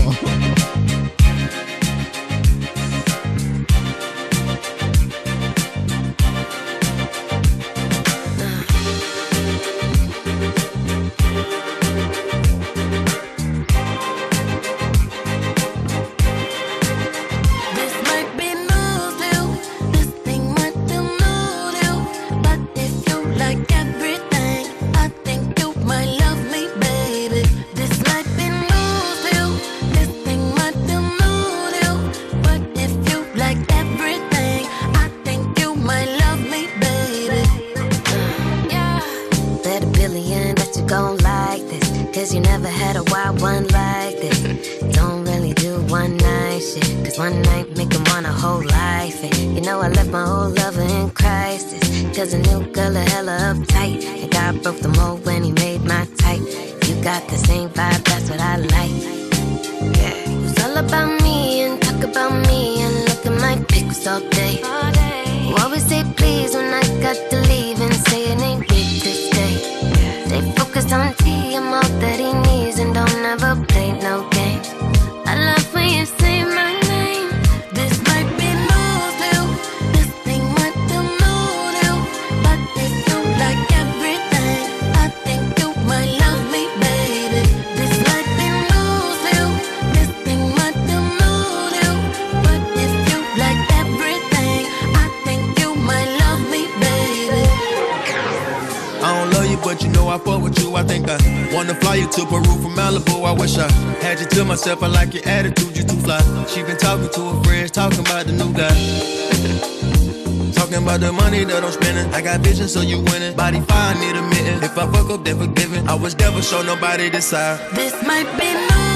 Vision, 112.47 112.69
so 112.69 112.81
you 112.81 112.99
winning. 113.01 113.35
Body 113.37 113.61
fine, 113.61 113.99
need 114.01 114.17
a 114.17 114.23
mitten. 114.23 114.63
If 114.63 114.79
I 114.79 114.87
fuck 114.93 115.11
up, 115.11 115.25
then 115.25 115.39
forgiven. 115.39 115.89
I 115.89 115.95
was 115.95 116.17
never 116.19 116.43
show 116.43 116.63
nobody 116.63 117.09
this 117.09 117.27
side. 117.27 117.59
This 117.75 117.95
might 118.07 118.29
be 118.39 118.49
news 118.55 118.96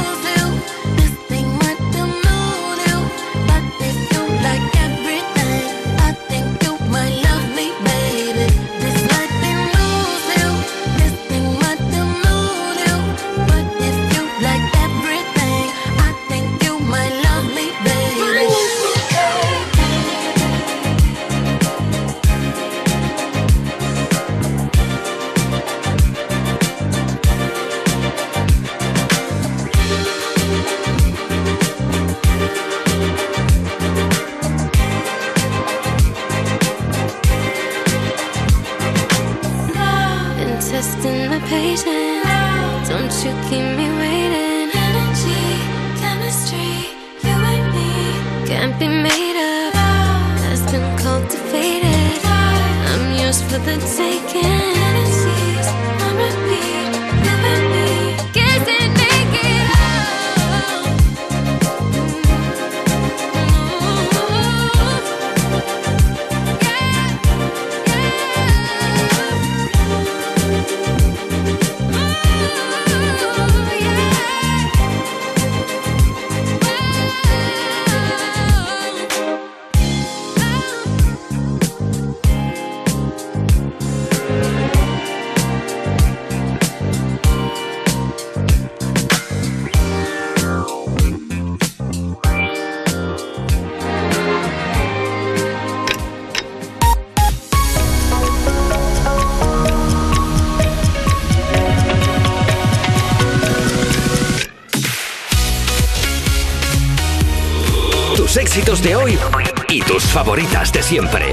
siempre. 110.91 111.25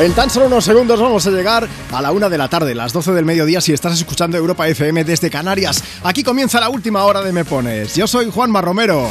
En 0.00 0.12
tan 0.14 0.28
solo 0.28 0.46
unos 0.46 0.64
segundos 0.64 1.00
vamos 1.00 1.24
a 1.28 1.30
llegar 1.30 1.68
a 1.92 2.02
la 2.02 2.10
una 2.10 2.28
de 2.28 2.38
la 2.38 2.48
tarde, 2.48 2.74
las 2.74 2.92
12 2.92 3.12
del 3.12 3.24
mediodía, 3.24 3.60
si 3.60 3.72
estás 3.72 3.92
escuchando 3.92 4.36
Europa 4.36 4.66
FM 4.66 5.04
desde 5.04 5.30
Canarias. 5.30 5.84
Aquí 6.02 6.24
comienza 6.24 6.58
la 6.58 6.70
última 6.70 7.04
hora 7.04 7.22
de 7.22 7.32
Me 7.32 7.44
Pones. 7.44 7.94
Yo 7.94 8.08
soy 8.08 8.32
Juanma 8.32 8.60
Romero. 8.60 9.08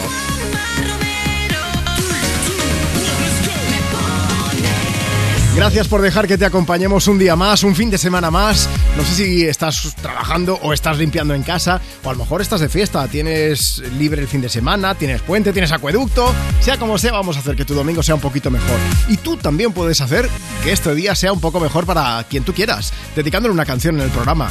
Gracias 5.59 5.89
por 5.89 6.01
dejar 6.01 6.25
que 6.25 6.37
te 6.37 6.45
acompañemos 6.45 7.07
un 7.07 7.19
día 7.19 7.35
más, 7.35 7.63
un 7.63 7.75
fin 7.75 7.89
de 7.89 7.97
semana 7.97 8.31
más. 8.31 8.69
No 8.95 9.03
sé 9.03 9.13
si 9.13 9.45
estás 9.45 9.93
trabajando 10.01 10.57
o 10.61 10.71
estás 10.71 10.97
limpiando 10.97 11.33
en 11.33 11.43
casa, 11.43 11.81
o 12.01 12.09
a 12.09 12.13
lo 12.13 12.19
mejor 12.19 12.41
estás 12.41 12.61
de 12.61 12.69
fiesta, 12.69 13.05
tienes 13.09 13.79
libre 13.97 14.21
el 14.21 14.29
fin 14.29 14.39
de 14.39 14.47
semana, 14.47 14.95
tienes 14.95 15.21
puente, 15.21 15.51
tienes 15.51 15.73
acueducto. 15.73 16.33
Sea 16.61 16.77
como 16.77 16.97
sea, 16.97 17.13
vamos 17.13 17.37
a 17.37 17.39
hacer 17.39 17.55
que 17.55 17.63
tu 17.63 17.73
domingo 17.73 18.03
sea 18.03 18.15
un 18.15 18.21
poquito 18.21 18.51
mejor. 18.51 18.77
Y 19.07 19.17
tú 19.17 19.37
también 19.37 19.71
puedes 19.71 20.01
hacer 20.01 20.29
que 20.63 20.73
este 20.73 20.93
día 20.93 21.15
sea 21.15 21.31
un 21.31 21.39
poco 21.39 21.59
mejor 21.59 21.85
para 21.85 22.23
quien 22.29 22.43
tú 22.43 22.53
quieras, 22.53 22.91
dedicándole 23.15 23.53
una 23.53 23.65
canción 23.65 23.95
en 23.95 24.01
el 24.01 24.11
programa. 24.11 24.49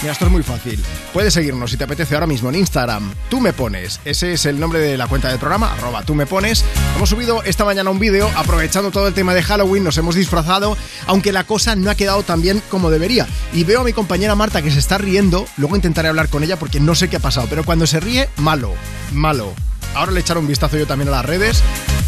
Mira, 0.00 0.12
esto 0.12 0.24
es 0.24 0.32
muy 0.32 0.42
fácil. 0.42 0.82
Puedes 1.12 1.34
seguirnos 1.34 1.70
si 1.70 1.76
te 1.76 1.84
apetece 1.84 2.14
ahora 2.14 2.26
mismo 2.26 2.48
en 2.48 2.56
Instagram. 2.56 3.12
Tú 3.28 3.40
me 3.40 3.52
pones. 3.52 4.00
Ese 4.06 4.32
es 4.32 4.46
el 4.46 4.58
nombre 4.58 4.80
de 4.80 4.96
la 4.96 5.06
cuenta 5.06 5.28
del 5.28 5.38
programa, 5.38 5.72
arroba 5.72 6.02
tú 6.02 6.14
me 6.14 6.26
pones. 6.26 6.64
Hemos 6.96 7.10
subido 7.10 7.42
esta 7.44 7.66
mañana 7.66 7.90
un 7.90 7.98
vídeo 7.98 8.30
aprovechando 8.36 8.90
todo 8.90 9.06
el 9.06 9.14
tema 9.14 9.34
de 9.34 9.42
Halloween, 9.42 9.84
nos 9.84 9.98
hemos 9.98 10.14
disfrazado, 10.14 10.78
aunque 11.06 11.30
la 11.30 11.44
cosa 11.44 11.76
no 11.76 11.90
ha 11.90 11.94
quedado 11.94 12.22
tan 12.22 12.40
bien 12.40 12.62
como 12.70 12.90
debería. 12.90 13.28
Y 13.52 13.64
veo 13.64 13.82
a 13.82 13.84
mi 13.84 13.92
compañera 13.92 14.34
Marta 14.34 14.62
que 14.62 14.70
se 14.70 14.78
está 14.78 14.96
riendo, 14.96 15.46
luego 15.58 15.76
intentaré 15.76 16.08
hablar 16.08 16.30
con 16.30 16.42
ella 16.42 16.58
porque 16.58 16.80
no 16.80 16.94
sé 16.94 17.08
qué 17.08 17.16
ha 17.16 17.20
pasado, 17.20 17.46
pero 17.50 17.64
cuando 17.64 17.86
se 17.86 18.00
ríe, 18.00 18.30
malo, 18.38 18.72
malo. 19.12 19.54
Ahora 19.94 20.12
le 20.12 20.20
echaré 20.20 20.40
un 20.40 20.46
vistazo 20.46 20.76
yo 20.76 20.86
también 20.86 21.08
a 21.08 21.12
las 21.12 21.24
redes, 21.24 21.62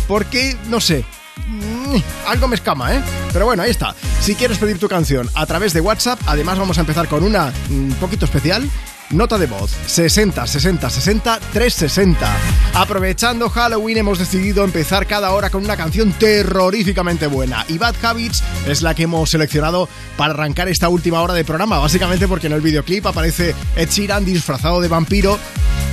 porque, 0.07 0.57
no 0.69 0.81
sé, 0.81 1.05
mm, 1.47 1.97
algo 2.27 2.49
me 2.49 2.57
escama, 2.57 2.95
¿eh? 2.95 3.03
Pero 3.33 3.47
bueno, 3.47 3.63
ahí 3.63 3.71
está. 3.71 3.95
Si 4.21 4.35
quieres 4.35 4.59
pedir 4.59 4.79
tu 4.79 4.89
canción 4.89 5.29
a 5.35 5.47
través 5.47 5.73
de 5.73 5.81
WhatsApp, 5.81 6.21
además 6.27 6.59
vamos 6.59 6.79
a 6.79 6.83
empezar 6.83 7.09
con 7.09 7.25
una 7.25 7.53
un 7.71 7.95
poquito 8.01 8.25
especial. 8.25 8.69
Nota 9.11 9.37
de 9.37 9.47
voz 9.47 9.71
60 9.87 10.47
60 10.47 10.89
60 10.89 11.39
360. 11.53 12.37
Aprovechando 12.75 13.51
Halloween 13.51 13.99
hemos 13.99 14.19
decidido 14.19 14.65
empezar 14.65 15.07
cada 15.07 15.33
hora 15.33 15.51
con 15.51 15.63
una 15.65 15.77
canción 15.77 16.13
terroríficamente 16.13 17.27
buena 17.27 17.67
y 17.69 17.77
Bad 17.77 17.97
Habits 18.03 18.43
es 18.67 18.81
la 18.81 18.95
que 18.95 19.03
hemos 19.03 19.29
seleccionado 19.29 19.87
para 20.17 20.33
arrancar 20.33 20.69
esta 20.69 20.89
última 20.89 21.21
hora 21.21 21.35
de 21.35 21.45
programa, 21.45 21.79
básicamente 21.79 22.27
porque 22.27 22.47
en 22.47 22.55
el 22.55 22.63
videoclip 22.63 23.07
aparece 23.07 23.55
Ed 23.77 23.91
Sheeran 23.91 24.25
disfrazado 24.25 24.81
de 24.81 24.89
vampiro. 24.89 25.39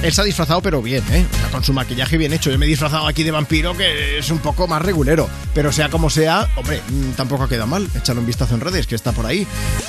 Él 0.02 0.14
se 0.14 0.22
ha 0.22 0.24
disfrazado 0.24 0.62
pero 0.62 0.82
bien, 0.82 1.04
¿eh? 1.12 1.26
O 1.30 1.38
sea, 1.38 1.50
con 1.50 1.64
su 1.64 1.74
maquillaje 1.74 2.18
bien 2.18 2.32
hecho. 2.32 2.50
Yo 2.50 2.58
me 2.58 2.66
he 2.66 2.70
disfrazado 2.70 3.06
aquí 3.08 3.24
de 3.24 3.32
vampiro 3.32 3.76
que 3.76 4.18
es 4.18 4.30
un 4.30 4.40
poco 4.40 4.68
más 4.68 4.82
regulero, 4.82 5.30
pero 5.54 5.72
sea 5.72 5.90
como 5.90 6.10
sea, 6.10 6.48
hombre, 6.56 6.82
mm, 6.90 7.12
tampoco 7.12 7.48
queda 7.48 7.66
mal. 7.66 7.88
Echarle 7.96 8.22
un 8.22 8.26
vistazo 8.26 8.56
en 8.56 8.62
redes 8.62 8.88
que 8.88 8.96
está 8.96 9.12
por 9.12 9.26
ahí. 9.26 9.46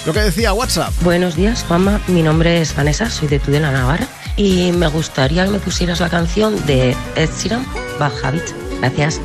Lo 0.07 0.13
que 0.13 0.21
decía 0.21 0.53
WhatsApp. 0.53 0.93
Buenos 1.03 1.37
días, 1.37 1.65
Juanma. 1.69 2.01
Mi 2.09 2.23
nombre 2.23 2.61
es 2.61 2.75
Vanessa, 2.75 3.09
soy 3.09 3.29
de 3.29 3.39
Tudela, 3.39 3.71
Navarra. 3.71 4.07
Y 4.37 4.73
me 4.73 4.89
gustaría 4.89 5.45
que 5.45 5.51
me 5.51 5.59
pusieras 5.61 6.01
la 6.01 6.09
canción 6.09 6.55
de 6.67 6.97
Ed 7.15 7.31
Sheeran, 7.39 7.65
Bad 7.99 8.13
Habit. 8.23 8.43
Gracias. 8.81 9.21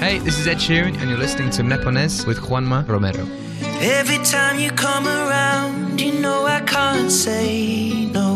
Hey, 0.00 0.20
this 0.20 0.38
is 0.38 0.46
Ed 0.46 0.58
Sheeran, 0.58 0.94
and 1.00 1.10
you're 1.10 1.18
listening 1.18 1.50
to 1.50 1.62
Mepones 1.62 2.26
with 2.26 2.38
Juanma 2.38 2.86
Romero. 2.86 3.26
Every 3.80 4.18
time 4.18 4.58
you 4.58 4.70
come 4.70 5.06
around, 5.06 6.00
you 6.00 6.12
know 6.20 6.46
I 6.46 6.60
can't 6.60 7.10
say 7.10 8.06
no. 8.06 8.35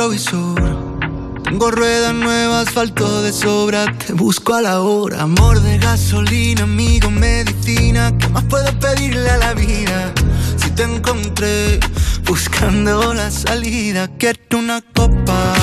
retrovisor. 0.00 1.42
Tengo 1.44 1.70
ruedas 1.70 2.14
nuevas, 2.14 2.68
asfalto 2.68 3.22
de 3.22 3.34
sobra. 3.34 3.84
Te 3.98 4.14
busco 4.14 4.54
a 4.54 4.62
la 4.62 4.80
hora. 4.80 5.22
Amor 5.22 5.60
de 5.60 5.76
gasolina, 5.76 6.62
amigo, 6.62 7.10
medicina. 7.10 8.10
¿Qué 8.18 8.28
más 8.28 8.44
puedo 8.44 8.72
pedirle 8.78 9.28
a 9.28 9.36
la 9.36 9.52
vida? 9.52 10.12
Si 10.56 10.70
te 10.70 10.84
encontré 10.84 11.80
buscando 12.24 13.12
la 13.12 13.30
salida, 13.30 14.08
quiero 14.18 14.58
una 14.58 14.80
copa 14.80 15.54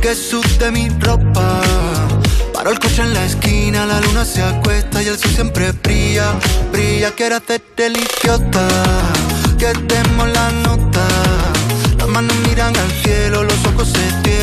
que 0.00 0.14
sude 0.14 0.70
mi 0.70 0.88
ropa. 0.88 1.60
Paro 2.54 2.70
el 2.70 2.78
coche 2.78 3.02
en 3.02 3.12
la 3.12 3.24
esquina, 3.26 3.84
la 3.84 4.00
luna 4.00 4.24
se 4.24 4.42
acuesta 4.42 5.02
y 5.02 5.08
el 5.08 5.18
sol 5.18 5.30
siempre 5.30 5.72
brilla, 5.72 6.32
brilla. 6.72 7.10
Quiero 7.10 7.36
hacerte 7.36 7.86
el 7.86 7.98
idiota, 7.98 8.66
que 9.58 9.74
demos 9.92 10.28
la 10.28 10.50
nota. 10.52 11.06
Las 11.98 12.08
manos 12.08 12.34
miran 12.48 12.74
al 12.76 12.90
cielo, 13.02 13.44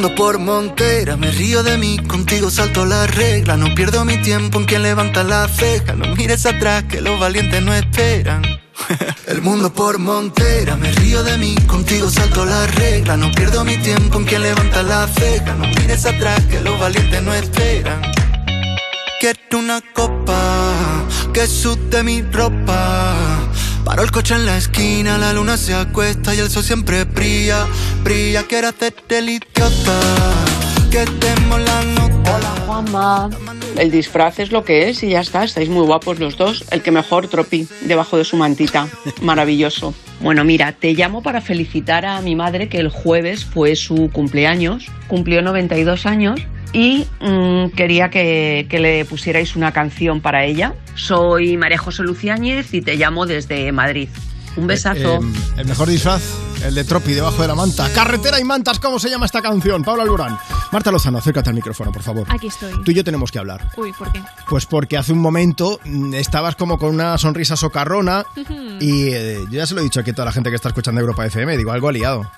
Mundo 0.00 0.14
por 0.14 0.38
montera, 0.38 1.18
me 1.18 1.30
río 1.30 1.62
de 1.62 1.76
mí, 1.76 1.98
contigo 1.98 2.50
salto 2.50 2.86
la 2.86 3.06
regla, 3.06 3.58
no 3.58 3.74
pierdo 3.74 4.02
mi 4.06 4.16
tiempo 4.22 4.58
en 4.58 4.64
quien 4.64 4.82
levanta 4.82 5.22
la 5.22 5.46
ceja, 5.46 5.92
no 5.92 6.16
mires 6.16 6.46
atrás 6.46 6.84
que 6.84 7.02
los 7.02 7.20
valientes 7.20 7.62
no 7.62 7.74
esperan. 7.74 8.42
El 9.26 9.42
mundo 9.42 9.70
por 9.70 9.98
montera, 9.98 10.74
me 10.76 10.90
río 10.90 11.22
de 11.22 11.36
mí, 11.36 11.54
contigo 11.66 12.08
salto 12.08 12.46
la 12.46 12.66
regla, 12.66 13.18
no 13.18 13.30
pierdo 13.32 13.62
mi 13.62 13.76
tiempo 13.76 14.16
en 14.16 14.24
quien 14.24 14.40
levanta 14.40 14.82
la 14.82 15.06
ceja, 15.06 15.54
no 15.56 15.66
mires 15.66 16.06
atrás 16.06 16.40
que 16.46 16.62
los 16.62 16.80
valientes 16.80 17.22
no 17.22 17.34
esperan. 17.34 18.00
Quiero 19.20 19.58
una 19.58 19.82
copa 19.92 21.04
que 21.34 21.46
sude 21.46 22.02
mi 22.02 22.22
ropa. 22.22 23.14
Paro 23.84 24.02
el 24.02 24.10
coche 24.10 24.34
en 24.34 24.46
la 24.46 24.56
esquina, 24.56 25.18
la 25.18 25.32
luna 25.32 25.56
se 25.56 25.74
acuesta 25.74 26.34
y 26.34 26.38
el 26.38 26.50
sol 26.50 26.62
siempre 26.62 27.04
brilla, 27.04 27.66
brilla. 28.02 28.44
Quiero 28.44 28.68
hacerte 28.68 29.18
el 29.18 29.28
idiota, 29.28 30.00
que 30.90 31.04
demos 31.04 31.60
la 31.60 31.82
nota. 31.84 32.36
Hola 32.36 32.54
Juanma, 32.66 33.30
el 33.76 33.90
disfraz 33.90 34.38
es 34.38 34.52
lo 34.52 34.64
que 34.64 34.88
es 34.88 35.02
y 35.02 35.10
ya 35.10 35.20
está, 35.20 35.44
estáis 35.44 35.68
muy 35.68 35.84
guapos 35.84 36.18
los 36.18 36.36
dos. 36.36 36.64
El 36.70 36.82
que 36.82 36.90
mejor 36.90 37.28
tropi 37.28 37.66
debajo 37.82 38.16
de 38.16 38.24
su 38.24 38.36
mantita, 38.36 38.88
maravilloso. 39.22 39.94
Bueno, 40.20 40.44
mira, 40.44 40.72
te 40.72 40.92
llamo 40.92 41.22
para 41.22 41.40
felicitar 41.40 42.04
a 42.04 42.20
mi 42.20 42.36
madre 42.36 42.68
que 42.68 42.78
el 42.78 42.88
jueves 42.88 43.44
fue 43.44 43.74
su 43.74 44.10
cumpleaños, 44.12 44.86
cumplió 45.08 45.42
92 45.42 46.06
años 46.06 46.40
y 46.72 47.06
mm, 47.20 47.70
quería 47.70 48.10
que, 48.10 48.66
que 48.68 48.78
le 48.78 49.04
pusierais 49.04 49.56
una 49.56 49.72
canción 49.72 50.20
para 50.20 50.44
ella. 50.44 50.74
Soy 50.94 51.56
María 51.56 51.78
José 51.78 52.02
Luciáñez 52.02 52.72
y 52.74 52.82
te 52.82 52.96
llamo 52.96 53.26
desde 53.26 53.72
Madrid. 53.72 54.08
Un 54.56 54.66
besazo. 54.66 55.16
Eh, 55.16 55.58
el 55.58 55.66
mejor 55.66 55.88
disfraz, 55.88 56.22
el 56.62 56.74
de 56.74 56.84
Tropi 56.84 57.12
debajo 57.12 57.42
de 57.42 57.48
la 57.48 57.54
manta. 57.54 57.90
Carretera 57.92 58.38
y 58.40 58.44
mantas, 58.44 58.78
¿cómo 58.78 58.98
se 58.98 59.08
llama 59.08 59.26
esta 59.26 59.40
canción? 59.40 59.82
Paula 59.82 60.02
Alborán. 60.02 60.38
Marta 60.72 60.90
Lozano, 60.90 61.18
acércate 61.18 61.48
al 61.48 61.54
micrófono, 61.54 61.90
por 61.90 62.02
favor. 62.02 62.26
Aquí 62.28 62.48
estoy. 62.48 62.72
Tú 62.84 62.90
y 62.90 62.94
yo 62.94 63.04
tenemos 63.04 63.30
que 63.32 63.38
hablar. 63.38 63.70
Uy, 63.76 63.92
¿por 63.92 64.12
qué? 64.12 64.22
Pues 64.48 64.66
porque 64.66 64.96
hace 64.96 65.12
un 65.12 65.20
momento 65.20 65.80
mm, 65.84 66.14
estabas 66.14 66.56
como 66.56 66.78
con 66.78 66.90
una 66.94 67.16
sonrisa 67.18 67.56
socarrona 67.56 68.24
y 68.80 69.08
eh, 69.08 69.38
yo 69.44 69.58
ya 69.58 69.66
se 69.66 69.74
lo 69.74 69.80
he 69.80 69.84
dicho 69.84 70.00
aquí 70.00 70.10
a 70.10 70.14
toda 70.14 70.26
la 70.26 70.32
gente 70.32 70.50
que 70.50 70.56
está 70.56 70.68
escuchando 70.68 71.00
Europa 71.00 71.26
FM, 71.26 71.56
digo, 71.56 71.72
algo 71.72 71.88
ha 71.88 71.92
liado. 71.92 72.30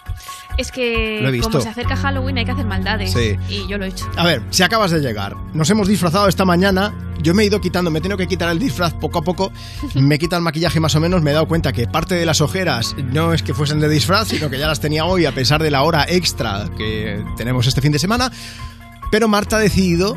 Es 0.58 0.70
que 0.70 1.20
Lo 1.22 1.28
he 1.28 1.32
visto. 1.32 1.50
como 1.50 1.62
se 1.62 1.68
acerca 1.68 1.97
Halloween 1.97 2.39
hay 2.39 2.44
que 2.44 2.50
hacer 2.50 2.66
maldades. 2.66 3.12
Sí. 3.12 3.36
Y 3.48 3.66
yo 3.68 3.78
lo 3.78 3.84
he 3.84 3.89
hecho. 3.89 4.06
A 4.16 4.24
ver, 4.24 4.42
si 4.50 4.62
acabas 4.62 4.90
de 4.90 5.00
llegar, 5.00 5.34
nos 5.55 5.68
hemos 5.70 5.89
disfrazado 5.89 6.28
esta 6.28 6.44
mañana. 6.44 6.92
Yo 7.22 7.34
me 7.34 7.42
he 7.42 7.47
ido 7.47 7.60
quitando, 7.60 7.90
me 7.90 8.00
he 8.00 8.02
tenido 8.02 8.18
que 8.18 8.26
quitar 8.26 8.48
el 8.50 8.58
disfraz 8.58 8.92
poco 8.94 9.20
a 9.20 9.22
poco. 9.22 9.52
Me 9.94 10.18
quita 10.18 10.36
el 10.36 10.42
maquillaje 10.42 10.81
más 10.81 10.94
o 10.97 11.00
menos. 11.00 11.22
Me 11.22 11.31
he 11.31 11.34
dado 11.34 11.47
cuenta 11.47 11.72
que 11.72 11.86
parte 11.86 12.16
de 12.16 12.26
las 12.26 12.40
ojeras 12.40 12.97
no 13.12 13.32
es 13.32 13.42
que 13.42 13.55
fuesen 13.55 13.78
de 13.81 13.89
disfraz, 13.89 14.28
sino 14.28 14.50
que 14.50 14.58
ya 14.58 14.66
las 14.66 14.81
tenía 14.81 15.05
hoy 15.05 15.24
a 15.24 15.32
pesar 15.32 15.62
de 15.62 15.70
la 15.70 15.82
hora 15.82 16.05
extra 16.08 16.68
que 16.76 17.24
tenemos 17.36 17.66
este 17.66 17.81
fin 17.81 17.92
de 17.92 17.98
semana. 18.00 18.32
Pero 19.12 19.28
Marta 19.28 19.56
ha 19.56 19.60
decidido 19.60 20.16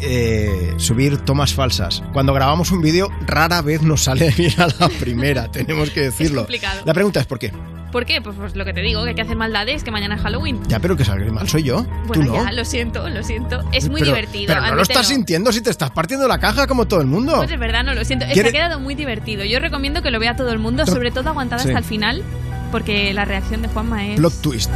eh, 0.00 0.74
subir 0.78 1.18
tomas 1.18 1.54
falsas. 1.54 2.02
Cuando 2.12 2.32
grabamos 2.34 2.70
un 2.70 2.80
vídeo, 2.82 3.10
rara 3.26 3.62
vez 3.62 3.82
nos 3.82 4.04
sale 4.04 4.30
bien 4.36 4.52
a 4.60 4.68
la 4.78 4.88
primera, 4.88 5.50
tenemos 5.50 5.90
que 5.90 6.00
decirlo. 6.02 6.42
complicado. 6.42 6.82
La 6.84 6.94
pregunta 6.94 7.20
es 7.20 7.26
¿por 7.26 7.38
qué? 7.38 7.52
¿Por 7.92 8.04
qué? 8.04 8.20
Pues, 8.20 8.36
pues 8.38 8.54
lo 8.56 8.64
que 8.64 8.74
te 8.74 8.80
digo, 8.82 9.02
que 9.04 9.10
hay 9.10 9.14
que 9.14 9.22
hacer 9.22 9.36
maldades, 9.36 9.82
que 9.82 9.90
mañana 9.90 10.16
es 10.16 10.20
Halloween. 10.20 10.60
Ya, 10.68 10.80
pero 10.80 10.96
que 10.96 11.04
salga 11.04 11.30
mal 11.32 11.48
soy 11.48 11.62
yo. 11.62 11.84
Bueno, 12.06 12.12
Tú 12.12 12.22
no. 12.24 12.34
ya, 12.44 12.52
lo 12.52 12.64
siento, 12.64 13.08
lo 13.08 13.22
siento. 13.22 13.62
Es 13.72 13.88
muy 13.88 14.00
Pero- 14.00 14.12
divertido. 14.14 14.52
Pero 14.54 14.66
no 14.66 14.74
lo 14.74 14.82
estás 14.82 15.06
sintiendo 15.08 15.50
si 15.52 15.62
te 15.62 15.70
estás 15.70 15.90
partiendo 15.92 16.28
la 16.28 16.38
caja 16.38 16.66
como 16.66 16.86
todo 16.86 17.00
el 17.00 17.06
mundo. 17.06 17.36
Pues 17.36 17.50
es 17.52 17.58
verdad, 17.58 17.84
no 17.84 17.94
lo 17.94 18.04
siento. 18.04 18.24
Es 18.26 18.30
que 18.30 18.34
¿Quiere- 18.34 18.48
ha 18.50 18.52
quedado 18.52 18.80
muy 18.80 18.94
divertido. 18.96 19.44
Yo 19.44 19.60
recomiendo 19.60 20.02
que 20.02 20.10
lo 20.10 20.18
vea 20.20 20.36
todo 20.36 20.50
el 20.50 20.58
mundo, 20.58 20.84
sobre 20.84 21.10
todo 21.10 21.30
aguantada 21.30 21.62
Sí. 21.62 21.68
hasta 21.68 21.78
el 21.78 21.84
final, 21.84 22.22
porque 22.70 23.14
la 23.14 23.24
reacción 23.24 23.62
de 23.62 23.68
Juanma 23.68 24.04
es... 24.08 24.16
Plot 24.16 24.42
twist. 24.42 24.70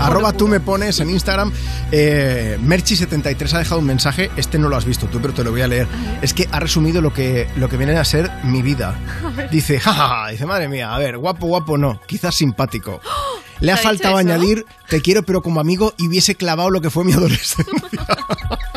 Arroba 0.00 0.32
tú 0.32 0.48
me 0.48 0.60
pones 0.60 1.00
en 1.00 1.10
Instagram. 1.10 1.52
Eh, 1.90 2.58
Merchi73 2.62 3.52
ha 3.54 3.58
dejado 3.58 3.80
un 3.80 3.86
mensaje. 3.86 4.30
Este 4.36 4.58
no 4.58 4.68
lo 4.68 4.76
has 4.76 4.84
visto 4.84 5.06
tú, 5.06 5.20
pero 5.20 5.34
te 5.34 5.44
lo 5.44 5.50
voy 5.50 5.62
a 5.62 5.68
leer. 5.68 5.86
Es 6.22 6.34
que 6.34 6.48
ha 6.52 6.60
resumido 6.60 7.00
lo 7.00 7.12
que, 7.12 7.48
lo 7.56 7.68
que 7.68 7.76
viene 7.76 7.96
a 7.96 8.04
ser 8.04 8.30
mi 8.44 8.62
vida. 8.62 8.94
Dice, 9.50 9.80
jajaja, 9.80 10.28
dice, 10.30 10.46
madre 10.46 10.68
mía, 10.68 10.94
a 10.94 10.98
ver, 10.98 11.16
guapo, 11.16 11.46
guapo 11.46 11.78
no, 11.78 12.00
quizás 12.06 12.34
simpático. 12.34 13.00
Le 13.60 13.72
ha 13.72 13.74
¿Te 13.74 13.80
ha 13.88 13.90
dicho 13.90 14.04
faltado 14.04 14.16
añadir, 14.18 14.64
te 14.88 15.00
quiero 15.00 15.24
pero 15.24 15.42
como 15.42 15.58
amigo 15.58 15.92
y 15.96 16.06
hubiese 16.06 16.36
clavado 16.36 16.70
lo 16.70 16.80
que 16.80 16.90
fue 16.90 17.04
mi 17.04 17.12
adolescencia. 17.14 17.66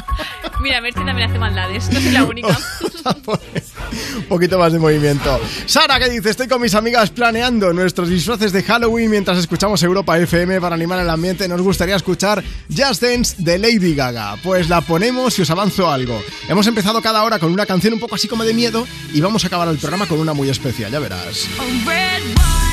Mira, 0.62 0.80
Merche 0.80 1.04
también 1.04 1.30
hace 1.30 1.40
maldades, 1.40 1.90
no 1.92 2.00
soy 2.00 2.12
la 2.12 2.24
única. 2.24 2.58
Pues, 3.26 3.74
un 4.16 4.24
poquito 4.26 4.60
más 4.60 4.72
de 4.74 4.78
movimiento. 4.78 5.40
Sara, 5.66 5.98
¿qué 5.98 6.08
dice? 6.08 6.30
Estoy 6.30 6.48
con 6.48 6.62
mis 6.62 6.76
amigas 6.76 7.10
planeando 7.10 7.74
nuestros 7.74 8.10
disfraces 8.10 8.52
de 8.52 8.62
Halloween 8.62 9.10
mientras 9.10 9.40
escuchamos 9.40 9.82
Europa 9.82 10.20
FM 10.20 10.62
para 10.62 10.76
animar 10.76 11.00
el 11.00 11.10
ambiente. 11.10 11.48
Nos 11.48 11.62
gustaría 11.64 11.96
escuchar 11.96 12.44
Just 12.70 13.02
Dance 13.02 13.36
de 13.40 13.58
Lady 13.58 13.96
Gaga. 13.96 14.36
Pues 14.44 14.70
la 14.70 14.82
ponemos 14.82 15.38
y 15.40 15.42
os 15.42 15.50
avanzo 15.50 15.90
algo. 15.90 16.22
Hemos 16.48 16.68
empezado 16.68 17.02
cada 17.02 17.24
hora 17.24 17.40
con 17.40 17.52
una 17.52 17.66
canción 17.66 17.96
un 17.96 18.00
poco 18.00 18.14
así 18.14 18.28
como 18.28 18.44
de 18.44 18.54
miedo 18.54 18.86
y 19.12 19.20
vamos 19.20 19.44
a 19.44 19.48
acabar 19.48 19.68
el 19.68 19.80
programa 19.80 20.06
con 20.06 20.20
una 20.20 20.34
muy 20.34 20.50
especial, 20.50 20.92
ya 20.92 21.00
verás. 21.00 21.48
Oh, 21.60 22.71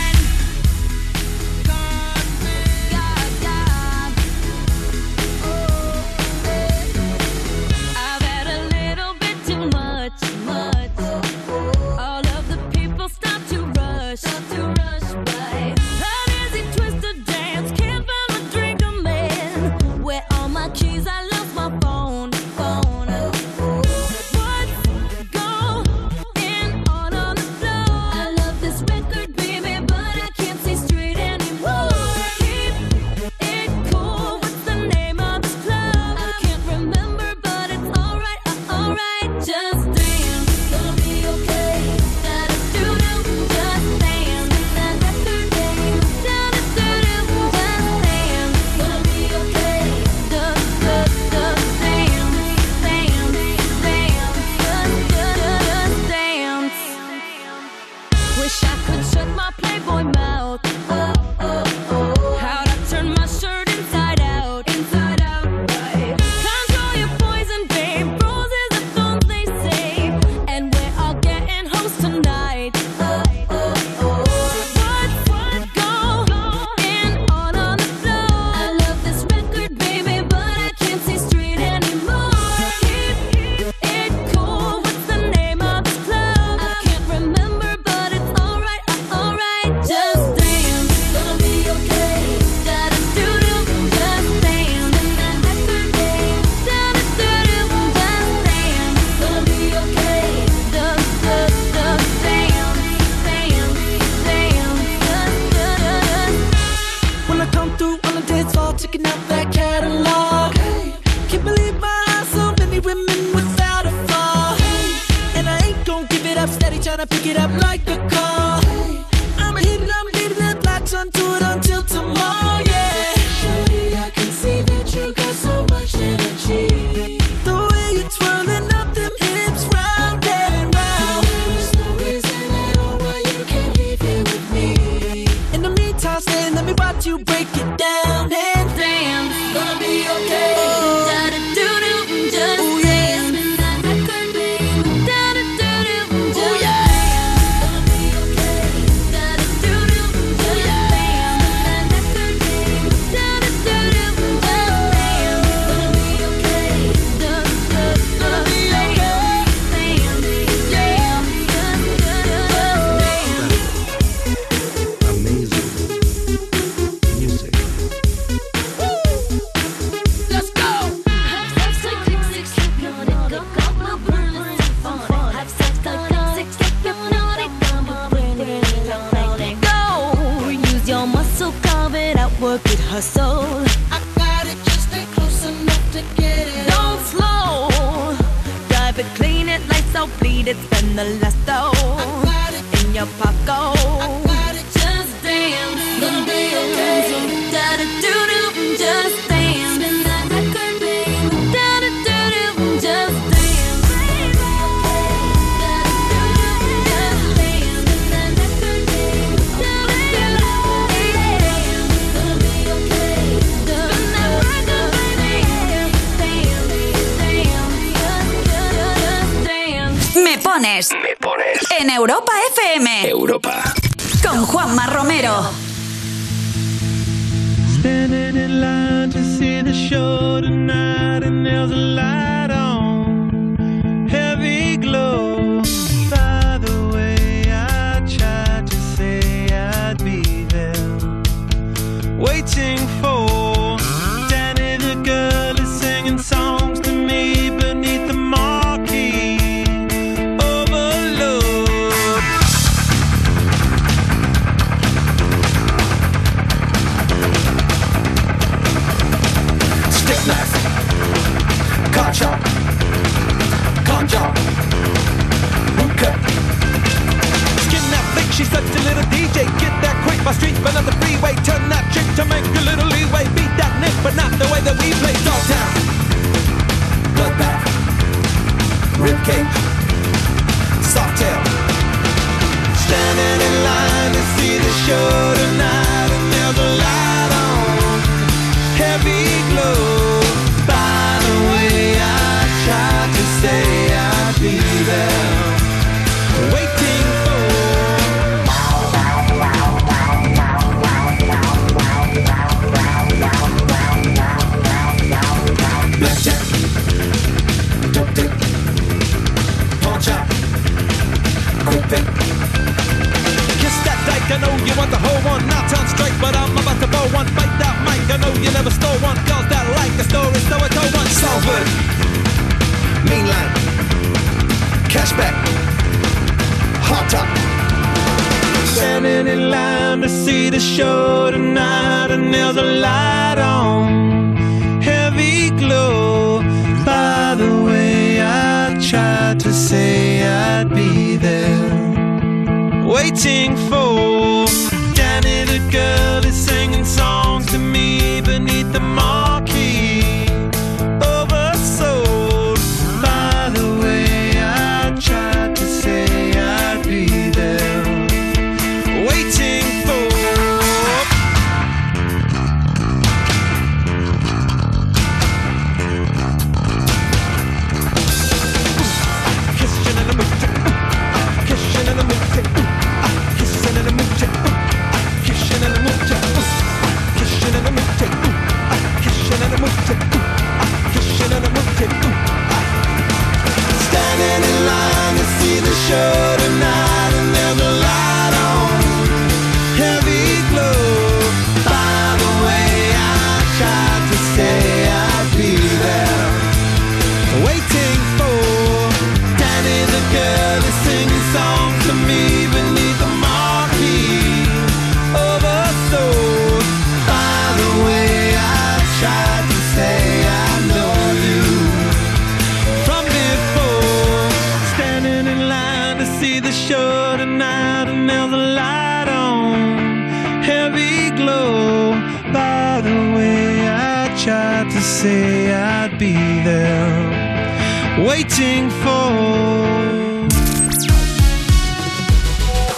waiting 428.18 428.68
for. 428.82 429.12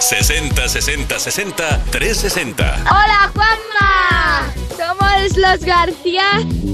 60 0.00 0.68
60 0.68 1.18
60 1.18 1.84
360. 1.90 2.84
¡Hola, 2.90 3.30
Juanma! 3.34 4.52
Somos 4.76 5.36
los 5.36 5.64
García 5.64 6.24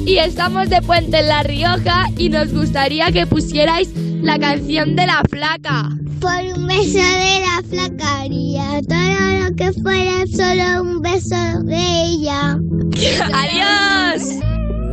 y 0.04 0.18
estamos 0.18 0.68
de 0.68 0.82
Puente 0.82 1.18
en 1.18 1.28
La 1.28 1.42
Rioja 1.42 2.06
y 2.16 2.28
nos 2.28 2.52
gustaría 2.52 3.12
que 3.12 3.26
pusierais 3.26 3.88
la 3.94 4.38
canción 4.38 4.96
de 4.96 5.06
la 5.06 5.22
flaca. 5.28 5.90
Por 6.20 6.58
un 6.58 6.66
beso 6.66 6.98
de 6.98 7.40
la 7.46 7.62
flacaría, 7.68 8.80
todo 8.88 9.44
lo 9.44 9.54
que 9.54 9.72
fuera 9.80 10.26
solo 10.26 10.82
un 10.82 11.02
beso 11.02 11.36
de 11.64 12.02
ella. 12.04 12.58
¡Adiós! 13.32 14.40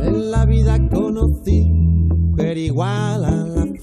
En 0.04 0.30
la 0.30 0.44
vida 0.44 0.78
conocí, 0.90 1.72
pero 2.36 2.60
igual 2.60 3.24
a 3.24 3.53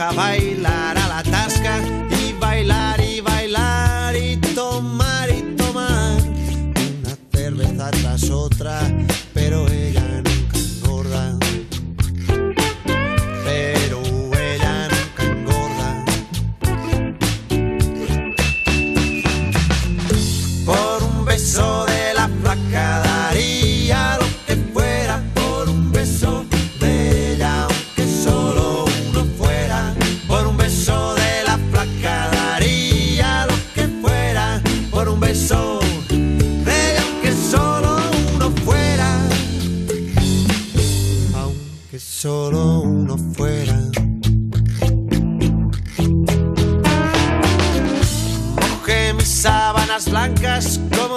travail, 0.00 0.56
la, 0.56 0.94
la 0.94 0.99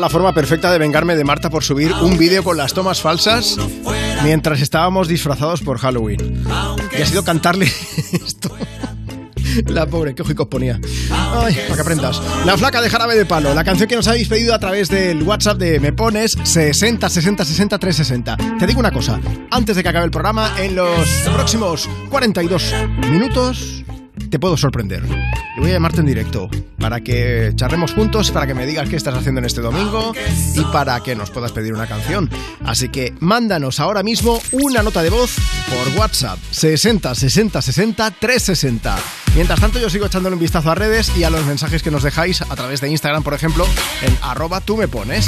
la 0.00 0.08
forma 0.08 0.32
perfecta 0.32 0.72
de 0.72 0.78
vengarme 0.78 1.16
de 1.16 1.24
Marta 1.24 1.50
por 1.50 1.62
subir 1.62 1.92
un 1.92 2.16
vídeo 2.16 2.42
con 2.42 2.56
las 2.56 2.72
tomas 2.72 3.00
falsas 3.00 3.56
mientras 4.24 4.60
estábamos 4.60 5.08
disfrazados 5.08 5.60
por 5.62 5.78
Halloween. 5.78 6.44
Y 6.96 7.02
ha 7.02 7.06
sido 7.06 7.24
cantarle 7.24 7.66
esto. 8.12 8.54
La 9.66 9.86
pobre, 9.86 10.14
qué 10.14 10.22
ojicos 10.22 10.46
ponía. 10.48 10.80
Ay, 11.10 11.54
para 11.68 11.74
que 11.74 11.80
aprendas. 11.82 12.22
La 12.46 12.56
flaca 12.56 12.80
de 12.80 12.88
jarabe 12.88 13.16
de 13.16 13.26
palo, 13.26 13.54
la 13.54 13.64
canción 13.64 13.88
que 13.88 13.96
nos 13.96 14.08
habéis 14.08 14.28
pedido 14.28 14.54
a 14.54 14.58
través 14.58 14.88
del 14.88 15.22
WhatsApp 15.22 15.58
de 15.58 15.78
Me 15.78 15.92
Pones 15.92 16.38
60 16.42 17.08
60 17.08 17.44
60 17.44 17.78
360. 17.78 18.36
Te 18.58 18.66
digo 18.66 18.80
una 18.80 18.90
cosa, 18.90 19.20
antes 19.50 19.76
de 19.76 19.82
que 19.82 19.88
acabe 19.90 20.06
el 20.06 20.10
programa, 20.10 20.54
en 20.58 20.74
los 20.74 21.06
próximos 21.34 21.88
42 22.08 22.74
minutos 23.10 23.84
te 24.30 24.38
puedo 24.38 24.56
sorprender 24.56 25.02
y 25.56 25.60
voy 25.60 25.70
a 25.70 25.74
llamarte 25.74 26.00
en 26.00 26.06
directo 26.06 26.48
para 26.78 27.00
que 27.00 27.52
charremos 27.54 27.92
juntos, 27.92 28.30
para 28.30 28.46
que 28.46 28.54
me 28.54 28.66
digas 28.66 28.88
qué 28.88 28.96
estás 28.96 29.14
haciendo 29.14 29.38
en 29.38 29.44
este 29.44 29.60
domingo 29.60 30.12
y 30.54 30.64
para 30.72 31.00
que 31.00 31.14
nos 31.14 31.30
puedas 31.30 31.52
pedir 31.52 31.72
una 31.72 31.86
canción. 31.86 32.28
Así 32.64 32.88
que 32.88 33.14
mándanos 33.20 33.78
ahora 33.80 34.02
mismo 34.02 34.40
una 34.50 34.82
nota 34.82 35.02
de 35.02 35.10
voz 35.10 35.36
por 35.68 35.98
WhatsApp 35.98 36.38
60 36.50 37.14
60 37.14 37.62
60 37.62 38.10
360. 38.10 38.96
Mientras 39.34 39.60
tanto 39.60 39.78
yo 39.78 39.88
sigo 39.88 40.06
echándole 40.06 40.34
un 40.34 40.40
vistazo 40.40 40.70
a 40.70 40.74
redes 40.74 41.10
y 41.16 41.24
a 41.24 41.30
los 41.30 41.46
mensajes 41.46 41.82
que 41.82 41.90
nos 41.90 42.02
dejáis 42.02 42.42
a 42.42 42.56
través 42.56 42.80
de 42.80 42.90
Instagram, 42.90 43.22
por 43.22 43.34
ejemplo, 43.34 43.66
en 44.02 44.16
arroba 44.22 44.60
tú 44.60 44.76
me 44.76 44.88
pones. 44.88 45.26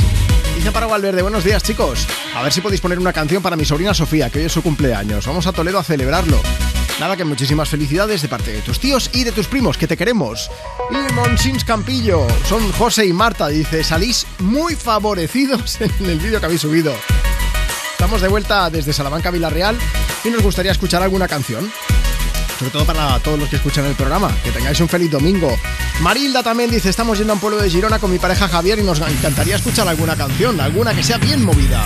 Dice 0.56 0.72
para 0.72 0.86
Valverde, 0.86 1.22
buenos 1.22 1.44
días 1.44 1.62
chicos. 1.62 2.06
A 2.34 2.42
ver 2.42 2.52
si 2.52 2.60
podéis 2.60 2.80
poner 2.80 2.98
una 2.98 3.12
canción 3.12 3.42
para 3.42 3.56
mi 3.56 3.64
sobrina 3.64 3.94
Sofía, 3.94 4.28
que 4.28 4.40
hoy 4.40 4.44
es 4.46 4.52
su 4.52 4.62
cumpleaños. 4.62 5.26
Vamos 5.26 5.46
a 5.46 5.52
Toledo 5.52 5.78
a 5.78 5.84
celebrarlo. 5.84 6.40
Nada 7.00 7.16
que 7.16 7.24
muchísimas 7.24 7.68
felicidades 7.68 8.23
de 8.23 8.28
parte 8.28 8.52
de 8.52 8.62
tus 8.62 8.78
tíos 8.78 9.10
y 9.12 9.24
de 9.24 9.32
tus 9.32 9.48
primos, 9.48 9.76
que 9.76 9.89
te 9.89 9.97
queremos. 9.97 10.48
Y 10.90 11.12
Monsins 11.12 11.64
Campillo, 11.64 12.26
son 12.48 12.70
José 12.73 13.06
y 13.06 13.12
Marta, 13.12 13.48
dice, 13.48 13.82
salís 13.82 14.26
muy 14.39 14.76
favorecidos 14.76 15.81
en 15.81 16.08
el 16.08 16.20
vídeo 16.20 16.39
que 16.39 16.47
habéis 16.47 16.60
subido. 16.60 16.94
Estamos 17.92 18.20
de 18.20 18.28
vuelta 18.28 18.70
desde 18.70 18.92
Salamanca, 18.92 19.32
Villarreal, 19.32 19.76
y 20.23 20.31
nos 20.31 20.42
gustaría 20.42 20.70
escuchar 20.70 21.02
alguna 21.02 21.26
canción. 21.26 21.70
Sobre 22.58 22.70
todo 22.70 22.84
para 22.84 23.18
todos 23.18 23.40
los 23.40 23.48
que 23.48 23.56
escuchan 23.56 23.86
el 23.86 23.97
programa, 23.97 24.31
que 24.44 24.52
tengáis 24.52 24.81
un 24.81 24.89
feliz 24.89 25.10
domingo. 25.10 25.50
Marilda 26.00 26.44
también 26.44 26.70
dice, 26.70 26.90
estamos 26.90 27.18
yendo 27.18 27.32
a 27.32 27.34
un 27.34 27.40
pueblo 27.40 27.60
de 27.60 27.68
Girona 27.68 27.98
con 27.98 28.12
mi 28.12 28.20
pareja 28.20 28.47
Javier 28.47 28.78
y 28.78 28.82
nos 28.82 29.00
encantaría 29.00 29.56
escuchar 29.56 29.89
alguna 29.89 30.14
canción, 30.14 30.60
alguna 30.60 30.94
que 30.94 31.02
sea 31.02 31.18
bien 31.18 31.44
movida. 31.44 31.82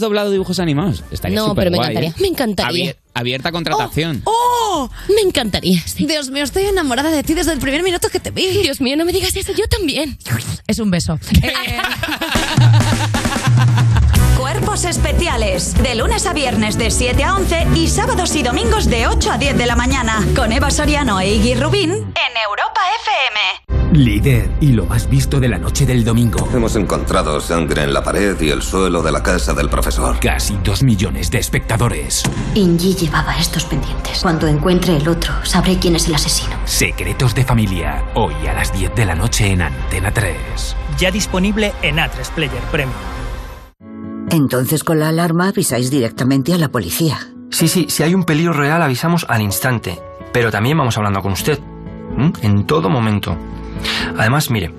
Has 0.00 0.08
doblado 0.08 0.30
dibujos 0.30 0.58
animados? 0.58 1.04
Estaría 1.10 1.38
No, 1.38 1.54
pero 1.54 1.70
me 1.70 1.76
encantaría. 1.76 2.08
¿eh? 2.08 2.14
Me 2.20 2.28
encantaría. 2.28 2.92
Abier- 2.92 2.96
abierta 3.12 3.52
contratación. 3.52 4.22
¡Oh! 4.24 4.88
Me 5.14 5.20
encantaría. 5.20 5.82
Dios 5.98 6.30
mío, 6.30 6.42
estoy 6.44 6.64
enamorada 6.64 7.10
de 7.10 7.22
ti 7.22 7.34
desde 7.34 7.52
el 7.52 7.58
primer 7.58 7.82
minuto 7.82 8.08
que 8.08 8.18
te 8.18 8.30
vi. 8.30 8.46
Dios 8.62 8.80
mío, 8.80 8.96
no 8.96 9.04
me 9.04 9.12
digas 9.12 9.36
eso, 9.36 9.52
yo 9.52 9.66
también. 9.68 10.16
Es 10.66 10.78
un 10.78 10.90
beso. 10.90 11.18
Cuerpos 14.38 14.84
especiales. 14.84 15.74
De 15.82 15.94
lunes 15.94 16.26
a 16.26 16.32
viernes 16.32 16.78
de 16.78 16.90
7 16.90 17.22
a 17.24 17.34
11 17.36 17.66
y 17.76 17.88
sábados 17.88 18.34
y 18.34 18.42
domingos 18.42 18.86
de 18.88 19.06
8 19.06 19.32
a 19.32 19.38
10 19.38 19.56
de 19.58 19.66
la 19.66 19.76
mañana. 19.76 20.24
Con 20.34 20.52
Eva 20.52 20.70
Soriano 20.70 21.20
e 21.20 21.34
Iggy 21.34 21.54
Rubín. 21.54 22.12
Líder 23.92 24.48
y 24.60 24.68
lo 24.68 24.86
más 24.86 25.08
visto 25.08 25.40
de 25.40 25.48
la 25.48 25.58
noche 25.58 25.84
del 25.84 26.04
domingo. 26.04 26.48
Hemos 26.54 26.76
encontrado 26.76 27.40
sangre 27.40 27.82
en 27.82 27.92
la 27.92 28.04
pared 28.04 28.40
y 28.40 28.50
el 28.50 28.62
suelo 28.62 29.02
de 29.02 29.10
la 29.10 29.20
casa 29.20 29.52
del 29.52 29.68
profesor. 29.68 30.20
Casi 30.20 30.56
dos 30.62 30.84
millones 30.84 31.28
de 31.30 31.38
espectadores. 31.38 32.22
Ingi 32.54 32.94
llevaba 32.94 33.36
estos 33.36 33.64
pendientes. 33.64 34.20
Cuando 34.22 34.46
encuentre 34.46 34.96
el 34.96 35.08
otro, 35.08 35.32
sabré 35.42 35.76
quién 35.80 35.96
es 35.96 36.06
el 36.06 36.14
asesino. 36.14 36.54
Secretos 36.66 37.34
de 37.34 37.44
familia. 37.44 38.04
Hoy 38.14 38.34
a 38.48 38.54
las 38.54 38.72
10 38.72 38.94
de 38.94 39.06
la 39.06 39.16
noche 39.16 39.50
en 39.50 39.62
Antena 39.62 40.12
3. 40.12 40.36
Ya 40.96 41.10
disponible 41.10 41.72
en 41.82 41.96
A3 41.96 42.30
Player 42.32 42.62
Premium. 42.70 42.94
Entonces 44.30 44.84
con 44.84 45.00
la 45.00 45.08
alarma 45.08 45.48
avisáis 45.48 45.90
directamente 45.90 46.54
a 46.54 46.58
la 46.58 46.68
policía. 46.68 47.18
Sí, 47.50 47.66
sí, 47.66 47.86
si 47.88 48.04
hay 48.04 48.14
un 48.14 48.22
peligro 48.22 48.52
real 48.52 48.80
avisamos 48.82 49.26
al 49.28 49.42
instante, 49.42 49.98
pero 50.32 50.52
también 50.52 50.78
vamos 50.78 50.96
hablando 50.96 51.20
con 51.20 51.32
usted, 51.32 51.58
¿m? 52.16 52.32
en 52.42 52.64
todo 52.64 52.88
momento. 52.88 53.36
Además, 54.16 54.50
mire, 54.50 54.72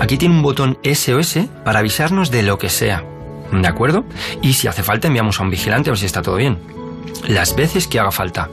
aquí 0.00 0.16
tiene 0.16 0.34
un 0.34 0.42
botón 0.42 0.78
SOS 0.82 1.38
para 1.64 1.80
avisarnos 1.80 2.30
de 2.30 2.42
lo 2.42 2.58
que 2.58 2.68
sea, 2.68 3.04
¿de 3.52 3.68
acuerdo? 3.68 4.04
Y 4.42 4.54
si 4.54 4.68
hace 4.68 4.82
falta 4.82 5.08
enviamos 5.08 5.40
a 5.40 5.42
un 5.42 5.50
vigilante 5.50 5.90
a 5.90 5.92
ver 5.92 5.98
si 5.98 6.06
está 6.06 6.22
todo 6.22 6.36
bien. 6.36 6.58
Las 7.26 7.54
veces 7.54 7.86
que 7.86 8.00
haga 8.00 8.12
falta. 8.12 8.48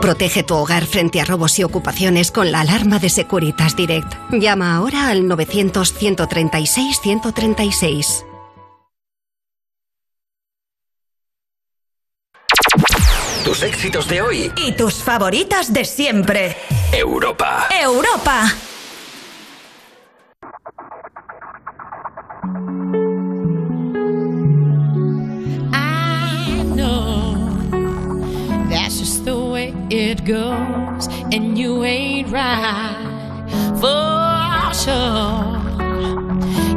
Protege 0.00 0.42
tu 0.42 0.54
hogar 0.54 0.86
frente 0.86 1.20
a 1.20 1.24
robos 1.24 1.58
y 1.58 1.64
ocupaciones 1.64 2.30
con 2.30 2.52
la 2.52 2.60
alarma 2.60 2.98
de 2.98 3.08
Securitas 3.08 3.74
Direct. 3.76 4.12
Llama 4.30 4.76
ahora 4.76 5.08
al 5.08 5.22
900-136-136. 5.24 8.24
Tus 13.44 13.62
éxitos 13.62 14.08
de 14.08 14.22
hoy. 14.22 14.52
Y 14.56 14.72
tus 14.72 14.94
favoritas 14.94 15.72
de 15.72 15.84
siempre. 15.84 16.56
Europa. 16.92 17.68
Europa. 17.70 18.52
I 22.44 22.48
know 26.74 27.68
that's 28.68 28.98
just 28.98 29.24
the 29.24 29.38
way 29.38 29.72
it 29.90 30.24
goes, 30.24 31.06
and 31.32 31.56
you 31.56 31.84
ain't 31.84 32.30
right 32.30 32.96
for 33.78 34.74
sure. 34.74 35.60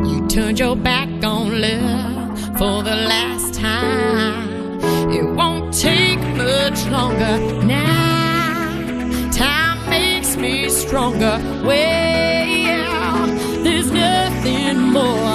You 0.06 0.27
turned 0.27 0.60
your 0.60 0.76
back 0.76 1.10
on 1.24 1.60
love 1.60 2.40
for 2.60 2.84
the 2.84 2.95
last 2.95 3.56
time. 3.56 4.80
It 5.10 5.24
won't 5.24 5.74
take 5.74 6.19
much 6.38 6.85
longer 6.90 7.40
now. 7.64 9.32
Time 9.32 9.90
makes 9.90 10.38
me 10.38 10.69
stronger. 10.69 11.40
Well, 11.66 13.27
there's 13.64 13.90
nothing 13.92 14.77
more 14.77 15.34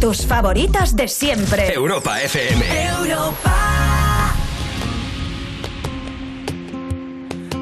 tus 0.00 0.26
favoritas 0.26 0.96
de 0.96 1.06
siempre. 1.08 1.74
Europa 1.74 2.20
FM. 2.22 2.64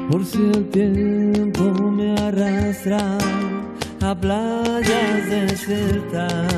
Por 0.09 0.25
si 0.25 0.37
el 0.37 0.69
tiempo 0.69 1.63
me 1.91 2.15
arrastra 2.17 3.17
a 4.01 4.15
playas 4.15 5.29
desiertas. 5.29 6.53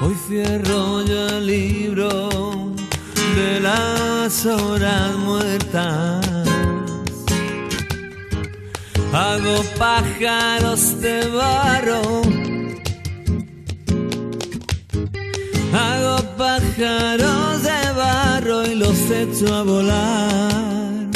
Hoy 0.00 0.14
cierro 0.28 1.04
yo 1.04 1.28
el 1.28 1.46
libro 1.46 2.28
de 3.34 3.60
las 3.60 4.46
horas 4.46 5.16
muertas. 5.16 6.27
Hago 9.12 9.64
pájaros 9.78 11.00
de 11.00 11.26
barro. 11.28 12.02
Hago 15.72 16.16
pájaros 16.36 17.62
de 17.62 17.92
barro 17.96 18.66
y 18.66 18.74
los 18.74 19.10
echo 19.10 19.54
a 19.54 19.62
volar. 19.62 21.08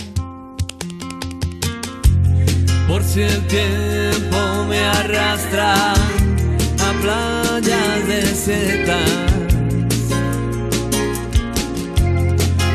Por 2.89 3.03
si 3.05 3.23
el 3.23 3.47
tiempo 3.47 4.65
me 4.69 4.79
arrastra 4.79 5.93
a 5.93 6.93
playas 7.03 8.07
desiertas. 8.09 9.33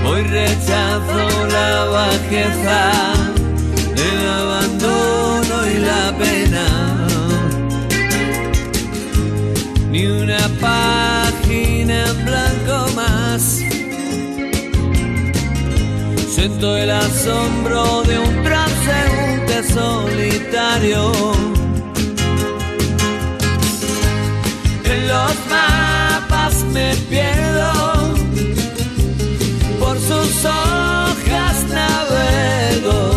Hoy 0.06 0.22
rechazo 0.24 1.48
la 1.52 1.86
bajeza, 1.86 2.92
el 3.96 4.28
abandono 4.77 5.67
y 5.67 5.80
la 5.80 6.17
pena. 6.17 7.07
Ni 9.89 10.06
una 10.06 10.49
página 10.59 12.06
en 12.06 12.25
blanco 12.25 12.88
más. 12.95 13.61
Siento 16.30 16.77
el 16.77 16.91
asombro 16.91 18.03
de 18.03 18.19
un 18.19 18.43
transeúnte 18.43 19.64
solitario. 19.73 21.11
En 24.83 25.07
los 25.07 25.33
mapas 25.49 26.64
me 26.73 26.95
pierdo, 27.09 28.14
por 29.80 29.97
sus 29.99 30.45
ojos 30.45 31.56
navego. 31.73 33.17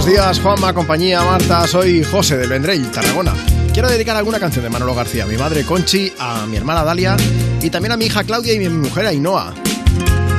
Buenos 0.00 0.14
días, 0.14 0.40
Juanma, 0.40 0.72
compañía, 0.72 1.20
Marta. 1.20 1.66
Soy 1.66 2.02
José 2.02 2.38
del 2.38 2.48
Vendrell, 2.48 2.90
Tarragona. 2.90 3.34
Quiero 3.74 3.86
dedicar 3.86 4.16
alguna 4.16 4.40
canción 4.40 4.64
de 4.64 4.70
Manolo 4.70 4.94
García 4.94 5.24
a 5.24 5.26
mi 5.26 5.36
madre 5.36 5.62
Conchi, 5.66 6.10
a 6.18 6.46
mi 6.46 6.56
hermana 6.56 6.84
Dalia 6.84 7.18
y 7.60 7.68
también 7.68 7.92
a 7.92 7.98
mi 7.98 8.06
hija 8.06 8.24
Claudia 8.24 8.54
y 8.54 8.58
mi 8.60 8.70
mujer 8.70 9.04
Ainhoa. 9.04 9.52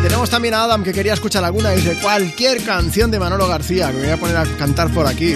Tenemos 0.02 0.32
también 0.32 0.56
a 0.56 0.64
Adam 0.64 0.84
que 0.84 0.92
quería 0.92 1.14
escuchar 1.14 1.44
alguna 1.44 1.74
y 1.74 1.76
dice 1.76 1.96
cualquier 2.02 2.64
canción 2.64 3.12
de 3.12 3.20
Manolo 3.20 3.48
García 3.48 3.92
que 3.92 3.98
me 3.98 4.04
voy 4.06 4.12
a 4.14 4.18
poner 4.18 4.38
a 4.38 4.46
cantar 4.58 4.92
por 4.92 5.06
aquí. 5.06 5.36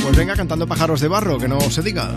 Pues 0.00 0.16
venga 0.16 0.36
cantando 0.36 0.68
pájaros 0.68 1.00
de 1.00 1.08
barro, 1.08 1.36
que 1.36 1.48
no 1.48 1.60
se 1.62 1.82
diga. 1.82 2.14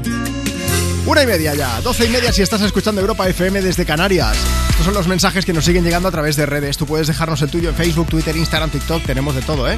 Una 1.07 1.23
y 1.23 1.25
media 1.25 1.55
ya, 1.55 1.81
doce 1.81 2.05
y 2.05 2.09
media 2.09 2.31
si 2.31 2.43
estás 2.43 2.61
escuchando 2.61 3.01
Europa 3.01 3.27
FM 3.27 3.63
desde 3.63 3.87
Canarias. 3.87 4.37
Estos 4.79 4.93
son 4.93 4.97
los 4.97 5.09
mensajes 5.09 5.45
que 5.45 5.51
nos 5.51 5.65
siguen 5.65 5.83
llegando 5.83 6.07
a 6.07 6.11
través 6.11 6.37
de 6.37 6.45
redes. 6.45 6.77
Tú 6.77 6.85
puedes 6.85 7.05
dejarnos 7.05 7.41
el 7.41 7.49
tuyo 7.49 7.67
en 7.67 7.75
Facebook, 7.75 8.07
Twitter, 8.07 8.33
Instagram, 8.37 8.69
TikTok, 8.69 9.03
tenemos 9.03 9.35
de 9.35 9.41
todo, 9.41 9.69
¿eh? 9.69 9.75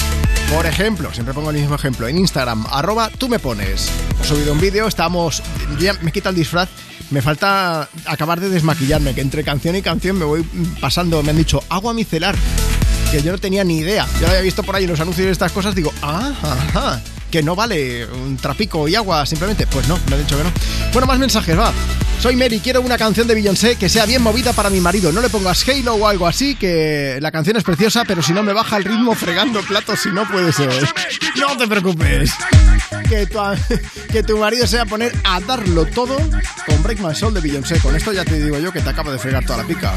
Por 0.54 0.68
ejemplo, 0.68 1.12
siempre 1.12 1.34
pongo 1.34 1.50
el 1.50 1.56
mismo 1.56 1.74
ejemplo, 1.74 2.08
en 2.08 2.20
Instagram, 2.20 2.68
arroba 2.70 3.10
tú 3.10 3.28
me 3.28 3.40
pones. 3.40 3.90
He 4.22 4.28
subido 4.28 4.54
un 4.54 4.62
vídeo, 4.62 4.86
estamos... 4.86 5.42
yo 5.72 5.80
ya 5.80 5.94
me 6.04 6.12
quita 6.12 6.30
el 6.30 6.36
disfraz, 6.36 6.70
me 7.10 7.24
falta 7.24 7.90
acabar 8.06 8.40
de 8.40 8.50
desmaquillarme, 8.50 9.16
que 9.16 9.22
entre 9.22 9.44
canción 9.44 9.76
y 9.76 9.82
canción 9.82 10.20
me 10.20 10.26
voy 10.26 10.44
pasando, 10.80 11.24
me 11.24 11.32
han 11.32 11.38
dicho 11.38 11.64
agua 11.70 11.96
micelar, 11.96 12.36
que 13.12 13.24
yo 13.24 13.32
no 13.32 13.40
tenía 13.40 13.64
ni 13.64 13.80
idea. 13.80 14.06
Yo 14.20 14.22
lo 14.22 14.28
había 14.28 14.42
visto 14.42 14.62
por 14.62 14.76
ahí 14.76 14.84
en 14.84 14.92
los 14.92 15.00
anuncios 15.00 15.26
de 15.26 15.32
estas 15.32 15.52
cosas, 15.52 15.74
digo, 15.74 15.92
ah, 16.04 16.32
ajá, 16.44 17.02
que 17.32 17.42
no 17.42 17.56
vale 17.56 18.06
un 18.06 18.38
trapico 18.38 18.88
y 18.88 18.96
agua 18.96 19.26
simplemente. 19.26 19.66
Pues 19.66 19.88
no, 19.88 19.98
me 20.10 20.16
han 20.16 20.24
dicho 20.24 20.38
que 20.38 20.44
no. 20.44 20.52
Bueno, 20.92 21.08
más 21.08 21.18
mensajes, 21.18 21.58
va. 21.58 21.72
Soy 22.20 22.36
Mary, 22.36 22.60
quiero 22.60 22.82
una 22.82 22.98
canción 22.98 23.26
de 23.28 23.34
Beyoncé 23.34 23.78
que 23.78 23.90
sea 23.90 24.06
bien 24.06 24.22
movida 24.22 24.54
para 24.54 24.70
mi 24.70 24.80
marido. 24.80 25.12
No 25.12 25.22
le 25.22 25.30
pongas 25.30 25.68
Halo 25.68 25.96
o 25.96 26.08
algo 26.08 26.28
así, 26.28 26.56
que 26.56 27.18
la 27.20 27.32
canción 27.32 27.58
es 27.58 27.64
preciosa, 27.64 28.04
pero 28.06 28.22
si 28.22 28.34
no 28.34 28.44
me 28.44 28.54
baja 28.54 28.78
el 28.78 28.84
ritmo 28.84 29.16
fregando 29.16 29.62
platos, 29.62 30.02
si 30.02 30.10
no 30.10 30.28
puede 30.28 30.52
ser. 30.54 30.70
No 31.40 31.58
te 31.58 31.68
preocupes. 31.68 32.32
Que 33.10 33.26
tu, 33.26 33.40
que 34.12 34.22
tu 34.22 34.38
marido 34.38 34.68
sea 34.68 34.86
poner 34.86 35.14
a 35.24 35.40
darlo 35.40 35.86
todo 35.86 36.18
con 36.68 36.84
Break 36.84 37.00
My 37.00 37.16
Soul 37.16 37.34
de 37.34 37.42
Beyoncé. 37.42 37.80
Con 37.80 37.96
esto 37.96 38.14
ya 38.14 38.24
te 38.24 38.40
digo 38.40 38.60
yo 38.60 38.72
que 38.72 38.82
te 38.82 38.90
acabo 38.90 39.12
de 39.12 39.18
fregar 39.18 39.44
toda 39.44 39.60
la 39.60 39.68
pica. 39.68 39.94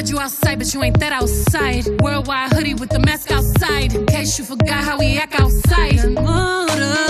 Said 0.00 0.08
you 0.08 0.18
outside, 0.18 0.58
but 0.58 0.72
you 0.72 0.82
ain't 0.82 0.98
that 0.98 1.12
outside. 1.12 1.86
Worldwide 2.00 2.52
hoodie 2.52 2.74
with 2.74 2.88
the 2.88 3.00
mask 3.00 3.30
outside. 3.30 3.94
In 3.94 4.06
case 4.06 4.38
you 4.38 4.44
forgot 4.44 4.82
how 4.82 4.98
we 4.98 5.18
act 5.18 5.38
outside. 5.38 7.09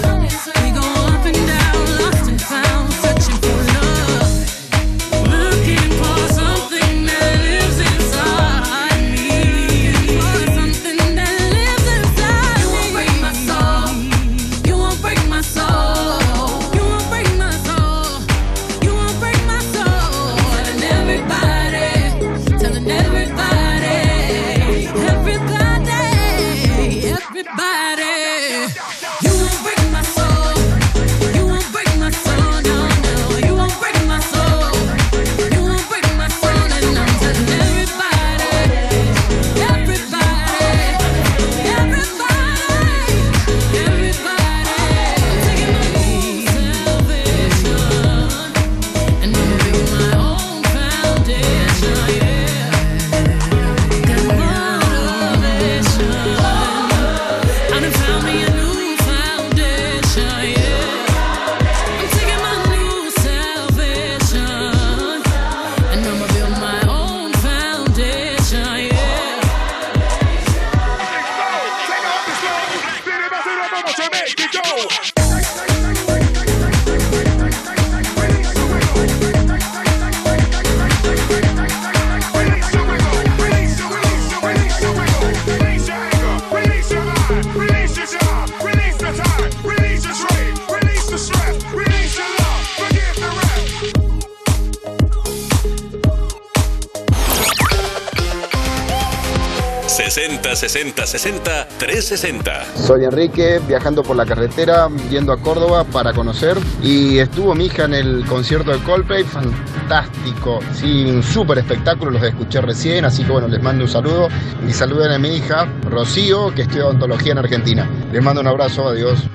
60 100.71 101.05
60 101.05 101.05
60 101.05 101.67
360. 101.79 102.65
Soy 102.77 103.03
Enrique, 103.03 103.59
viajando 103.67 104.03
por 104.03 104.15
la 104.15 104.25
carretera, 104.25 104.87
yendo 105.09 105.33
a 105.33 105.37
Córdoba 105.41 105.83
para 105.83 106.13
conocer. 106.13 106.57
Y 106.81 107.17
estuvo 107.17 107.53
mi 107.53 107.65
hija 107.65 107.83
en 107.83 107.93
el 107.93 108.25
concierto 108.25 108.71
de 108.71 108.77
Coldplay, 108.85 109.25
fantástico. 109.25 110.61
Sí, 110.73 111.07
un 111.07 111.23
súper 111.23 111.57
espectáculo, 111.57 112.11
los 112.11 112.23
escuché 112.23 112.61
recién, 112.61 113.03
así 113.03 113.25
que 113.25 113.33
bueno, 113.33 113.49
les 113.49 113.61
mando 113.61 113.83
un 113.83 113.89
saludo. 113.89 114.29
Y 114.65 114.71
saluden 114.71 115.11
a 115.11 115.19
mi 115.19 115.35
hija, 115.35 115.67
Rocío, 115.83 116.55
que 116.55 116.61
estudia 116.61 116.85
odontología 116.85 117.33
en 117.33 117.39
Argentina. 117.39 117.89
Les 118.13 118.23
mando 118.23 118.39
un 118.39 118.47
abrazo, 118.47 118.87
adiós. 118.87 119.27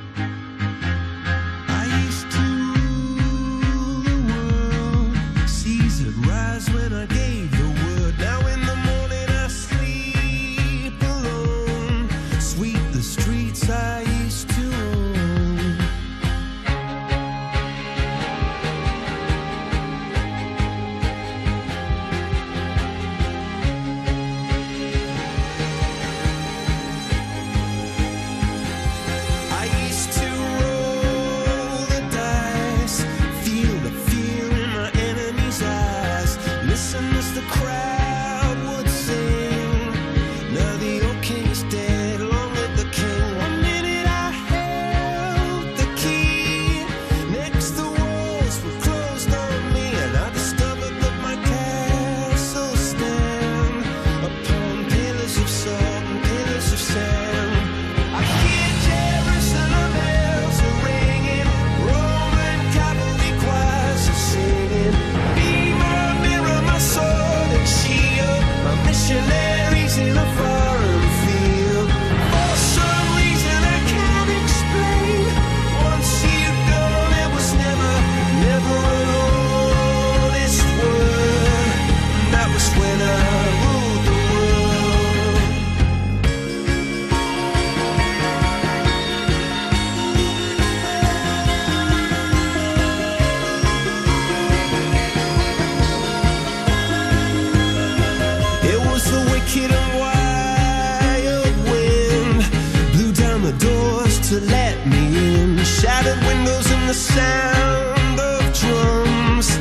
The 99.46 99.60
wicked 99.60 99.70
wild 99.98 101.56
wind 101.70 102.44
blew 102.92 103.12
down 103.12 103.42
the 103.42 103.52
doors 103.58 104.18
to 104.28 104.40
let 104.40 104.86
me 104.86 105.34
in. 105.34 105.58
Shattered 105.64 106.18
windows 106.26 106.70
and 106.70 106.88
the 106.88 106.94
sound 106.94 108.20
of 108.20 108.52
drums. 108.52 109.58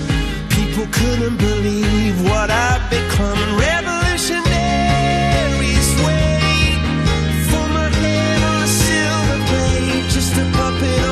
People 0.50 0.88
couldn't 0.92 1.38
believe 1.38 2.22
what 2.24 2.50
I'd 2.50 2.88
become. 2.90 3.58
Revolutionaries 3.58 5.96
wait 6.06 6.80
for 7.50 7.68
my 7.70 7.90
head 7.90 8.42
on 8.44 8.64
a 8.64 8.68
silver 8.68 9.40
plate, 9.50 10.10
just 10.10 10.38
a 10.38 10.46
puppet 10.58 11.04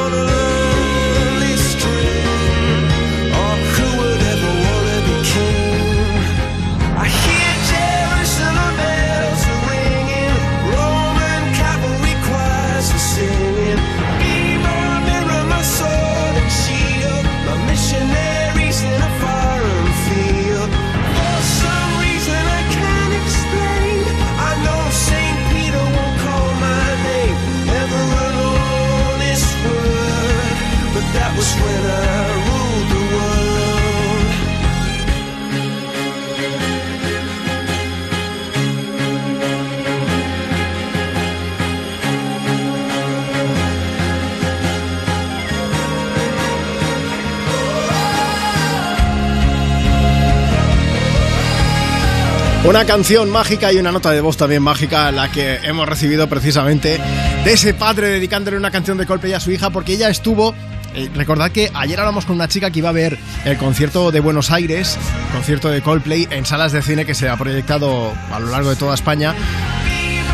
Una 52.66 52.86
canción 52.86 53.30
mágica 53.30 53.74
y 53.74 53.78
una 53.78 53.92
nota 53.92 54.12
de 54.12 54.22
voz 54.22 54.38
también 54.38 54.64
mágica, 54.64 55.12
la 55.12 55.30
que 55.30 55.56
hemos 55.64 55.88
recibido 55.88 56.30
precisamente 56.30 56.98
de 57.44 57.54
ese 57.54 57.74
padre 57.74 58.08
dedicándole 58.08 58.56
una 58.56 58.72
canción 58.72 58.98
de 58.98 59.06
Coldplay 59.06 59.34
a 59.34 59.40
su 59.42 59.52
hija, 59.52 59.70
porque 59.70 59.94
ella 59.94 60.10
estuvo. 60.10 60.56
eh, 60.96 61.10
recordad 61.14 61.52
que 61.52 61.70
ayer 61.74 62.00
hablamos 62.00 62.26
con 62.26 62.36
una 62.36 62.48
chica 62.48 62.72
que 62.72 62.80
iba 62.80 62.90
a 62.90 62.94
ver 62.94 63.18
el 63.44 63.58
concierto 63.58 64.12
de 64.12 64.22
Buenos 64.22 64.50
Aires, 64.50 64.98
concierto 65.34 65.70
de 65.70 65.82
Coldplay 65.82 66.28
en 66.32 66.46
salas 66.46 66.72
de 66.72 66.82
cine 66.82 67.06
que 67.06 67.14
se 67.14 67.28
ha 67.28 67.36
proyectado 67.36 68.14
a 68.32 68.40
lo 68.40 68.48
largo 68.50 68.70
de 68.70 68.76
toda 68.78 68.96
España. 68.96 69.36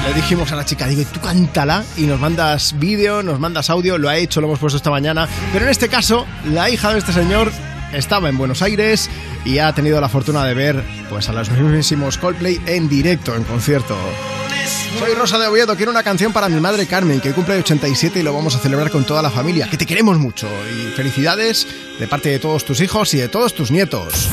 Le 0.07 0.13
dijimos 0.13 0.51
a 0.51 0.55
la 0.55 0.65
chica, 0.65 0.85
digo, 0.87 1.03
tú 1.11 1.19
cántala 1.19 1.83
y 1.97 2.03
nos 2.03 2.19
mandas 2.19 2.75
vídeo, 2.77 3.23
nos 3.23 3.39
mandas 3.39 3.69
audio, 3.69 3.97
lo 3.97 4.07
ha 4.07 4.17
hecho, 4.17 4.39
lo 4.39 4.47
hemos 4.47 4.59
puesto 4.59 4.77
esta 4.77 4.91
mañana. 4.91 5.27
Pero 5.51 5.65
en 5.65 5.71
este 5.71 5.89
caso, 5.89 6.25
la 6.45 6.69
hija 6.69 6.93
de 6.93 6.99
este 6.99 7.11
señor 7.11 7.51
estaba 7.93 8.29
en 8.29 8.37
Buenos 8.37 8.61
Aires 8.61 9.09
y 9.45 9.59
ha 9.59 9.73
tenido 9.73 9.99
la 10.01 10.09
fortuna 10.09 10.45
de 10.45 10.53
ver 10.53 10.83
pues 11.09 11.29
a 11.29 11.33
los 11.33 11.49
mismísimos 11.49 12.17
Coldplay 12.17 12.61
en 12.65 12.89
directo, 12.89 13.35
en 13.35 13.43
concierto. 13.43 13.97
Soy 14.99 15.13
Rosa 15.13 15.37
de 15.37 15.47
Oviedo, 15.47 15.75
quiero 15.75 15.91
una 15.91 16.03
canción 16.03 16.33
para 16.33 16.49
mi 16.49 16.59
madre 16.59 16.85
Carmen, 16.85 17.21
que 17.21 17.33
cumple 17.33 17.57
87 17.57 18.19
y 18.19 18.23
lo 18.23 18.33
vamos 18.33 18.55
a 18.55 18.59
celebrar 18.59 18.91
con 18.91 19.05
toda 19.05 19.21
la 19.21 19.29
familia. 19.29 19.69
Que 19.69 19.77
te 19.77 19.85
queremos 19.85 20.17
mucho 20.17 20.47
y 20.71 20.91
felicidades 20.91 21.67
de 21.99 22.07
parte 22.07 22.29
de 22.29 22.39
todos 22.39 22.65
tus 22.65 22.81
hijos 22.81 23.13
y 23.13 23.17
de 23.17 23.29
todos 23.29 23.53
tus 23.53 23.71
nietos. 23.71 24.29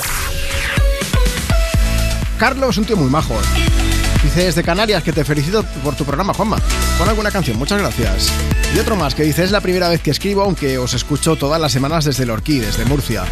Carlos, 2.39 2.77
un 2.79 2.85
tío 2.85 2.97
muy 2.97 3.11
majo. 3.11 3.37
Dice 4.27 4.47
desde 4.47 4.65
Canarias 4.65 5.05
que 5.05 5.13
te 5.13 5.25
felicito 5.25 5.63
por 5.85 5.95
tu 5.95 6.05
programa, 6.05 6.35
Juanma. 6.35 6.57
Pon 6.99 7.09
alguna 7.09 7.31
canción, 7.31 7.57
muchas 7.59 7.79
gracias. 7.79 8.33
Y 8.75 8.79
otro 8.81 8.97
más 8.97 9.15
que 9.15 9.23
dice, 9.23 9.45
es 9.45 9.53
la 9.53 9.61
primera 9.61 9.89
vez 9.89 10.01
que 10.01 10.11
escribo, 10.11 10.43
aunque 10.43 10.79
os 10.79 10.95
escucho 10.95 11.37
todas 11.37 11.61
las 11.61 11.71
semanas 11.71 12.07
desde 12.07 12.25
el 12.25 12.31
Orquí, 12.31 12.59
desde 12.59 12.85
Murcia. 12.87 13.23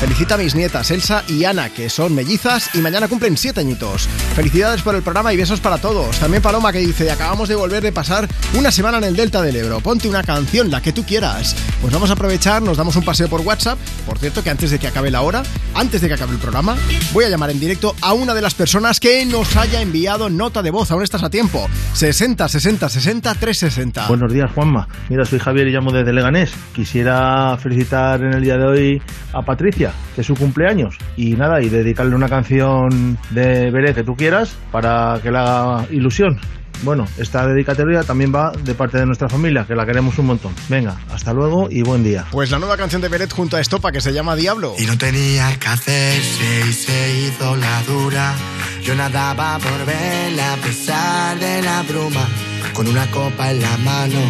Felicita 0.00 0.36
a 0.36 0.38
mis 0.38 0.54
nietas 0.54 0.90
Elsa 0.90 1.24
y 1.28 1.44
Ana, 1.44 1.68
que 1.68 1.90
son 1.90 2.14
mellizas 2.14 2.74
y 2.74 2.78
mañana 2.78 3.06
cumplen 3.06 3.36
7 3.36 3.60
añitos. 3.60 4.08
Felicidades 4.34 4.80
por 4.80 4.94
el 4.94 5.02
programa 5.02 5.34
y 5.34 5.36
besos 5.36 5.60
para 5.60 5.76
todos. 5.76 6.18
También 6.18 6.42
Paloma 6.42 6.72
que 6.72 6.78
dice, 6.78 7.10
acabamos 7.10 7.50
de 7.50 7.54
volver 7.54 7.82
de 7.82 7.92
pasar 7.92 8.26
una 8.54 8.72
semana 8.72 8.96
en 8.96 9.04
el 9.04 9.14
Delta 9.14 9.42
del 9.42 9.56
Ebro. 9.56 9.80
Ponte 9.80 10.08
una 10.08 10.22
canción, 10.22 10.70
la 10.70 10.80
que 10.80 10.94
tú 10.94 11.04
quieras. 11.04 11.54
Pues 11.82 11.92
vamos 11.92 12.08
a 12.08 12.14
aprovechar, 12.14 12.62
nos 12.62 12.78
damos 12.78 12.96
un 12.96 13.04
paseo 13.04 13.28
por 13.28 13.42
WhatsApp. 13.42 13.78
Por 14.06 14.18
cierto, 14.18 14.42
que 14.42 14.48
antes 14.48 14.70
de 14.70 14.78
que 14.78 14.86
acabe 14.86 15.10
la 15.10 15.20
hora, 15.20 15.42
antes 15.74 16.00
de 16.00 16.08
que 16.08 16.14
acabe 16.14 16.32
el 16.32 16.38
programa, 16.38 16.78
voy 17.12 17.26
a 17.26 17.28
llamar 17.28 17.50
en 17.50 17.60
directo 17.60 17.94
a 18.00 18.14
una 18.14 18.32
de 18.32 18.40
las 18.40 18.54
personas 18.54 19.00
que 19.00 19.26
nos 19.26 19.54
haya 19.56 19.82
enviado 19.82 20.30
nota 20.30 20.62
de 20.62 20.70
voz. 20.70 20.90
Aún 20.90 21.02
estás 21.02 21.24
a 21.24 21.28
tiempo. 21.28 21.68
60 21.92 22.48
60 22.48 22.88
60 22.88 23.34
360. 23.34 24.08
Buenos 24.08 24.32
días, 24.32 24.50
Juanma. 24.54 24.88
Mira, 25.10 25.26
soy 25.26 25.40
Javier 25.40 25.68
y 25.68 25.72
llamo 25.72 25.92
desde 25.92 26.14
Leganés. 26.14 26.52
Quisiera 26.74 27.58
felicitar 27.58 28.22
en 28.22 28.32
el 28.32 28.42
día 28.42 28.56
de 28.56 28.64
hoy 28.64 29.02
a 29.32 29.42
Patricia, 29.42 29.89
que 30.14 30.20
es 30.20 30.26
su 30.26 30.34
cumpleaños. 30.34 30.96
Y 31.16 31.32
nada, 31.34 31.62
y 31.62 31.68
dedicarle 31.68 32.14
una 32.14 32.28
canción 32.28 33.18
de 33.30 33.70
Veré 33.70 33.94
que 33.94 34.04
tú 34.04 34.14
quieras 34.16 34.56
para 34.70 35.18
que 35.22 35.30
le 35.30 35.38
haga 35.38 35.86
ilusión. 35.90 36.38
Bueno, 36.82 37.06
esta 37.18 37.46
dedicatoria 37.46 38.02
también 38.02 38.34
va 38.34 38.52
de 38.52 38.74
parte 38.74 38.98
de 38.98 39.06
nuestra 39.06 39.28
familia, 39.28 39.66
que 39.66 39.74
la 39.74 39.84
queremos 39.84 40.18
un 40.18 40.26
montón. 40.26 40.54
Venga, 40.68 40.98
hasta 41.12 41.32
luego 41.32 41.68
y 41.70 41.82
buen 41.82 42.02
día. 42.02 42.26
Pues 42.30 42.50
la 42.50 42.58
nueva 42.58 42.76
canción 42.76 43.02
de 43.02 43.08
Beret 43.08 43.32
junto 43.32 43.56
a 43.56 43.60
Estopa 43.60 43.92
que 43.92 44.00
se 44.00 44.12
llama 44.12 44.36
Diablo. 44.36 44.74
Y 44.78 44.86
no 44.86 44.96
tenía 44.96 45.56
que 45.58 45.68
hacerse 45.68 46.68
y 46.68 46.72
se 46.72 47.20
hizo 47.20 47.56
la 47.56 47.82
dura. 47.82 48.34
Yo 48.82 48.94
nadaba 48.94 49.58
por 49.58 49.86
verla 49.86 50.54
a 50.54 50.56
pesar 50.56 51.38
de 51.38 51.62
la 51.62 51.82
bruma. 51.82 52.26
Con 52.72 52.88
una 52.88 53.10
copa 53.10 53.50
en 53.50 53.60
la 53.60 53.76
mano 53.78 54.20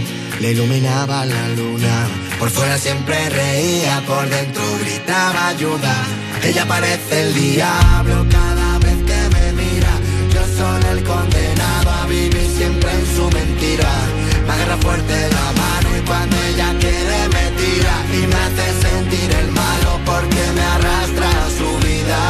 le 0.40 0.52
iluminaba 0.52 1.24
la 1.26 1.48
luna. 1.50 2.08
Por 2.38 2.50
fuera 2.50 2.78
siempre 2.78 3.28
reía, 3.28 4.02
por 4.06 4.28
dentro 4.28 4.62
gritaba 4.80 5.48
ayuda. 5.48 5.94
Ella 6.42 6.66
parece 6.66 7.22
el 7.22 7.34
diablo 7.34 8.26
cada 8.30 8.78
vez 8.78 8.96
que 9.04 9.36
me 9.36 9.52
mira. 9.62 9.92
Yo 10.32 10.42
soy 10.56 10.98
el 10.98 11.04
condenado 11.04 11.90
a 11.90 12.06
vivir 12.06 12.39
siempre 12.60 12.90
en 12.92 13.06
su 13.16 13.24
mentira. 13.38 13.90
Me 14.46 14.52
agarra 14.52 14.76
fuerte 14.86 15.16
la 15.38 15.46
mano 15.62 15.88
y 15.98 16.00
cuando 16.08 16.36
ella 16.48 16.68
quiere 16.78 17.18
me 17.36 17.44
tira 17.60 17.94
y 18.18 18.20
me 18.30 18.38
hace 18.44 18.66
sentir 18.86 19.28
el 19.40 19.48
malo 19.62 19.90
porque 20.04 20.42
me 20.56 20.64
arrastra 20.76 21.28
a 21.44 21.48
su 21.58 21.70
vida. 21.88 22.20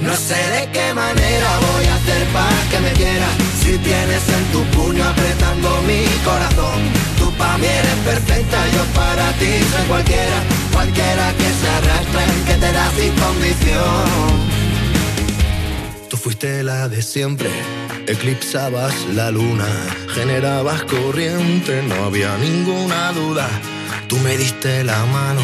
No 0.00 0.14
sé 0.16 0.40
de 0.56 0.62
qué 0.74 0.86
manera 0.94 1.48
voy 1.66 1.86
a 1.86 1.94
hacer 1.98 2.22
para 2.36 2.60
que 2.70 2.78
me 2.86 2.92
quiera. 3.00 3.28
Si 3.60 3.78
tienes 3.88 4.24
en 4.36 4.44
tu 4.54 4.60
puño 4.76 5.04
apretando 5.12 5.68
mi 5.88 6.02
corazón. 6.28 6.78
Tú 7.18 7.26
para 7.38 7.56
mí 7.58 7.68
eres 7.80 7.98
perfecta, 8.10 8.58
yo 8.74 8.82
para 9.00 9.26
ti 9.40 9.52
soy 9.70 9.84
cualquiera. 9.92 10.38
Cualquiera 10.72 11.24
que 11.38 11.48
se 11.60 11.68
arrastra, 11.78 12.22
que 12.48 12.54
te 12.62 12.70
da 12.78 12.86
sin 12.96 13.12
condición. 13.24 14.57
Tú 16.08 16.16
fuiste 16.16 16.62
la 16.62 16.88
de 16.88 17.02
siempre, 17.02 17.50
eclipsabas 18.06 18.94
la 19.14 19.30
luna, 19.30 19.66
generabas 20.14 20.82
corriente, 20.84 21.82
no 21.82 22.04
había 22.04 22.34
ninguna 22.38 23.12
duda. 23.12 23.46
Tú 24.08 24.16
me 24.20 24.38
diste 24.38 24.84
la 24.84 25.04
mano, 25.04 25.42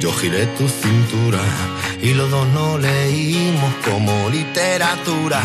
yo 0.00 0.12
giré 0.12 0.46
tu 0.58 0.68
cintura 0.68 1.38
y 2.02 2.14
los 2.14 2.28
dos 2.32 2.48
no 2.48 2.78
leímos 2.78 3.72
como 3.88 4.28
literatura. 4.28 5.40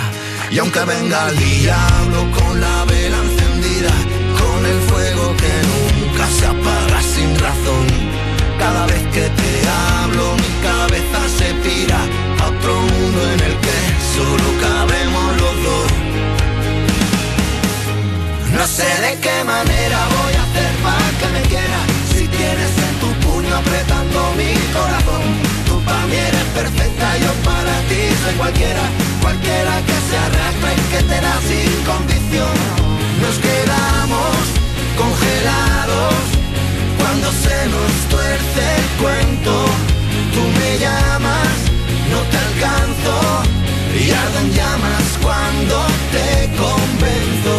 Y 0.50 0.58
aunque 0.58 0.80
venga 0.86 1.30
el 1.30 1.38
diablo 1.38 2.32
con 2.32 2.60
la 2.60 2.86
vela 2.86 3.18
encendida, 3.18 3.94
con 4.42 4.66
el 4.66 4.80
fuego 4.90 5.36
que 5.38 5.54
nunca 5.72 6.28
se 6.32 6.46
apaga 6.48 7.02
sin 7.04 7.30
razón, 7.38 7.86
cada 8.58 8.88
vez 8.88 9.04
que 9.14 9.30
te 9.30 9.70
hablo 9.70 10.36
mi 10.36 10.68
cabeza 10.68 11.17
solo 14.18 14.48
cabemos 14.66 15.28
los 15.42 15.56
dos. 15.68 15.88
No 18.58 18.66
sé 18.66 18.90
de 19.06 19.14
qué 19.24 19.44
manera 19.44 20.00
voy 20.18 20.34
a 20.40 20.44
hacer 20.48 20.72
para 20.86 21.10
que 21.20 21.28
me 21.36 21.42
quieras 21.52 21.86
Si 22.12 22.28
tienes 22.28 22.74
en 22.88 22.94
tu 23.02 23.10
puño 23.26 23.54
apretando 23.56 24.20
mi 24.40 24.52
corazón 24.74 25.24
Tú 25.68 25.80
para 25.84 26.06
mí 26.08 26.16
eres 26.16 26.48
perfecta, 26.56 27.18
yo 27.24 27.32
para 27.50 27.76
ti 27.90 28.02
soy 28.24 28.34
cualquiera. 28.36 28.82
Cualquiera 29.22 29.74
que 29.88 29.98
se 30.08 30.16
arrastre 30.26 30.70
y 30.74 30.84
que 30.92 31.02
te 31.10 31.18
da 31.22 31.36
sin 31.50 31.72
condición. 31.92 32.56
Nos 33.22 33.36
quedamos 33.48 34.36
congelados 34.98 36.16
Cuando 36.98 37.28
se 37.44 37.58
nos 37.74 37.92
tuerce 38.14 38.62
el 38.80 38.88
cuento. 39.04 39.54
Tú 40.34 40.42
me 40.60 40.80
llamas, 40.80 41.56
te 42.32 42.38
alcanzo 42.38 43.16
Y 43.96 44.12
ardo 44.12 44.40
en 44.40 44.54
llamas 44.54 45.06
cuando 45.22 45.76
te 46.16 46.50
convenzo 46.64 47.56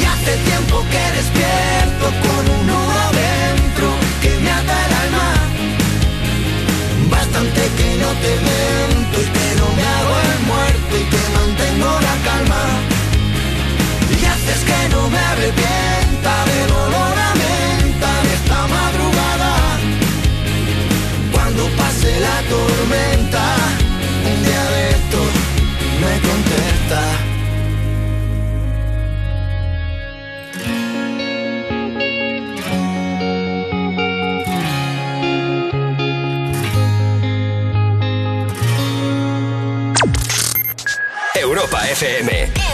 y 0.00 0.04
hace 0.04 0.36
tiempo 0.48 0.84
que 0.92 1.04
despierto 1.18 2.06
con 2.24 2.42
un 2.56 2.66
nudo 2.66 3.02
dentro 3.24 3.88
que 4.22 4.30
me 4.42 4.50
ata 4.50 4.76
el 4.86 4.92
alma. 5.04 5.28
Bastante 7.10 7.60
que 7.78 7.88
no 8.02 8.10
te 8.22 8.32
miento 8.46 9.16
y 9.24 9.28
que 9.36 9.48
no 9.60 9.66
me 9.76 9.84
hago 9.96 10.14
el 10.32 10.40
muerto 10.50 10.92
y 11.02 11.04
que 11.12 11.22
mantengo 11.36 11.90
la 12.08 12.14
calma. 12.28 12.62
Y 14.20 14.24
haces 14.32 14.60
que 14.68 14.80
no 14.94 15.08
me 15.08 15.18
arrepienta 15.18 15.67
Europa 41.34 41.78
FM. 41.94 42.67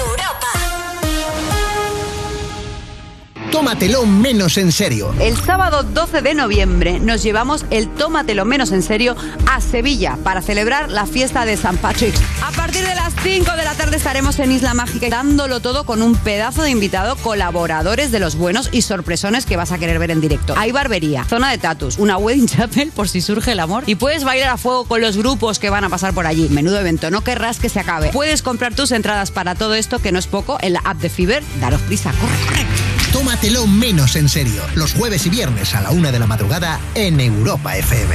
Tómatelo 3.54 4.04
menos 4.04 4.58
en 4.58 4.72
serio. 4.72 5.14
El 5.20 5.36
sábado 5.36 5.84
12 5.84 6.22
de 6.22 6.34
noviembre 6.34 6.98
nos 6.98 7.22
llevamos 7.22 7.64
el 7.70 7.88
Tómatelo 7.88 8.44
menos 8.44 8.72
en 8.72 8.82
serio 8.82 9.14
a 9.48 9.60
Sevilla 9.60 10.18
para 10.24 10.42
celebrar 10.42 10.90
la 10.90 11.06
fiesta 11.06 11.44
de 11.44 11.56
San 11.56 11.76
Patrick. 11.76 12.16
A 12.42 12.50
partir 12.50 12.84
de 12.84 12.96
las 12.96 13.14
5 13.22 13.52
de 13.52 13.64
la 13.64 13.74
tarde 13.74 13.96
estaremos 13.96 14.40
en 14.40 14.50
Isla 14.50 14.74
Mágica 14.74 15.08
dándolo 15.08 15.60
todo 15.60 15.84
con 15.84 16.02
un 16.02 16.16
pedazo 16.16 16.62
de 16.62 16.70
invitado, 16.70 17.14
colaboradores 17.14 18.10
de 18.10 18.18
los 18.18 18.34
buenos 18.34 18.70
y 18.72 18.82
sorpresones 18.82 19.46
que 19.46 19.56
vas 19.56 19.70
a 19.70 19.78
querer 19.78 20.00
ver 20.00 20.10
en 20.10 20.20
directo. 20.20 20.54
Hay 20.58 20.72
barbería, 20.72 21.22
zona 21.22 21.52
de 21.52 21.58
tatus, 21.58 21.98
una 21.98 22.16
wedding 22.16 22.48
chapel 22.48 22.90
por 22.90 23.08
si 23.08 23.20
surge 23.20 23.52
el 23.52 23.60
amor 23.60 23.84
y 23.86 23.94
puedes 23.94 24.24
bailar 24.24 24.48
a 24.48 24.56
fuego 24.56 24.84
con 24.84 25.00
los 25.00 25.16
grupos 25.16 25.60
que 25.60 25.70
van 25.70 25.84
a 25.84 25.90
pasar 25.90 26.12
por 26.12 26.26
allí. 26.26 26.48
Menudo 26.48 26.80
evento, 26.80 27.08
no 27.12 27.22
querrás 27.22 27.60
que 27.60 27.68
se 27.68 27.78
acabe. 27.78 28.10
Puedes 28.10 28.42
comprar 28.42 28.74
tus 28.74 28.90
entradas 28.90 29.30
para 29.30 29.54
todo 29.54 29.76
esto 29.76 30.00
que 30.00 30.10
no 30.10 30.18
es 30.18 30.26
poco 30.26 30.58
en 30.60 30.72
la 30.72 30.80
app 30.80 30.98
de 30.98 31.08
Fiber. 31.08 31.44
Daros 31.60 31.82
prisa, 31.82 32.10
corre, 32.20 32.46
corre. 32.48 32.93
Tómatelo 33.14 33.68
menos 33.68 34.16
en 34.16 34.28
serio. 34.28 34.60
Los 34.74 34.92
jueves 34.92 35.24
y 35.24 35.30
viernes 35.30 35.72
a 35.76 35.80
la 35.80 35.92
una 35.92 36.10
de 36.10 36.18
la 36.18 36.26
madrugada 36.26 36.80
en 36.96 37.20
Europa 37.20 37.76
FM. 37.76 38.12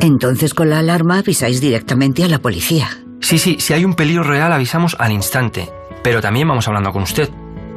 Entonces 0.00 0.54
con 0.54 0.70
la 0.70 0.78
alarma 0.78 1.18
avisáis 1.18 1.60
directamente 1.60 2.24
a 2.24 2.28
la 2.28 2.38
policía. 2.38 2.88
Sí, 3.20 3.38
sí, 3.38 3.58
si 3.60 3.74
hay 3.74 3.84
un 3.84 3.92
peligro 3.92 4.22
real 4.22 4.50
avisamos 4.54 4.96
al 4.98 5.12
instante, 5.12 5.68
pero 6.02 6.22
también 6.22 6.48
vamos 6.48 6.66
hablando 6.66 6.90
con 6.90 7.02
usted. 7.02 7.28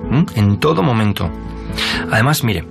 ¿m? 0.10 0.26
En 0.36 0.58
todo 0.62 0.84
momento. 0.84 1.30
Además, 2.10 2.46
mire, 2.46 2.64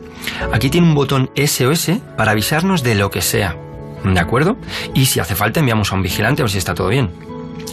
aquí 0.50 0.70
tiene 0.70 0.86
un 0.86 0.94
botón 0.94 1.28
SOS 1.36 1.90
para 2.16 2.30
avisarnos 2.30 2.82
de 2.82 2.94
lo 2.94 3.10
que 3.10 3.20
sea. 3.20 3.56
¿De 4.04 4.20
acuerdo? 4.20 4.56
Y 4.94 5.04
si 5.04 5.20
hace 5.20 5.34
falta 5.34 5.60
enviamos 5.60 5.92
a 5.92 5.96
un 5.96 6.02
vigilante 6.02 6.40
a 6.40 6.44
ver 6.44 6.50
si 6.50 6.56
está 6.56 6.74
todo 6.74 6.88
bien. 6.88 7.10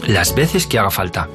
Las 0.06 0.36
veces 0.36 0.68
que 0.68 0.80
haga 0.80 0.92
falta. 0.92 1.30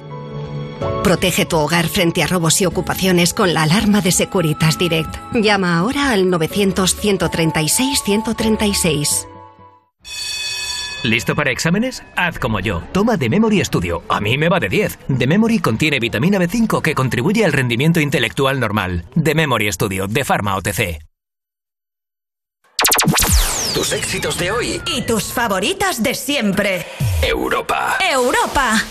Protege 1.02 1.46
tu 1.46 1.56
hogar 1.56 1.88
frente 1.88 2.22
a 2.22 2.26
robos 2.26 2.60
y 2.60 2.66
ocupaciones 2.66 3.32
con 3.34 3.52
la 3.54 3.62
alarma 3.64 4.00
de 4.00 4.12
Securitas 4.12 4.78
Direct. 4.78 5.12
Llama 5.34 5.78
ahora 5.78 6.12
al 6.12 6.26
900-136-136. 6.26 9.26
¿Listo 11.02 11.34
para 11.34 11.50
exámenes? 11.50 12.02
Haz 12.14 12.38
como 12.38 12.60
yo. 12.60 12.82
Toma 12.92 13.16
The 13.16 13.30
Memory 13.30 13.64
Studio. 13.64 14.02
A 14.08 14.20
mí 14.20 14.36
me 14.36 14.50
va 14.50 14.60
de 14.60 14.68
10. 14.68 14.98
The 15.18 15.26
Memory 15.26 15.60
contiene 15.60 15.98
vitamina 15.98 16.38
B5 16.38 16.82
que 16.82 16.94
contribuye 16.94 17.42
al 17.44 17.52
rendimiento 17.52 18.00
intelectual 18.00 18.60
normal. 18.60 19.06
The 19.22 19.34
Memory 19.34 19.72
Studio 19.72 20.06
de 20.06 20.24
Pharma 20.24 20.56
OTC. 20.56 20.98
Tus 23.74 23.92
éxitos 23.92 24.38
de 24.38 24.50
hoy. 24.50 24.80
Y 24.94 25.02
tus 25.02 25.32
favoritas 25.32 26.02
de 26.02 26.14
siempre. 26.14 26.86
Europa. 27.22 27.98
Europa. 28.12 28.82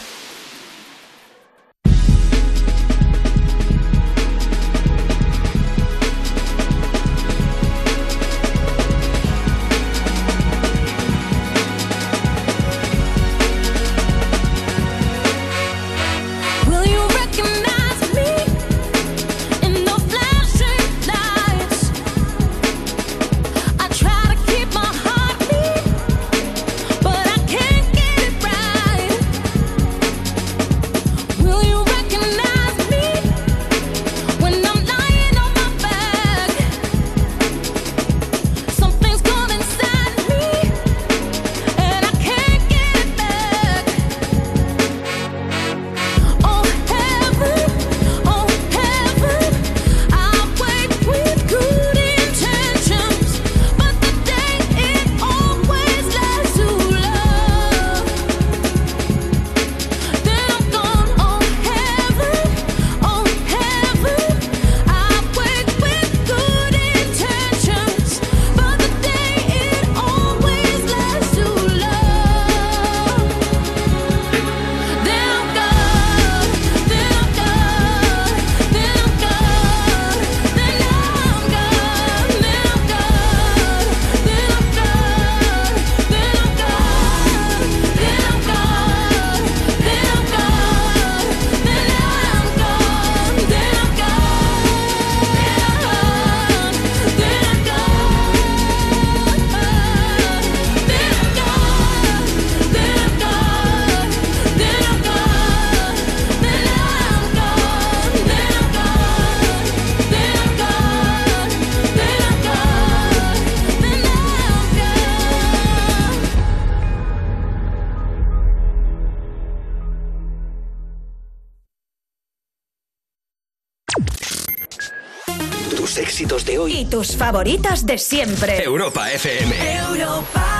Tus 126.89 127.15
favoritas 127.15 127.85
de 127.85 127.97
siempre. 127.97 128.63
Europa 128.63 129.11
FM. 129.11 129.53
Europa. 129.77 130.59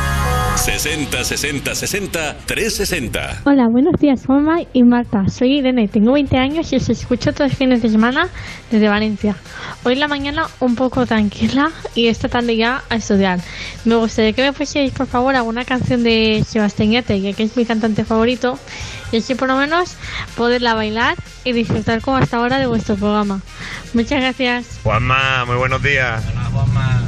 60 0.56 1.24
60 1.24 1.74
60 1.74 2.38
360. 2.45 3.41
Hola, 3.45 3.67
buenos 3.72 3.93
días, 3.99 4.25
Juanma 4.25 4.59
y 4.74 4.83
Marta. 4.83 5.27
Soy 5.27 5.59
Irene, 5.59 5.88
tengo 5.88 6.11
20 6.11 6.38
años 6.38 6.72
y 6.72 6.75
os 6.75 6.90
escucho 6.90 7.32
todos 7.33 7.51
los 7.51 7.58
fines 7.58 7.82
de 7.82 7.90
semana 7.90 8.30
desde 8.69 8.88
Valencia. 8.90 9.35
Hoy 9.83 9.95
la 9.95 10.08
mañana 10.08 10.48
un 10.59 10.75
poco 10.75 11.06
tranquila 11.06 11.72
y 11.95 12.08
esta 12.08 12.27
tarde 12.27 12.58
ya 12.58 12.83
a 12.90 12.95
estudiar. 12.98 13.40
Me 13.85 13.95
gustaría 13.95 14.33
que 14.33 14.43
me 14.43 14.53
pusierais, 14.53 14.91
por 14.91 15.08
favor, 15.08 15.35
alguna 15.35 15.66
canción 15.66 16.03
de 16.03 16.43
Sebastián 16.48 16.91
Yatra, 16.91 17.16
que 17.16 17.43
es 17.43 17.58
mi 17.58 17.66
cantante 17.66 18.03
favorito, 18.03 18.59
y 19.11 19.17
así 19.17 19.33
por 19.33 19.48
lo 19.48 19.56
menos 19.56 19.95
poderla 20.35 20.75
bailar 20.75 21.16
y 21.43 21.53
disfrutar 21.53 22.01
como 22.01 22.17
hasta 22.17 22.38
ahora 22.38 22.59
de 22.59 22.67
vuestro 22.67 22.95
programa. 22.95 23.41
Muchas 23.93 24.22
gracias. 24.22 24.80
Juanma, 24.84 25.45
muy 25.45 25.56
buenos 25.56 25.82
días. 25.82 26.24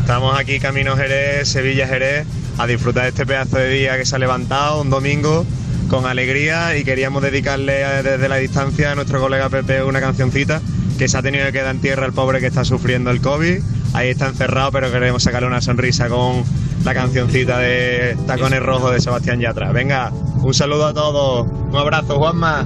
Estamos 0.02 0.38
aquí 0.38 0.60
camino 0.60 0.98
Jerez, 0.98 1.48
Sevilla 1.48 1.88
Jerez, 1.88 2.26
a 2.58 2.68
disfrutar 2.68 3.04
de 3.04 3.10
este 3.10 3.26
pedazo 3.26 3.58
de 3.58 3.70
día 3.70 3.98
que 3.98 4.06
se 4.06 4.16
ha 4.16 4.20
levantado, 4.20 4.82
un 4.82 4.90
domingo, 4.90 5.46
con 5.90 6.06
alegría 6.06 6.78
y 6.78 6.84
queríamos 6.84 7.22
dedicarle 7.22 7.82
eh, 7.82 8.04
desde 8.04 8.28
la 8.28 8.38
distancia 8.38 8.92
a 8.92 8.96
nuestro 8.96 9.20
colega 9.20 9.50
Pepe 9.50 9.84
una 9.84 10.00
cancioncita 10.00 10.62
que 10.98 11.08
se 11.08 11.18
ha 11.18 11.22
tenido 11.22 11.46
que 11.46 11.52
quedar 11.52 11.76
en 11.76 11.82
tierra 11.82 12.06
el 12.06 12.14
pobre 12.14 12.40
que 12.40 12.48
está 12.48 12.66
sufriendo 12.66 13.12
el 13.12 13.22
COVID. 13.22 13.62
Ahí 13.94 14.10
está 14.10 14.28
encerrado, 14.28 14.72
pero 14.72 14.92
queremos 14.92 15.24
sacarle 15.24 15.48
una 15.48 15.62
sonrisa 15.62 16.08
con 16.10 16.44
la 16.84 16.94
cancioncita 16.94 17.60
de 17.60 18.18
Tacones 18.26 18.62
Rojos 18.62 18.94
de 18.94 19.02
Sebastián 19.02 19.40
Yatra. 19.40 19.72
Venga, 19.72 20.12
un 20.12 20.54
saludo 20.54 20.88
a 20.88 20.94
todos, 20.94 21.48
un 21.48 21.78
abrazo 21.78 22.16
Juanma. 22.16 22.66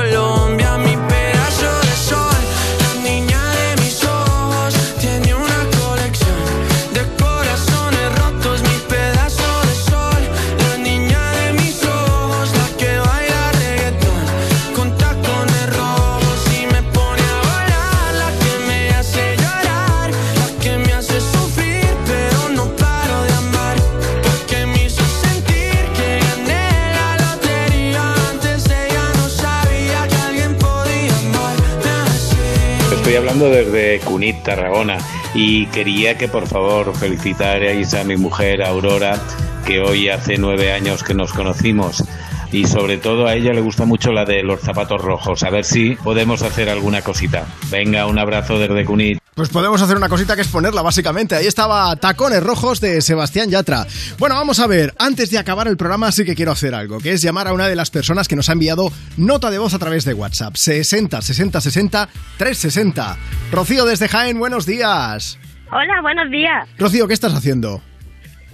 hablando 33.41 33.71
desde 33.71 33.99
Cunit, 34.01 34.43
Tarragona, 34.43 34.97
y 35.33 35.65
quería 35.67 36.17
que 36.17 36.27
por 36.27 36.47
favor 36.47 36.95
felicitarais 36.95 37.93
a 37.93 38.03
mi 38.03 38.15
mujer 38.15 38.63
Aurora, 38.63 39.19
que 39.65 39.79
hoy 39.79 40.09
hace 40.09 40.37
nueve 40.37 40.71
años 40.71 41.03
que 41.03 41.13
nos 41.13 41.33
conocimos. 41.33 42.03
Y 42.51 42.65
sobre 42.65 42.97
todo 42.97 43.27
a 43.27 43.35
ella 43.35 43.53
le 43.53 43.61
gusta 43.61 43.85
mucho 43.85 44.11
la 44.11 44.25
de 44.25 44.43
los 44.43 44.59
zapatos 44.59 45.01
rojos. 45.01 45.43
A 45.43 45.49
ver 45.49 45.63
si 45.63 45.95
podemos 45.95 46.41
hacer 46.41 46.69
alguna 46.69 47.01
cosita. 47.01 47.45
Venga, 47.69 48.05
un 48.07 48.19
abrazo 48.19 48.59
desde 48.59 48.83
Cunit. 48.83 49.19
Pues 49.33 49.47
podemos 49.47 49.81
hacer 49.81 49.95
una 49.95 50.09
cosita 50.09 50.35
que 50.35 50.41
es 50.41 50.49
ponerla, 50.49 50.81
básicamente. 50.81 51.35
Ahí 51.35 51.47
estaba 51.47 51.95
Tacones 51.95 52.43
Rojos 52.43 52.81
de 52.81 53.01
Sebastián 53.01 53.49
Yatra. 53.49 53.87
Bueno, 54.19 54.35
vamos 54.35 54.59
a 54.59 54.67
ver. 54.67 54.93
Antes 54.99 55.31
de 55.31 55.37
acabar 55.37 55.69
el 55.69 55.77
programa, 55.77 56.11
sí 56.11 56.25
que 56.25 56.35
quiero 56.35 56.51
hacer 56.51 56.75
algo, 56.75 56.99
que 56.99 57.13
es 57.13 57.21
llamar 57.21 57.47
a 57.47 57.53
una 57.53 57.69
de 57.69 57.75
las 57.77 57.89
personas 57.89 58.27
que 58.27 58.35
nos 58.35 58.49
ha 58.49 58.53
enviado 58.53 58.91
nota 59.15 59.49
de 59.49 59.57
voz 59.57 59.73
a 59.73 59.79
través 59.79 60.03
de 60.03 60.13
WhatsApp. 60.13 60.55
60 60.55 61.21
60 61.21 61.61
60 61.61 62.09
360. 62.37 63.17
Rocío 63.53 63.85
desde 63.85 64.09
Jaén, 64.09 64.37
buenos 64.37 64.65
días. 64.65 65.39
Hola, 65.71 66.01
buenos 66.01 66.29
días. 66.29 66.67
Rocío, 66.77 67.07
¿qué 67.07 67.13
estás 67.13 67.33
haciendo? 67.33 67.81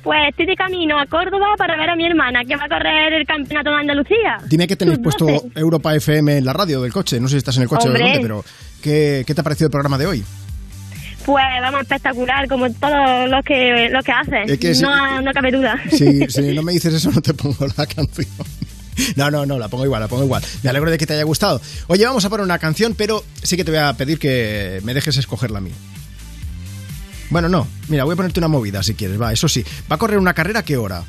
Pues 0.08 0.30
estoy 0.30 0.46
de 0.46 0.56
camino 0.56 0.98
a 0.98 1.06
Córdoba 1.06 1.48
para 1.58 1.76
ver 1.76 1.90
a 1.90 1.96
mi 1.98 2.06
hermana 2.06 2.40
que 2.48 2.56
va 2.56 2.64
a 2.64 2.70
correr 2.70 3.12
el 3.12 3.28
campeonato 3.28 3.72
de 3.72 3.76
Andalucía. 3.76 4.38
Dime 4.48 4.66
que 4.66 4.78
tenéis 4.78 5.00
puesto 5.00 5.26
12. 5.26 5.50
Europa 5.56 5.94
FM 5.94 6.38
en 6.38 6.46
la 6.46 6.54
radio 6.54 6.82
del 6.82 6.94
coche. 6.94 7.20
No 7.20 7.28
sé 7.28 7.34
si 7.34 7.38
estás 7.40 7.58
en 7.58 7.64
el 7.64 7.68
coche 7.68 7.90
o 7.90 7.92
Hombre. 7.92 8.04
dónde, 8.04 8.20
pero 8.22 8.46
¿qué, 8.82 9.26
qué 9.28 9.36
te 9.36 9.42
ha 9.42 9.44
parecido 9.44 9.68
el 9.68 9.72
programa 9.72 9.98
de 9.98 10.06
hoy? 10.08 10.24
Pues 11.26 11.44
vamos, 11.62 11.82
espectacular, 11.82 12.48
como 12.48 12.72
todo 12.72 13.28
lo 13.28 13.44
que, 13.44 13.90
lo 13.92 14.02
que 14.02 14.12
hace. 14.14 14.54
Es 14.54 14.58
que 14.58 14.76
sí. 14.76 14.82
no, 14.82 15.22
no 15.22 15.34
cabe 15.34 15.52
duda. 15.52 15.78
Si, 15.92 16.26
si 16.30 16.54
no 16.54 16.64
me 16.64 16.72
dices 16.72 16.94
eso, 16.94 17.12
no 17.12 17.22
te 17.22 17.34
pongo 17.34 17.68
la 17.76 17.86
canción. 17.86 18.28
No, 19.18 19.30
no, 19.30 19.46
no, 19.46 19.60
la 19.60 19.68
pongo 19.68 19.84
igual, 19.84 20.00
la 20.00 20.08
pongo 20.08 20.24
igual. 20.24 20.42
Me 20.64 20.70
alegro 20.70 20.90
de 20.90 20.98
que 20.98 21.06
te 21.06 21.16
haya 21.16 21.24
gustado. 21.24 21.60
Oye, 21.88 22.06
vamos 22.06 22.24
a 22.24 22.30
poner 22.30 22.46
una 22.46 22.60
canción, 22.60 22.96
pero 22.98 23.26
sí 23.44 23.58
que 23.58 23.66
te 23.66 23.72
voy 23.72 23.82
a 23.82 23.92
pedir 23.92 24.20
que 24.20 24.80
me 24.86 24.94
dejes 24.94 25.18
escogerla 25.18 25.58
a 25.58 25.62
mí. 25.62 25.72
Bueno, 27.30 27.50
no, 27.50 27.68
mira, 27.90 28.04
voy 28.06 28.14
a 28.14 28.16
ponerte 28.16 28.40
una 28.40 28.48
movida 28.48 28.82
si 28.84 28.94
quieres, 28.94 29.20
va, 29.22 29.34
eso 29.34 29.48
sí. 29.50 29.64
¿Va 29.92 29.96
a 29.96 30.00
correr 30.00 30.18
una 30.18 30.34
carrera 30.34 30.62
a 30.62 30.64
qué 30.64 30.78
hora? 30.78 31.04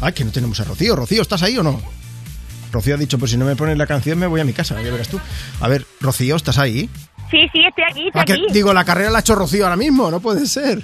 Ay, 0.00 0.12
que 0.12 0.24
no 0.24 0.30
tenemos 0.30 0.58
a 0.60 0.64
Rocío. 0.64 0.96
Rocío, 0.96 1.22
¿estás 1.22 1.42
ahí 1.42 1.56
o 1.58 1.62
no? 1.62 1.80
Rocío 2.72 2.94
ha 2.94 2.98
dicho, 2.98 3.18
pues 3.18 3.30
si 3.32 3.36
no 3.36 3.44
me 3.44 3.56
pones 3.56 3.76
la 3.76 3.86
canción 3.86 4.18
me 4.18 4.26
voy 4.26 4.40
a 4.40 4.44
mi 4.44 4.52
casa, 4.52 4.80
ya 4.82 4.90
verás 4.90 5.08
tú. 5.08 5.20
A 5.60 5.68
ver, 5.68 5.86
Rocío, 6.00 6.36
¿estás 6.36 6.58
ahí? 6.58 6.88
Sí, 7.30 7.46
sí, 7.52 7.60
estoy 7.66 7.84
aquí, 7.90 8.06
estoy 8.06 8.20
Ah, 8.22 8.24
que- 8.24 8.32
aquí. 8.34 8.46
digo, 8.52 8.72
la 8.72 8.84
carrera 8.84 9.10
la 9.10 9.18
ha 9.18 9.20
hecho 9.20 9.34
Rocío 9.34 9.64
ahora 9.64 9.76
mismo, 9.76 10.10
no 10.10 10.20
puede 10.20 10.46
ser. 10.46 10.82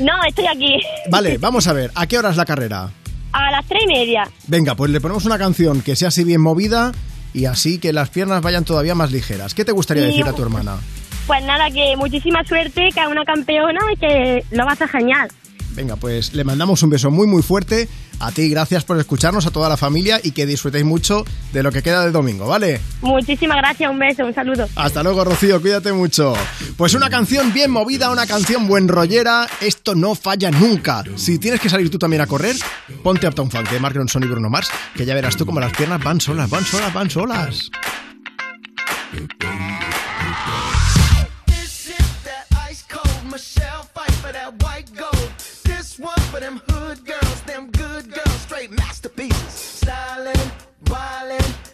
No, 0.00 0.12
estoy 0.28 0.46
aquí. 0.46 0.76
Vale, 1.10 1.38
vamos 1.40 1.66
a 1.66 1.72
ver, 1.72 1.90
¿a 1.94 2.06
qué 2.06 2.18
hora 2.18 2.30
es 2.30 2.36
la 2.36 2.44
carrera? 2.44 2.90
A 3.32 3.50
las 3.50 3.66
tres 3.66 3.82
y 3.84 3.86
media. 3.88 4.28
Venga, 4.46 4.74
pues 4.74 4.90
le 4.90 5.00
ponemos 5.00 5.24
una 5.24 5.38
canción 5.38 5.80
que 5.82 5.96
sea 5.96 6.08
así 6.08 6.22
bien 6.24 6.40
movida 6.40 6.92
y 7.34 7.46
así 7.46 7.78
que 7.78 7.92
las 7.92 8.10
piernas 8.10 8.42
vayan 8.42 8.64
todavía 8.64 8.94
más 8.94 9.10
ligeras. 9.10 9.54
¿Qué 9.54 9.64
te 9.64 9.72
gustaría 9.72 10.02
Sí, 10.04 10.10
decir 10.10 10.26
a 10.28 10.34
tu 10.34 10.42
hermana? 10.42 10.76
Pues 11.26 11.42
nada, 11.44 11.70
que 11.70 11.96
muchísima 11.96 12.44
suerte, 12.44 12.88
que 12.94 13.00
es 13.00 13.06
una 13.08 13.24
campeona 13.24 13.80
y 13.92 13.96
que 13.96 14.44
lo 14.50 14.64
vas 14.64 14.80
a 14.82 14.88
genial. 14.88 15.28
Venga, 15.74 15.96
pues 15.96 16.34
le 16.34 16.44
mandamos 16.44 16.82
un 16.82 16.90
beso 16.90 17.10
muy 17.10 17.26
muy 17.26 17.42
fuerte. 17.42 17.88
A 18.20 18.30
ti, 18.30 18.48
gracias 18.48 18.84
por 18.84 18.98
escucharnos, 18.98 19.46
a 19.46 19.50
toda 19.50 19.68
la 19.68 19.76
familia 19.76 20.20
y 20.22 20.30
que 20.30 20.46
disfrutéis 20.46 20.84
mucho 20.84 21.24
de 21.52 21.62
lo 21.62 21.72
que 21.72 21.82
queda 21.82 22.04
del 22.04 22.12
domingo, 22.12 22.46
¿vale? 22.46 22.80
Muchísimas 23.00 23.56
gracias, 23.56 23.90
un 23.90 23.98
beso, 23.98 24.24
un 24.24 24.34
saludo. 24.34 24.68
Hasta 24.76 25.02
luego, 25.02 25.24
Rocío, 25.24 25.60
cuídate 25.60 25.92
mucho. 25.92 26.34
Pues 26.76 26.94
una 26.94 27.10
canción 27.10 27.52
bien 27.52 27.70
movida, 27.70 28.10
una 28.10 28.26
canción 28.26 28.68
buen 28.68 28.86
rollera, 28.86 29.48
esto 29.60 29.94
no 29.94 30.14
falla 30.14 30.50
nunca. 30.52 31.02
Si 31.16 31.38
tienes 31.38 31.58
que 31.60 31.68
salir 31.68 31.90
tú 31.90 31.98
también 31.98 32.22
a 32.22 32.26
correr, 32.26 32.54
ponte 33.02 33.26
Uptown 33.26 33.50
Funk 33.50 33.70
de 33.70 33.80
Mark 33.80 33.96
Ronson 33.96 34.22
y 34.22 34.26
Bruno 34.26 34.50
Mars, 34.50 34.70
que 34.94 35.04
ya 35.04 35.14
verás 35.14 35.36
tú 35.36 35.44
como 35.44 35.58
las 35.58 35.72
piernas 35.72 36.02
van 36.04 36.20
solas, 36.20 36.48
van 36.48 36.64
solas, 36.64 36.92
van 36.94 37.10
solas. 37.10 37.70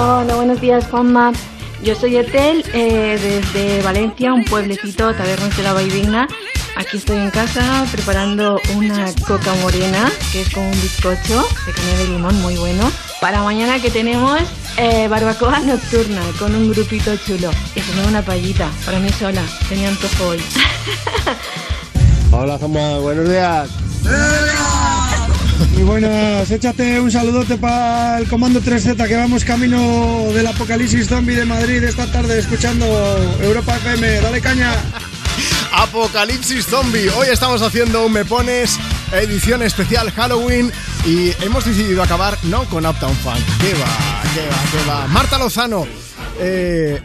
Hola, 0.00 0.36
buenos 0.36 0.60
días, 0.60 0.86
Juanma. 0.88 1.32
Yo 1.82 1.96
soy 1.96 2.18
Etel, 2.18 2.64
eh, 2.72 3.18
desde 3.20 3.82
Valencia, 3.82 4.32
un 4.32 4.44
pueblecito, 4.44 5.12
Tabernas 5.12 5.56
de 5.56 5.62
la 5.64 5.72
Vaidigna. 5.72 6.28
Aquí 6.76 6.98
estoy 6.98 7.16
en 7.16 7.30
casa 7.30 7.84
preparando 7.90 8.60
una 8.76 9.12
coca 9.26 9.52
morena, 9.54 10.08
que 10.30 10.42
es 10.42 10.54
como 10.54 10.70
un 10.70 10.80
bizcocho 10.80 11.44
de 11.66 11.72
caña 11.72 11.98
de 11.98 12.04
limón 12.10 12.40
muy 12.40 12.56
bueno. 12.56 12.88
Para 13.20 13.42
mañana 13.42 13.82
que 13.82 13.90
tenemos 13.90 14.40
eh, 14.76 15.08
barbacoa 15.08 15.58
nocturna 15.60 16.22
con 16.38 16.54
un 16.54 16.70
grupito 16.70 17.16
chulo. 17.16 17.50
Y 17.74 17.80
comer 17.80 18.06
una 18.06 18.22
payita, 18.22 18.70
para 18.86 19.00
mí 19.00 19.10
sola, 19.10 19.42
tenía 19.68 19.88
antojo 19.88 20.28
hoy. 20.28 20.40
Hola, 22.30 22.56
Zama, 22.56 22.98
buenos 22.98 23.28
días. 23.28 23.68
Muy 25.78 25.86
buenas, 25.86 26.50
échate 26.50 26.98
un 26.98 27.08
saludote 27.08 27.56
para 27.56 28.18
el 28.18 28.26
Comando 28.26 28.60
3Z 28.60 29.06
que 29.06 29.14
vamos 29.14 29.44
camino 29.44 30.24
del 30.34 30.48
apocalipsis 30.48 31.06
zombie 31.06 31.36
de 31.36 31.44
Madrid 31.44 31.84
esta 31.84 32.10
tarde 32.10 32.36
escuchando 32.36 32.84
Europa 33.40 33.76
FM. 33.76 34.20
Dale 34.20 34.40
caña. 34.40 34.72
Apocalipsis 35.72 36.66
Zombie. 36.66 37.08
Hoy 37.10 37.28
estamos 37.30 37.62
haciendo 37.62 38.06
un 38.06 38.12
Me 38.12 38.24
Pones 38.24 38.76
edición 39.12 39.62
especial 39.62 40.10
Halloween 40.10 40.72
y 41.06 41.30
hemos 41.44 41.64
decidido 41.64 42.02
acabar 42.02 42.36
no 42.42 42.64
con 42.64 42.84
Uptown 42.84 43.14
Funk. 43.14 43.38
¿Qué 43.60 43.74
va? 43.74 43.86
¿Qué 44.34 44.40
va? 44.50 44.58
¿Qué 44.72 44.90
va? 44.90 45.06
Marta 45.06 45.38
Lozano. 45.38 45.86
eh, 46.40 47.00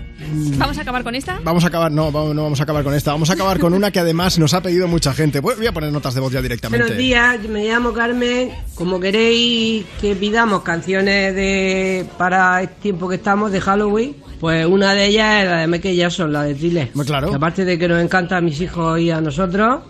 ¿Vamos 0.58 0.78
a 0.78 0.82
acabar 0.82 1.04
con 1.04 1.16
esta? 1.16 1.40
Vamos 1.44 1.64
a 1.64 1.68
acabar, 1.68 1.92
no, 1.92 2.12
vamos- 2.12 2.36
no 2.36 2.44
vamos 2.44 2.60
a 2.60 2.64
acabar 2.64 2.84
con 2.84 2.94
esta, 2.94 3.12
vamos 3.12 3.30
a 3.30 3.34
acabar 3.34 3.60
con 3.60 3.74
una 3.74 3.92
que 3.92 4.00
además 4.00 4.38
nos 4.40 4.54
ha 4.54 4.62
pedido 4.62 4.88
mucha 4.88 5.14
gente. 5.14 5.40
Voy 5.40 5.66
a 5.68 5.72
poner 5.72 5.92
notas 5.92 6.14
de 6.14 6.22
voz 6.22 6.32
ya 6.32 6.42
directamente. 6.42 6.84
Buenos 6.84 6.98
días, 6.98 7.40
me 7.50 7.66
llamo 7.68 7.94
Carmen. 7.94 8.52
Como 8.76 9.00
queréis 9.00 9.86
que 10.02 10.16
pidamos 10.16 10.62
canciones 10.64 11.36
de 11.36 12.06
para 12.18 12.62
el 12.62 12.70
tiempo 12.70 13.08
que 13.10 13.16
estamos 13.16 13.52
de 13.52 13.62
Halloween, 13.62 14.16
pues 14.40 14.66
una 14.66 14.94
de 14.94 15.06
ellas 15.08 15.44
es 15.44 15.50
la 15.50 15.58
de 15.60 15.68
Michael 15.68 15.96
Jackson, 15.96 16.34
la 16.34 16.44
de 16.44 16.56
Thriller. 16.56 16.90
Claro. 17.06 17.30
Que 17.30 17.36
aparte 17.36 17.66
de 17.66 17.78
que 17.78 17.88
nos 17.88 18.02
encanta 18.02 18.38
a 18.38 18.42
mis 18.42 18.60
hijos 18.62 19.00
y 19.00 19.12
a 19.12 19.22
nosotros, 19.22 19.82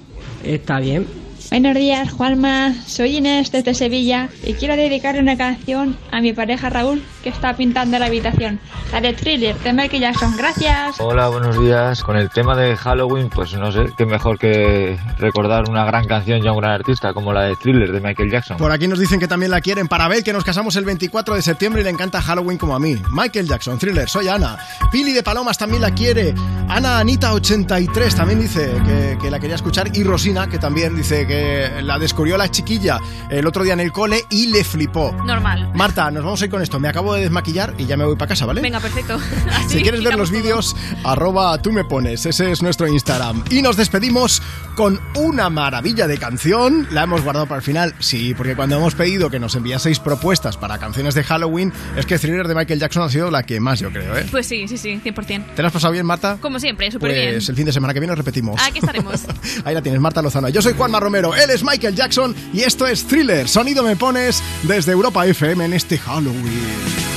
está 0.43 0.79
bien. 0.79 1.05
Buenos 1.49 1.75
días, 1.75 2.11
Juanma. 2.11 2.73
Soy 2.87 3.17
Inés 3.17 3.51
desde 3.51 3.75
Sevilla 3.75 4.29
y 4.43 4.53
quiero 4.53 4.75
dedicar 4.75 5.19
una 5.19 5.37
canción 5.37 5.95
a 6.11 6.19
mi 6.19 6.33
pareja 6.33 6.69
Raúl 6.69 7.03
que 7.21 7.29
está 7.29 7.55
pintando 7.55 7.99
la 7.99 8.07
habitación. 8.07 8.59
La 8.91 9.01
de 9.01 9.13
Thriller 9.13 9.57
de 9.59 9.71
Michael 9.71 10.01
Jackson. 10.01 10.35
Gracias. 10.35 10.99
Hola, 10.99 11.29
buenos 11.29 11.59
días. 11.59 12.03
Con 12.03 12.17
el 12.17 12.29
tema 12.31 12.55
de 12.55 12.75
Halloween, 12.75 13.29
pues 13.29 13.53
no 13.53 13.71
sé, 13.71 13.85
qué 13.97 14.05
mejor 14.05 14.39
que 14.39 14.97
recordar 15.19 15.69
una 15.69 15.85
gran 15.85 16.05
canción 16.05 16.43
y 16.43 16.47
a 16.47 16.51
un 16.51 16.59
gran 16.59 16.71
artista 16.71 17.13
como 17.13 17.31
la 17.33 17.43
de 17.43 17.55
Thriller 17.55 17.91
de 17.91 18.01
Michael 18.01 18.31
Jackson. 18.31 18.57
Por 18.57 18.71
aquí 18.71 18.87
nos 18.87 18.99
dicen 18.99 19.19
que 19.19 19.27
también 19.27 19.51
la 19.51 19.61
quieren 19.61 19.87
para 19.87 20.07
Bel, 20.07 20.23
que 20.23 20.33
nos 20.33 20.43
casamos 20.43 20.75
el 20.75 20.85
24 20.85 21.35
de 21.35 21.41
septiembre 21.43 21.81
y 21.81 21.83
le 21.83 21.91
encanta 21.91 22.21
Halloween 22.21 22.57
como 22.57 22.75
a 22.75 22.79
mí. 22.79 22.97
Michael 23.11 23.47
Jackson, 23.47 23.77
Thriller, 23.77 24.09
soy 24.09 24.27
Ana. 24.27 24.57
Pili 24.91 25.13
de 25.13 25.21
Palomas 25.21 25.57
también 25.57 25.81
la 25.81 25.91
quiere. 25.91 26.33
Ana 26.67 27.01
Anita83 27.03 28.15
también 28.15 28.41
dice 28.41 28.73
que, 28.85 29.17
que 29.21 29.29
la 29.29 29.39
quería 29.39 29.55
escuchar. 29.55 29.95
Y 29.95 30.03
Rosina, 30.03 30.47
que 30.47 30.57
también 30.57 30.95
dice 30.95 31.27
que 31.27 31.32
la 31.81 31.99
descubrió 31.99 32.37
la 32.37 32.49
chiquilla 32.49 32.99
el 33.29 33.45
otro 33.47 33.63
día 33.63 33.73
en 33.73 33.79
el 33.79 33.91
cole 33.91 34.23
y 34.29 34.47
le 34.47 34.63
flipó. 34.63 35.11
Normal. 35.25 35.71
Marta, 35.73 36.09
nos 36.11 36.23
vamos 36.23 36.41
a 36.41 36.45
ir 36.45 36.51
con 36.51 36.61
esto. 36.61 36.79
Me 36.79 36.87
acabo 36.87 37.13
de 37.13 37.21
desmaquillar 37.21 37.73
y 37.77 37.85
ya 37.85 37.97
me 37.97 38.05
voy 38.05 38.15
para 38.15 38.29
casa, 38.29 38.45
¿vale? 38.45 38.61
Venga, 38.61 38.79
perfecto. 38.79 39.17
Si 39.67 39.81
quieres 39.81 40.03
ver 40.03 40.15
los 40.15 40.29
vídeos, 40.29 40.75
arroba 41.03 41.57
tú 41.61 41.71
me 41.71 41.83
pones, 41.83 42.25
ese 42.25 42.51
es 42.51 42.61
nuestro 42.61 42.87
Instagram. 42.87 43.43
Y 43.49 43.61
nos 43.61 43.75
despedimos 43.77 44.41
con 44.75 44.99
una 45.15 45.49
maravilla 45.49 46.07
de 46.07 46.17
canción. 46.17 46.87
La 46.91 47.03
hemos 47.03 47.23
guardado 47.23 47.45
para 47.47 47.57
el 47.59 47.63
final, 47.63 47.95
sí, 47.99 48.33
porque 48.35 48.55
cuando 48.55 48.75
hemos 48.77 48.95
pedido 48.95 49.29
que 49.29 49.39
nos 49.39 49.55
enviaseis 49.55 49.99
propuestas 49.99 50.57
para 50.57 50.77
canciones 50.77 51.15
de 51.15 51.23
Halloween, 51.23 51.73
es 51.95 52.05
que 52.05 52.19
Thriller 52.19 52.47
de 52.47 52.55
Michael 52.55 52.79
Jackson 52.79 53.03
ha 53.03 53.09
sido 53.09 53.31
la 53.31 53.43
que 53.43 53.59
más, 53.59 53.79
yo 53.79 53.89
creo, 53.91 54.17
¿eh? 54.17 54.25
Pues 54.29 54.45
sí, 54.47 54.67
sí, 54.67 54.77
sí, 54.77 54.99
100%. 55.03 55.55
¿Te 55.55 55.61
la 55.61 55.67
has 55.69 55.73
pasado 55.73 55.93
bien, 55.93 56.05
Marta? 56.05 56.37
Como 56.39 56.59
siempre, 56.59 56.91
súper 56.91 57.11
Pues 57.11 57.21
bien. 57.21 57.35
el 57.35 57.55
fin 57.55 57.65
de 57.65 57.71
semana 57.71 57.93
que 57.93 57.99
viene 57.99 58.15
repetimos. 58.15 58.61
Aquí 58.61 58.79
estaremos. 58.79 59.21
Ahí 59.65 59.73
la 59.73 59.81
tienes, 59.81 59.99
Marta 60.01 60.21
Lozano. 60.21 60.49
Yo 60.49 60.61
soy 60.61 60.73
Juanma 60.73 60.99
Romero, 60.99 61.22
él 61.31 61.49
es 61.49 61.63
Michael 61.63 61.95
Jackson 61.95 62.35
y 62.53 62.61
esto 62.61 62.87
es 62.87 63.05
Thriller. 63.05 63.47
Sonido 63.47 63.83
me 63.83 63.95
pones 63.95 64.43
desde 64.63 64.91
Europa 64.91 65.25
FM 65.25 65.63
en 65.63 65.73
este 65.73 65.97
Halloween. 65.97 67.12